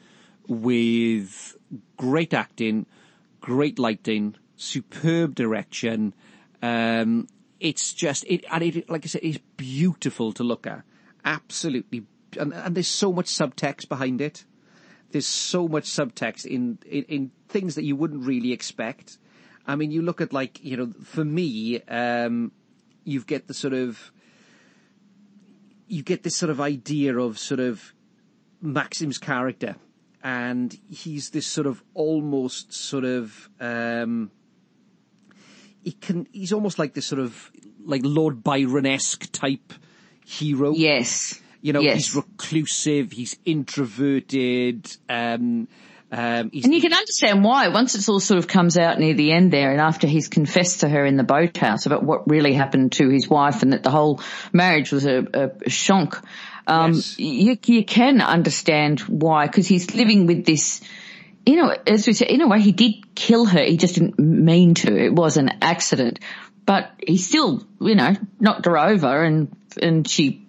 with 0.48 1.56
great 1.96 2.32
acting, 2.32 2.86
great 3.40 3.78
lighting, 3.78 4.36
superb 4.56 5.34
direction. 5.34 6.14
Um, 6.62 7.28
it's 7.60 7.92
just 7.92 8.24
it, 8.26 8.44
and 8.50 8.62
it, 8.62 8.90
like 8.90 9.04
I 9.04 9.08
said, 9.08 9.20
it's 9.22 9.38
beautiful 9.58 10.32
to 10.32 10.42
look 10.42 10.66
at. 10.66 10.82
Absolutely, 11.22 12.04
and, 12.38 12.54
and 12.54 12.74
there's 12.74 12.88
so 12.88 13.12
much 13.12 13.26
subtext 13.26 13.90
behind 13.90 14.22
it. 14.22 14.46
There's 15.12 15.26
so 15.26 15.68
much 15.68 15.84
subtext 15.84 16.46
in, 16.46 16.78
in 16.86 17.04
in 17.04 17.30
things 17.48 17.74
that 17.74 17.84
you 17.84 17.96
wouldn't 17.96 18.24
really 18.24 18.52
expect. 18.52 19.18
I 19.66 19.76
mean, 19.76 19.90
you 19.90 20.02
look 20.02 20.20
at 20.20 20.32
like 20.32 20.62
you 20.64 20.76
know, 20.76 20.92
for 21.04 21.24
me, 21.24 21.80
um, 21.82 22.52
you 23.04 23.20
get 23.22 23.46
the 23.46 23.54
sort 23.54 23.74
of 23.74 24.12
you 25.86 26.02
get 26.02 26.22
this 26.22 26.36
sort 26.36 26.50
of 26.50 26.60
idea 26.60 27.18
of 27.18 27.38
sort 27.38 27.60
of 27.60 27.92
Maxim's 28.60 29.18
character, 29.18 29.76
and 30.22 30.76
he's 30.88 31.30
this 31.30 31.46
sort 31.46 31.66
of 31.66 31.82
almost 31.94 32.72
sort 32.72 33.04
of 33.04 33.50
um, 33.60 34.30
he 35.82 35.92
can 35.92 36.26
he's 36.32 36.52
almost 36.52 36.78
like 36.78 36.94
this 36.94 37.06
sort 37.06 37.20
of 37.20 37.50
like 37.84 38.02
Lord 38.04 38.42
Byron 38.42 38.86
esque 38.86 39.30
type 39.32 39.72
hero. 40.24 40.72
Yes. 40.72 41.41
You 41.62 41.72
know, 41.72 41.80
yes. 41.80 41.94
he's 41.94 42.16
reclusive, 42.16 43.12
he's 43.12 43.36
introverted, 43.44 44.94
um, 45.08 45.68
um, 46.12 46.50
he's, 46.52 46.64
And 46.64 46.74
you 46.74 46.82
can 46.82 46.92
understand 46.92 47.42
why 47.42 47.68
once 47.68 47.94
it 47.94 48.06
all 48.06 48.20
sort 48.20 48.36
of 48.36 48.46
comes 48.46 48.76
out 48.76 48.98
near 48.98 49.14
the 49.14 49.32
end 49.32 49.50
there 49.50 49.72
and 49.72 49.80
after 49.80 50.06
he's 50.06 50.28
confessed 50.28 50.80
to 50.80 50.88
her 50.88 51.06
in 51.06 51.16
the 51.16 51.24
boathouse 51.24 51.86
about 51.86 52.02
what 52.02 52.28
really 52.28 52.52
happened 52.52 52.92
to 52.92 53.08
his 53.08 53.26
wife 53.28 53.62
and 53.62 53.72
that 53.72 53.82
the 53.82 53.90
whole 53.90 54.20
marriage 54.52 54.92
was 54.92 55.06
a, 55.06 55.20
a 55.20 55.48
shonk. 55.70 56.22
Um, 56.66 56.92
Yes. 56.92 57.18
you, 57.18 57.58
you 57.64 57.84
can 57.84 58.20
understand 58.20 59.00
why 59.00 59.46
because 59.46 59.66
he's 59.66 59.94
living 59.94 60.26
with 60.26 60.44
this, 60.44 60.82
you 61.46 61.56
know, 61.56 61.74
as 61.86 62.06
we 62.06 62.12
said, 62.12 62.28
in 62.28 62.42
a 62.42 62.46
way 62.46 62.60
he 62.60 62.72
did 62.72 63.14
kill 63.14 63.46
her. 63.46 63.62
He 63.62 63.78
just 63.78 63.94
didn't 63.94 64.18
mean 64.18 64.74
to. 64.74 64.94
It 64.94 65.14
was 65.14 65.38
an 65.38 65.50
accident, 65.62 66.18
but 66.66 66.90
he 67.04 67.16
still, 67.16 67.66
you 67.80 67.94
know, 67.94 68.14
knocked 68.38 68.66
her 68.66 68.78
over 68.78 69.24
and, 69.24 69.56
and 69.80 70.06
she, 70.06 70.41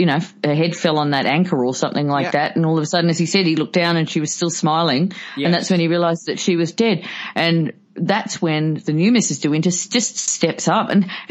you 0.00 0.06
know, 0.06 0.18
her 0.44 0.54
head 0.54 0.74
fell 0.74 0.98
on 0.98 1.10
that 1.10 1.26
anchor 1.26 1.62
or 1.64 1.74
something 1.74 2.08
like 2.08 2.24
Yeah. 2.24 2.30
that. 2.32 2.56
And 2.56 2.64
all 2.64 2.76
of 2.78 2.82
a 2.82 2.86
sudden, 2.86 3.10
as 3.10 3.18
he 3.18 3.26
said, 3.26 3.46
he 3.46 3.54
looked 3.54 3.74
down 3.74 3.96
and 3.98 4.08
she 4.08 4.20
was 4.20 4.32
still 4.32 4.50
smiling. 4.50 5.12
Yes. 5.36 5.44
And 5.46 5.54
that's 5.54 5.70
when 5.70 5.78
he 5.80 5.88
realized 5.88 6.26
that 6.26 6.38
she 6.38 6.56
was 6.56 6.72
dead. 6.72 7.06
And 7.34 7.74
that's 7.94 8.40
when 8.40 8.74
the 8.74 8.92
new 8.94 9.12
Mrs. 9.12 9.42
De 9.42 9.50
Winter 9.50 9.70
just 9.70 10.16
steps 10.16 10.68
up. 10.68 10.88
And 10.88 11.10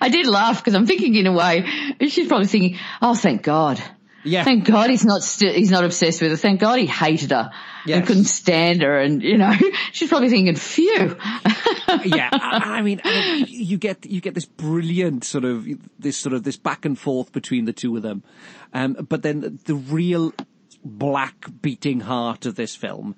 I 0.00 0.10
did 0.10 0.26
laugh 0.26 0.58
because 0.60 0.74
I'm 0.74 0.86
thinking 0.86 1.14
in 1.14 1.26
a 1.26 1.32
way, 1.32 1.64
she's 2.08 2.28
probably 2.28 2.48
thinking, 2.48 2.78
oh, 3.00 3.14
thank 3.14 3.42
God. 3.42 3.82
Yeah. 4.24 4.44
Thank 4.44 4.64
God 4.66 4.88
he's 4.90 5.04
not 5.04 5.22
st- 5.22 5.56
he's 5.56 5.70
not 5.70 5.84
obsessed 5.84 6.22
with 6.22 6.30
her. 6.30 6.36
Thank 6.36 6.60
God 6.60 6.78
he 6.78 6.86
hated 6.86 7.30
her 7.32 7.50
Yes. 7.84 7.98
and 7.98 8.06
couldn't 8.06 8.24
stand 8.26 8.82
her. 8.82 9.00
And 9.00 9.22
you 9.22 9.36
know, 9.36 9.52
she's 9.92 10.08
probably 10.08 10.28
thinking, 10.30 10.54
phew. 10.56 11.16
yeah, 12.04 12.28
I, 12.32 12.60
I 12.78 12.82
mean, 12.82 13.00
I 13.04 13.44
you 13.48 13.76
get 13.78 14.06
you 14.06 14.20
get 14.20 14.34
this 14.34 14.44
brilliant 14.46 15.24
sort 15.24 15.44
of 15.44 15.66
this 15.98 16.16
sort 16.16 16.34
of 16.34 16.44
this 16.44 16.56
back 16.56 16.84
and 16.84 16.98
forth 16.98 17.32
between 17.32 17.64
the 17.64 17.72
two 17.72 17.96
of 17.96 18.02
them, 18.02 18.22
um, 18.72 18.92
but 19.08 19.22
then 19.22 19.58
the 19.64 19.74
real 19.74 20.32
black 20.84 21.46
beating 21.60 22.00
heart 22.00 22.46
of 22.46 22.54
this 22.54 22.74
film 22.76 23.14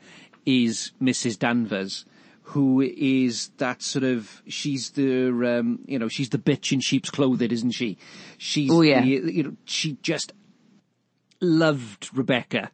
is 0.47 0.93
Mrs. 1.03 1.39
Danvers, 1.39 2.05
who 2.43 2.81
is 2.83 3.51
that 3.59 3.83
sort 3.83 4.05
of 4.05 4.43
she's 4.47 4.91
the 4.91 5.29
um, 5.29 5.81
you 5.87 5.99
know 5.99 6.09
she's 6.09 6.29
the 6.31 6.39
bitch 6.39 6.73
in 6.73 6.81
sheep's 6.81 7.11
clothing, 7.11 7.51
isn't 7.51 7.73
she? 7.73 7.99
She's 8.39 8.71
Oh, 8.71 8.81
yeah. 8.83 9.01
the, 9.03 9.09
you 9.09 9.43
know 9.43 9.57
she 9.67 9.99
just 10.03 10.33
loved 11.45 12.11
Rebecca. 12.15 12.71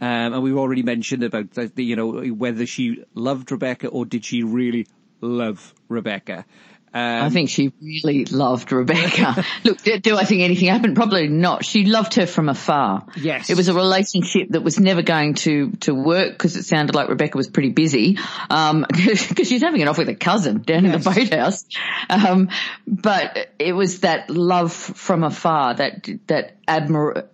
Um, 0.00 0.32
and 0.32 0.42
we've 0.42 0.56
already 0.56 0.82
mentioned 0.82 1.22
about 1.24 1.50
the, 1.50 1.66
the, 1.66 1.84
you 1.84 1.96
know, 1.96 2.22
whether 2.32 2.64
she 2.64 3.04
loved 3.14 3.52
Rebecca 3.52 3.88
or 3.88 4.06
did 4.06 4.24
she 4.24 4.42
really 4.42 4.86
love 5.20 5.74
Rebecca. 5.88 6.46
I 6.92 7.30
think 7.30 7.50
she 7.50 7.72
really 7.80 8.24
loved 8.24 8.72
Rebecca. 8.72 9.44
Look, 9.64 9.82
do, 9.82 9.98
do 9.98 10.16
I 10.16 10.24
think 10.24 10.42
anything 10.42 10.68
happened? 10.68 10.96
Probably 10.96 11.28
not. 11.28 11.64
She 11.64 11.84
loved 11.84 12.14
her 12.14 12.26
from 12.26 12.48
afar. 12.48 13.06
Yes. 13.16 13.48
It 13.48 13.56
was 13.56 13.68
a 13.68 13.74
relationship 13.74 14.48
that 14.50 14.62
was 14.62 14.80
never 14.80 15.02
going 15.02 15.34
to, 15.34 15.70
to 15.82 15.94
work 15.94 16.32
because 16.32 16.56
it 16.56 16.64
sounded 16.64 16.96
like 16.96 17.08
Rebecca 17.08 17.36
was 17.36 17.48
pretty 17.48 17.70
busy. 17.70 18.18
Um, 18.48 18.84
cause 18.92 19.46
she's 19.46 19.62
having 19.62 19.80
it 19.80 19.88
off 19.88 19.98
with 19.98 20.08
a 20.08 20.16
cousin 20.16 20.62
down 20.62 20.84
in 20.84 20.92
the 20.92 20.98
boathouse. 20.98 21.64
Um, 22.08 22.48
but 22.86 23.50
it 23.58 23.72
was 23.72 24.00
that 24.00 24.28
love 24.28 24.72
from 24.72 25.22
afar, 25.22 25.74
that, 25.74 26.08
that 26.26 26.64
admir, 26.66 27.18
ad- 27.18 27.28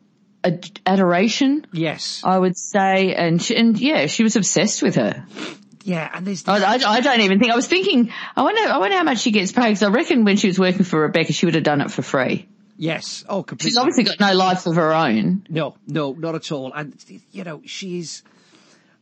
adoration, 0.45 1.67
Yes. 1.73 2.21
I 2.25 2.39
would 2.39 2.57
say. 2.57 3.15
And, 3.15 3.41
she, 3.43 3.57
and 3.57 3.79
yeah, 3.79 4.07
she 4.07 4.23
was 4.23 4.37
obsessed 4.37 4.83
with 4.83 4.95
her. 4.97 5.25
yeah, 5.85 6.11
and 6.15 6.27
there's 6.27 6.47
I, 6.47 6.59
I, 6.59 6.79
I 6.85 7.01
don't 7.01 7.21
even 7.21 7.39
think. 7.39 7.53
I 7.53 7.57
was 7.57 7.67
thinking. 7.67 8.13
I 8.37 8.43
wonder. 8.43 8.63
I 8.63 8.79
wonder 8.79 8.97
how 8.97 9.03
much 9.05 9.19
she 9.19 9.31
gets 9.31 9.53
paid. 9.53 9.69
Because 9.69 9.83
I 9.83 9.89
reckon 9.91 10.25
when 10.25 10.37
she 10.37 10.47
was 10.49 10.59
working 10.59 10.85
for 10.85 11.01
Rebecca, 11.01 11.33
she 11.33 11.47
would 11.47 11.55
have 11.55 11.65
done 11.65 11.81
it 11.81 11.91
for 11.91 12.03
free. 12.03 12.47
yes. 12.77 13.25
Oh, 13.29 13.43
completely. 13.43 13.71
She's 13.71 13.77
obviously 13.79 14.05
got 14.05 14.21
no 14.21 14.35
life 14.35 14.67
of 14.67 14.77
her 14.77 14.93
own. 14.93 15.47
No, 15.49 15.77
no, 15.87 16.13
not 16.13 16.35
at 16.35 16.53
all. 16.53 16.73
And 16.73 16.95
you 17.33 17.45
know, 17.45 17.63
she's 17.65 18.23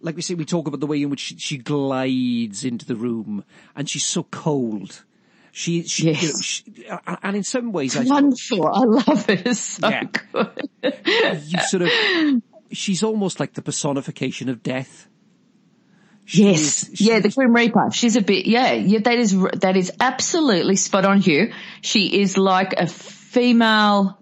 like 0.01 0.16
we 0.16 0.23
say. 0.23 0.35
We 0.35 0.44
talk 0.44 0.66
about 0.69 0.81
the 0.81 0.86
way 0.86 1.02
in 1.02 1.11
which 1.11 1.20
she, 1.20 1.36
she 1.39 1.59
glides 1.59 2.65
into 2.65 2.86
the 2.86 2.97
room, 2.97 3.44
and 3.77 3.89
she's 3.89 4.05
so 4.06 4.23
cold. 4.24 5.02
She, 5.56 5.85
she, 5.85 6.06
Yes. 6.10 6.22
you 6.66 6.89
know, 6.89 6.98
she 7.06 7.18
and 7.22 7.36
in 7.36 7.44
some 7.44 7.70
ways, 7.70 7.97
I 7.97 8.02
Wonderful. 8.02 8.66
I 8.66 8.81
love 8.81 9.31
it. 9.31 9.47
It's 9.47 9.60
so 9.60 9.89
Yeah. 9.89 10.02
good. 10.32 10.68
you 11.47 11.60
sort 11.60 11.82
of, 11.82 11.90
she's 12.72 13.05
almost 13.05 13.39
like 13.39 13.52
the 13.52 13.62
personification 13.62 14.48
of 14.48 14.64
death. 14.64 15.09
She 16.24 16.47
Yes. 16.51 16.89
is- 16.89 17.01
yeah, 17.01 17.20
the 17.20 17.28
Grim 17.28 17.52
Reaper. 17.55 17.90
She's 17.93 18.16
a 18.16 18.20
bit. 18.20 18.47
Yeah. 18.47 18.72
Yeah. 18.72 18.98
That 19.05 19.18
is. 19.18 19.36
That 19.60 19.76
is 19.76 19.93
absolutely 20.01 20.74
spot 20.76 21.05
on, 21.05 21.20
Hugh. 21.20 21.52
She 21.82 22.20
is 22.20 22.36
like 22.39 22.72
a 22.76 22.86
female 22.89 24.18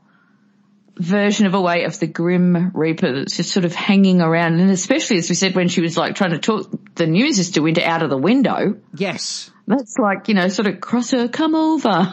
version 0.99 1.47
of 1.47 1.55
a 1.55 1.61
way 1.61 1.85
of 1.85 1.99
the 1.99 2.09
Grim 2.09 2.73
Reaper 2.75 3.11
that's 3.15 3.37
just 3.39 3.53
sort 3.53 3.65
of 3.65 3.75
hanging 3.75 4.21
around, 4.21 4.61
and 4.61 4.71
especially 4.71 5.17
as 5.19 5.31
we 5.31 5.35
said 5.37 5.55
when 5.55 5.69
she 5.69 5.81
was 5.81 5.97
like 5.97 6.15
trying 6.17 6.33
to 6.33 6.39
talk 6.39 6.69
the 6.97 7.07
new 7.07 7.25
Mrs. 7.25 7.55
De 7.55 7.63
Winter 7.63 7.81
out 7.83 8.03
of 8.03 8.11
the 8.11 8.19
window. 8.19 8.77
yes, 8.95 9.51
That's 9.67 9.99
like, 9.99 10.29
you 10.29 10.35
know, 10.35 10.49
sort 10.49 10.67
of 10.67 10.81
cross 10.81 11.13
her, 11.13 11.29
come 11.29 11.55
over. 11.55 12.13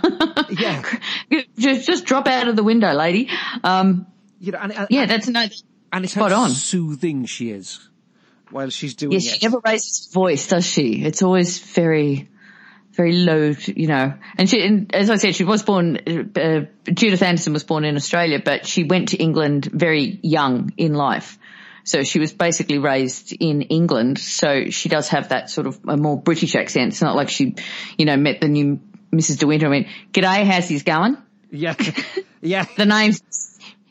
Yeah. 0.52 0.84
just, 1.58 1.88
just 1.88 2.06
drop 2.06 2.28
out 2.28 2.48
of 2.48 2.56
the 2.56 2.64
window, 2.64 2.94
lady. 2.94 3.30
Um, 3.64 4.08
you 4.40 4.52
know, 4.52 4.60
and, 4.60 4.72
and, 4.72 4.88
yeah, 4.90 5.06
that's 5.06 5.28
no, 5.28 5.46
and 5.92 6.06
it's 6.06 6.14
spot 6.14 6.32
how 6.32 6.44
on. 6.44 6.52
soothing 6.52 7.26
she 7.26 7.52
is 7.52 7.90
while 8.52 8.70
she's 8.70 8.96
doing 8.96 9.14
yes, 9.14 9.28
it. 9.28 9.40
she 9.40 9.46
never 9.46 9.60
raises 9.64 10.08
her 10.08 10.12
voice, 10.12 10.48
does 10.48 10.66
she? 10.66 11.04
It's 11.04 11.22
always 11.22 11.60
very, 11.60 12.30
very 12.94 13.14
low, 13.14 13.54
you 13.68 13.88
know. 13.88 14.14
And 14.38 14.50
she, 14.50 14.66
and 14.66 14.94
as 14.96 15.10
I 15.10 15.18
said, 15.18 15.36
she 15.36 15.44
was 15.44 15.64
born, 15.64 15.98
uh, 15.98 16.66
Judith 16.92 17.22
Anderson 17.22 17.54
was 17.54 17.64
born 17.64 17.86
in 17.86 17.96
Australia, 17.96 18.42
but 18.44 18.66
she 18.66 18.84
went 18.84 19.10
to 19.10 19.18
England 19.18 19.66
very 19.66 20.20
young 20.24 20.74
in 20.78 20.94
life. 20.94 21.38
So 21.84 22.04
she 22.04 22.20
was 22.20 22.34
basically 22.34 22.78
raised 22.78 23.34
in 23.40 23.62
England. 23.64 24.20
So 24.20 24.70
she 24.70 24.90
does 24.90 25.10
have 25.10 25.30
that 25.30 25.50
sort 25.50 25.68
of 25.68 25.80
a 25.88 25.98
more 25.98 26.20
British 26.22 26.56
accent. 26.56 26.90
It's 26.94 27.02
not 27.02 27.16
like 27.16 27.30
she, 27.30 27.56
you 27.98 28.06
know, 28.06 28.18
met 28.18 28.42
the 28.42 28.48
new 28.48 28.80
Mrs. 29.12 29.40
De 29.40 29.48
Winter 29.48 29.66
and 29.66 29.72
went, 29.72 29.88
G'day, 30.14 30.46
how's 30.46 30.68
he's 30.68 30.84
going? 30.84 31.18
Yeah, 31.52 31.74
yeah, 32.42 32.66
The 32.78 32.86
name's 32.86 33.22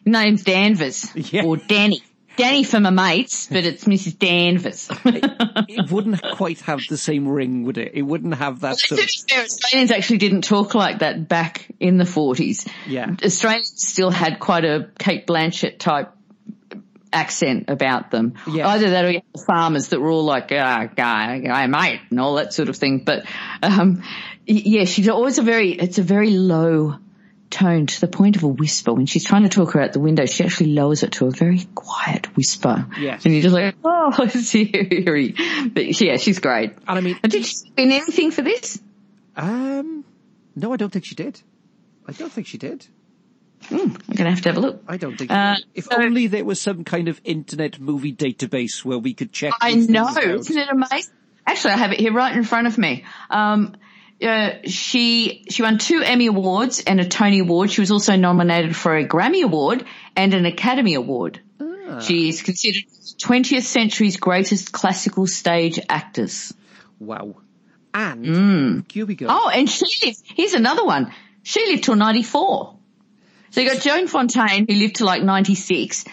name's 0.05 0.45
Danvers 0.45 1.09
Yeah. 1.33 1.45
or 1.45 1.57
Danny. 1.57 2.03
Danny 2.37 2.63
for 2.63 2.79
my 2.79 2.91
mates, 2.91 3.49
but 3.49 3.65
it's 3.65 3.85
Mrs. 3.85 4.17
Danvers. 4.17 4.89
it 5.05 5.91
wouldn't 5.91 6.23
quite 6.35 6.61
have 6.61 6.79
the 6.89 6.97
same 6.97 7.27
ring, 7.27 7.65
would 7.65 7.79
it? 7.79 7.93
It 7.95 8.03
wouldn't 8.03 8.37
have 8.37 8.61
that 8.61 8.79
sort 8.79 9.01
of. 9.01 9.07
Australians 9.07 9.91
actually 9.91 10.19
didn't 10.19 10.43
talk 10.43 10.77
like 10.77 11.01
that 11.01 11.27
back 11.29 11.67
in 11.81 11.99
the 11.99 12.05
40s. 12.05 12.71
Yeah. 12.87 13.13
Australians 13.25 13.73
still 13.83 14.11
had 14.13 14.39
quite 14.39 14.65
a 14.65 14.89
Cate 15.01 15.27
Blanchett 15.27 15.81
type 15.81 16.13
accent 17.13 17.65
about 17.69 18.11
them. 18.11 18.35
Yeah. 18.51 18.69
Either 18.69 18.91
that 18.91 19.05
or 19.05 19.09
you 19.11 19.19
had 19.19 19.25
the 19.35 19.45
farmers 19.45 19.89
that 19.89 20.01
were 20.01 20.11
all 20.11 20.25
like, 20.25 20.51
ah, 20.53 20.89
guy, 20.95 21.39
guy, 21.39 21.67
mate, 21.67 22.01
and 22.11 22.21
all 22.21 22.35
that 22.37 22.53
sort 22.53 22.69
of 22.69 22.77
thing. 22.77 22.99
But, 23.05 23.25
um, 23.63 24.03
yeah, 24.47 24.85
she's 24.85 25.09
always 25.09 25.39
a 25.39 25.43
very, 25.43 25.73
it's 25.73 25.99
a 25.99 26.03
very 26.03 26.31
low 26.31 26.97
tone 27.51 27.87
to 27.87 28.01
the 28.03 28.09
point 28.09 28.37
of 28.37 28.43
a 28.43 28.49
whisper. 28.49 28.93
When 28.93 29.07
she's 29.07 29.25
trying 29.25 29.45
to 29.45 29.49
talk 29.49 29.73
her 29.73 29.81
out 29.81 29.93
the 29.93 30.01
window, 30.01 30.27
she 30.27 30.45
actually 30.45 30.73
lowers 30.73 31.03
it 31.03 31.13
to 31.13 31.27
a 31.27 31.31
very 31.31 31.61
quiet 31.75 32.37
whisper. 32.37 32.87
Yes. 32.99 33.25
And 33.25 33.33
you're 33.35 33.43
just 33.43 33.55
like, 33.55 33.75
oh, 33.85 34.13
it's 34.19 34.55
eerie. 34.55 35.35
But 35.73 36.01
yeah, 36.01 36.19
she's 36.19 36.39
great. 36.41 36.73
And 36.87 36.99
I 36.99 37.01
mean, 37.01 37.19
Did 37.23 37.47
she 37.47 37.57
win 37.77 37.91
anything 37.93 38.31
for 38.31 38.43
this? 38.43 38.81
um, 39.37 40.05
no, 40.57 40.73
I 40.73 40.77
don't 40.77 40.93
think 40.93 41.05
she 41.05 41.15
did. 41.15 41.41
I 42.07 42.13
don't 42.13 42.33
think 42.33 42.47
she 42.47 42.59
did. 42.59 42.87
I'm 43.71 43.89
going 43.89 44.17
to 44.17 44.31
have 44.31 44.41
to 44.43 44.49
have 44.51 44.57
a 44.57 44.61
look. 44.61 44.83
I 44.89 44.97
don't 44.97 45.17
think. 45.17 45.31
Uh, 45.31 45.57
if 45.75 45.85
so- 45.85 45.97
only 45.97 46.27
there 46.27 46.45
was 46.45 46.61
some 46.61 46.85
kind 46.85 47.09
of 47.09 47.21
internet 47.25 47.79
movie 47.79 48.13
database 48.13 48.85
where 48.85 48.99
we 48.99 49.15
could 49.15 49.33
check. 49.33 49.53
I 49.61 49.75
know, 49.75 50.09
isn't 50.09 50.57
it 50.57 50.69
amazing? 50.71 51.13
Actually, 51.47 51.75
I 51.75 51.77
have 51.79 51.93
it 51.93 52.01
here 52.01 52.13
right 52.13 52.37
in 52.37 52.45
front 52.45 52.67
of 52.67 52.77
me. 52.77 53.05
Um, 53.31 53.75
uh, 54.23 54.51
she 54.65 55.45
she 55.49 55.63
won 55.63 55.79
two 55.79 56.03
Emmy 56.03 56.27
awards 56.27 56.81
and 56.81 57.01
a 57.01 57.09
Tony 57.09 57.39
award. 57.39 57.71
She 57.71 57.81
was 57.81 57.91
also 57.91 58.17
nominated 58.17 58.75
for 58.75 58.97
a 58.97 59.07
Grammy 59.07 59.43
award 59.45 59.85
and 60.17 60.35
an 60.35 60.45
Academy 60.45 60.95
award. 60.95 61.41
Ah. 61.61 62.01
She 62.01 62.29
is 62.29 62.43
considered 62.43 62.83
20th 63.19 63.63
century's 63.63 64.17
greatest 64.17 64.73
classical 64.73 65.27
stage 65.27 65.79
actors. 65.89 66.53
Wow. 66.99 67.37
And 67.95 68.85
here 68.91 69.07
we 69.07 69.15
go. 69.15 69.27
Oh, 69.29 69.49
and 69.49 69.69
she 69.69 69.85
lived. 70.05 70.23
Here's 70.25 70.55
another 70.55 70.85
one. 70.85 71.13
She 71.43 71.65
lived 71.67 71.85
till 71.85 71.97
94. 71.97 72.78
So 73.51 73.61
you 73.61 73.73
got 73.73 73.83
Joan 73.83 74.07
Fontaine 74.09 74.67
who 74.69 74.75
lived 74.75 74.97
to 74.97 75.05
like 75.05 75.23
96. 75.23 76.05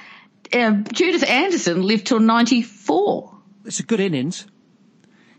Uh, 0.53 0.71
Judith 0.91 1.27
Anderson 1.27 1.81
lived 1.81 2.07
till 2.07 2.19
94. 2.19 3.37
It's 3.65 3.79
a 3.79 3.83
good 3.83 3.99
innings. 3.99 4.45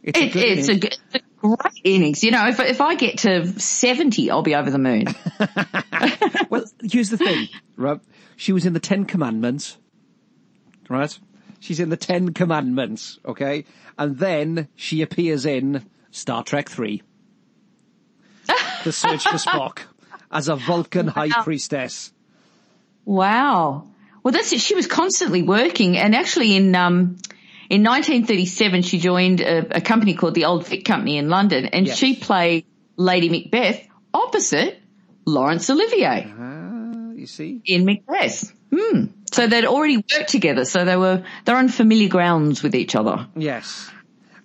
It's 0.02 0.18
a 0.18 0.28
good 0.28 0.42
it's, 0.44 0.68
a, 0.68 0.72
innings. 0.72 0.82
g- 0.82 0.88
it's 0.88 1.14
a 1.14 1.20
great 1.38 1.80
innings. 1.84 2.24
You 2.24 2.30
know, 2.32 2.46
if, 2.48 2.60
if 2.60 2.80
I 2.80 2.94
get 2.96 3.18
to 3.18 3.46
70, 3.58 4.30
I'll 4.30 4.42
be 4.42 4.54
over 4.54 4.70
the 4.70 4.78
moon. 4.78 5.06
Well, 6.50 6.64
here's 6.82 7.10
the 7.10 7.18
thing, 7.18 7.48
right? 7.76 8.00
She 8.36 8.52
was 8.52 8.66
in 8.66 8.72
the 8.72 8.80
Ten 8.80 9.04
Commandments, 9.04 9.78
right? 10.88 11.18
She's 11.58 11.80
in 11.80 11.88
the 11.88 11.96
Ten 11.96 12.32
Commandments, 12.34 13.18
okay? 13.24 13.64
And 13.98 14.16
then 14.18 14.68
she 14.76 15.02
appears 15.02 15.44
in 15.44 15.84
Star 16.12 16.44
Trek 16.44 16.68
3. 16.68 17.02
the 18.84 18.92
Search 18.92 19.24
for 19.24 19.38
Spock. 19.38 19.78
As 20.30 20.48
a 20.48 20.56
Vulcan 20.56 21.06
High 21.06 21.30
Priestess. 21.42 22.12
wow. 23.04 23.88
Well, 24.22 24.32
that's 24.32 24.52
it. 24.52 24.60
She 24.60 24.74
was 24.74 24.88
constantly 24.88 25.42
working 25.42 25.96
and 25.96 26.12
actually 26.14 26.56
in, 26.56 26.74
um, 26.74 27.16
in 27.70 27.84
1937, 27.84 28.82
she 28.82 28.98
joined 28.98 29.40
a, 29.40 29.76
a 29.76 29.80
company 29.80 30.14
called 30.14 30.34
the 30.34 30.46
Old 30.46 30.66
Vic 30.66 30.84
Company 30.84 31.16
in 31.16 31.28
London 31.28 31.66
and 31.66 31.86
Yes. 31.86 31.96
she 31.96 32.16
played 32.16 32.64
Lady 32.96 33.28
Macbeth 33.28 33.86
opposite 34.12 34.80
Laurence 35.26 35.70
Olivier. 35.70 36.32
Ah, 36.36 37.10
you 37.14 37.26
see? 37.26 37.60
in 37.64 37.84
Macbeth. 37.84 38.52
Hmm. 38.74 39.06
So 39.32 39.46
they'd 39.46 39.64
already 39.64 39.96
worked 39.98 40.28
together, 40.28 40.64
so 40.64 40.84
they 40.84 40.96
were 40.96 41.22
they're 41.44 41.56
on 41.56 41.68
familiar 41.68 42.08
grounds 42.08 42.62
with 42.64 42.74
each 42.74 42.96
other. 42.96 43.26
Yes. 43.36 43.88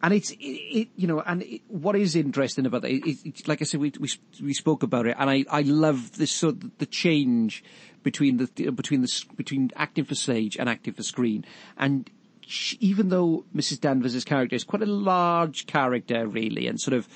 And 0.04 0.14
it's, 0.14 0.32
it, 0.32 0.38
it, 0.38 0.88
you 0.96 1.08
know, 1.08 1.22
and 1.22 1.44
it, 1.44 1.62
what 1.68 1.96
is 1.96 2.16
interesting 2.16 2.66
about 2.66 2.82
that, 2.82 2.92
it, 2.92 3.48
like 3.48 3.62
I 3.62 3.66
said, 3.66 3.80
we, 3.80 3.94
we, 4.00 4.10
we 4.42 4.54
spoke 4.54 4.84
about 4.84 5.06
it, 5.06 5.16
and 5.20 5.30
I, 5.30 5.46
I 5.50 5.62
love 5.62 6.18
this 6.18 6.32
sort 6.32 6.56
of, 6.56 6.78
the 6.80 6.88
change 6.88 7.64
between 8.04 8.38
the, 8.38 8.72
between 8.72 9.02
the, 9.02 9.24
between 9.36 9.70
acting 9.76 10.06
for 10.06 10.16
stage 10.16 10.58
and 10.58 10.68
acting 10.68 10.94
for 10.94 11.04
screen. 11.04 11.46
And 11.78 12.10
she, 12.42 12.78
even 12.80 13.10
though 13.10 13.46
Mrs. 13.56 13.80
Danvers' 13.80 14.24
character 14.26 14.56
is 14.56 14.64
quite 14.64 14.82
a 14.82 14.88
large 14.88 15.68
character, 15.68 16.28
really, 16.28 16.68
and 16.68 16.82
sort 16.82 16.96
of 16.96 17.08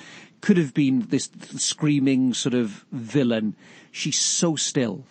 could 0.42 0.58
have 0.58 0.74
been 0.74 1.08
this 1.10 1.30
screaming 1.58 2.34
sort 2.36 2.54
of 2.54 2.86
villain, 2.92 3.56
she's 3.92 4.20
so 4.20 4.56
still. 4.56 5.06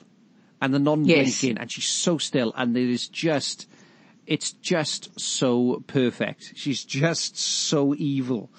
And 0.60 0.72
the 0.72 0.78
non-blinking, 0.78 1.58
and 1.58 1.70
she's 1.70 1.88
so 1.88 2.18
still, 2.18 2.52
and 2.56 2.76
it 2.76 2.88
is 2.88 3.08
just, 3.08 3.68
it's 4.26 4.52
just 4.52 5.18
so 5.20 5.82
perfect. 5.86 6.52
She's 6.56 6.84
just 6.84 7.36
so 7.36 7.94
evil. 7.94 8.50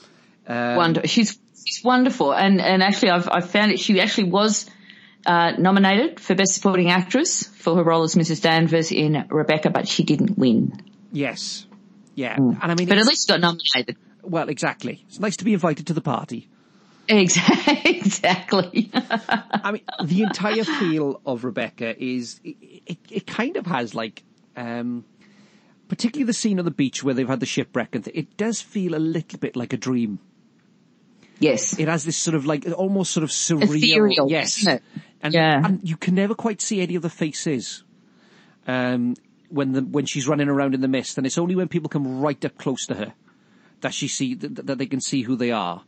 Um, 0.48 0.76
Wonder 0.76 1.08
she's 1.08 1.40
she's 1.66 1.84
wonderful, 1.84 2.34
and 2.34 2.62
and 2.62 2.84
actually 2.84 3.10
I've 3.10 3.28
I've 3.30 3.50
found 3.50 3.72
it. 3.72 3.80
She 3.80 4.00
actually 4.00 4.30
was 4.30 4.70
uh, 5.26 5.54
nominated 5.58 6.20
for 6.20 6.36
Best 6.36 6.54
Supporting 6.54 6.92
Actress 6.92 7.48
for 7.48 7.76
her 7.76 7.84
role 7.84 8.04
as 8.04 8.16
Mrs. 8.16 8.42
Danvers 8.42 8.92
in 8.92 9.26
Rebecca, 9.30 9.70
but 9.72 9.88
she 9.88 10.04
didn't 10.04 10.38
win. 10.38 10.74
Yes. 11.12 11.66
Yeah. 12.14 12.36
And 12.38 12.58
I 12.62 12.76
mean, 12.76 12.88
But 12.88 12.98
at 13.00 13.06
least 13.08 13.28
got 13.28 13.40
nominated. 13.42 13.98
well, 14.22 14.50
exactly. 14.50 15.04
It's 15.08 15.20
nice 15.20 15.38
to 15.38 15.46
be 15.46 15.54
invited 15.54 15.88
to 15.88 15.94
the 15.94 16.02
party. 16.02 16.48
Exactly. 17.08 17.82
exactly. 17.98 18.92
I 18.94 19.72
mean, 19.72 19.82
the 20.04 20.24
entire 20.24 20.64
feel 20.64 21.22
of 21.26 21.44
Rebecca 21.44 22.02
is, 22.02 22.40
it, 22.44 22.56
it, 22.86 22.98
it 23.10 23.28
kind 23.28 23.58
of 23.58 23.66
has 23.66 23.94
like, 23.94 24.24
um, 24.56 25.06
particularly 25.88 26.26
the 26.26 26.34
scene 26.34 26.60
on 26.60 26.66
the 26.66 26.72
beach 26.72 27.04
where 27.04 27.14
they've 27.14 27.28
had 27.28 27.40
the 27.40 27.46
shipwreck 27.46 27.96
and 27.96 28.04
th- 28.06 28.16
it 28.16 28.38
does 28.38 28.62
feel 28.62 28.96
a 28.96 29.00
little 29.00 29.40
bit 29.40 29.56
like 29.56 29.74
a 29.74 29.78
dream. 29.78 30.20
Yes. 31.40 31.78
It 31.78 31.88
has 31.88 32.06
this 32.06 32.16
sort 32.18 32.36
of 32.36 32.46
like 32.46 32.66
almost 32.78 33.12
sort 33.12 33.24
of 33.24 33.30
surreal, 33.30 33.76
Ethereal, 33.84 34.30
yes, 34.30 34.60
isn't 34.60 34.74
it? 34.76 34.84
and 35.22 35.34
Yeah. 35.34 35.62
and 35.66 35.80
you 35.88 35.98
can 35.98 36.16
never 36.16 36.34
quite 36.34 36.62
see 36.62 36.82
any 36.82 36.96
of 36.96 37.02
the 37.02 37.10
faces. 37.10 37.84
Um, 38.68 39.16
when 39.50 39.74
the 39.74 39.82
when 39.82 40.06
she's 40.06 40.28
running 40.28 40.48
around 40.50 40.74
in 40.74 40.82
the 40.82 40.88
mist, 40.88 41.18
and 41.18 41.28
it's 41.28 41.38
only 41.38 41.56
when 41.56 41.68
people 41.68 41.88
come 41.90 42.20
right 42.20 42.44
up 42.46 42.58
close 42.58 42.88
to 42.88 42.96
her 42.96 43.14
that 43.82 43.94
she 43.94 44.08
see 44.08 44.34
that, 44.34 44.66
that 44.66 44.78
they 44.80 44.88
can 44.88 45.00
see 45.02 45.22
who 45.22 45.36
they 45.36 45.52
are. 45.52 45.84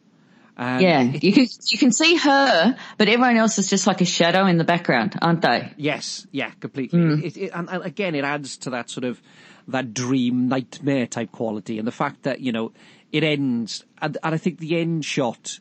Um, 0.57 0.80
yeah. 0.82 1.02
it- 1.02 1.24
You 1.24 1.32
can, 1.34 1.48
you 1.68 1.78
can 1.78 1.91
see 1.91 2.15
her, 2.18 2.76
but 2.98 3.07
everyone 3.07 3.38
else 3.38 3.57
is 3.57 3.69
just 3.69 3.88
like 3.88 4.02
a 4.02 4.06
shadow 4.06 4.45
in 4.45 4.57
the 4.57 4.64
background, 4.64 5.15
aren't 5.22 5.41
they? 5.41 5.72
Yes, 5.78 6.28
yeah, 6.32 6.52
completely. 6.60 6.99
Hmm. 6.99 7.24
It, 7.24 7.38
it, 7.38 7.52
and, 7.53 7.69
and 7.69 7.84
again, 7.84 8.14
it 8.15 8.24
adds 8.26 8.57
to 8.60 8.72
that 8.72 8.90
sort 8.90 9.06
of 9.06 9.19
that 9.68 9.94
dream 9.94 10.48
nightmare 10.48 11.07
type 11.07 11.31
quality, 11.31 11.77
and 11.77 11.88
the 11.88 11.91
fact 11.91 12.23
that 12.23 12.39
you 12.39 12.52
know 12.52 12.72
it 13.11 13.23
ends, 13.23 13.85
and, 14.02 14.18
and 14.23 14.35
I 14.35 14.38
think 14.38 14.60
the 14.60 14.80
end 14.80 15.06
shot 15.06 15.60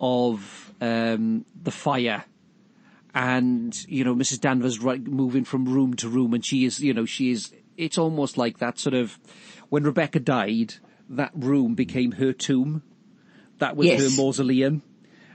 of 0.00 0.72
um, 0.80 1.44
the 1.62 1.70
fire, 1.70 2.24
and 3.14 3.74
you 3.88 4.04
know 4.04 4.14
Mrs. 4.14 4.40
Danvers 4.40 4.80
right, 4.80 5.02
moving 5.06 5.44
from 5.44 5.64
room 5.66 5.94
to 5.94 6.08
room, 6.08 6.34
and 6.34 6.44
she 6.44 6.64
is, 6.64 6.80
you 6.80 6.94
know, 6.94 7.04
she 7.04 7.30
is. 7.30 7.52
It's 7.76 7.98
almost 7.98 8.38
like 8.38 8.58
that 8.58 8.78
sort 8.78 8.94
of 8.94 9.18
when 9.68 9.82
Rebecca 9.82 10.20
died, 10.20 10.74
that 11.08 11.32
room 11.34 11.74
became 11.74 12.12
her 12.12 12.32
tomb. 12.32 12.82
That 13.58 13.76
was 13.76 13.88
Yes. 13.88 14.00
her 14.02 14.22
mausoleum. 14.22 14.82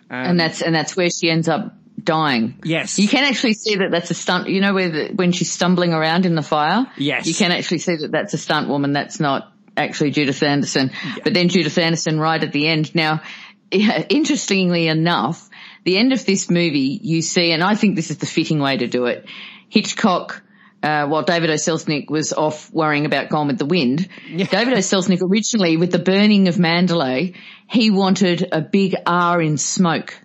and 0.09 0.39
that's, 0.39 0.61
and 0.61 0.73
that's 0.73 0.95
where 0.95 1.09
she 1.09 1.29
ends 1.29 1.47
up 1.47 1.75
dying. 2.03 2.59
Yes. 2.63 2.99
You 2.99 3.07
can 3.07 3.23
actually 3.23 3.53
see 3.53 3.75
that 3.77 3.91
that's 3.91 4.11
a 4.11 4.13
stunt, 4.13 4.49
you 4.49 4.61
know, 4.61 4.73
where 4.73 4.89
the, 4.89 5.13
when 5.13 5.31
she's 5.31 5.51
stumbling 5.51 5.93
around 5.93 6.25
in 6.25 6.35
the 6.35 6.41
fire? 6.41 6.91
Yes. 6.97 7.27
You 7.27 7.33
can 7.33 7.51
actually 7.51 7.79
see 7.79 7.95
that 7.97 8.11
that's 8.11 8.33
a 8.33 8.37
stunt 8.37 8.69
woman. 8.69 8.93
That's 8.93 9.19
not 9.19 9.51
actually 9.75 10.11
Judith 10.11 10.41
Anderson. 10.43 10.91
But 11.23 11.33
then 11.33 11.49
Judith 11.49 11.77
Anderson 11.77 12.19
right 12.19 12.43
at 12.43 12.51
the 12.51 12.67
end. 12.67 12.93
Now, 12.95 13.21
interestingly 13.71 14.87
enough, 14.87 15.49
the 15.83 15.97
end 15.97 16.13
of 16.13 16.25
this 16.25 16.49
movie, 16.49 16.99
you 17.01 17.21
see, 17.21 17.51
and 17.51 17.63
I 17.63 17.75
think 17.75 17.95
this 17.95 18.11
is 18.11 18.17
the 18.17 18.25
fitting 18.25 18.59
way 18.59 18.77
to 18.77 18.87
do 18.87 19.05
it. 19.05 19.25
Hitchcock, 19.69 20.43
uh, 20.81 21.07
while 21.07 21.23
David 21.23 21.49
O. 21.49 21.53
Selznick 21.53 22.09
was 22.09 22.33
off 22.33 22.71
worrying 22.73 23.05
about 23.05 23.29
Gone 23.29 23.47
with 23.47 23.57
the 23.57 23.65
Wind, 23.65 24.07
David 24.27 24.73
O. 24.73 24.77
Selznick 24.77 25.21
originally, 25.21 25.77
with 25.77 25.91
the 25.91 25.99
burning 25.99 26.47
of 26.47 26.55
Manderley, 26.55 27.35
he 27.67 27.91
wanted 27.91 28.49
a 28.51 28.61
big 28.61 28.95
R 29.05 29.41
in 29.41 29.57
smoke 29.57 30.15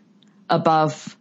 above 0.48 1.16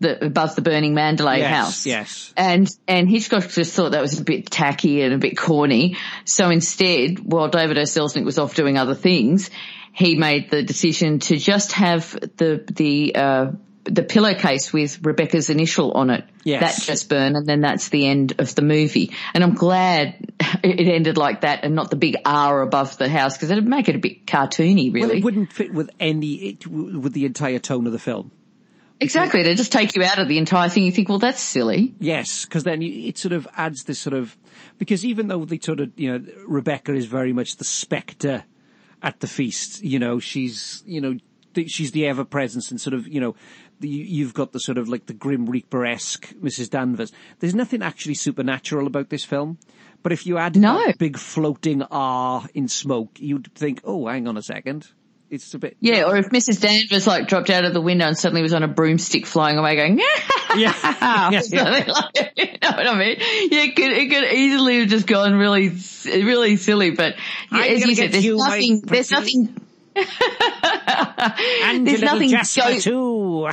the 0.00 0.24
above 0.26 0.56
the 0.56 0.62
burning 0.62 0.94
Manderley 0.94 1.38
Yes, 1.38 1.54
house. 1.54 1.86
yes. 1.86 2.34
And 2.36 2.68
and 2.88 3.08
Hitchcock 3.08 3.48
just 3.48 3.74
thought 3.74 3.92
that 3.92 4.00
was 4.00 4.18
a 4.18 4.24
bit 4.24 4.50
tacky 4.50 5.02
and 5.02 5.14
a 5.14 5.18
bit 5.18 5.36
corny. 5.36 5.96
So 6.24 6.50
instead, 6.50 7.20
while 7.20 7.48
David 7.48 7.78
O. 7.78 7.82
Selznick 7.82 8.24
was 8.24 8.38
off 8.38 8.54
doing 8.54 8.78
other 8.78 8.94
things, 8.94 9.50
he 9.92 10.16
made 10.16 10.50
the 10.50 10.62
decision 10.62 11.18
to 11.20 11.36
just 11.36 11.72
have 11.72 12.12
the 12.12 12.64
the 12.72 13.14
uh, 13.14 13.52
the 13.84 14.02
pillowcase 14.02 14.72
with 14.72 15.04
Rebecca's 15.04 15.50
initial 15.50 15.92
on 15.92 16.10
it. 16.10 16.24
Yes. 16.44 16.60
That 16.78 16.92
just 16.92 17.08
burn, 17.08 17.36
and 17.36 17.46
then 17.46 17.60
that's 17.60 17.88
the 17.88 18.06
end 18.06 18.34
of 18.38 18.54
the 18.54 18.62
movie. 18.62 19.12
And 19.34 19.42
I'm 19.44 19.54
glad 19.54 20.32
it 20.62 20.88
ended 20.88 21.16
like 21.18 21.42
that, 21.42 21.64
and 21.64 21.74
not 21.74 21.90
the 21.90 21.96
big 21.96 22.16
R 22.24 22.62
above 22.62 22.96
the 22.98 23.08
house, 23.08 23.36
because 23.36 23.50
it'd 23.50 23.66
make 23.66 23.88
it 23.88 23.96
a 23.96 23.98
bit 23.98 24.26
cartoony, 24.26 24.92
really. 24.92 25.00
Well, 25.00 25.10
it 25.10 25.24
wouldn't 25.24 25.52
fit 25.52 25.74
with 25.74 25.90
any 26.00 26.34
it, 26.34 26.66
with 26.66 27.12
the 27.12 27.26
entire 27.26 27.58
tone 27.58 27.86
of 27.86 27.92
the 27.92 27.98
film. 27.98 28.30
Exactly, 29.00 29.42
They 29.42 29.54
just 29.54 29.72
take 29.72 29.94
you 29.96 30.02
out 30.04 30.18
of 30.18 30.28
the 30.28 30.38
entire 30.38 30.68
thing. 30.68 30.84
You 30.84 30.92
think, 30.92 31.08
well, 31.08 31.18
that's 31.18 31.40
silly. 31.40 31.94
Yes, 31.98 32.44
because 32.44 32.64
then 32.64 32.82
it 32.82 33.18
sort 33.18 33.32
of 33.32 33.48
adds 33.56 33.84
this 33.84 33.98
sort 33.98 34.14
of 34.14 34.36
because 34.78 35.04
even 35.04 35.28
though 35.28 35.44
they 35.44 35.58
sort 35.58 35.80
of 35.80 35.90
you 35.98 36.18
know 36.18 36.24
Rebecca 36.46 36.92
is 36.94 37.06
very 37.06 37.32
much 37.32 37.56
the 37.56 37.64
spectre 37.64 38.44
at 39.02 39.20
the 39.20 39.26
feast, 39.26 39.82
you 39.82 39.98
know 39.98 40.18
she's 40.18 40.82
you 40.86 41.00
know 41.00 41.16
she's 41.66 41.92
the 41.92 42.06
ever 42.06 42.24
presence 42.24 42.70
and 42.70 42.80
sort 42.80 42.94
of 42.94 43.08
you 43.08 43.20
know 43.20 43.34
the, 43.80 43.88
you've 43.88 44.34
got 44.34 44.52
the 44.52 44.60
sort 44.60 44.78
of 44.78 44.88
like 44.88 45.06
the 45.06 45.14
grim 45.14 45.46
reaper 45.46 45.84
esque 45.86 46.34
Mrs. 46.34 46.68
Danvers. 46.70 47.12
There's 47.38 47.54
nothing 47.54 47.82
actually 47.82 48.14
supernatural 48.14 48.86
about 48.86 49.08
this 49.08 49.24
film. 49.24 49.58
But 50.02 50.12
if 50.12 50.26
you 50.26 50.38
add 50.38 50.56
No. 50.56 50.78
that 50.86 50.96
big 50.98 51.18
floating 51.18 51.82
R 51.82 52.46
in 52.54 52.68
smoke, 52.68 53.18
you'd 53.18 53.52
think, 53.54 53.80
oh, 53.84 54.06
hang 54.06 54.26
on 54.28 54.36
a 54.38 54.42
second. 54.42 54.88
It's 55.30 55.54
a 55.54 55.58
bit. 55.60 55.76
Yeah, 55.80 56.04
or 56.08 56.16
if 56.16 56.30
Mrs. 56.30 56.60
Danvers 56.60 57.06
like 57.06 57.28
dropped 57.28 57.50
out 57.50 57.64
of 57.64 57.72
the 57.72 57.80
window 57.80 58.06
and 58.06 58.18
suddenly 58.18 58.42
was 58.42 58.52
on 58.52 58.64
a 58.64 58.68
broomstick 58.68 59.26
flying 59.26 59.58
away 59.58 59.76
going, 59.76 59.98
Yeah. 60.56 60.72
yeah, 60.74 61.40
yeah. 61.48 61.62
Like- 61.86 62.32
you 62.36 62.44
know 62.60 62.70
what 62.70 62.86
I 62.88 62.98
mean? 62.98 63.16
Yeah, 63.50 63.62
it 63.62 63.76
could, 63.76 63.92
it 63.92 64.10
could 64.10 64.24
easily 64.36 64.80
have 64.80 64.88
just 64.88 65.06
gone 65.06 65.34
really, 65.34 65.68
really 66.04 66.56
silly, 66.56 66.90
but 66.90 67.14
yeah, 67.52 67.60
as 67.62 67.86
you 67.86 67.94
said, 67.94 68.10
there's 68.10 68.24
you, 68.24 68.36
nothing, 68.38 68.80
there's 68.84 69.12
nothing, 69.12 69.54
And 69.94 71.86
there's 71.86 72.02
nothing 72.02 72.30
Jasper 72.30 72.60
go- 72.62 72.78
too. 72.80 73.48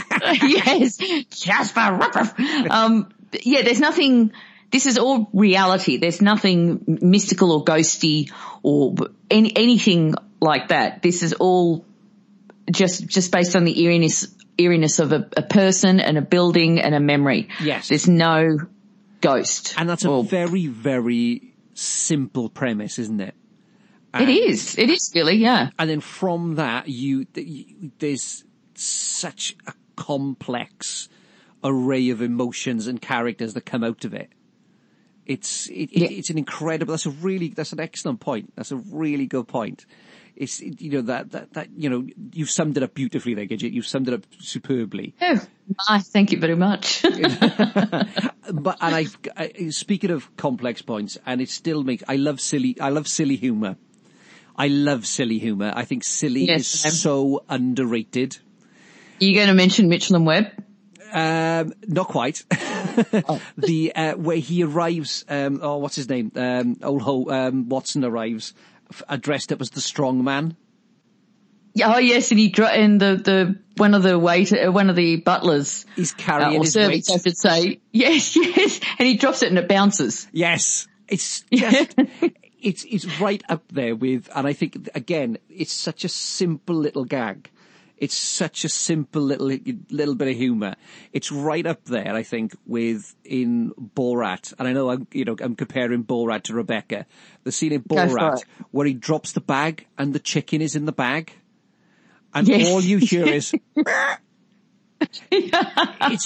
yes, 0.47 0.97
Jasper, 1.29 1.93
ruff. 1.93 2.39
um, 2.71 3.09
yeah, 3.43 3.61
there's 3.61 3.79
nothing, 3.79 4.31
this 4.71 4.85
is 4.87 4.97
all 4.97 5.29
reality. 5.33 5.97
There's 5.97 6.21
nothing 6.21 6.83
mystical 7.01 7.51
or 7.51 7.63
ghosty 7.63 8.31
or 8.63 8.95
any, 9.29 9.55
anything 9.55 10.15
like 10.39 10.69
that. 10.69 11.01
This 11.01 11.23
is 11.23 11.33
all 11.33 11.85
just, 12.71 13.07
just 13.07 13.31
based 13.31 13.55
on 13.55 13.63
the 13.63 13.81
eeriness, 13.81 14.27
eeriness 14.57 14.99
of 14.99 15.11
a, 15.11 15.29
a 15.37 15.41
person 15.41 15.99
and 15.99 16.17
a 16.17 16.21
building 16.21 16.79
and 16.79 16.93
a 16.95 16.99
memory. 16.99 17.49
Yes. 17.61 17.89
There's 17.89 18.07
no 18.07 18.57
ghost. 19.21 19.73
And 19.77 19.89
that's 19.89 20.05
a 20.05 20.09
Or- 20.09 20.23
very, 20.23 20.67
very 20.67 21.53
simple 21.73 22.49
premise, 22.49 22.99
isn't 22.99 23.21
it? 23.21 23.35
it 24.19 24.29
is. 24.29 24.77
It 24.77 24.89
is 24.89 25.11
really, 25.13 25.35
yeah. 25.35 25.69
And 25.77 25.89
then 25.89 25.99
from 25.99 26.55
that, 26.55 26.87
you, 26.87 27.27
you 27.35 27.91
there's 27.99 28.43
such 28.73 29.55
a 29.67 29.73
complex 29.95 31.07
array 31.63 32.09
of 32.09 32.21
emotions 32.21 32.87
and 32.87 33.01
characters 33.01 33.53
that 33.53 33.65
come 33.65 33.83
out 33.83 34.05
of 34.05 34.13
it. 34.15 34.31
It's 35.25 35.67
it, 35.67 35.91
it, 35.91 36.11
it's 36.11 36.29
an 36.29 36.37
incredible. 36.37 36.93
That's 36.93 37.05
a 37.05 37.11
really 37.11 37.49
that's 37.49 37.73
an 37.73 37.79
excellent 37.79 38.19
point. 38.21 38.53
That's 38.55 38.71
a 38.71 38.77
really 38.77 39.27
good 39.27 39.47
point. 39.47 39.85
It's 40.37 40.61
you 40.61 40.91
know 40.91 41.01
that 41.01 41.31
that 41.31 41.53
that 41.53 41.67
you 41.75 41.89
know 41.89 42.07
you've 42.31 42.49
summed 42.51 42.77
it 42.77 42.83
up 42.83 42.93
beautifully 42.93 43.33
there, 43.33 43.47
Gidgit. 43.47 43.73
You've 43.73 43.87
summed 43.87 44.07
it 44.07 44.13
up 44.13 44.21
superbly. 44.39 45.15
Oh, 45.19 45.39
nice. 45.89 46.07
Thank 46.09 46.31
you 46.31 46.39
very 46.39 46.55
much. 46.55 47.03
But 48.49 48.77
and 48.79 48.95
I, 48.95 49.05
I 49.35 49.69
speaking 49.71 50.09
of 50.09 50.33
complex 50.37 50.81
points, 50.81 51.17
and 51.25 51.41
it 51.41 51.49
still 51.49 51.83
makes 51.83 52.03
I 52.07 52.15
love 52.15 52.39
silly. 52.39 52.79
I 52.79 52.89
love 52.89 53.07
silly 53.07 53.35
humor. 53.35 53.75
I 54.55 54.67
love 54.69 55.05
silly 55.05 55.37
humor. 55.37 55.73
I 55.75 55.83
think 55.83 56.03
silly 56.05 56.45
Yes, 56.45 56.85
is 56.85 57.01
so 57.01 57.43
underrated. 57.49 58.37
you 59.19 59.33
going 59.35 59.47
to 59.49 59.53
mention 59.53 59.89
Mitchell 59.89 60.15
and 60.15 60.25
Webb? 60.25 60.47
Um, 61.11 61.73
not 61.87 62.07
quite. 62.07 62.43
The 63.57 63.93
uh, 63.95 64.13
where 64.13 64.37
he 64.37 64.63
arrives. 64.63 65.23
Um, 65.29 65.59
oh, 65.61 65.77
what's 65.77 65.95
his 65.95 66.09
name? 66.09 66.31
Um, 66.35 66.77
old 66.81 67.01
Ho, 67.03 67.29
um, 67.29 67.69
Watson 67.69 68.03
arrives, 68.03 68.53
f- 68.91 69.03
uh, 69.07 69.17
dressed 69.17 69.51
up 69.51 69.61
as 69.61 69.69
the 69.71 69.81
strong 69.81 70.23
man. 70.23 70.55
Yeah, 71.73 71.93
Oh 71.95 71.99
yes, 71.99 72.31
and 72.31 72.39
he 72.39 72.49
dro- 72.49 72.65
and 72.67 72.99
the 72.99 73.15
the 73.23 73.59
one 73.77 73.93
of 73.93 74.01
the 74.03 74.17
waiter, 74.17 74.67
uh, 74.67 74.71
one 74.71 74.89
of 74.89 74.95
the 74.95 75.17
butlers, 75.17 75.85
He's 75.95 76.11
uh, 76.13 76.17
carrying 76.17 76.57
or 76.59 76.63
his 76.63 76.73
servants. 76.73 77.11
I 77.11 77.17
should 77.19 77.37
say. 77.37 77.79
Yes, 77.91 78.35
yes, 78.35 78.79
and 78.97 79.07
he 79.07 79.15
drops 79.17 79.43
it 79.43 79.49
and 79.49 79.57
it 79.59 79.67
bounces. 79.67 80.27
Yes, 80.31 80.87
it's 81.07 81.41
just 81.51 81.95
it's 82.61 82.83
it's 82.83 83.19
right 83.19 83.43
up 83.49 83.63
there 83.71 83.95
with, 83.95 84.29
and 84.35 84.47
I 84.47 84.53
think 84.53 84.89
again, 84.95 85.37
it's 85.49 85.71
such 85.73 86.03
a 86.03 86.09
simple 86.09 86.75
little 86.75 87.05
gag. 87.05 87.51
It's 87.97 88.15
such 88.15 88.63
a 88.63 88.69
simple 88.69 89.21
little 89.23 89.47
little 89.89 90.15
bit 90.15 90.27
of 90.27 90.35
humour. 90.35 90.75
It's 91.13 91.31
right 91.31 91.65
up 91.65 91.85
there, 91.85 92.13
I 92.13 92.21
think, 92.23 92.55
with 92.65 93.15
in 93.23 93.71
Borat. 93.95 94.53
And 94.59 94.67
I 94.67 94.73
know 94.73 94.91
I'm 94.91 95.07
you 95.11 95.25
know 95.25 95.35
I'm 95.41 95.55
comparing 95.55 96.03
Borat 96.03 96.43
to 96.43 96.53
Rebecca. 96.53 97.05
The 97.43 97.51
scene 97.51 97.71
in 97.71 97.81
Borat 97.81 98.43
where 98.71 98.85
he 98.85 98.93
drops 98.93 99.31
the 99.31 99.41
bag 99.41 99.87
and 99.97 100.13
the 100.13 100.19
chicken 100.19 100.61
is 100.61 100.75
in 100.75 100.85
the 100.85 100.91
bag, 100.91 101.31
and 102.33 102.47
Yes. 102.47 102.67
all 102.69 102.81
you 102.81 102.97
hear 102.99 103.25
is. 103.27 103.53
it's 105.31 106.25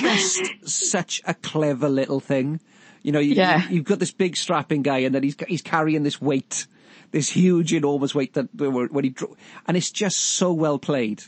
just 0.00 0.68
such 0.68 1.22
a 1.26 1.34
clever 1.34 1.88
little 1.88 2.20
thing. 2.20 2.60
You 3.02 3.12
know, 3.12 3.18
you, 3.20 3.34
Yeah. 3.34 3.68
you, 3.68 3.76
have 3.76 3.84
got 3.84 3.98
this 3.98 4.12
big 4.12 4.36
strapping 4.36 4.82
guy, 4.82 4.98
and 4.98 5.14
then 5.14 5.22
he's 5.22 5.36
he's 5.46 5.62
carrying 5.62 6.02
this 6.02 6.20
weight, 6.20 6.66
this 7.14 7.30
huge, 7.30 7.72
enormous 7.72 8.14
weight 8.14 8.34
that 8.34 8.48
when 8.54 9.04
he 9.04 9.10
drew, 9.10 9.36
and 9.66 9.76
it's 9.76 9.90
just 9.90 10.18
so 10.18 10.52
well 10.52 10.78
played. 10.78 11.22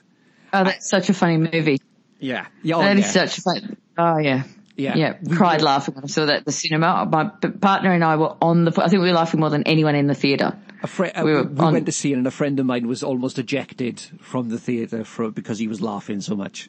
Oh, 0.52 0.64
that's 0.64 0.88
such 0.88 1.08
a 1.08 1.14
funny 1.14 1.38
movie. 1.38 1.78
Yeah, 2.18 2.46
yeah, 2.62 2.76
oh, 2.76 2.80
That 2.80 2.96
is 2.98 3.04
yeah. 3.06 3.26
such 3.26 3.38
a 3.38 3.40
fun. 3.42 3.76
Oh 3.96 4.18
yeah. 4.18 4.42
Yeah. 4.78 4.94
Yeah, 4.94 5.14
cried 5.34 5.62
laughing 5.62 5.94
when 5.94 6.04
I 6.04 6.06
saw 6.08 6.26
that 6.26 6.36
at 6.40 6.44
the 6.44 6.52
cinema. 6.52 7.08
My 7.10 7.30
partner 7.48 7.92
and 7.92 8.04
I 8.04 8.16
were 8.16 8.36
on 8.42 8.64
the. 8.66 8.72
I 8.76 8.88
think 8.88 9.00
we 9.00 9.08
were 9.08 9.14
laughing 9.14 9.40
more 9.40 9.48
than 9.48 9.62
anyone 9.62 9.94
in 9.94 10.06
the 10.06 10.14
theatre. 10.14 10.58
A 10.82 10.86
fri- 10.86 11.12
uh, 11.12 11.24
we 11.24 11.30
we, 11.32 11.36
were 11.38 11.44
we 11.44 11.60
on- 11.60 11.72
went 11.72 11.86
to 11.86 11.92
see 11.92 12.12
it, 12.12 12.18
and 12.18 12.26
a 12.26 12.30
friend 12.30 12.60
of 12.60 12.66
mine 12.66 12.86
was 12.86 13.02
almost 13.02 13.38
ejected 13.38 14.00
from 14.20 14.50
the 14.50 14.58
theatre 14.58 15.04
for 15.04 15.30
because 15.30 15.58
he 15.58 15.66
was 15.66 15.80
laughing 15.80 16.20
so 16.20 16.36
much. 16.36 16.68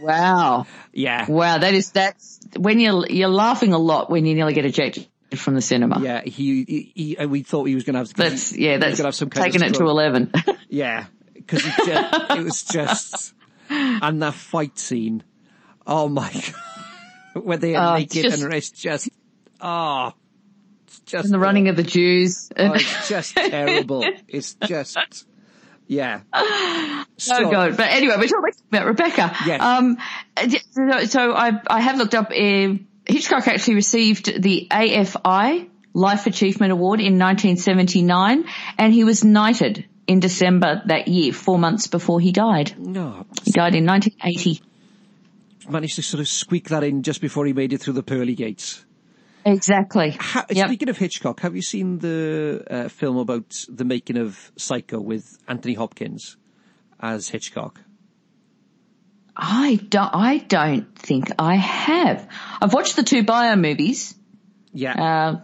Wow, 0.00 0.66
yeah, 0.92 1.28
wow, 1.28 1.58
that 1.58 1.74
is 1.74 1.90
that's 1.90 2.38
when 2.56 2.78
you're 2.78 3.06
you're 3.08 3.28
laughing 3.28 3.72
a 3.72 3.78
lot 3.78 4.08
when 4.08 4.24
you 4.24 4.34
nearly 4.36 4.54
get 4.54 4.64
ejected 4.64 5.08
from 5.38 5.54
the 5.54 5.62
cinema. 5.62 6.00
yeah. 6.02 6.22
He, 6.22 6.64
he, 6.94 7.16
he 7.16 7.26
we 7.26 7.42
thought 7.42 7.64
he 7.64 7.74
was 7.74 7.84
going 7.84 7.94
to 7.94 7.98
have. 8.00 8.14
That's 8.14 8.52
yeah, 8.56 8.78
that's 8.78 8.98
gonna 8.98 9.08
have 9.08 9.14
some 9.14 9.30
taking 9.30 9.62
it 9.62 9.74
to 9.74 9.84
eleven. 9.84 10.32
Yeah, 10.68 11.04
because 11.34 11.66
it, 11.66 11.74
it 11.78 12.44
was 12.44 12.64
just, 12.64 13.34
and 13.68 14.22
that 14.22 14.32
fight 14.32 14.78
scene. 14.78 15.22
Oh 15.86 16.08
my 16.08 16.32
god, 17.34 17.44
where 17.44 17.58
they 17.58 17.74
are 17.76 17.96
Oh, 17.96 18.00
it's 18.00 18.14
naked 18.14 18.30
just- 18.30 18.42
and 18.42 18.54
it's 18.54 18.70
just, 18.70 19.08
oh, 19.60 20.12
it's 20.86 21.00
just 21.00 21.24
And 21.26 21.34
the 21.34 21.38
running 21.38 21.68
of 21.68 21.76
the 21.76 21.82
Jews. 21.82 22.50
Oh, 22.56 22.72
it's 22.72 23.08
just 23.08 23.34
terrible. 23.36 24.02
It's 24.28 24.54
just, 24.54 24.96
yeah. 25.86 26.20
Oh 26.34 27.04
So- 27.18 27.50
god! 27.50 27.76
But 27.76 27.90
anyway, 27.90 28.14
we're 28.16 28.26
talking 28.28 28.52
about 28.70 28.86
Rebecca. 28.86 29.36
Yes. 29.46 29.60
Um, 29.60 29.98
so- 30.74 31.04
so 31.04 31.32
I 31.34 31.52
I 31.66 31.80
have 31.80 31.98
looked 31.98 32.14
up. 32.14 32.30
Uh, 32.30 32.76
Hitchcock 33.06 33.48
actually 33.48 33.74
received 33.74 34.42
the 34.42 34.68
AFI 34.70 35.68
Life 35.94 36.26
Achievement 36.26 36.72
Award 36.72 37.00
in 37.00 37.18
1979, 37.18 38.44
and 38.78 38.92
he 38.94 39.04
was 39.04 39.24
knighted 39.24 39.86
in 40.06 40.20
December 40.20 40.82
that 40.86 41.08
year, 41.08 41.32
four 41.32 41.58
months 41.58 41.86
before 41.86 42.20
he 42.20 42.32
died. 42.32 42.74
No, 42.78 43.26
He 43.44 43.50
died 43.52 43.74
in 43.74 43.86
1980. 43.86 44.62
managed 45.68 45.96
to 45.96 46.02
sort 46.02 46.20
of 46.20 46.28
squeak 46.28 46.68
that 46.70 46.82
in 46.82 47.02
just 47.02 47.20
before 47.20 47.46
he 47.46 47.52
made 47.52 47.72
it 47.72 47.78
through 47.78 47.94
the 47.94 48.02
pearly 48.02 48.34
gates. 48.34 48.84
Exactly. 49.44 50.10
Ha- 50.12 50.46
Yep. 50.50 50.68
Speaking 50.68 50.88
of 50.88 50.96
Hitchcock, 50.98 51.40
have 51.40 51.54
you 51.56 51.62
seen 51.62 51.98
the 51.98 52.64
uh, 52.70 52.88
film 52.88 53.16
about 53.16 53.64
the 53.68 53.84
making 53.84 54.16
of 54.16 54.52
Psycho 54.56 55.00
with 55.00 55.36
Anthony 55.48 55.74
Hopkins 55.74 56.36
as 57.00 57.28
Hitchcock? 57.28 57.80
I 59.36 59.76
don't. 59.76 60.14
I 60.14 60.38
don't 60.38 60.98
think 60.98 61.32
I 61.38 61.56
have. 61.56 62.28
I've 62.60 62.72
watched 62.72 62.96
the 62.96 63.02
two 63.02 63.22
bio 63.22 63.56
movies. 63.56 64.14
Yeah. 64.74 64.94
uh, 64.94 65.40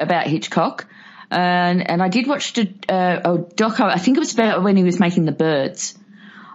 about 0.00 0.26
Hitchcock. 0.26 0.86
And, 1.30 1.88
and 1.90 2.02
I 2.02 2.08
did 2.08 2.26
watch 2.26 2.56
a, 2.56 2.62
uh, 2.88 3.20
a 3.24 3.38
doco, 3.38 3.84
I 3.84 3.98
think 3.98 4.16
it 4.16 4.20
was 4.20 4.32
about 4.32 4.62
when 4.62 4.76
he 4.76 4.82
was 4.82 4.98
making 4.98 5.26
the 5.26 5.32
birds. 5.32 5.98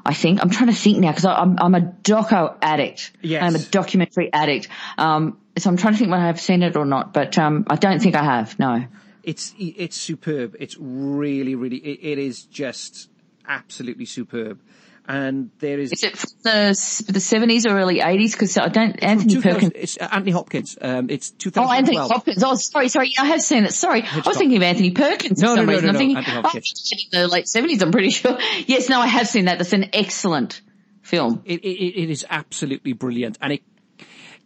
I 0.05 0.13
think, 0.13 0.41
I'm 0.41 0.49
trying 0.49 0.69
to 0.69 0.75
think 0.75 0.97
now 0.97 1.11
because 1.11 1.25
I'm, 1.25 1.57
I'm 1.59 1.75
a 1.75 1.81
doco 1.81 2.57
addict. 2.61 3.11
Yes. 3.21 3.43
I'm 3.43 3.55
a 3.55 3.59
documentary 3.59 4.33
addict. 4.33 4.67
Um, 4.97 5.37
so 5.57 5.69
I'm 5.69 5.77
trying 5.77 5.93
to 5.93 5.99
think 5.99 6.11
whether 6.11 6.23
I've 6.23 6.41
seen 6.41 6.63
it 6.63 6.75
or 6.75 6.85
not, 6.85 7.13
but, 7.13 7.37
um, 7.37 7.65
I 7.69 7.75
don't 7.75 8.01
think 8.01 8.15
I 8.15 8.23
have, 8.23 8.57
no. 8.59 8.85
It's 9.23 9.53
it's 9.57 9.95
superb. 9.95 10.57
It's 10.59 10.75
really, 10.77 11.55
really. 11.55 11.77
It, 11.77 11.99
it 12.01 12.17
is 12.17 12.43
just 12.43 13.09
absolutely 13.47 14.03
superb. 14.03 14.59
And 15.05 15.51
there 15.59 15.79
is, 15.79 15.91
Is 15.91 16.03
it 16.03 16.15
from 16.15 16.29
the, 16.43 17.03
the 17.07 17.19
70s 17.19 17.69
or 17.69 17.77
early 17.77 17.99
80s? 17.99 18.31
Because 18.31 18.57
I 18.57 18.69
don't, 18.69 19.03
Anthony 19.03 19.33
2000 19.33 19.53
Perkins. 19.53 19.71
It's 19.75 19.97
uh, 19.99 20.07
Anthony 20.09 20.31
Hopkins. 20.31 20.77
Um, 20.81 21.09
it's 21.09 21.31
two 21.31 21.49
thousand. 21.51 21.69
Oh, 21.69 21.73
Anthony 21.73 21.97
Hopkins. 21.97 22.41
Oh, 22.41 22.55
sorry, 22.55 22.87
sorry. 22.87 23.11
I 23.19 23.25
have 23.25 23.41
seen 23.41 23.65
it. 23.65 23.73
Sorry. 23.73 24.03
I 24.03 24.21
was 24.25 24.37
thinking 24.37 24.55
of 24.55 24.63
Anthony 24.63 24.91
Perkins 24.91 25.41
No, 25.41 25.55
for 25.55 25.57
some 25.57 25.65
no, 25.65 25.71
no, 25.71 25.73
reason. 25.73 25.85
no, 25.85 25.89
I'm 25.91 25.97
thinking, 25.97 26.17
Anthony 26.17 26.41
oh, 26.45 26.57
in 27.13 27.21
the 27.21 27.27
late 27.27 27.45
70s, 27.45 27.81
I'm 27.81 27.91
pretty 27.91 28.11
sure. 28.11 28.37
Yes, 28.65 28.87
no, 28.87 29.01
I 29.01 29.07
have 29.07 29.27
seen 29.27 29.45
that. 29.45 29.57
That's 29.57 29.73
an 29.73 29.89
excellent 29.91 30.61
film. 31.01 31.41
It, 31.43 31.59
it, 31.65 32.01
it 32.03 32.09
is 32.09 32.25
absolutely 32.29 32.93
brilliant, 32.93 33.37
and 33.41 33.53
it 33.53 33.63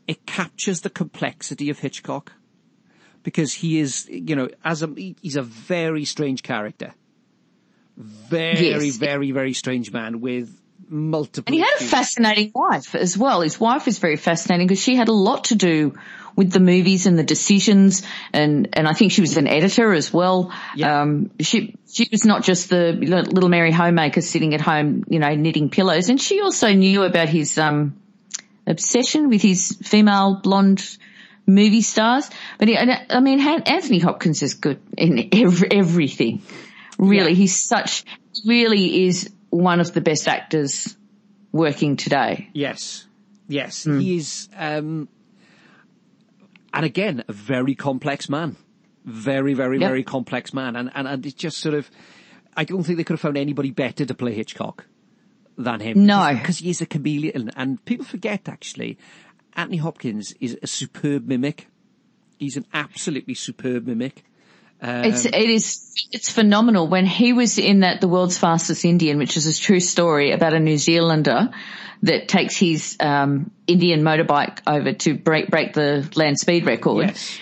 it 0.07 0.25
captures 0.25 0.81
the 0.81 0.89
complexity 0.89 1.69
of 1.69 1.79
Hitchcock 1.79 2.31
because 3.23 3.53
he 3.53 3.79
is, 3.79 4.07
you 4.09 4.35
know, 4.35 4.49
as 4.63 4.81
a 4.81 4.87
he's 5.21 5.35
a 5.35 5.41
very 5.41 6.05
strange 6.05 6.41
character, 6.43 6.93
very, 7.97 8.69
Yes. 8.69 8.97
very, 8.97 9.31
very 9.31 9.53
strange 9.53 9.91
man 9.91 10.21
with 10.21 10.49
multiple. 10.89 11.45
And 11.47 11.55
he 11.55 11.61
had 11.61 11.81
a 11.81 11.83
fascinating 11.83 12.51
wife 12.53 12.95
as 12.95 13.17
well. 13.17 13.41
His 13.41 13.59
wife 13.59 13.87
is 13.87 13.97
very 13.99 14.15
fascinating 14.15 14.67
because 14.67 14.81
she 14.81 14.95
had 14.95 15.07
a 15.09 15.13
lot 15.13 15.45
to 15.45 15.55
do 15.55 15.97
with 16.35 16.51
the 16.51 16.59
movies 16.59 17.07
and 17.07 17.17
the 17.17 17.23
decisions 17.23 18.03
and, 18.31 18.69
and 18.73 18.87
I 18.87 18.93
think 18.93 19.11
she 19.11 19.21
was 19.21 19.37
an 19.37 19.47
editor 19.47 19.91
as 19.91 20.13
well. 20.13 20.53
Yeah. 20.75 21.01
Um, 21.01 21.31
she, 21.39 21.75
she 21.91 22.07
was 22.11 22.25
not 22.25 22.43
just 22.43 22.69
the 22.69 22.93
little 22.93 23.49
Mary 23.49 23.71
homemaker 23.71 24.21
sitting 24.21 24.53
at 24.53 24.61
home, 24.61 25.03
you 25.09 25.17
know, 25.17 25.33
knitting 25.33 25.69
pillows 25.71 26.09
and 26.09 26.21
she 26.21 26.41
also 26.41 26.71
knew 26.73 27.01
about 27.03 27.27
his, 27.27 27.57
um, 27.57 27.99
obsession 28.67 29.29
with 29.29 29.41
his 29.41 29.77
female 29.81 30.39
blonde 30.43 30.85
movie 31.47 31.81
stars. 31.81 32.29
But 32.59 32.67
he, 32.67 32.77
I 32.77 33.19
mean, 33.19 33.39
Anthony 33.39 33.99
Hopkins 33.99 34.43
is 34.43 34.53
good 34.53 34.79
in 34.97 35.29
every, 35.31 35.71
everything. 35.71 36.43
Really, 36.97 37.31
Yeah. 37.31 37.35
he's 37.37 37.63
such, 37.63 38.03
really 38.45 39.05
is 39.05 39.29
one 39.49 39.79
of 39.79 39.93
the 39.93 40.01
best 40.01 40.27
actors 40.27 40.95
working 41.51 41.95
today. 41.95 42.49
Yes, 42.53 43.05
yes, 43.47 43.83
Hmm. 43.85 43.99
he 43.99 44.17
is, 44.17 44.49
um, 44.55 45.07
and 46.73 46.85
again, 46.85 47.23
a 47.27 47.33
very 47.33 47.75
complex 47.75 48.29
man, 48.29 48.55
very, 49.05 49.53
very, 49.53 49.79
Yep. 49.79 49.89
very 49.89 50.03
complex 50.03 50.53
man, 50.53 50.75
and 50.75 50.91
and 50.93 51.07
and 51.07 51.25
it's 51.25 51.35
just 51.35 51.57
sort 51.59 51.75
of, 51.75 51.89
I 52.55 52.63
don't 52.63 52.83
think 52.83 52.97
they 52.97 53.03
could 53.03 53.13
have 53.13 53.21
found 53.21 53.37
anybody 53.37 53.71
better 53.71 54.05
to 54.05 54.13
play 54.13 54.33
Hitchcock 54.33 54.85
than 55.57 55.79
him. 55.79 56.05
No. 56.05 56.33
because 56.33 56.57
he 56.59 56.69
is 56.69 56.81
a 56.81 56.85
chameleon, 56.85 57.51
and 57.55 57.83
people 57.85 58.05
forget 58.05 58.47
actually, 58.49 58.97
Anthony 59.55 59.77
Hopkins 59.77 60.33
is 60.39 60.57
a 60.61 60.67
superb 60.67 61.27
mimic. 61.27 61.67
He's 62.37 62.57
an 62.57 62.65
absolutely 62.73 63.33
superb 63.33 63.87
mimic. 63.87 64.23
It's 64.81 65.25
it 65.25 65.35
is 65.35 65.93
it's 66.11 66.29
phenomenal. 66.31 66.87
When 66.87 67.05
he 67.05 67.33
was 67.33 67.57
in 67.57 67.79
that 67.81 68.01
The 68.01 68.07
World's 68.07 68.37
Fastest 68.37 68.85
Indian, 68.85 69.17
which 69.17 69.35
is 69.37 69.45
a 69.47 69.59
true 69.59 69.79
story 69.79 70.31
about 70.31 70.53
a 70.53 70.59
New 70.59 70.77
Zealander 70.77 71.49
that 72.03 72.27
takes 72.27 72.55
his 72.55 72.95
um, 72.99 73.49
Indian 73.65 74.01
motorbike 74.03 74.59
over 74.67 74.93
to 74.93 75.15
break 75.15 75.49
break 75.49 75.73
the 75.73 76.07
land 76.15 76.37
speed 76.39 76.65
record. 76.65 77.07
Yes, 77.07 77.39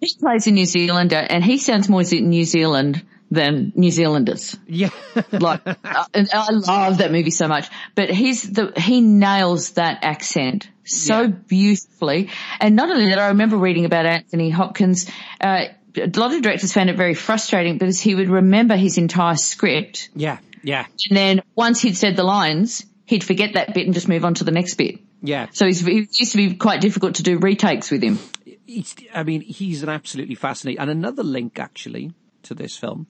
He 0.00 0.08
plays 0.18 0.46
a 0.46 0.50
New 0.52 0.64
Zealander, 0.64 1.16
and 1.18 1.44
he 1.44 1.58
sounds 1.58 1.88
more 1.88 2.02
New 2.02 2.44
Zealand 2.44 3.04
than 3.30 3.72
New 3.76 3.90
Zealanders. 3.90 4.56
yeah, 4.66 4.88
Like, 5.32 5.60
and 5.64 6.28
I 6.32 6.48
love 6.50 6.98
that 6.98 7.12
movie 7.12 7.30
so 7.30 7.46
much. 7.46 7.68
But 7.94 8.10
he's 8.10 8.50
the 8.50 8.72
he 8.76 9.00
nails 9.02 9.72
that 9.72 9.98
accent 10.02 10.68
so 10.84 11.20
Yeah. 11.22 11.26
beautifully. 11.28 12.30
And 12.58 12.74
not 12.74 12.90
only 12.90 13.10
that, 13.10 13.18
I 13.18 13.28
remember 13.28 13.56
reading 13.58 13.84
about 13.84 14.06
Anthony 14.06 14.48
Hopkins. 14.50 15.08
Uh, 15.40 15.66
a 15.96 16.18
lot 16.18 16.34
of 16.34 16.42
directors 16.42 16.72
found 16.72 16.90
it 16.90 16.96
very 16.96 17.14
frustrating 17.14 17.78
because 17.78 18.00
he 18.00 18.14
would 18.14 18.28
remember 18.28 18.76
his 18.76 18.98
entire 18.98 19.36
script, 19.36 20.10
yeah, 20.14 20.38
yeah, 20.62 20.86
and 21.08 21.16
then 21.16 21.42
once 21.54 21.80
he'd 21.80 21.96
said 21.96 22.16
the 22.16 22.24
lines, 22.24 22.84
he'd 23.06 23.24
forget 23.24 23.54
that 23.54 23.74
bit 23.74 23.86
and 23.86 23.94
just 23.94 24.08
move 24.08 24.24
on 24.24 24.34
to 24.34 24.44
the 24.44 24.52
next 24.52 24.74
bit. 24.74 25.00
yeah. 25.22 25.46
So 25.52 25.66
he's, 25.66 25.86
it 25.86 26.08
used 26.18 26.32
to 26.32 26.36
be 26.36 26.54
quite 26.54 26.80
difficult 26.80 27.16
to 27.16 27.22
do 27.22 27.38
retakes 27.38 27.90
with 27.90 28.02
him. 28.02 28.18
He's, 28.66 28.94
I 29.12 29.24
mean, 29.24 29.40
he's 29.40 29.82
an 29.82 29.88
absolutely 29.88 30.36
fascinating. 30.36 30.80
And 30.80 30.90
another 30.90 31.24
link 31.24 31.58
actually 31.58 32.12
to 32.44 32.54
this 32.54 32.76
film 32.76 33.06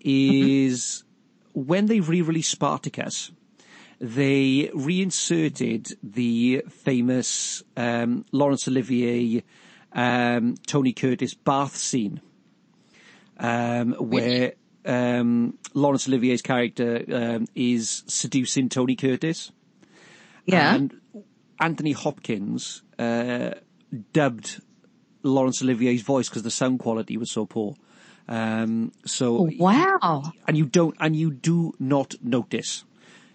is 0.00 1.04
when 1.54 1.86
they 1.86 2.00
re-released 2.00 2.50
Spartacus, 2.50 3.32
they 3.98 4.70
reinserted 4.74 5.88
the 6.02 6.64
famous 6.68 7.62
um, 7.76 8.24
Laurence 8.32 8.68
Olivier, 8.68 9.42
um, 9.92 10.54
Tony 10.66 10.92
Curtis 10.92 11.34
bath 11.34 11.76
scene, 11.76 12.20
um, 13.38 13.92
where 13.94 14.52
um, 14.84 15.58
Laurence 15.74 16.08
Olivier's 16.08 16.42
character 16.42 17.04
um, 17.12 17.46
is 17.54 18.04
seducing 18.06 18.68
Tony 18.68 18.96
Curtis. 18.96 19.52
Yeah. 20.46 20.74
And 20.74 21.00
Anthony 21.58 21.92
Hopkins 21.92 22.82
uh, 22.98 23.52
dubbed 24.12 24.60
Laurence 25.22 25.62
Olivier's 25.62 26.02
voice 26.02 26.28
because 26.28 26.42
the 26.42 26.50
sound 26.50 26.78
quality 26.80 27.16
was 27.16 27.30
so 27.30 27.46
poor. 27.46 27.76
Um, 28.28 28.92
so 29.04 29.48
wow. 29.58 30.32
and 30.46 30.56
you 30.56 30.64
don't 30.64 30.94
and 31.00 31.16
you 31.16 31.32
do 31.32 31.74
not 31.78 32.14
notice. 32.22 32.84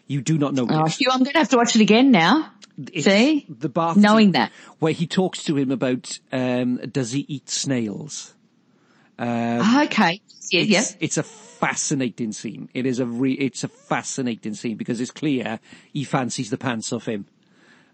You 0.07 0.21
do 0.21 0.37
not 0.37 0.57
Oh, 0.57 0.65
notice. 0.65 0.97
Hugh, 0.97 1.09
I'm 1.11 1.19
going 1.19 1.33
to 1.33 1.39
have 1.39 1.49
to 1.49 1.57
watch 1.57 1.75
it 1.75 1.81
again 1.81 2.11
now. 2.11 2.51
See? 2.97 3.45
the 3.47 3.69
bath 3.69 3.95
Knowing 3.97 4.27
scene 4.27 4.31
that. 4.33 4.51
where 4.79 4.93
he 4.93 5.07
talks 5.07 5.43
to 5.45 5.55
him 5.55 5.71
about 5.71 6.19
um, 6.31 6.77
does 6.91 7.11
he 7.11 7.25
eat 7.27 7.49
snails. 7.49 8.33
Okay. 9.19 10.21
Yeah, 10.51 10.61
yeah. 10.61 10.79
It's, 10.79 10.97
it's 10.99 11.17
a 11.17 11.23
fascinating 11.23 12.33
scene. 12.33 12.69
It 12.73 12.85
is 12.85 12.99
a 12.99 13.05
re- 13.05 13.33
it's 13.33 13.63
a 13.63 13.67
fascinating 13.67 14.53
scene 14.55 14.75
because 14.77 14.99
it's 14.99 15.11
clear 15.11 15.59
he 15.93 16.03
fancies 16.03 16.49
the 16.49 16.57
pants 16.57 16.91
off 16.91 17.07
him. 17.07 17.25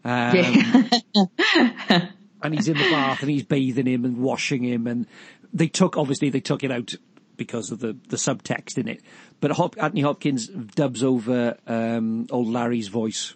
Um, 0.03 0.35
yeah. 0.35 0.87
and 2.43 2.53
he's 2.53 2.67
in 2.67 2.77
the 2.77 2.89
bath 2.89 3.21
and 3.21 3.29
he's 3.29 3.43
bathing 3.43 3.85
him 3.85 4.05
and 4.05 4.17
washing 4.17 4.63
him 4.63 4.87
and 4.87 5.05
they 5.53 5.67
took 5.67 5.97
obviously 5.97 6.29
they 6.29 6.39
took 6.39 6.63
it 6.63 6.71
out 6.71 6.95
because 7.37 7.71
of 7.71 7.79
the 7.79 7.95
the 8.09 8.17
subtext 8.17 8.77
in 8.77 8.87
it 8.87 9.01
but 9.39 9.51
Hop, 9.51 9.75
Anthony 9.81 10.01
Hopkins 10.01 10.47
dubs 10.47 11.03
over 11.03 11.57
um 11.67 12.25
old 12.31 12.47
Larry's 12.47 12.87
voice 12.87 13.35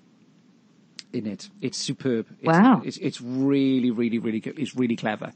in 1.15 1.25
it 1.25 1.49
it's 1.61 1.77
superb 1.77 2.27
it's, 2.41 2.45
Wow. 2.47 2.81
it's 2.85 2.97
it's 2.97 3.19
really 3.21 3.89
really 3.91 4.19
really 4.19 4.39
good. 4.39 4.59
it's 4.59 4.75
really 4.75 4.95
clever 4.95 5.31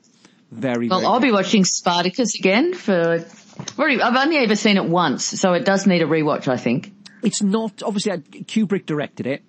very 0.52 0.88
Well, 0.90 1.00
very 1.02 1.12
I'll 1.12 1.20
be 1.20 1.32
watching 1.32 1.64
Spartacus 1.64 2.34
again 2.36 2.74
for. 2.74 3.24
Already- 3.78 4.02
I've 4.02 4.16
only 4.16 4.38
ever 4.38 4.56
seen 4.56 4.78
it 4.78 4.86
once, 4.86 5.24
so 5.24 5.54
it 5.54 5.64
does 5.64 5.86
need 5.86 6.02
a 6.02 6.06
rewatch. 6.08 6.48
I 6.48 6.58
think. 6.58 6.92
it's 7.22 7.42
not 7.44 7.84
obviously 7.84 8.12
uh, 8.14 8.18
Kubrick 8.52 8.86
directed 8.86 9.28
it 9.28 9.44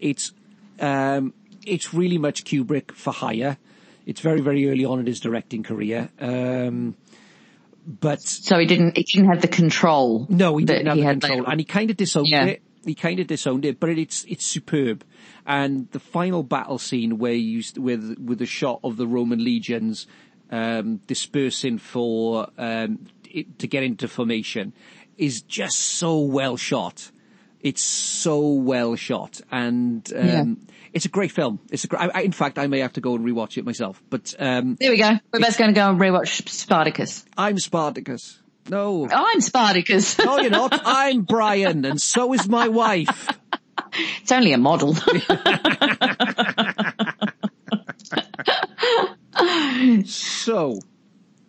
it's 0.00 0.32
um 0.80 1.32
it's 1.64 1.94
really 1.94 2.18
much 2.18 2.42
Kubrick 2.44 2.90
for 2.92 3.12
hire 3.12 3.56
it's 4.04 4.20
very 4.20 4.40
very 4.40 4.68
early 4.68 4.84
on 4.84 4.98
in 4.98 5.06
his 5.06 5.20
directing 5.20 5.62
career 5.62 6.08
um 6.20 6.96
but 8.00 8.20
So 8.22 8.58
he 8.58 8.66
didn't, 8.66 8.96
he 8.96 9.02
didn't 9.04 9.28
have 9.28 9.42
the 9.42 9.48
control. 9.48 10.26
no, 10.28 10.56
he 10.56 10.64
didn't 10.64 10.86
have 10.86 10.96
he 10.96 11.02
the 11.02 11.10
control, 11.10 11.38
later. 11.40 11.50
and 11.50 11.60
he 11.60 11.64
kind 11.64 11.90
of 11.90 11.96
disowned 11.96 12.28
Yeah. 12.28 12.44
it. 12.46 12.62
He 12.84 12.94
kind 12.94 13.20
of 13.20 13.26
disowned 13.28 13.64
it, 13.64 13.78
but 13.78 13.90
it's 13.90 14.24
it's 14.24 14.44
superb. 14.46 15.04
And 15.46 15.88
the 15.92 16.00
final 16.00 16.42
battle 16.42 16.78
scene 16.78 17.18
where 17.18 17.32
you 17.32 17.62
with 17.76 18.16
with 18.18 18.38
the 18.38 18.46
shot 18.46 18.80
of 18.82 18.96
the 18.96 19.06
Roman 19.06 19.42
legions 19.42 20.06
um, 20.50 20.96
dispersing 21.06 21.78
for 21.78 22.48
um, 22.58 23.06
it, 23.30 23.58
to 23.60 23.66
get 23.66 23.82
into 23.82 24.08
formation 24.08 24.72
is 25.16 25.42
just 25.42 25.78
so 25.78 26.18
well 26.20 26.56
shot. 26.56 27.10
It's 27.60 27.80
so 27.82 28.40
well 28.54 28.96
shot, 28.96 29.40
and 29.52 30.12
um, 30.16 30.26
Yeah. 30.26 30.44
it's 30.92 31.04
a 31.04 31.08
great 31.08 31.30
film. 31.30 31.60
It's 31.70 31.84
a 31.84 31.86
great. 31.86 32.10
I, 32.12 32.22
in 32.22 32.32
fact, 32.32 32.58
I 32.58 32.66
may 32.66 32.80
have 32.80 32.94
to 32.94 33.00
go 33.00 33.14
and 33.14 33.24
rewatch 33.24 33.56
it 33.56 33.64
myself. 33.64 34.02
But 34.10 34.34
um, 34.40 34.74
There 34.80 34.90
we 34.90 34.96
go. 34.98 35.12
We're 35.32 35.38
both 35.38 35.56
going 35.58 35.72
to 35.72 35.74
go 35.80 35.88
and 35.88 36.00
rewatch 36.00 36.48
Spartacus. 36.48 37.24
I'm 37.38 37.58
Spartacus. 37.60 38.41
No, 38.68 39.08
I'm 39.10 39.40
Spartacus. 39.40 40.18
no, 40.24 40.38
you're 40.38 40.50
not. 40.50 40.80
I'm 40.84 41.22
Brian, 41.22 41.84
and 41.84 42.00
so 42.00 42.32
is 42.32 42.48
my 42.48 42.68
wife. 42.68 43.28
it's 44.20 44.32
only 44.32 44.52
a 44.52 44.58
model. 44.58 44.94
So, 50.04 50.78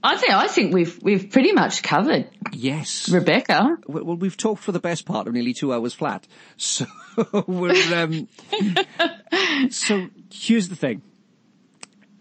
I 0.03 0.17
think 0.17 0.31
I 0.31 0.47
think 0.47 0.73
we've 0.73 1.01
we've 1.01 1.29
pretty 1.29 1.51
much 1.51 1.83
covered 1.83 2.29
yes. 2.51 3.09
Rebecca. 3.09 3.77
Well, 3.87 4.15
we've 4.15 4.37
talked 4.37 4.63
for 4.63 4.71
the 4.71 4.79
best 4.79 5.05
part 5.05 5.27
of 5.27 5.33
nearly 5.33 5.53
two 5.53 5.73
hours 5.73 5.93
flat. 5.93 6.27
So, 6.57 6.85
we're, 7.47 7.95
um, 7.95 8.27
so 9.69 10.07
here's 10.31 10.69
the 10.69 10.75
thing. 10.75 11.01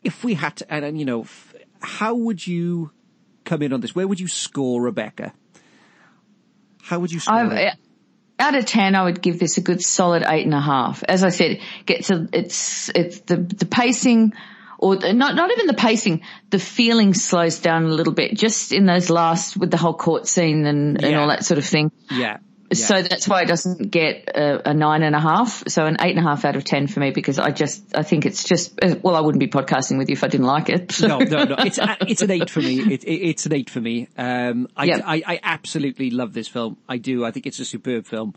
If 0.05 0.25
we 0.25 0.35
had 0.35 0.57
to, 0.57 0.73
and, 0.73 0.85
and 0.85 0.99
you 0.99 1.05
know, 1.05 1.23
f- 1.23 1.55
how 1.81 2.15
would 2.15 2.47
you 2.47 2.91
come 3.45 3.63
in 3.63 3.73
on 3.73 3.81
this? 3.81 3.95
Where 3.95 4.07
would 4.07 4.21
you 4.21 4.29
score 4.29 4.81
Rebecca? 4.83 5.33
How 6.83 6.99
would 6.99 7.13
you 7.13 7.21
score 7.21 7.37
I've, 7.37 7.53
it? 7.53 7.75
out 8.39 8.55
of 8.55 8.67
ten, 8.67 8.95
I 8.95 9.05
would 9.05 9.23
give 9.23 9.39
this 9.39 9.57
a 9.57 9.61
good 9.61 9.83
solid 9.83 10.25
eight 10.27 10.45
and 10.45 10.55
a 10.55 10.61
half. 10.61 11.03
As 11.09 11.23
I 11.25 11.29
said, 11.29 11.61
gets 11.87 12.11
a, 12.11 12.29
it's 12.33 12.89
it's 12.95 13.21
the 13.21 13.37
the 13.37 13.67
pacing, 13.67 14.33
or 14.79 14.97
the- 14.97 15.13
not 15.13 15.37
not 15.37 15.51
even 15.53 15.67
the 15.67 15.75
pacing. 15.75 16.23
The 16.51 16.59
feeling 16.59 17.15
slows 17.15 17.61
down 17.61 17.85
a 17.85 17.89
little 17.89 18.13
bit, 18.13 18.37
just 18.37 18.73
in 18.73 18.85
those 18.87 19.11
last 19.11 19.57
with 19.57 19.71
the 19.71 19.77
whole 19.77 19.95
court 19.95 20.27
scene 20.27 20.67
and, 20.67 21.03
and 21.03 21.13
Yeah. 21.13 21.21
all 21.21 21.29
that 21.29 21.45
sort 21.45 21.59
of 21.59 21.65
thing. 21.65 21.93
Yeah. 22.11 22.39
So 22.75 23.03
that's 23.03 23.29
why 23.29 23.43
it 23.43 23.49
doesn't 23.49 23.91
get 23.91 24.29
a, 24.35 24.71
a 24.71 24.75
nine 24.75 25.03
and 25.03 25.15
a 25.15 25.21
half. 25.21 25.63
So 25.69 25.85
an 25.85 25.97
eight 26.01 26.17
and 26.17 26.25
a 26.25 26.29
half 26.29 26.45
out 26.45 26.57
of 26.57 26.65
ten 26.65 26.87
for 26.87 27.01
me 27.01 27.11
because 27.11 27.39
I 27.39 27.51
just 27.51 27.97
I 27.97 28.03
think 28.03 28.27
it's 28.27 28.45
just 28.45 28.79
well 29.03 29.17
I 29.17 29.21
wouldn't 29.21 29.41
be 29.41 29.49
podcasting 29.49 29.99
with 29.99 30.09
you 30.09 30.15
if 30.15 30.25
I 30.25 30.29
didn't 30.29 30.47
like 30.47 30.69
it. 30.69 31.01
no, 31.01 31.19
no, 31.19 31.45
no. 31.45 31.57
It's 31.65 31.79
it's 32.01 32.23
an 32.23 32.31
eight 32.31 32.51
for 32.51 32.61
me. 32.61 32.81
It, 32.81 33.05
it, 33.05 33.29
it's 33.31 33.47
an 33.47 33.53
eight 33.55 33.71
for 33.71 33.81
me. 33.81 34.09
Um, 34.17 34.69
I, 34.77 34.85
Yep. 34.85 35.03
I 35.05 35.23
I 35.27 35.41
absolutely 35.43 36.11
love 36.11 36.33
this 36.33 36.49
film. 36.49 36.77
I 36.89 36.99
do. 36.99 37.25
I 37.25 37.31
think 37.31 37.47
it's 37.47 37.59
a 37.61 37.65
superb 37.65 38.07
film. 38.07 38.35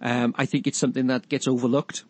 Um, 0.00 0.34
I 0.36 0.46
think 0.46 0.66
it's 0.66 0.78
something 0.78 1.06
that 1.08 1.28
gets 1.28 1.46
overlooked. 1.46 2.04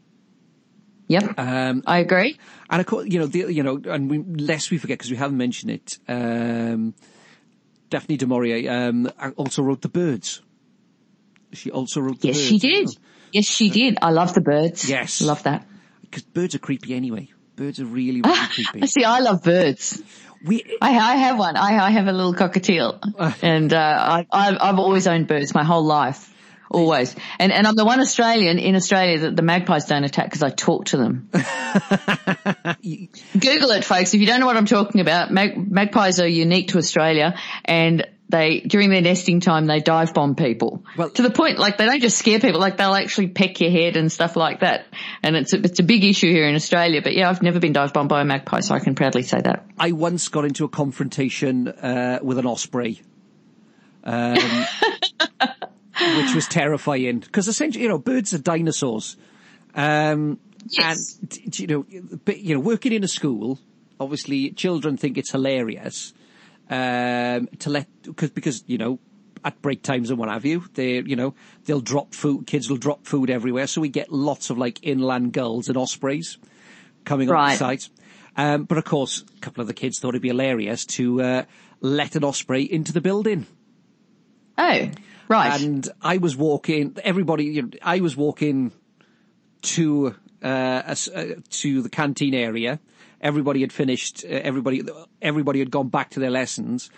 Yep, 1.09 1.35
Um, 1.39 1.83
I 1.87 1.99
agree. 1.99 2.39
and 2.71 2.81
of 2.81 2.87
course, 2.87 3.07
you 3.07 3.19
know, 3.19 3.27
the, 3.27 3.53
you 3.53 3.63
know, 3.63 3.79
and 3.85 4.09
we, 4.09 4.19
lest 4.19 4.71
we 4.71 4.79
forget 4.79 4.97
because 4.99 5.11
we 5.11 5.17
haven't 5.19 5.37
mentioned 5.37 5.71
it. 5.73 5.99
Um, 6.09 6.95
Daphne 7.91 8.17
du 8.17 8.27
Maurier 8.27 8.71
um, 8.71 9.11
also 9.37 9.63
wrote 9.63 9.83
The 9.83 9.91
Birds. 9.91 10.41
She 11.53 11.71
also 11.71 12.01
wrote 12.01 12.21
The 12.21 12.29
Yes, 12.29 12.39
she 12.39 12.59
did. 12.59 12.89
Yes, 13.33 13.47
she 13.47 13.71
did. 13.71 13.99
I 14.03 14.11
love 14.11 14.35
the 14.35 14.41
birds. 14.41 14.89
Yes. 14.89 15.21
love 15.21 15.43
that. 15.45 15.67
Because 16.03 16.23
birds 16.23 16.55
are 16.55 16.59
creepy 16.59 16.95
anyway. 16.95 17.31
Birds 17.57 17.81
are 17.81 17.87
really, 17.87 18.21
really 18.23 18.47
creepy. 18.49 18.87
See, 18.87 19.05
I 19.05 19.21
love 19.21 19.43
birds. 19.43 20.03
We, 20.45 20.65
I, 20.81 20.91
I 20.91 21.17
have 21.17 21.39
one. 21.39 21.57
I, 21.57 21.79
I 21.79 21.91
have 21.91 22.09
a 22.09 22.13
little 22.13 22.35
cockatiel, 22.35 22.99
and 23.43 23.73
uh, 23.73 23.79
I, 23.79 24.27
I've, 24.31 24.57
I've 24.61 24.79
always 24.79 25.07
owned 25.07 25.29
birds 25.29 25.55
my 25.55 25.63
whole 25.63 25.85
life, 25.85 26.35
always. 26.69 27.15
And 27.39 27.53
and 27.53 27.65
I'm 27.67 27.77
the 27.77 27.85
one 27.85 28.01
Australian 28.01 28.59
in 28.59 28.75
Australia 28.75 29.21
that 29.21 29.37
the 29.37 29.43
magpies 29.43 29.85
don't 29.85 30.03
attack 30.03 30.27
because 30.27 30.43
I 30.43 30.51
talk 30.51 30.87
to 30.87 30.97
them. 30.97 31.29
Google 33.39 33.71
it, 33.71 33.85
folks. 33.85 34.15
If 34.15 34.21
you 34.21 34.27
don't 34.27 34.41
know 34.41 34.47
what 34.47 34.57
I'm 34.57 34.67
talking 34.67 35.01
about, 35.01 35.31
mag, 35.31 35.71
magpies 35.71 36.19
are 36.19 36.27
unique 36.27 36.69
to 36.69 36.79
Australia, 36.79 37.39
and 37.65 38.09
they 38.33 38.59
during 38.61 38.91
their 38.91 39.01
nesting 39.01 39.39
time 39.39 39.67
they 39.67 39.79
dive 39.79 40.13
bomb 40.13 40.35
people 40.35 40.83
Well- 40.97 41.11
to 41.11 41.23
the 41.23 41.31
point 41.31 41.59
like 41.61 41.79
they 41.79 41.87
don't 41.87 42.01
just 42.01 42.19
scare 42.19 42.41
people, 42.41 42.59
like 42.61 42.77
they'll 42.79 42.95
actually 42.97 43.29
peck 43.29 43.61
your 43.61 43.71
head 43.71 43.97
and 43.97 44.11
stuff 44.11 44.35
like 44.35 44.61
that. 44.61 44.87
And 45.23 45.37
it's 45.37 45.53
a, 45.53 45.59
it's 45.61 45.79
a 45.79 45.85
big 45.85 46.03
issue 46.03 46.33
here 46.33 46.49
in 46.49 46.57
Australia. 46.57 47.01
But 47.01 47.15
yeah, 47.15 47.31
I've 47.31 47.43
never 47.43 47.61
been 47.61 47.73
dive 47.73 47.93
bombed 47.93 48.09
by 48.09 48.21
a 48.23 48.25
magpie, 48.25 48.61
so 48.61 48.75
I 48.75 48.81
can 48.81 48.97
proudly 48.97 49.23
say 49.23 49.41
that. 49.41 49.65
I 49.79 49.93
once 49.93 50.27
got 50.29 50.45
into 50.45 50.65
a 50.65 50.69
confrontation 50.69 51.69
uh, 51.69 52.19
with 52.23 52.39
an 52.39 52.47
osprey, 52.47 53.03
um, 54.03 54.37
which 56.17 56.35
was 56.35 56.49
terrifying 56.49 57.21
because 57.21 57.47
essentially, 57.49 57.83
you 57.85 57.89
know, 57.89 57.99
birds 57.99 58.35
are 58.35 58.39
dinosaurs, 58.39 59.17
um, 59.75 60.39
Yes. 60.69 61.19
and 61.21 61.59
you 61.59 61.67
know, 61.67 61.87
but, 62.25 62.39
you 62.39 62.55
know, 62.55 62.61
working 62.61 62.93
in 62.93 63.03
a 63.05 63.09
school, 63.09 63.59
obviously, 63.99 64.51
children 64.51 64.97
think 64.97 65.19
it's 65.19 65.31
hilarious 65.33 66.15
um, 66.73 67.49
to 67.59 67.71
let 67.71 67.87
because 68.03 68.31
because 68.31 68.65
you 68.67 68.79
know. 68.79 68.99
At 69.45 69.61
break 69.61 69.83
times 69.83 70.11
and 70.11 70.21
what 70.21 70.29
have 70.29 70.45
you, 70.45 70.63
they, 70.75 71.01
you 71.01 71.17
know, 71.17 71.35
they'll 71.65 71.81
drop 71.81 72.15
food. 72.15 72.47
Kids 72.47 72.71
will 72.71 72.77
drop 72.77 73.09
food 73.09 73.29
everywhere, 73.29 73.67
so 73.67 73.81
we 73.81 73.89
get 73.89 74.13
lots 74.13 74.51
of 74.51 74.57
like 74.57 74.79
inland 74.85 75.33
gulls 75.33 75.67
and 75.69 75.77
ospreys 75.77 76.39
coming 77.05 77.29
on 77.29 77.51
the 77.51 77.57
site. 77.57 77.89
Um, 78.37 78.63
but 78.63 78.79
of 78.79 78.85
course, 78.85 79.25
a 79.37 79.41
couple 79.41 79.61
of 79.61 79.67
the 79.67 79.75
kids 79.75 79.99
thought 79.99 80.11
it'd 80.11 80.23
be 80.23 80.29
hilarious 80.29 80.87
to 80.87 81.21
uh, 81.21 81.43
let 81.81 82.15
an 82.15 82.23
osprey 82.23 82.63
into 82.63 82.93
the 82.93 83.01
building. 83.01 83.47
Oh, 84.57 84.91
right. 85.27 85.61
And 85.61 85.89
I 86.01 86.19
was 86.19 86.37
walking. 86.37 86.97
Everybody, 87.03 87.47
you 87.47 87.63
know, 87.63 87.71
I 87.83 87.99
was 87.99 88.17
walking 88.17 88.71
to 89.63 90.15
uh, 90.43 90.95
uh, 91.15 91.25
to 91.51 91.83
the 91.83 91.89
canteen 91.89 92.35
area. 92.35 92.81
Everybody 93.21 93.61
had 93.61 93.73
finished. 93.73 94.25
Uh, 94.25 94.29
everybody, 94.29 94.83
everybody 95.21 95.59
had 95.61 95.71
gone 95.71 95.89
back 95.89 96.11
to 96.11 96.21
their 96.21 96.31
lessons. 96.31 96.91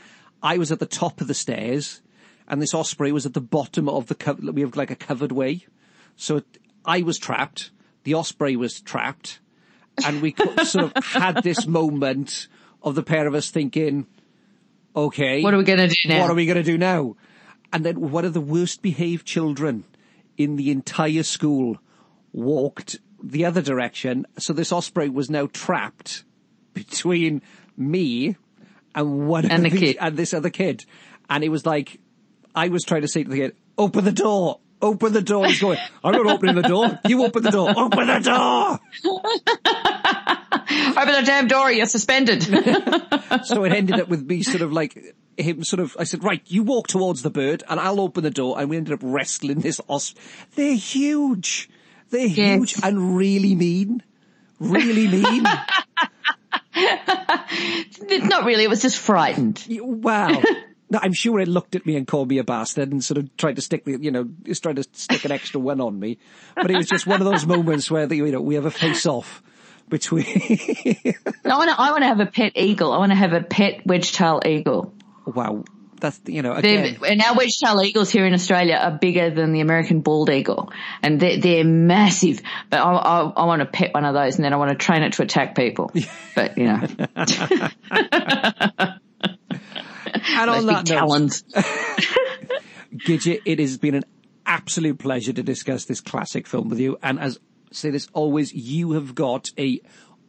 I 0.42 0.58
was 0.58 0.72
at 0.72 0.78
the 0.78 0.86
top 0.86 1.20
of 1.20 1.28
the 1.28 1.34
stairs, 1.34 2.00
and 2.48 2.60
this 2.60 2.74
osprey 2.74 3.12
was 3.12 3.26
at 3.26 3.34
the 3.34 3.40
bottom 3.40 3.88
of 3.88 4.06
the. 4.06 4.14
Co- 4.14 4.38
we 4.40 4.62
have 4.62 4.76
like 4.76 4.90
a 4.90 4.96
covered 4.96 5.32
way, 5.32 5.66
so 6.16 6.36
it, 6.36 6.58
I 6.84 7.02
was 7.02 7.18
trapped. 7.18 7.70
The 8.04 8.14
osprey 8.14 8.56
was 8.56 8.80
trapped, 8.80 9.40
and 10.04 10.22
we 10.22 10.34
sort 10.64 10.96
of 10.96 11.04
had 11.04 11.42
this 11.42 11.66
moment 11.66 12.48
of 12.82 12.94
the 12.94 13.02
pair 13.02 13.26
of 13.26 13.34
us 13.34 13.50
thinking, 13.50 14.06
"Okay, 14.96 15.42
What 15.42 15.54
are 15.54 15.58
we 15.58 15.64
gonna 15.64 15.88
do 15.88 16.08
now?" 16.08 16.20
What 16.20 16.30
are 16.30 16.34
we 16.34 16.46
going 16.46 16.56
to 16.56 16.62
do 16.62 16.78
now?" 16.78 17.16
And 17.72 17.84
then 17.84 18.00
one 18.00 18.24
of 18.24 18.34
the 18.34 18.40
worst 18.40 18.82
behaved 18.82 19.26
children 19.26 19.84
in 20.36 20.56
the 20.56 20.70
entire 20.70 21.22
school 21.24 21.78
walked 22.32 22.98
the 23.26 23.44
other 23.46 23.62
direction. 23.62 24.26
So 24.38 24.52
this 24.52 24.70
osprey 24.72 25.08
was 25.08 25.30
now 25.30 25.46
trapped 25.52 26.24
between 26.74 27.42
me 27.76 28.36
and 28.94 29.26
one 29.28 29.44
And 29.50 29.66
of 29.66 29.72
the 29.72 29.78
these- 29.78 29.92
kid. 29.94 29.96
and 30.00 30.16
this 30.16 30.34
other 30.34 30.50
kid. 30.50 30.84
And 31.30 31.42
it 31.42 31.48
was 31.48 31.64
like, 31.64 32.00
I 32.54 32.68
was 32.68 32.84
trying 32.84 33.02
to 33.02 33.08
say 33.08 33.24
to 33.24 33.30
the 33.30 33.36
kid, 33.36 33.56
open 33.78 34.04
the 34.04 34.12
door, 34.12 34.60
open 34.82 35.12
the 35.12 35.22
door. 35.22 35.46
He's 35.46 35.60
going, 35.60 35.78
I'm 36.04 36.12
not 36.12 36.26
opening 36.26 36.54
the 36.54 36.62
door. 36.62 36.98
You 37.08 37.24
open 37.24 37.42
the 37.42 37.50
door, 37.50 37.70
open 37.76 38.06
the 38.06 38.18
door. 38.20 38.78
Open 40.96 41.12
the 41.14 41.22
damn 41.24 41.46
door, 41.48 41.70
you're 41.70 41.86
suspended. 41.86 42.42
So 43.44 43.64
it 43.64 43.72
ended 43.72 43.98
up 44.00 44.08
with 44.08 44.24
me 44.24 44.42
sort 44.42 44.62
of 44.62 44.72
like 44.72 45.14
him 45.36 45.64
sort 45.64 45.80
of, 45.80 45.96
I 45.98 46.04
said, 46.04 46.22
right, 46.22 46.40
you 46.46 46.62
walk 46.62 46.86
towards 46.86 47.22
the 47.22 47.30
bird 47.30 47.64
and 47.68 47.80
I'll 47.80 48.00
open 48.00 48.22
the 48.22 48.30
door. 48.30 48.58
And 48.60 48.70
we 48.70 48.76
ended 48.76 48.94
up 48.94 49.00
wrestling 49.02 49.58
this 49.60 49.80
os. 49.88 50.14
They're 50.54 50.76
huge. 50.76 51.68
They're 52.14 52.26
Yes. 52.28 52.58
huge 52.74 52.76
and 52.84 53.16
really 53.16 53.56
mean. 53.56 54.00
Really 54.60 55.08
mean. 55.08 55.42
Not 58.08 58.44
really, 58.44 58.62
it 58.62 58.70
was 58.70 58.82
just 58.82 58.98
frightened. 58.98 59.64
wow. 59.68 60.28
No, 60.90 60.98
I'm 61.02 61.12
sure 61.12 61.40
it 61.40 61.48
looked 61.48 61.74
at 61.74 61.84
me 61.86 61.96
and 61.96 62.06
called 62.06 62.28
me 62.28 62.38
a 62.38 62.44
bastard 62.44 62.92
and 62.92 63.02
sort 63.02 63.18
of 63.18 63.36
tried 63.36 63.56
to 63.56 63.62
stick 63.62 63.84
the, 63.84 63.98
you 64.00 64.12
know, 64.12 64.28
just 64.44 64.62
tried 64.62 64.76
to 64.76 64.84
stick 64.92 65.24
an 65.24 65.32
extra 65.32 65.58
one 65.58 65.80
on 65.80 65.98
me. 65.98 66.18
But 66.54 66.70
it 66.70 66.76
was 66.76 66.86
just 66.88 67.04
one 67.04 67.20
of 67.20 67.24
those 67.26 67.46
moments 67.46 67.90
where, 67.90 68.06
the, 68.06 68.14
you 68.14 68.30
know, 68.30 68.40
we 68.40 68.54
have 68.54 68.64
a 68.66 68.70
face 68.70 69.06
off 69.06 69.42
between, 69.88 70.24
I 71.44 71.56
want 71.56 71.70
to, 71.70 71.80
I 71.80 71.90
want 71.90 72.02
to 72.02 72.06
have 72.08 72.20
a 72.20 72.26
pet 72.26 72.52
eagle. 72.54 72.92
I 72.92 72.98
want 72.98 73.10
to 73.10 73.16
have 73.16 73.32
a 73.32 73.42
pet 73.42 73.84
wedge-tail 73.84 74.40
eagle. 74.46 74.94
wow. 75.26 75.64
That's, 76.04 76.20
you 76.26 76.42
know, 76.42 76.60
They're, 76.60 76.84
again, 76.84 76.98
and 77.02 77.22
our 77.22 77.34
wedge-tail 77.34 77.80
eagles 77.82 78.10
here 78.10 78.26
in 78.26 78.34
Australia 78.34 78.74
are 78.74 78.90
bigger 78.90 79.30
than 79.30 79.52
the 79.52 79.60
American 79.60 80.02
bald 80.02 80.28
eagle, 80.28 80.70
and 81.02 81.18
they're, 81.18 81.40
they're 81.40 81.64
massive. 81.64 82.42
But 82.68 82.80
I, 82.80 82.92
I, 82.92 83.20
I 83.22 83.44
want 83.46 83.60
to 83.60 83.66
pet 83.66 83.94
one 83.94 84.04
of 84.04 84.12
those, 84.12 84.36
and 84.36 84.44
then 84.44 84.52
I 84.52 84.56
want 84.56 84.70
to 84.70 84.76
train 84.76 85.02
it 85.02 85.14
to 85.14 85.22
attack 85.22 85.54
people. 85.54 85.90
But 86.34 86.58
you 86.58 86.64
know, 86.64 86.80
and 86.80 86.90
on 90.50 90.66
that 90.66 90.84
talons. 90.84 91.44
Gidgit, 92.92 93.42
it 93.44 93.60
has 93.60 93.78
been 93.78 93.94
an 93.94 94.02
absolute 94.44 94.98
pleasure 94.98 95.32
to 95.32 95.44
discuss 95.44 95.84
this 95.84 96.00
classic 96.00 96.48
film 96.48 96.68
with 96.70 96.80
you. 96.80 96.98
And 97.04 97.20
as 97.20 97.38
I 97.38 97.74
say 97.74 97.90
this 97.90 98.08
always, 98.12 98.52
you 98.52 98.92
have 98.92 99.14
got 99.14 99.50
a 99.56 99.80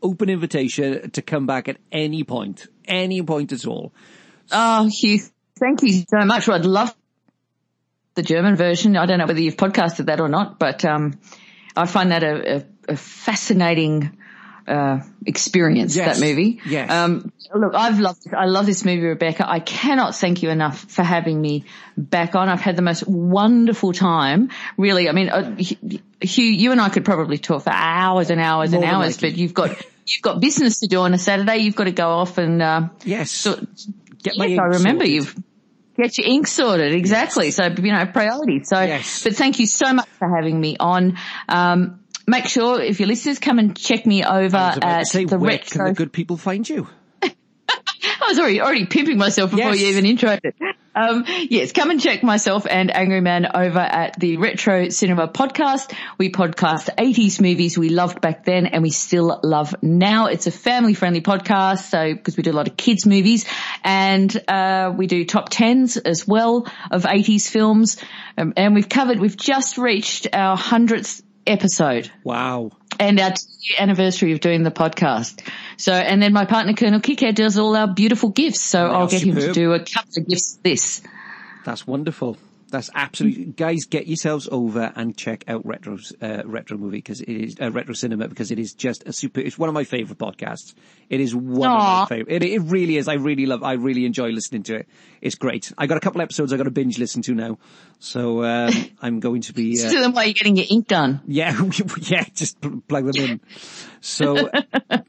open 0.03 0.30
invitation 0.30 1.10
to 1.10 1.22
come 1.23 1.47
back 1.47 1.68
at 1.68 1.77
any 1.91 2.23
point, 2.23 2.68
any 2.85 3.23
point 3.23 3.52
at 3.52 3.65
all. 3.65 3.91
Oh, 4.52 4.88
Hugh, 4.91 5.22
Thank 5.60 5.84
you 5.84 6.03
so 6.10 6.26
much. 6.26 6.49
I'd 6.49 6.65
love 6.65 6.94
the 8.15 8.23
German 8.23 8.56
version. 8.56 8.98
I 8.98 9.06
don't 9.06 9.19
know 9.19 9.26
whether 9.26 9.40
you've 9.40 9.57
podcasted 9.57 10.07
that 10.07 10.19
or 10.19 10.27
not, 10.30 10.60
but 10.60 10.84
um, 10.86 11.19
I 11.76 11.86
find 11.86 12.11
that 12.11 12.23
a, 12.23 12.57
a, 12.57 12.65
a 12.94 12.95
fascinating 12.98 14.18
uh, 14.68 14.99
experience. 15.26 15.95
Yes. 15.95 16.19
That 16.19 16.26
movie. 16.26 16.60
Yes. 16.65 16.90
Um, 16.91 17.32
look, 17.53 17.73
I've 17.76 17.99
loved. 17.99 18.34
I 18.34 18.45
love 18.45 18.65
this 18.65 18.84
movie, 18.84 19.02
Rebecca. 19.02 19.49
I 19.49 19.60
cannot 19.60 20.15
thank 20.15 20.44
you 20.44 20.49
enough 20.49 20.80
for 20.91 21.03
having 21.03 21.40
me 21.40 21.65
back 21.95 22.36
on. 22.36 22.49
I've 22.49 22.61
had 22.61 22.76
the 22.76 22.82
most 22.82 23.07
wonderful 23.07 23.94
time. 23.94 24.49
Really, 24.77 25.07
I 25.07 25.11
mean, 25.11 25.30
uh, 25.30 25.56
Hugh, 25.57 26.44
you 26.45 26.72
and 26.72 26.82
I 26.82 26.90
could 26.90 27.06
probably 27.06 27.38
talk 27.38 27.64
for 27.64 27.73
hours 27.73 28.30
and 28.30 28.41
hours 28.41 28.72
More 28.72 28.84
and 28.84 28.91
hours, 28.91 29.18
likely. 29.22 29.30
but 29.30 29.38
you've 29.38 29.53
got. 29.53 29.86
You've 30.07 30.22
got 30.22 30.40
business 30.40 30.82
to 30.82 30.88
do 30.88 30.99
on 30.99 31.15
a 31.15 31.18
Saturday. 31.18 31.57
You've 31.57 31.76
got 31.76 31.86
to 31.86 31.91
go 31.91 32.07
off 32.07 32.38
and 32.38 32.61
uh, 32.61 32.90
Yes. 33.03 33.48
Get 34.26 34.38
my 34.38 34.45
yes, 34.47 34.60
I 34.60 34.64
remember 34.64 35.06
sorted. 35.06 35.10
you've 35.14 35.35
get 35.95 36.18
your 36.18 36.27
ink 36.27 36.47
sorted 36.47 36.93
exactly. 36.93 37.52
So 37.52 37.64
you 37.68 37.91
know 37.93 38.06
priority. 38.07 38.64
So, 38.64 38.81
Yes. 38.81 39.23
but 39.23 39.35
thank 39.35 39.60
you 39.60 39.68
so 39.68 39.93
much 39.93 40.07
for 40.19 40.27
having 40.27 40.60
me 40.60 40.76
on. 40.80 41.18
Um, 41.47 42.02
make 42.27 42.47
sure 42.47 42.81
if 42.81 42.99
your 42.99 43.07
listeners 43.07 43.39
come 43.39 43.60
and 43.60 43.77
check 43.77 44.06
me 44.06 44.23
over 44.23 44.34
I 44.34 44.41
was 44.41 44.77
about 44.77 44.84
at 44.84 45.30
the 45.30 45.38
where 45.38 45.52
retro. 45.52 45.77
can 45.77 45.85
the 45.85 45.93
good 45.93 46.11
people 46.11 46.38
find 46.38 46.68
you? 46.68 46.88
I 48.22 48.26
was 48.27 48.40
already 48.40 48.61
already 48.61 48.86
pimping 48.86 49.18
myself 49.18 49.52
before 49.52 49.73
Yes. 49.76 49.82
you 49.82 49.88
even 49.88 50.06
introed 50.06 50.40
it. 50.44 50.56
Um, 50.98 51.26
yes, 51.27 51.73
come 51.73 51.90
and 51.90 51.99
check 51.99 52.23
myself 52.23 52.65
and 52.69 52.90
Angry 52.90 53.19
Man 53.19 53.45
over 53.53 53.80
at 53.80 54.18
the 54.18 54.38
Retro 54.38 54.88
Cinema 54.88 55.27
Podcast. 55.27 55.94
We 56.18 56.32
podcast 56.32 56.88
80s 56.95 57.41
movies 57.41 57.77
we 57.77 57.90
loved 57.90 58.22
back 58.22 58.45
then 58.45 58.65
and 58.65 58.82
we 58.82 58.91
still 58.91 59.41
love 59.44 59.76
now. 59.82 60.27
It's 60.27 60.48
a 60.48 60.52
family 60.52 60.94
friendly 60.94 61.19
podcast, 61.19 61.90
so 61.90 62.14
because 62.14 62.38
we 62.38 62.44
do 62.44 62.52
a 62.52 62.53
lot 62.53 62.69
of 62.69 62.77
kids 62.77 63.06
movies 63.06 63.45
and 63.84 64.34
uh, 64.48 64.94
we 64.95 65.07
do 65.07 65.26
top 65.26 65.49
tens 65.49 65.98
as 65.98 66.26
well 66.26 66.65
of 66.90 67.03
80s 67.03 67.49
films. 67.49 67.98
Um, 68.38 68.53
and 68.56 68.73
we've 68.73 68.88
covered, 68.88 69.19
we've 69.19 69.36
just 69.36 69.77
reached 69.77 70.27
our 70.32 70.56
hundredth 70.56 71.22
episode 71.47 72.11
Wow. 72.23 72.72
and 72.99 73.19
our 73.19 73.31
anniversary 73.80 74.31
of 74.34 74.39
doing 74.39 74.63
the 74.63 74.72
podcast. 74.72 75.41
So, 75.77 75.91
and 75.93 76.22
then 76.22 76.34
my 76.34 76.45
partner 76.45 76.73
Colonel 76.73 76.99
Kickhead 76.99 77.35
does 77.35 77.57
all 77.57 77.76
our 77.76 77.88
beautiful 77.93 78.30
gifts. 78.30 78.61
So 78.61 78.88
they 78.88 78.93
I'll 78.93 79.07
get 79.07 79.23
him 79.23 79.35
to 79.35 79.51
do 79.53 79.73
a 79.73 79.80
couple 79.80 80.11
of 80.17 80.27
gifts. 80.27 80.59
This. 80.63 81.01
That's 81.65 81.85
wonderful. 81.88 82.38
That's 82.76 82.89
absolutely, 82.93 83.45
guys. 83.45 83.85
Get 83.85 84.06
yourselves 84.06 84.49
over 84.52 84.91
and 84.97 85.15
check 85.15 85.45
out 85.47 85.65
Retro's 85.65 86.11
uh, 86.22 86.41
Retro 86.45 86.77
Movie 86.77 86.97
because 86.97 87.22
it 87.22 87.30
is 87.30 87.56
uh, 87.61 87.72
Retro 87.72 87.93
Cinema 87.93 88.27
because 88.27 88.52
it 88.52 88.60
is 88.60 88.73
just 88.73 89.07
a 89.07 89.14
super. 89.14 89.39
It's 89.39 89.57
one 89.57 89.69
of 89.69 89.73
my 89.73 89.85
favorite 89.85 90.18
podcasts. 90.19 90.73
It 91.10 91.22
is 91.22 91.34
one 91.34 91.72
of 91.72 91.77
my 91.77 92.06
favorite. 92.10 92.43
It, 92.43 92.43
it 92.43 92.60
really 92.60 92.97
is. 92.97 93.07
I 93.07 93.14
really 93.14 93.45
love. 93.45 93.64
I 93.64 93.73
really 93.73 94.06
enjoy 94.06 94.30
listening 94.31 94.64
to 94.64 94.76
it. 94.76 94.89
It's 95.22 95.35
great. 95.35 95.72
I 95.77 95.88
got 95.88 95.95
a 95.95 96.02
couple 96.02 96.19
episodes 96.22 96.52
I 96.52 96.57
got 96.57 96.64
to 96.64 96.72
binge 96.72 96.99
listen 96.99 97.22
to 97.23 97.34
now, 97.34 97.60
so 97.99 98.43
um, 98.43 98.73
I'm 99.02 99.22
going 99.22 99.41
to 99.43 99.53
be. 99.53 99.77
To 99.77 99.88
Uh, 99.88 100.02
them 100.02 100.11
while 100.14 100.26
you're 100.26 100.34
getting 100.34 100.57
your 100.57 100.65
ink 100.69 100.88
done. 100.88 101.22
yeah, 101.27 101.57
yeah, 102.02 102.26
just 102.34 102.60
plug 102.89 103.06
them 103.11 103.23
in. 103.23 103.41
So, 104.02 104.35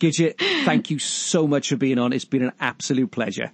Gidgit, 0.01 0.39
thank 0.65 0.91
you 0.91 0.99
so 1.01 1.49
much 1.49 1.69
for 1.71 1.77
being 1.77 1.99
on. 1.99 2.13
It's 2.13 2.25
been 2.25 2.45
an 2.45 2.53
absolute 2.61 3.11
pleasure. 3.11 3.51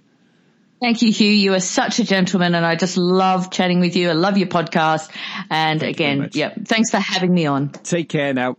Thank 0.83 1.01
you, 1.01 1.13
Hugh. 1.13 1.31
You 1.31 1.53
are 1.53 1.61
such 1.61 1.99
a 1.99 2.03
gentleman 2.03 2.55
and 2.55 2.65
I 2.65 2.75
just 2.75 2.97
love 2.97 3.49
chatting 3.51 3.79
with 3.79 3.95
you. 3.95 4.09
I 4.09 4.11
love 4.11 4.37
your 4.37 4.49
podcast. 4.49 5.09
And 5.49 5.79
Thank 5.79 5.95
again, 5.95 6.29
yeah, 6.33 6.53
thanks 6.65 6.89
for 6.89 6.97
having 6.97 7.33
me 7.33 7.45
on. 7.45 7.69
Take 7.69 8.09
care 8.09 8.33
now. 8.33 8.57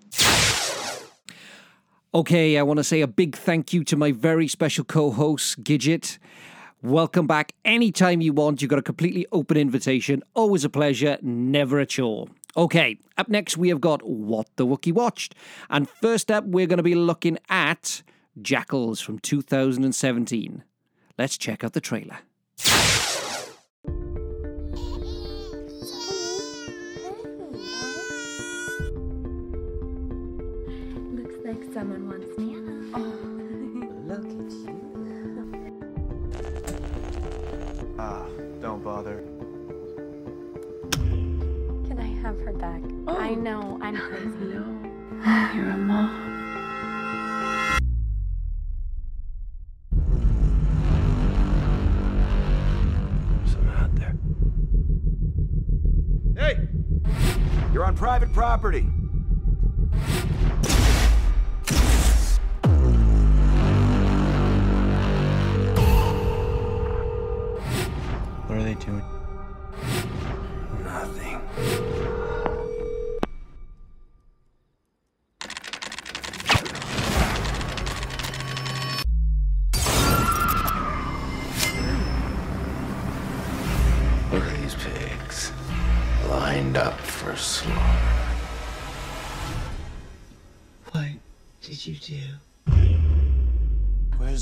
Okay, 2.14 2.56
I 2.56 2.62
want 2.62 2.78
to 2.78 2.84
say 2.84 3.02
a 3.02 3.06
big 3.06 3.36
thank 3.36 3.74
you 3.74 3.84
to 3.84 3.96
my 3.98 4.10
very 4.10 4.48
special 4.48 4.86
co 4.86 5.10
host, 5.10 5.62
Gidgit. 5.62 6.16
Welcome 6.80 7.26
back 7.26 7.52
anytime 7.62 8.22
you 8.22 8.32
want. 8.32 8.62
You've 8.62 8.70
got 8.70 8.78
a 8.78 8.82
completely 8.82 9.26
open 9.30 9.58
invitation. 9.58 10.22
Always 10.32 10.64
a 10.64 10.70
pleasure, 10.70 11.18
never 11.20 11.78
a 11.78 11.84
chore. 11.84 12.28
Okay, 12.56 13.00
up 13.18 13.28
next 13.28 13.58
we 13.58 13.68
have 13.68 13.82
got 13.82 14.02
What 14.02 14.48
the 14.56 14.64
Wookie 14.64 14.94
Watched. 14.94 15.34
And 15.68 15.90
first 15.90 16.30
up, 16.30 16.46
we're 16.46 16.68
going 16.68 16.78
to 16.78 16.82
be 16.82 16.94
looking 16.94 17.36
at 17.50 18.02
Jackals 18.40 19.02
from 19.02 19.18
2017. 19.18 20.64
Let's 21.16 21.38
check 21.38 21.62
out 21.62 21.74
the 21.74 21.80
trailer. 21.80 22.18
Looks 31.14 31.36
like 31.44 31.62
someone 31.72 32.08
wants 32.08 32.36
me. 32.36 32.56
Look 34.08 34.24
at 34.24 34.50
you. 34.50 34.80
Ah, 37.96 38.26
don't 38.60 38.82
bother. 38.82 39.22
Can 40.90 41.98
I 42.00 42.08
have 42.22 42.40
her 42.40 42.52
back? 42.54 42.82
I 43.06 43.34
know, 43.34 43.78
I'm 43.80 43.96
crazy. 43.96 44.50
You're 45.54 45.70
a 45.70 45.76
mom. 45.76 46.33
Private 57.94 58.32
property. 58.32 58.82
What 68.46 68.58
are 68.58 68.62
they 68.62 68.74
doing? 68.74 69.13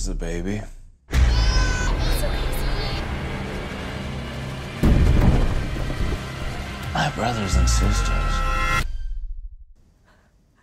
Where's 0.04 0.18
the 0.18 0.26
baby? 0.26 0.60
My 6.92 7.08
brothers 7.14 7.54
and 7.54 7.70
sisters. 7.70 8.34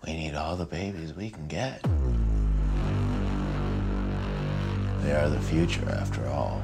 We 0.06 0.12
need 0.12 0.36
all 0.36 0.58
the 0.58 0.66
babies 0.66 1.14
we 1.14 1.30
can 1.30 1.48
get. 1.48 1.82
They 5.04 5.14
are 5.14 5.30
the 5.30 5.40
future, 5.40 5.90
after 5.90 6.28
all. 6.28 6.62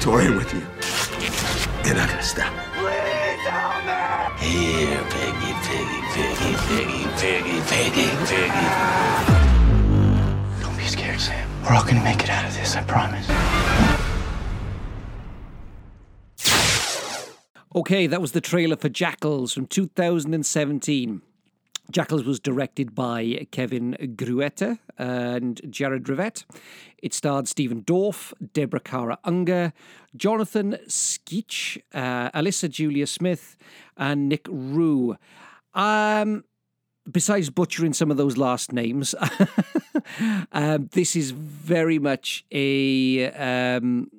Touring 0.00 0.34
with 0.34 0.52
you. 0.52 0.66
You're 1.84 1.94
not 1.94 2.08
gonna 2.08 2.22
stop. 2.24 2.52
Here, 4.38 5.02
piggy, 5.10 5.52
piggy, 5.64 6.00
piggy, 6.14 6.52
piggy, 6.68 7.02
piggy, 7.18 7.58
piggy, 7.70 8.08
piggy. 8.26 8.68
Don't 10.60 10.76
be 10.76 10.84
scared, 10.86 11.20
Sam. 11.20 11.48
We're 11.62 11.74
all 11.74 11.84
gonna 11.84 12.04
make 12.04 12.22
it 12.22 12.30
out 12.30 12.44
of 12.46 12.54
this, 12.54 12.76
I 12.76 12.82
promise. 12.84 13.28
Okay, 17.76 18.06
that 18.06 18.20
was 18.20 18.32
the 18.32 18.40
trailer 18.40 18.76
for 18.76 18.88
Jackals 18.88 19.52
from 19.52 19.66
2017. 19.66 21.22
Jackals 21.90 22.24
was 22.24 22.40
directed 22.40 22.94
by 22.94 23.46
Kevin 23.50 23.96
Greutert 24.16 24.78
and 24.96 25.60
Jared 25.70 26.08
Rivet. 26.08 26.44
It 27.02 27.12
starred 27.12 27.46
Stephen 27.46 27.82
Dorff, 27.82 28.32
Deborah 28.52 28.80
Kara 28.80 29.18
Unger, 29.24 29.72
Jonathan 30.16 30.78
Skeech, 30.86 31.78
uh, 31.92 32.30
Alyssa 32.30 32.68
Julya 32.68 33.06
Smith, 33.06 33.56
and 33.96 34.28
Nick 34.28 34.46
Roux. 34.48 35.16
Um, 35.74 36.44
besides 37.10 37.50
butchering 37.50 37.92
some 37.92 38.10
of 38.10 38.16
those 38.16 38.36
last 38.36 38.72
names, 38.72 39.14
um, 40.52 40.88
this 40.92 41.14
is 41.14 41.32
very 41.32 41.98
much 41.98 42.44
a 42.50 43.30
um, 43.30 44.10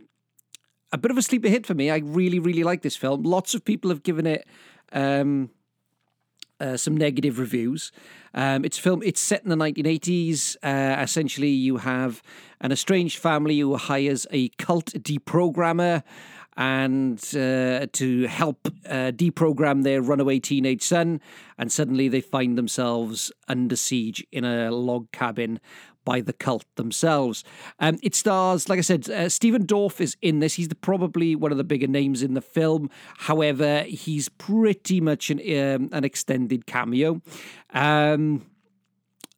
a 0.92 0.98
bit 0.98 1.12
of 1.12 1.18
a 1.18 1.22
sleeper 1.22 1.50
hit 1.50 1.66
for 1.66 1.74
me. 1.74 1.90
I 1.90 1.98
really, 1.98 2.40
really 2.40 2.64
like 2.64 2.84
this 2.84 2.96
film. 2.96 3.24
Lots 3.24 3.56
of 3.56 3.66
people 3.66 3.90
have 3.90 4.04
given 4.04 4.26
it 4.26 4.48
um, 4.94 5.50
uh, 6.60 6.77
some 6.77 6.95
negative 6.95 7.40
reviews. 7.40 7.91
Um, 8.34 8.65
it's 8.65 8.77
film. 8.77 9.02
It's 9.03 9.22
set 9.22 9.44
in 9.44 9.49
the 9.49 9.56
1980s. 9.56 10.57
Uh, 10.64 11.02
essentially, 11.02 11.49
you 11.49 11.77
have 11.77 12.22
an 12.61 12.72
estranged 12.72 13.18
family 13.18 13.60
who 13.60 13.76
hires 13.76 14.27
a 14.32 14.49
cult 14.57 14.88
deprogrammer 14.88 16.03
and 16.57 17.19
uh, 17.36 17.86
to 17.91 18.27
help 18.27 18.68
uh, 18.88 19.11
deprogram 19.11 19.84
their 19.84 20.02
runaway 20.02 20.40
teenage 20.40 20.82
son. 20.82 21.19
And 21.57 21.72
suddenly, 21.72 22.07
they 22.07 22.22
find 22.22 22.57
themselves 22.57 23.32
under 23.48 23.76
siege 23.76 24.26
in 24.32 24.45
a 24.45 24.72
log 24.72 25.11
cabin 25.11 25.60
by 26.06 26.22
the 26.22 26.32
cult 26.32 26.65
themselves. 26.76 27.44
Um, 27.80 27.99
it 28.02 28.15
stars, 28.15 28.69
like 28.69 28.80
I 28.80 28.84
said, 28.84 29.10
uh, 29.10 29.27
Stephen 29.27 29.65
Dorff 29.65 29.99
is 29.99 30.15
in 30.22 30.40
this. 30.40 30.53
He's 30.53 30.69
the, 30.69 30.76
probably 30.76 31.36
one 31.36 31.52
of 31.52 31.57
the 31.57 31.64
bigger 31.64 31.88
names 31.88 32.23
in 32.23 32.36
the 32.36 32.41
film. 32.41 32.90
However, 33.18 33.82
he's 33.82 34.30
pretty 34.30 35.02
much 35.02 35.30
an, 35.30 35.40
um, 35.40 35.90
an 35.91 36.06
extended 36.06 36.65
cameo. 36.65 37.22
Um, 37.73 38.45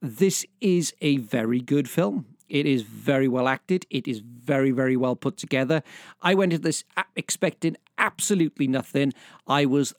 this 0.02 0.46
is 0.62 0.94
a 1.02 1.18
very 1.18 1.60
good 1.60 1.90
film. 1.90 2.26
It 2.50 2.66
is 2.66 2.84
very 2.84 3.28
well 3.28 3.48
acted. 3.48 3.86
It 3.90 4.08
is 4.08 4.20
very, 4.20 4.72
very 4.72 4.96
well 4.96 5.16
put 5.16 5.38
together. 5.38 5.84
I 6.22 6.36
went 6.36 6.54
into 6.54 6.64
this 6.64 6.84
expecting 7.16 7.76
absolutely 7.98 8.68
nothing. 8.68 9.14
I 9.48 9.66
was 9.66 9.94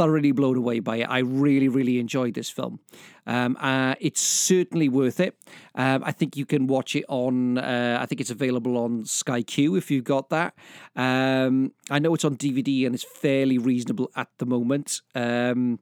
thoroughly 0.00 0.32
blown 0.32 0.56
away 0.56 0.80
by 0.80 0.96
it. 0.96 1.10
I 1.10 1.18
really, 1.18 1.68
really 1.68 1.98
enjoyed 1.98 2.32
this 2.32 2.48
film. 2.48 2.80
Um, 3.26 3.58
uh, 3.60 3.96
it's 4.00 4.22
certainly 4.22 4.88
worth 4.88 5.20
it. 5.20 5.36
Um, 5.74 6.02
I 6.02 6.10
think 6.10 6.38
you 6.38 6.46
can 6.46 6.66
watch 6.66 6.96
it 6.96 7.04
on. 7.06 7.58
Uh, 7.58 7.98
I 8.00 8.06
think 8.06 8.22
it's 8.22 8.30
available 8.30 8.78
on 8.78 9.04
Sky 9.04 9.42
Q 9.42 9.76
if 9.76 9.90
you've 9.90 10.04
got 10.04 10.30
that. 10.30 10.54
Um, 10.96 11.72
I 11.90 11.98
know 11.98 12.14
it's 12.14 12.24
on 12.24 12.36
DVD 12.36 12.86
and 12.86 12.94
it's 12.94 13.04
fairly 13.04 13.58
reasonable 13.58 14.10
at 14.16 14.28
the 14.38 14.46
moment. 14.46 15.02
Um, 15.14 15.80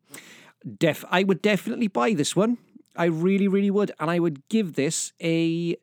def, 0.66 1.04
I 1.08 1.22
would 1.22 1.40
definitely 1.40 1.86
buy 1.86 2.14
this 2.14 2.34
one. 2.34 2.58
I 2.96 3.04
really, 3.04 3.46
really 3.46 3.70
would, 3.70 3.92
and 4.00 4.10
I 4.10 4.18
would 4.18 4.48
give 4.48 4.74
this 4.74 5.12
a. 5.22 5.76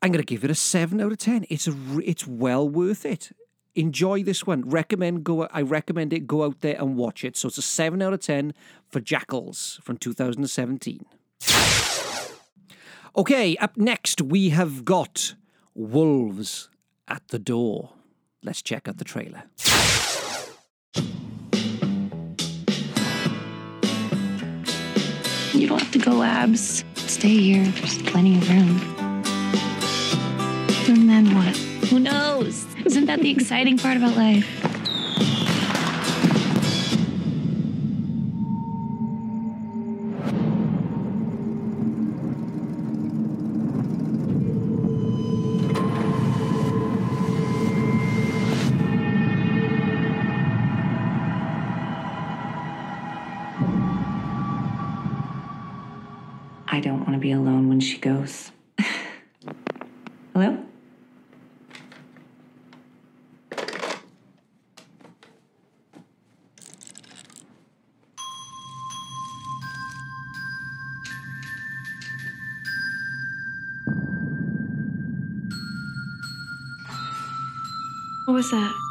I'm 0.00 0.12
going 0.12 0.24
to 0.24 0.34
give 0.34 0.44
it 0.44 0.50
a 0.52 0.54
seven 0.54 1.00
out 1.00 1.10
of 1.10 1.18
ten. 1.18 1.46
It's 1.50 1.66
a, 1.66 1.74
it's 2.04 2.28
well 2.28 2.68
worth 2.68 3.04
it. 3.04 3.32
Enjoy 3.74 4.22
this 4.22 4.46
one. 4.46 4.68
Recommend 4.68 5.24
go. 5.24 5.46
I 5.46 5.62
recommend 5.62 6.12
it. 6.12 6.26
Go 6.26 6.44
out 6.44 6.60
there 6.60 6.76
and 6.78 6.96
watch 6.96 7.24
it. 7.24 7.36
So 7.36 7.48
it's 7.48 7.58
a 7.58 7.62
seven 7.62 8.02
out 8.02 8.12
of 8.12 8.20
ten 8.20 8.52
for 8.88 9.00
Jackals 9.00 9.80
from 9.82 9.96
2017. 9.96 11.04
Okay, 13.14 13.56
up 13.56 13.76
next 13.76 14.22
we 14.22 14.50
have 14.50 14.84
got 14.84 15.34
Wolves 15.74 16.68
at 17.08 17.28
the 17.28 17.38
Door. 17.38 17.90
Let's 18.42 18.62
check 18.62 18.88
out 18.88 18.98
the 18.98 19.04
trailer. 19.04 19.44
You 25.54 25.68
don't 25.68 25.78
have 25.78 25.92
to 25.92 25.98
go 25.98 26.12
labs. 26.12 26.84
Stay 26.94 27.36
here. 27.36 27.64
There's 27.64 28.02
plenty 28.02 28.36
of 28.36 28.48
room. 28.48 28.80
And 30.88 31.08
then 31.08 31.34
what? 31.34 31.71
Who 31.92 32.00
knows? 32.00 32.64
Isn't 32.86 33.04
that 33.04 33.20
the 33.20 33.28
exciting 33.28 33.76
part 33.76 33.98
about 33.98 34.16
life? 34.16 34.48
I 56.68 56.80
don't 56.80 57.00
want 57.00 57.12
to 57.12 57.18
be 57.18 57.32
alone 57.32 57.68
when 57.68 57.80
she 57.80 57.98
goes. 57.98 58.50
Hello? 60.32 60.64
Was 78.42 78.50
that? 78.50 78.81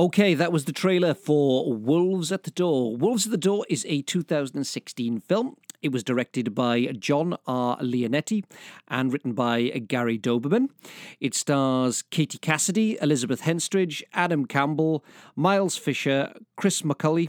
Okay, 0.00 0.32
that 0.32 0.50
was 0.50 0.64
the 0.64 0.72
trailer 0.72 1.12
for 1.12 1.74
Wolves 1.74 2.32
at 2.32 2.44
the 2.44 2.50
Door. 2.50 2.96
Wolves 2.96 3.26
at 3.26 3.32
the 3.32 3.36
Door 3.36 3.66
is 3.68 3.84
a 3.86 4.00
2016 4.00 5.20
film. 5.20 5.56
It 5.82 5.92
was 5.92 6.02
directed 6.02 6.54
by 6.54 6.86
John 6.98 7.36
R. 7.46 7.76
Leonetti 7.80 8.44
and 8.88 9.12
written 9.12 9.34
by 9.34 9.64
Gary 9.64 10.18
Dauberman. 10.18 10.68
It 11.20 11.34
stars 11.34 12.00
Katie 12.00 12.38
Cassidy, 12.38 12.96
Elizabeth 13.02 13.42
Henstridge, 13.42 14.02
Adam 14.14 14.46
Campbell, 14.46 15.04
Miles 15.36 15.76
Fisher, 15.76 16.32
Chris 16.56 16.80
McCulley, 16.80 17.28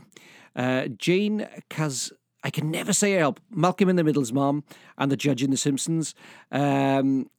uh, 0.56 0.88
Jane 0.98 1.50
Kaz. 1.70 2.14
I 2.44 2.50
can 2.50 2.72
never 2.72 2.94
say 2.94 3.12
help. 3.14 3.40
Malcolm 3.52 3.90
in 3.90 3.96
the 3.96 4.04
Middle's 4.04 4.34
mom 4.34 4.64
and 4.98 5.12
the 5.12 5.18
judge 5.18 5.44
in 5.44 5.52
The 5.52 5.58
Simpsons. 5.58 6.16
Um, 6.52 7.30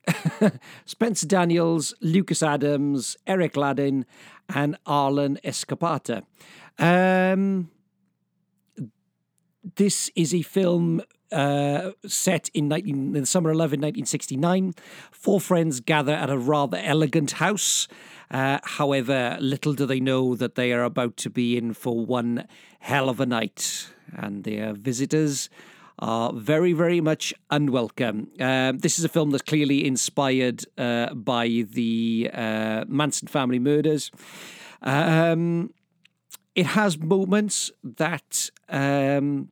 Spencer 0.85 1.27
Daniels, 1.27 1.95
Lucas 2.01 2.43
Adams, 2.43 3.16
Eric 3.27 3.57
Ladin, 3.57 4.07
and 4.55 4.77
Arlen 4.87 5.39
Escarpeta. 5.45 6.23
Um, 6.79 7.70
this 9.77 10.11
is 10.15 10.35
a 10.35 10.43
film 10.43 11.03
uh, 11.32 11.92
set 12.06 12.48
in, 12.54 12.68
19, 12.68 13.16
in 13.16 13.26
summer 13.26 13.50
11, 13.50 13.80
1969. 13.80 14.74
Four 15.10 15.40
friends 15.40 15.80
gather 15.80 16.12
at 16.12 16.30
a 16.30 16.38
rather 16.38 16.78
elegant 16.78 17.32
house. 17.32 17.88
Uh, 18.30 18.59
however, 18.64 19.36
little 19.40 19.74
do 19.74 19.86
they 19.86 20.00
know 20.00 20.34
that 20.34 20.54
they 20.54 20.72
are 20.72 20.84
about 20.84 21.16
to 21.18 21.30
be 21.30 21.56
in 21.56 21.74
for 21.74 22.04
one 22.04 22.46
hell 22.80 23.09
of 23.09 23.20
a 23.20 23.26
night, 23.26 23.88
and 24.16 24.44
their 24.44 24.72
visitors 24.72 25.50
are 25.98 26.32
very, 26.32 26.72
very 26.72 27.00
much 27.00 27.32
unwelcome. 27.50 28.28
Um, 28.40 28.78
this 28.78 28.98
is 28.98 29.04
a 29.04 29.09
film 29.09 29.30
that's 29.30 29.42
clearly 29.42 29.86
inspired 29.86 30.64
uh, 30.76 31.14
by 31.14 31.64
the 31.70 32.30
uh, 32.32 32.84
Manson 32.88 33.28
family 33.28 33.59
murders. 33.59 34.10
Um, 34.80 35.72
it 36.54 36.66
has 36.66 36.98
moments 36.98 37.70
that 37.84 38.50
um, 38.68 39.50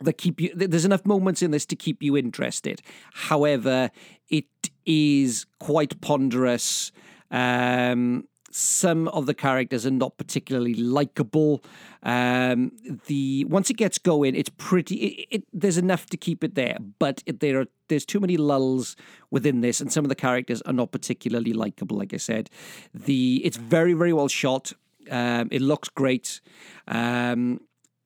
that 0.00 0.14
keep 0.14 0.40
you. 0.40 0.52
There's 0.54 0.84
enough 0.84 1.04
moments 1.06 1.42
in 1.42 1.50
this 1.50 1.66
to 1.66 1.76
keep 1.76 2.02
you 2.02 2.16
interested. 2.16 2.82
However, 3.12 3.90
it 4.28 4.46
is 4.86 5.46
quite 5.58 6.00
ponderous. 6.00 6.92
Um, 7.30 8.24
some 8.50 9.06
of 9.08 9.26
the 9.26 9.34
characters 9.34 9.86
are 9.86 9.92
not 9.92 10.16
particularly 10.16 10.74
likable. 10.74 11.62
Um, 12.02 12.72
the 13.06 13.44
once 13.44 13.70
it 13.70 13.76
gets 13.76 13.98
going, 13.98 14.34
it's 14.34 14.50
pretty. 14.50 14.96
It, 14.96 15.28
it, 15.30 15.44
there's 15.52 15.78
enough 15.78 16.06
to 16.06 16.16
keep 16.16 16.42
it 16.42 16.54
there, 16.54 16.78
but 16.98 17.22
it, 17.26 17.40
there 17.40 17.60
are 17.60 17.66
there's 17.88 18.04
too 18.04 18.20
many 18.20 18.36
lulls 18.36 18.96
within 19.30 19.60
this, 19.60 19.80
and 19.80 19.92
some 19.92 20.04
of 20.04 20.08
the 20.08 20.14
characters 20.14 20.62
are 20.62 20.72
not 20.72 20.90
particularly 20.90 21.52
likable. 21.52 21.96
Like 21.96 22.12
I 22.12 22.18
said, 22.18 22.50
the 22.92 23.40
it's 23.44 23.56
very 23.56 23.92
very 23.92 24.12
well 24.12 24.28
shot. 24.28 24.72
Um, 25.10 25.48
it 25.50 25.62
looks 25.62 25.88
great. 25.88 26.40
Um, 26.86 27.60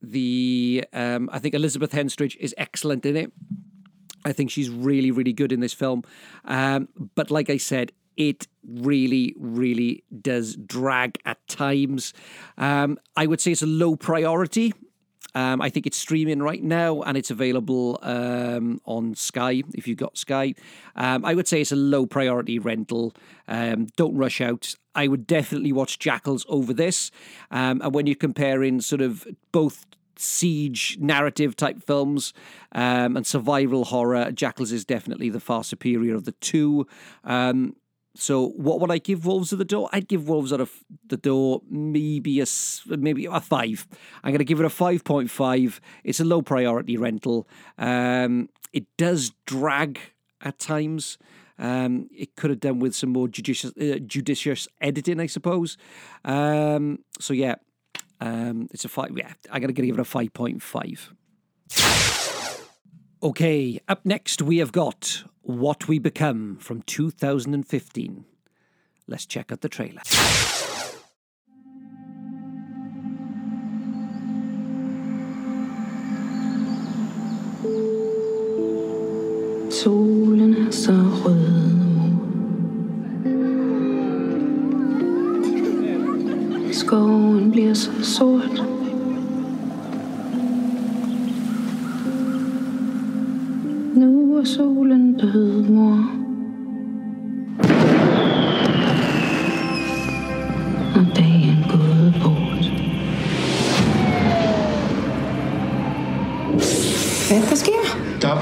the 0.05 0.85
um, 0.93 1.28
I 1.32 1.39
think 1.39 1.55
Elizabeth 1.55 1.93
Henstridge 1.93 2.36
is 2.36 2.55
excellent 2.59 3.05
in 3.06 3.16
it. 3.16 3.32
I 4.24 4.32
think 4.32 4.51
she's 4.51 4.70
really 4.70 5.10
really 5.10 5.32
good 5.32 5.52
in 5.52 5.60
this 5.60 5.72
film. 5.72 6.02
Um, 6.44 6.89
but 7.14 7.31
like 7.31 7.51
I 7.51 7.56
said, 7.56 7.93
it 8.16 8.47
really, 8.66 9.35
really 9.39 10.05
does 10.20 10.56
drag 10.56 11.18
at 11.24 11.47
times. 11.48 12.12
Um, 12.59 12.98
I 13.16 13.26
would 13.26 13.40
say 13.40 13.52
it's 13.52 13.62
a 13.62 13.66
low 13.66 13.97
priority. 13.97 14.72
Um, 15.35 15.60
I 15.60 15.68
think 15.68 15.86
it's 15.86 15.97
streaming 15.97 16.40
right 16.40 16.62
now 16.62 17.02
and 17.02 17.16
it's 17.16 17.31
available 17.31 17.98
um, 18.02 18.81
on 18.85 19.16
Sky 19.16 19.64
if 19.74 19.89
you've 19.89 19.98
got 19.98 20.16
Sky. 20.16 20.55
Um, 20.94 21.24
I 21.24 21.35
would 21.35 21.48
say 21.48 21.60
it's 21.60 21.72
a 21.72 21.76
low 21.76 22.06
priority 22.06 22.60
rental. 22.60 23.14
Um, 23.48 23.89
don't 23.97 24.16
rush 24.16 24.40
out. 24.40 24.76
I 24.95 25.09
would 25.09 25.27
definitely 25.27 25.73
watch 25.73 25.99
Jackals 25.99 26.47
over 26.49 26.73
this. 26.73 27.11
Um, 27.51 27.81
and 27.83 27.95
when 27.95 28.07
you're 28.07 28.15
comparing 28.16 28.81
sort 28.81 29.01
of 29.01 29.27
both 29.53 29.87
siege 30.16 30.97
narrative 31.01 31.57
type 31.57 31.83
films 31.83 32.33
um, 32.73 33.16
and 33.16 33.27
survival 33.27 33.85
horror, 33.85 34.31
Jackals 34.31 34.73
is 34.73 34.85
definitely 34.85 35.31
the 35.31 35.41
far 35.41 35.65
superior 35.65 36.15
of 36.15 36.25
the 36.25 36.33
two. 36.33 36.87
Um, 37.25 37.75
So 38.16 38.51
what 38.51 38.79
would 38.79 38.93
I 38.93 38.99
give 38.99 39.27
Wolves 39.27 39.53
of 39.53 39.59
the 39.59 39.65
Door? 39.65 39.89
I'd 39.93 40.07
give 40.07 40.29
Wolves 40.29 40.53
of 40.53 40.71
the 41.09 41.16
Door 41.16 41.62
maybe 41.69 42.41
a 42.41 42.47
maybe 42.87 43.27
a 43.27 43.41
five. 43.41 43.89
I'm 44.23 44.31
going 44.31 44.39
to 44.39 44.45
give 44.45 44.61
it 44.61 44.66
a 44.66 44.71
five 44.71 45.03
point 45.03 45.31
five. 45.31 45.81
It's 46.05 46.21
a 46.21 46.25
low 46.25 46.41
priority 46.41 46.97
rental. 46.97 47.49
Um, 47.77 48.49
it 48.73 48.87
does 48.97 49.33
drag 49.47 49.99
at 50.41 50.61
times. 50.61 51.19
Um, 51.59 52.09
it 52.12 52.36
could 52.36 52.51
have 52.51 52.60
done 52.60 52.81
with 52.81 52.94
some 52.94 53.10
more 53.10 53.28
judicious 53.28 53.72
uh, 53.81 53.98
judicious 54.05 54.66
editing, 54.81 55.20
I 55.20 55.26
suppose. 55.26 55.76
Um, 56.24 57.01
so 57.20 57.32
yeah, 57.32 57.56
um, 58.20 58.68
it's 58.72 58.85
a 58.85 58.89
five. 58.89 59.16
Yeah, 59.16 59.32
going 59.48 59.68
to 59.68 59.72
give 59.72 59.94
it 59.94 60.01
a 60.01 60.05
five 60.05 60.32
point 60.32 60.62
five. 60.62 61.12
Okay, 63.22 63.81
up 63.89 64.05
next 64.05 64.43
we 64.43 64.59
have 64.59 64.72
got 64.72 65.24
What 65.40 65.89
We 65.89 65.98
Become 65.98 66.59
from 66.59 66.82
2015. 66.82 68.24
Let's 69.06 69.24
check 69.24 69.51
out 69.51 69.62
the 69.62 69.68
trailer. 69.70 70.02
Er 79.86 80.34
så 80.70 80.93
røde 80.93 81.77
mor. 81.86 82.11
Skoven 86.73 87.51
bliver 87.51 87.74
så 87.74 87.91
sort. 88.03 88.65
Nu 93.95 94.36
er 94.36 94.45
solen 94.45 95.15
død, 95.15 95.62
mor. 95.62 96.24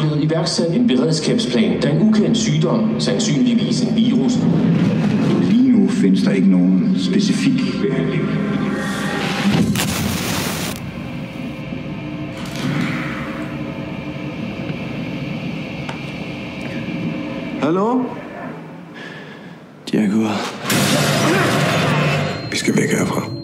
Blevet 0.02 0.24
iværksat 0.24 0.74
en 0.74 0.86
beredskabsplan, 0.86 1.80
da 1.80 1.90
en 1.90 2.08
ukendt 2.08 2.36
sygdom, 2.36 3.00
sandsynligvis 3.00 3.80
en 3.80 3.96
virus, 3.96 4.32
Lige 5.50 5.72
nu 5.72 5.88
findes 5.88 6.22
der 6.22 6.30
ikke 6.30 6.50
nogen 6.50 6.96
specifik 6.98 7.60
behandling. 7.82 8.22
Hallo? 17.60 18.02
Gået. 19.92 20.30
Vi 22.50 22.56
skal 22.56 22.76
væk 22.76 22.90
herfra. 22.90 23.41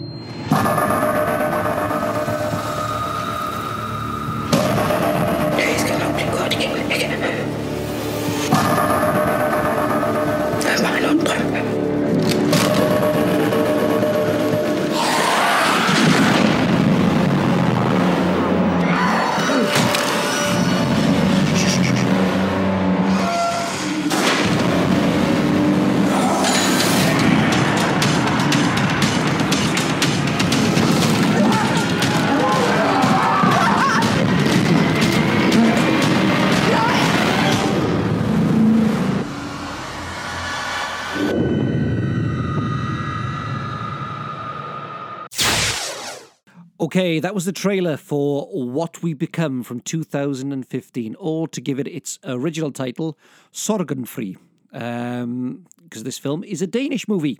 That 47.21 47.35
was 47.35 47.43
the 47.43 47.51
trailer 47.51 47.97
for 47.97 48.47
What 48.47 49.03
We 49.03 49.13
Become 49.13 49.63
from 49.63 49.81
2015, 49.81 51.15
or 51.19 51.49
to 51.49 51.59
give 51.59 51.77
it 51.77 51.87
its 51.87 52.17
original 52.23 52.71
title, 52.71 53.17
Sorgenfri. 53.51 54.37
Um, 54.71 55.65
because 55.83 56.03
this 56.03 56.19
film 56.19 56.43
is 56.43 56.61
a 56.61 56.67
Danish 56.67 57.07
movie, 57.07 57.39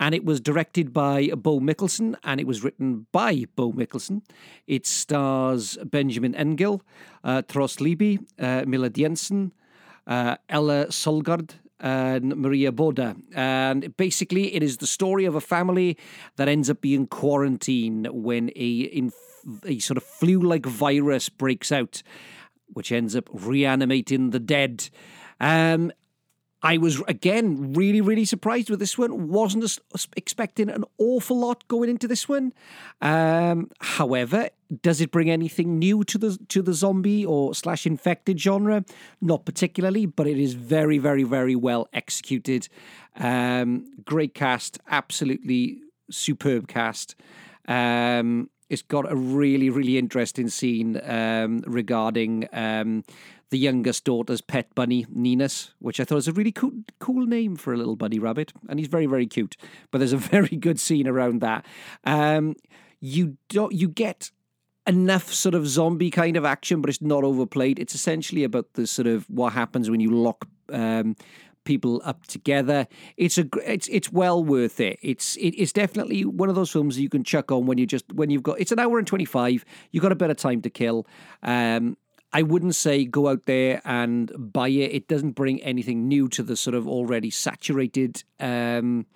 and 0.00 0.14
it 0.14 0.24
was 0.24 0.40
directed 0.40 0.92
by 0.92 1.28
Bo 1.36 1.60
Mikkelsen, 1.60 2.16
and 2.24 2.40
it 2.40 2.46
was 2.46 2.64
written 2.64 3.06
by 3.12 3.44
Bo 3.54 3.72
Mikkelsen. 3.72 4.22
It 4.66 4.86
stars 4.86 5.78
Benjamin 5.84 6.34
Engell, 6.34 6.82
uh, 7.22 7.42
Trost 7.42 7.78
Lyby, 7.78 8.24
uh, 8.38 8.64
Milla 8.66 8.88
Jensen, 8.90 9.52
uh, 10.06 10.36
Ella 10.48 10.86
Solgaard, 10.86 11.50
and 11.80 12.36
Maria 12.36 12.70
Boda. 12.70 13.16
And 13.34 13.96
basically, 13.96 14.54
it 14.54 14.62
is 14.62 14.76
the 14.76 14.86
story 14.86 15.24
of 15.24 15.34
a 15.34 15.40
family 15.40 15.96
that 16.36 16.48
ends 16.48 16.70
up 16.70 16.80
being 16.80 17.06
quarantined 17.06 18.08
when 18.10 18.50
a, 18.50 19.10
a 19.64 19.78
sort 19.78 19.96
of 19.96 20.04
flu 20.04 20.40
like 20.40 20.66
virus 20.66 21.28
breaks 21.28 21.72
out, 21.72 22.02
which 22.68 22.92
ends 22.92 23.16
up 23.16 23.28
reanimating 23.32 24.30
the 24.30 24.40
dead. 24.40 24.90
Um, 25.40 25.92
I 26.62 26.76
was 26.76 27.00
again 27.08 27.72
really, 27.72 28.02
really 28.02 28.26
surprised 28.26 28.68
with 28.68 28.80
this 28.80 28.98
one. 28.98 29.28
Wasn't 29.28 29.78
expecting 30.16 30.68
an 30.68 30.84
awful 30.98 31.38
lot 31.38 31.66
going 31.68 31.88
into 31.88 32.06
this 32.06 32.28
one. 32.28 32.52
Um, 33.00 33.70
however, 33.80 34.50
does 34.82 35.00
it 35.00 35.10
bring 35.10 35.30
anything 35.30 35.78
new 35.78 36.04
to 36.04 36.18
the 36.18 36.38
to 36.48 36.62
the 36.62 36.72
zombie 36.72 37.24
or 37.24 37.54
slash 37.54 37.86
infected 37.86 38.40
genre? 38.40 38.84
Not 39.20 39.44
particularly, 39.44 40.06
but 40.06 40.26
it 40.26 40.38
is 40.38 40.54
very, 40.54 40.98
very, 40.98 41.24
very 41.24 41.56
well 41.56 41.88
executed. 41.92 42.68
Um, 43.16 43.86
great 44.04 44.34
cast, 44.34 44.78
absolutely 44.88 45.82
superb 46.10 46.68
cast. 46.68 47.16
Um, 47.66 48.50
it's 48.68 48.82
got 48.82 49.10
a 49.10 49.16
really, 49.16 49.68
really 49.68 49.98
interesting 49.98 50.48
scene 50.48 51.00
um, 51.04 51.62
regarding 51.66 52.48
um, 52.52 53.02
the 53.50 53.58
youngest 53.58 54.04
daughter's 54.04 54.40
pet 54.40 54.72
bunny, 54.76 55.06
Ninus, 55.10 55.72
which 55.80 55.98
I 55.98 56.04
thought 56.04 56.14
was 56.14 56.28
a 56.28 56.32
really 56.32 56.52
cool, 56.52 56.70
cool 57.00 57.26
name 57.26 57.56
for 57.56 57.74
a 57.74 57.76
little 57.76 57.96
bunny 57.96 58.20
rabbit, 58.20 58.52
and 58.68 58.78
he's 58.78 58.88
very, 58.88 59.06
very 59.06 59.26
cute. 59.26 59.56
But 59.90 59.98
there's 59.98 60.12
a 60.12 60.16
very 60.36 60.56
good 60.56 60.78
scene 60.78 61.08
around 61.08 61.40
that. 61.40 61.66
Um, 62.04 62.54
you 63.00 63.36
don't, 63.48 63.72
you 63.72 63.88
get 63.88 64.30
enough 64.86 65.32
sort 65.32 65.54
of 65.54 65.66
zombie 65.66 66.10
kind 66.10 66.36
of 66.36 66.44
action, 66.44 66.80
but 66.80 66.88
it's 66.88 67.02
not 67.02 67.24
overplayed. 67.24 67.78
It's 67.78 67.94
essentially 67.94 68.44
about 68.44 68.72
the 68.74 68.86
sort 68.86 69.06
of 69.06 69.28
what 69.28 69.52
happens 69.52 69.90
when 69.90 70.00
you 70.00 70.10
lock 70.10 70.46
um, 70.72 71.16
people 71.64 72.00
up 72.04 72.26
together. 72.26 72.86
It's 73.16 73.38
a 73.38 73.46
it's 73.64 73.88
it's 73.88 74.12
well 74.12 74.42
worth 74.42 74.80
it. 74.80 74.98
It's 75.02 75.36
it, 75.36 75.54
it's 75.56 75.72
definitely 75.72 76.24
one 76.24 76.48
of 76.48 76.54
those 76.54 76.70
films 76.70 76.98
you 76.98 77.08
can 77.08 77.24
chuck 77.24 77.52
on 77.52 77.66
when 77.66 77.78
you 77.78 77.86
just 77.86 78.10
when 78.12 78.30
you've 78.30 78.42
got 78.42 78.60
it's 78.60 78.72
an 78.72 78.78
hour 78.78 78.98
and 78.98 79.06
twenty 79.06 79.24
five. 79.24 79.64
You've 79.90 80.02
got 80.02 80.12
a 80.12 80.16
bit 80.16 80.30
of 80.30 80.36
time 80.36 80.62
to 80.62 80.70
kill. 80.70 81.06
Um, 81.42 81.96
I 82.32 82.42
wouldn't 82.42 82.76
say 82.76 83.04
go 83.04 83.28
out 83.28 83.46
there 83.46 83.82
and 83.84 84.32
buy 84.36 84.68
it. 84.68 84.92
It 84.94 85.08
doesn't 85.08 85.32
bring 85.32 85.60
anything 85.62 86.06
new 86.06 86.28
to 86.28 86.42
the 86.42 86.56
sort 86.56 86.74
of 86.74 86.86
already 86.86 87.30
saturated. 87.30 88.22
Um, 88.38 89.06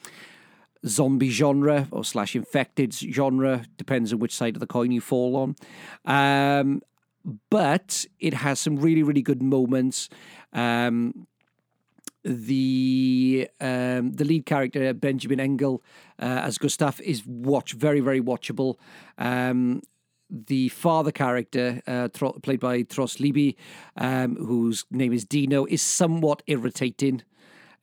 zombie 0.86 1.30
genre 1.30 1.88
or 1.90 2.04
slash 2.04 2.36
infected 2.36 2.92
genre 2.92 3.64
depends 3.76 4.12
on 4.12 4.18
which 4.18 4.34
side 4.34 4.56
of 4.56 4.60
the 4.60 4.66
coin 4.66 4.90
you 4.90 5.00
fall 5.00 5.36
on. 5.36 5.56
Um, 6.04 6.82
but 7.50 8.04
it 8.20 8.34
has 8.34 8.60
some 8.60 8.76
really 8.76 9.02
really 9.02 9.22
good 9.22 9.42
moments. 9.42 10.08
Um, 10.52 11.26
the 12.24 13.48
um, 13.60 14.12
the 14.12 14.24
lead 14.24 14.46
character 14.46 14.92
Benjamin 14.94 15.40
Engell 15.40 15.82
uh, 16.20 16.42
as 16.44 16.58
Gustav 16.58 17.00
is 17.00 17.26
watch 17.26 17.72
very 17.72 18.00
very 18.00 18.20
watchable. 18.20 18.76
Um, 19.18 19.82
the 20.30 20.68
father 20.70 21.12
character, 21.12 21.82
uh, 21.86 22.08
Tro- 22.08 22.32
played 22.42 22.58
by 22.58 22.82
Trost 22.82 23.20
Lyby, 23.20 23.56
um, 23.96 24.36
whose 24.36 24.84
name 24.90 25.12
is 25.12 25.24
Dino, 25.24 25.66
is 25.66 25.82
somewhat 25.82 26.42
irritating. 26.46 27.22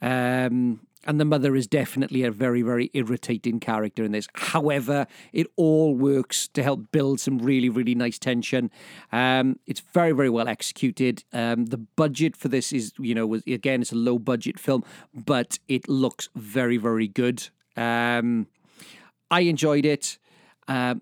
Um, 0.02 0.82
and 1.06 1.19
the 1.19 1.26
mother 1.26 1.56
is 1.56 1.68
definitely 1.68 2.23
a 2.23 2.32
very, 2.32 2.61
very 2.61 2.90
irritating 2.94 3.60
character 3.60 4.03
in 4.03 4.11
this. 4.11 4.28
However, 4.34 5.07
it 5.34 5.48
all 5.56 5.95
works 5.95 6.48
to 6.49 6.64
help 6.64 6.91
build 6.91 7.19
some 7.19 7.40
really, 7.40 7.69
really 7.69 7.95
nice 7.95 8.19
tension. 8.19 8.69
Um, 9.11 9.60
it's 9.65 9.80
very, 9.80 10.11
very 10.11 10.30
well 10.30 10.48
executed. 10.48 11.23
Um, 11.34 11.65
the 11.65 11.78
budget 11.78 12.36
for 12.36 12.48
this 12.48 12.72
is, 12.72 12.94
you 12.99 13.15
know, 13.15 13.26
was, 13.26 13.44
again, 13.48 13.82
it's 13.82 13.91
a 13.91 13.95
low 13.95 14.19
budget 14.19 14.60
film, 14.60 14.84
but 15.14 15.60
it 15.68 15.90
looks 15.90 16.30
very, 16.36 16.78
very 16.78 17.07
good. 17.07 17.49
Um, 17.76 18.48
I 19.30 19.41
enjoyed 19.41 19.86
it. 19.86 20.18
Um, 20.68 21.02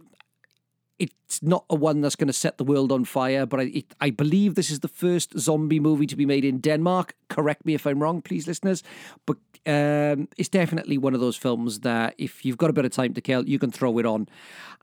it's 1.00 1.42
not 1.42 1.64
a 1.70 1.76
one 1.76 2.02
that's 2.02 2.16
going 2.16 2.28
to 2.28 2.34
set 2.34 2.58
the 2.58 2.64
world 2.64 2.92
on 2.92 3.06
fire, 3.06 3.46
but 3.46 3.60
I, 3.60 3.64
it, 3.64 3.86
I 4.02 4.10
believe 4.10 4.56
this 4.56 4.70
is 4.70 4.82
the 4.82 4.88
first 4.88 5.38
zombie 5.40 5.80
movie 5.80 6.08
to 6.08 6.16
be 6.16 6.26
made 6.26 6.44
in 6.44 6.60
Denmark. 6.60 7.16
Correct 7.30 7.66
me 7.66 7.74
if 7.74 7.86
I'm 7.86 8.02
wrong, 8.02 8.22
please, 8.22 8.48
listeners. 8.48 8.84
But 9.26 9.38
um, 9.66 10.28
it's 10.38 10.50
definitely 10.50 10.98
one 10.98 11.14
of 11.14 11.20
those 11.20 11.38
films 11.38 11.82
that 11.82 12.16
if 12.18 12.46
you've 12.46 12.58
got 12.58 12.70
a 12.70 12.74
bit 12.74 12.86
of 12.86 12.92
time 12.92 13.14
to 13.14 13.22
kill, 13.22 13.48
you 13.48 13.60
can 13.60 13.72
throw 13.72 13.98
it 14.00 14.06
on. 14.06 14.28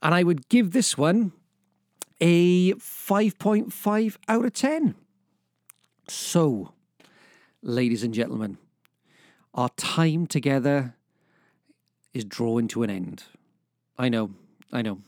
And 0.01 0.13
I 0.13 0.23
would 0.23 0.47
give 0.49 0.71
this 0.71 0.97
one 0.97 1.31
a 2.21 2.73
5.5 2.73 4.17
out 4.27 4.45
of 4.45 4.53
10. 4.53 4.95
So, 6.07 6.73
ladies 7.61 8.03
and 8.03 8.13
gentlemen, 8.13 8.57
our 9.53 9.69
time 9.69 10.27
together 10.27 10.95
is 12.13 12.23
drawing 12.23 12.67
to 12.69 12.83
an 12.83 12.89
end. 12.89 13.23
I 13.97 14.09
know, 14.09 14.31
I 14.71 14.81
know. 14.81 14.99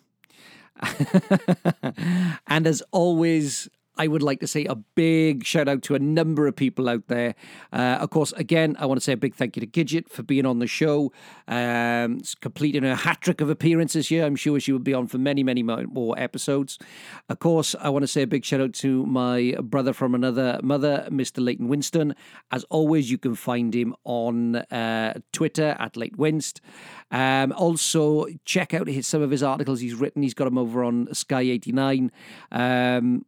and 2.47 2.67
as 2.67 2.81
always, 2.91 3.69
I 3.99 4.07
would 4.07 4.23
like 4.23 4.39
to 4.39 4.47
say 4.47 4.63
a 4.63 4.75
big 4.75 5.43
shout 5.43 5.67
out 5.67 5.83
to 5.83 5.95
a 5.95 5.99
number 5.99 6.47
of 6.47 6.55
people 6.55 6.87
out 6.87 7.07
there. 7.09 7.35
Uh, 7.73 7.97
of 7.99 8.09
course, 8.09 8.31
again, 8.31 8.77
I 8.79 8.85
want 8.85 8.97
to 8.97 9.03
say 9.03 9.11
a 9.11 9.17
big 9.17 9.35
thank 9.35 9.57
you 9.57 9.59
to 9.59 9.67
Gidgit 9.67 10.07
for 10.07 10.23
being 10.23 10.45
on 10.45 10.59
the 10.59 10.67
show, 10.67 11.11
um, 11.49 12.21
completing 12.39 12.85
a 12.85 12.95
hat 12.95 13.19
trick 13.19 13.41
of 13.41 13.49
appearances 13.49 14.07
here. 14.07 14.25
I'm 14.25 14.37
sure 14.37 14.57
she 14.61 14.71
will 14.71 14.79
be 14.79 14.93
on 14.93 15.07
for 15.07 15.17
many, 15.17 15.43
many 15.43 15.63
more 15.63 16.17
episodes. 16.17 16.79
Of 17.27 17.39
course, 17.39 17.75
I 17.77 17.89
want 17.89 18.03
to 18.03 18.07
say 18.07 18.21
a 18.21 18.27
big 18.27 18.45
shout 18.45 18.61
out 18.61 18.73
to 18.75 19.05
my 19.05 19.55
brother 19.61 19.91
from 19.91 20.15
another 20.15 20.61
mother, 20.63 21.05
Mr. 21.11 21.43
Leighton 21.43 21.67
Winston. 21.67 22.15
As 22.51 22.63
always, 22.69 23.11
you 23.11 23.17
can 23.17 23.35
find 23.35 23.75
him 23.75 23.95
on 24.05 24.55
uh, 24.55 25.19
Twitter 25.33 25.75
at 25.77 25.97
Leighton 25.97 26.17
Winst. 26.17 26.61
Um, 27.11 27.51
also, 27.51 28.27
check 28.45 28.73
out 28.73 28.87
his, 28.87 29.07
some 29.07 29.21
of 29.21 29.29
his 29.29 29.43
articles 29.43 29.81
he's 29.81 29.95
written. 29.95 30.23
He's 30.23 30.33
got 30.33 30.45
them 30.45 30.57
over 30.57 30.85
on 30.85 31.13
Sky 31.13 31.41
89. 31.41 32.13
Um, 32.53 33.25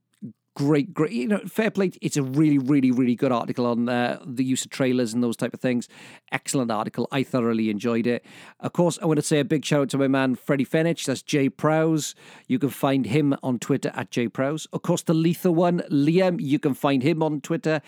great, 0.55 0.93
great. 0.93 1.11
You 1.11 1.27
know, 1.27 1.39
fair 1.47 1.71
play. 1.71 1.91
It's 2.01 2.17
a 2.17 2.23
really, 2.23 2.57
really, 2.57 2.91
really 2.91 3.15
good 3.15 3.31
article 3.31 3.65
on 3.65 3.87
uh, 3.89 4.19
the 4.25 4.43
use 4.43 4.65
of 4.65 4.71
trailers 4.71 5.13
and 5.13 5.23
those 5.23 5.37
type 5.37 5.53
of 5.53 5.59
things. 5.59 5.87
Excellent 6.31 6.71
article. 6.71 7.07
I 7.11 7.23
thoroughly 7.23 7.69
enjoyed 7.69 8.07
it. 8.07 8.25
Of 8.59 8.73
course, 8.73 8.99
I 9.01 9.05
want 9.05 9.17
to 9.17 9.25
say 9.25 9.39
a 9.39 9.45
big 9.45 9.65
shout 9.65 9.81
out 9.81 9.89
to 9.89 9.97
my 9.97 10.07
man 10.07 10.35
Freddie 10.35 10.65
Fenich. 10.65 11.05
That's 11.05 11.21
Jay 11.21 11.49
Prowse. 11.49 12.15
You 12.47 12.59
can 12.59 12.69
find 12.69 13.05
him 13.05 13.35
on 13.43 13.59
Twitter 13.59 13.91
at 13.95 14.11
Jay 14.11 14.27
Prowse. 14.27 14.67
Of 14.73 14.81
course, 14.81 15.03
the 15.03 15.13
lethal 15.13 15.55
one, 15.55 15.81
Liam. 15.91 16.41
You 16.41 16.59
can 16.59 16.73
find 16.73 17.03
him 17.03 17.23
on 17.23 17.41
Twitter 17.41 17.81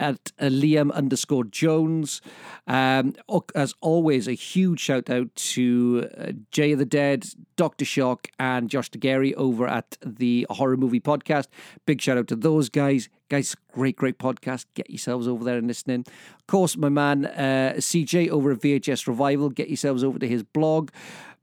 at 0.00 0.32
uh, 0.40 0.46
Liam 0.46 0.92
underscore 0.92 1.44
Jones. 1.44 2.20
Um, 2.66 3.14
as 3.54 3.74
always, 3.80 4.26
a 4.26 4.32
huge 4.32 4.80
shout 4.80 5.08
out 5.10 5.32
to 5.34 6.08
uh, 6.18 6.32
Jay 6.50 6.72
of 6.72 6.78
the 6.78 6.84
Dead, 6.84 7.26
Dr. 7.56 7.84
Shock, 7.84 8.28
and 8.38 8.68
Josh 8.68 8.90
DeGary 8.90 9.34
over 9.34 9.68
at 9.68 9.96
the 10.04 10.46
Horror 10.50 10.76
Movie 10.76 11.00
Podcast. 11.00 11.46
Big 11.86 12.00
shout 12.00 12.18
out 12.18 12.28
to 12.28 12.36
those 12.36 12.68
guys. 12.68 13.08
Guys, 13.30 13.54
great, 13.70 13.94
great 13.94 14.18
podcast. 14.18 14.66
Get 14.74 14.90
yourselves 14.90 15.28
over 15.28 15.44
there 15.44 15.56
and 15.56 15.68
listening. 15.68 16.00
Of 16.00 16.46
course, 16.48 16.76
my 16.76 16.88
man 16.88 17.26
uh, 17.26 17.74
CJ 17.76 18.28
over 18.28 18.50
at 18.50 18.58
VHS 18.58 19.06
Revival. 19.06 19.50
Get 19.50 19.68
yourselves 19.68 20.02
over 20.02 20.18
to 20.18 20.26
his 20.26 20.42
blog. 20.42 20.90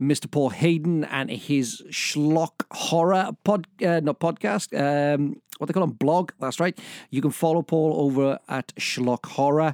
Mr. 0.01 0.29
Paul 0.29 0.49
Hayden 0.49 1.05
and 1.05 1.31
his 1.31 1.81
Schlock 1.89 2.65
Horror 2.71 3.29
pod, 3.45 3.67
uh, 3.81 4.01
not 4.01 4.19
podcast. 4.19 4.77
Um, 4.77 5.41
what 5.59 5.67
they 5.67 5.73
call 5.73 5.87
them, 5.87 5.95
blog. 5.95 6.31
That's 6.41 6.59
right. 6.59 6.77
You 7.09 7.21
can 7.21 7.31
follow 7.31 7.61
Paul 7.61 7.93
over 8.01 8.37
at 8.49 8.75
Schlock 8.75 9.25
Horror, 9.25 9.73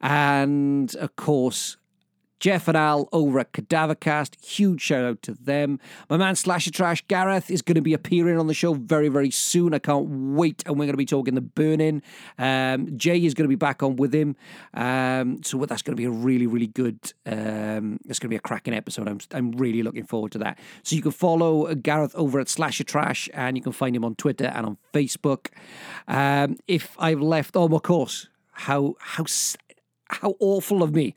and 0.00 0.94
of 0.96 1.14
course, 1.16 1.76
Jeff 2.40 2.68
and 2.68 2.76
Al 2.76 3.08
over 3.12 3.38
at 3.38 3.52
Cadavercast. 3.52 4.42
Huge 4.42 4.80
shout 4.80 5.04
out 5.04 5.22
to 5.22 5.34
them. 5.34 5.78
My 6.08 6.16
man 6.16 6.34
Slasher 6.34 6.70
Trash 6.70 7.04
Gareth 7.06 7.50
is 7.50 7.60
going 7.60 7.74
to 7.74 7.82
be 7.82 7.92
appearing 7.92 8.38
on 8.38 8.46
the 8.46 8.54
show 8.54 8.72
very, 8.72 9.08
very 9.08 9.30
soon. 9.30 9.74
I 9.74 9.78
can't 9.78 10.08
wait. 10.08 10.62
And 10.66 10.76
we're 10.76 10.86
going 10.86 10.94
to 10.94 10.96
be 10.96 11.04
talking 11.04 11.34
the 11.34 11.42
burning. 11.42 12.02
Um, 12.38 12.96
Jay 12.96 13.22
is 13.24 13.34
going 13.34 13.44
to 13.44 13.48
be 13.48 13.56
back 13.56 13.82
on 13.82 13.96
with 13.96 14.14
him. 14.14 14.36
Um, 14.72 15.42
so 15.42 15.58
that's 15.66 15.82
going 15.82 15.94
to 15.94 16.00
be 16.00 16.06
a 16.06 16.10
really, 16.10 16.46
really 16.46 16.66
good, 16.66 17.12
um, 17.26 18.00
it's 18.08 18.18
going 18.18 18.28
to 18.28 18.30
be 18.30 18.36
a 18.36 18.40
cracking 18.40 18.74
episode. 18.74 19.06
I'm, 19.06 19.20
I'm 19.32 19.52
really 19.52 19.82
looking 19.82 20.04
forward 20.04 20.32
to 20.32 20.38
that. 20.38 20.58
So 20.82 20.96
you 20.96 21.02
can 21.02 21.12
follow 21.12 21.74
Gareth 21.74 22.14
over 22.14 22.40
at 22.40 22.48
Slasher 22.48 22.84
Trash 22.84 23.28
and 23.34 23.56
you 23.56 23.62
can 23.62 23.72
find 23.72 23.94
him 23.94 24.04
on 24.04 24.14
Twitter 24.14 24.46
and 24.46 24.64
on 24.64 24.78
Facebook. 24.94 25.48
Um, 26.08 26.56
if 26.66 26.96
I've 26.98 27.20
left, 27.20 27.54
oh, 27.54 27.68
of 27.74 27.82
course, 27.82 28.28
how, 28.52 28.94
how, 28.98 29.26
how 30.08 30.34
awful 30.40 30.82
of 30.82 30.94
me 30.94 31.14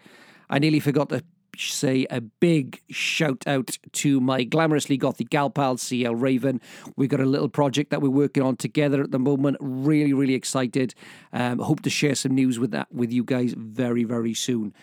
I 0.50 0.60
nearly 0.60 0.80
forgot 0.80 1.10
to 1.10 1.24
say 1.58 2.06
a 2.10 2.22
big 2.22 2.82
shout 2.90 3.44
out 3.48 3.78
to 3.92 4.20
my 4.20 4.44
glamorously 4.46 4.98
gothic 4.98 5.30
gal 5.30 5.50
pal 5.50 5.78
CL 5.78 6.16
Raven. 6.16 6.62
We've 6.96 7.10
got 7.10 7.20
a 7.20 7.26
little 7.26 7.50
project 7.50 7.92
that 7.92 8.02
we're 8.02 8.10
working 8.10 8.44
on 8.44 8.58
together 8.58 9.02
at 9.04 9.12
the 9.12 9.20
moment. 9.20 9.58
Really, 9.60 10.14
really 10.14 10.34
excited. 10.34 10.96
Um, 11.32 11.60
hope 11.60 11.82
to 11.82 11.90
share 11.90 12.16
some 12.16 12.34
news 12.34 12.60
with 12.60 12.72
that 12.72 12.92
with 12.92 13.12
you 13.12 13.24
guys 13.24 13.54
very, 13.58 14.04
very 14.04 14.34
soon. 14.34 14.74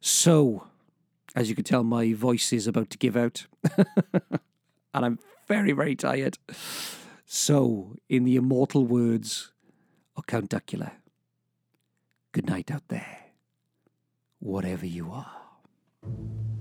So, 0.00 0.66
as 1.34 1.48
you 1.48 1.54
can 1.54 1.64
tell, 1.64 1.84
my 1.84 2.12
voice 2.12 2.52
is 2.52 2.66
about 2.66 2.90
to 2.90 2.98
give 2.98 3.16
out, 3.16 3.46
and 3.76 5.04
I'm 5.04 5.18
very, 5.48 5.72
very 5.72 5.96
tired. 5.96 6.38
So, 7.24 7.96
in 8.08 8.24
the 8.24 8.36
immortal 8.36 8.86
words 8.86 9.52
of 10.16 10.26
Count 10.26 10.50
Duckula, 10.50 10.92
good 12.32 12.46
night 12.46 12.70
out 12.70 12.88
there 12.88 13.21
whatever 14.42 14.86
you 14.86 15.12
are. 15.12 16.51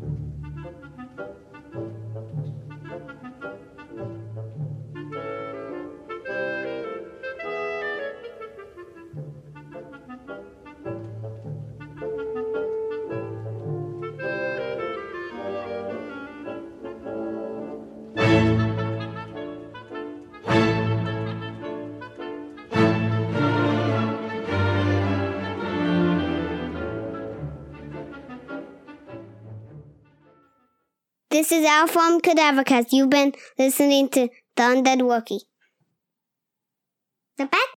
This 31.31 31.49
is 31.53 31.65
Al 31.65 31.87
from 31.87 32.19
Cadavercast. 32.19 32.87
You've 32.91 33.09
been 33.09 33.33
listening 33.57 34.09
to 34.09 34.27
The 34.57 34.63
Undead 34.63 34.99
Wookie. 34.99 35.39
The 37.37 37.45
back 37.45 37.69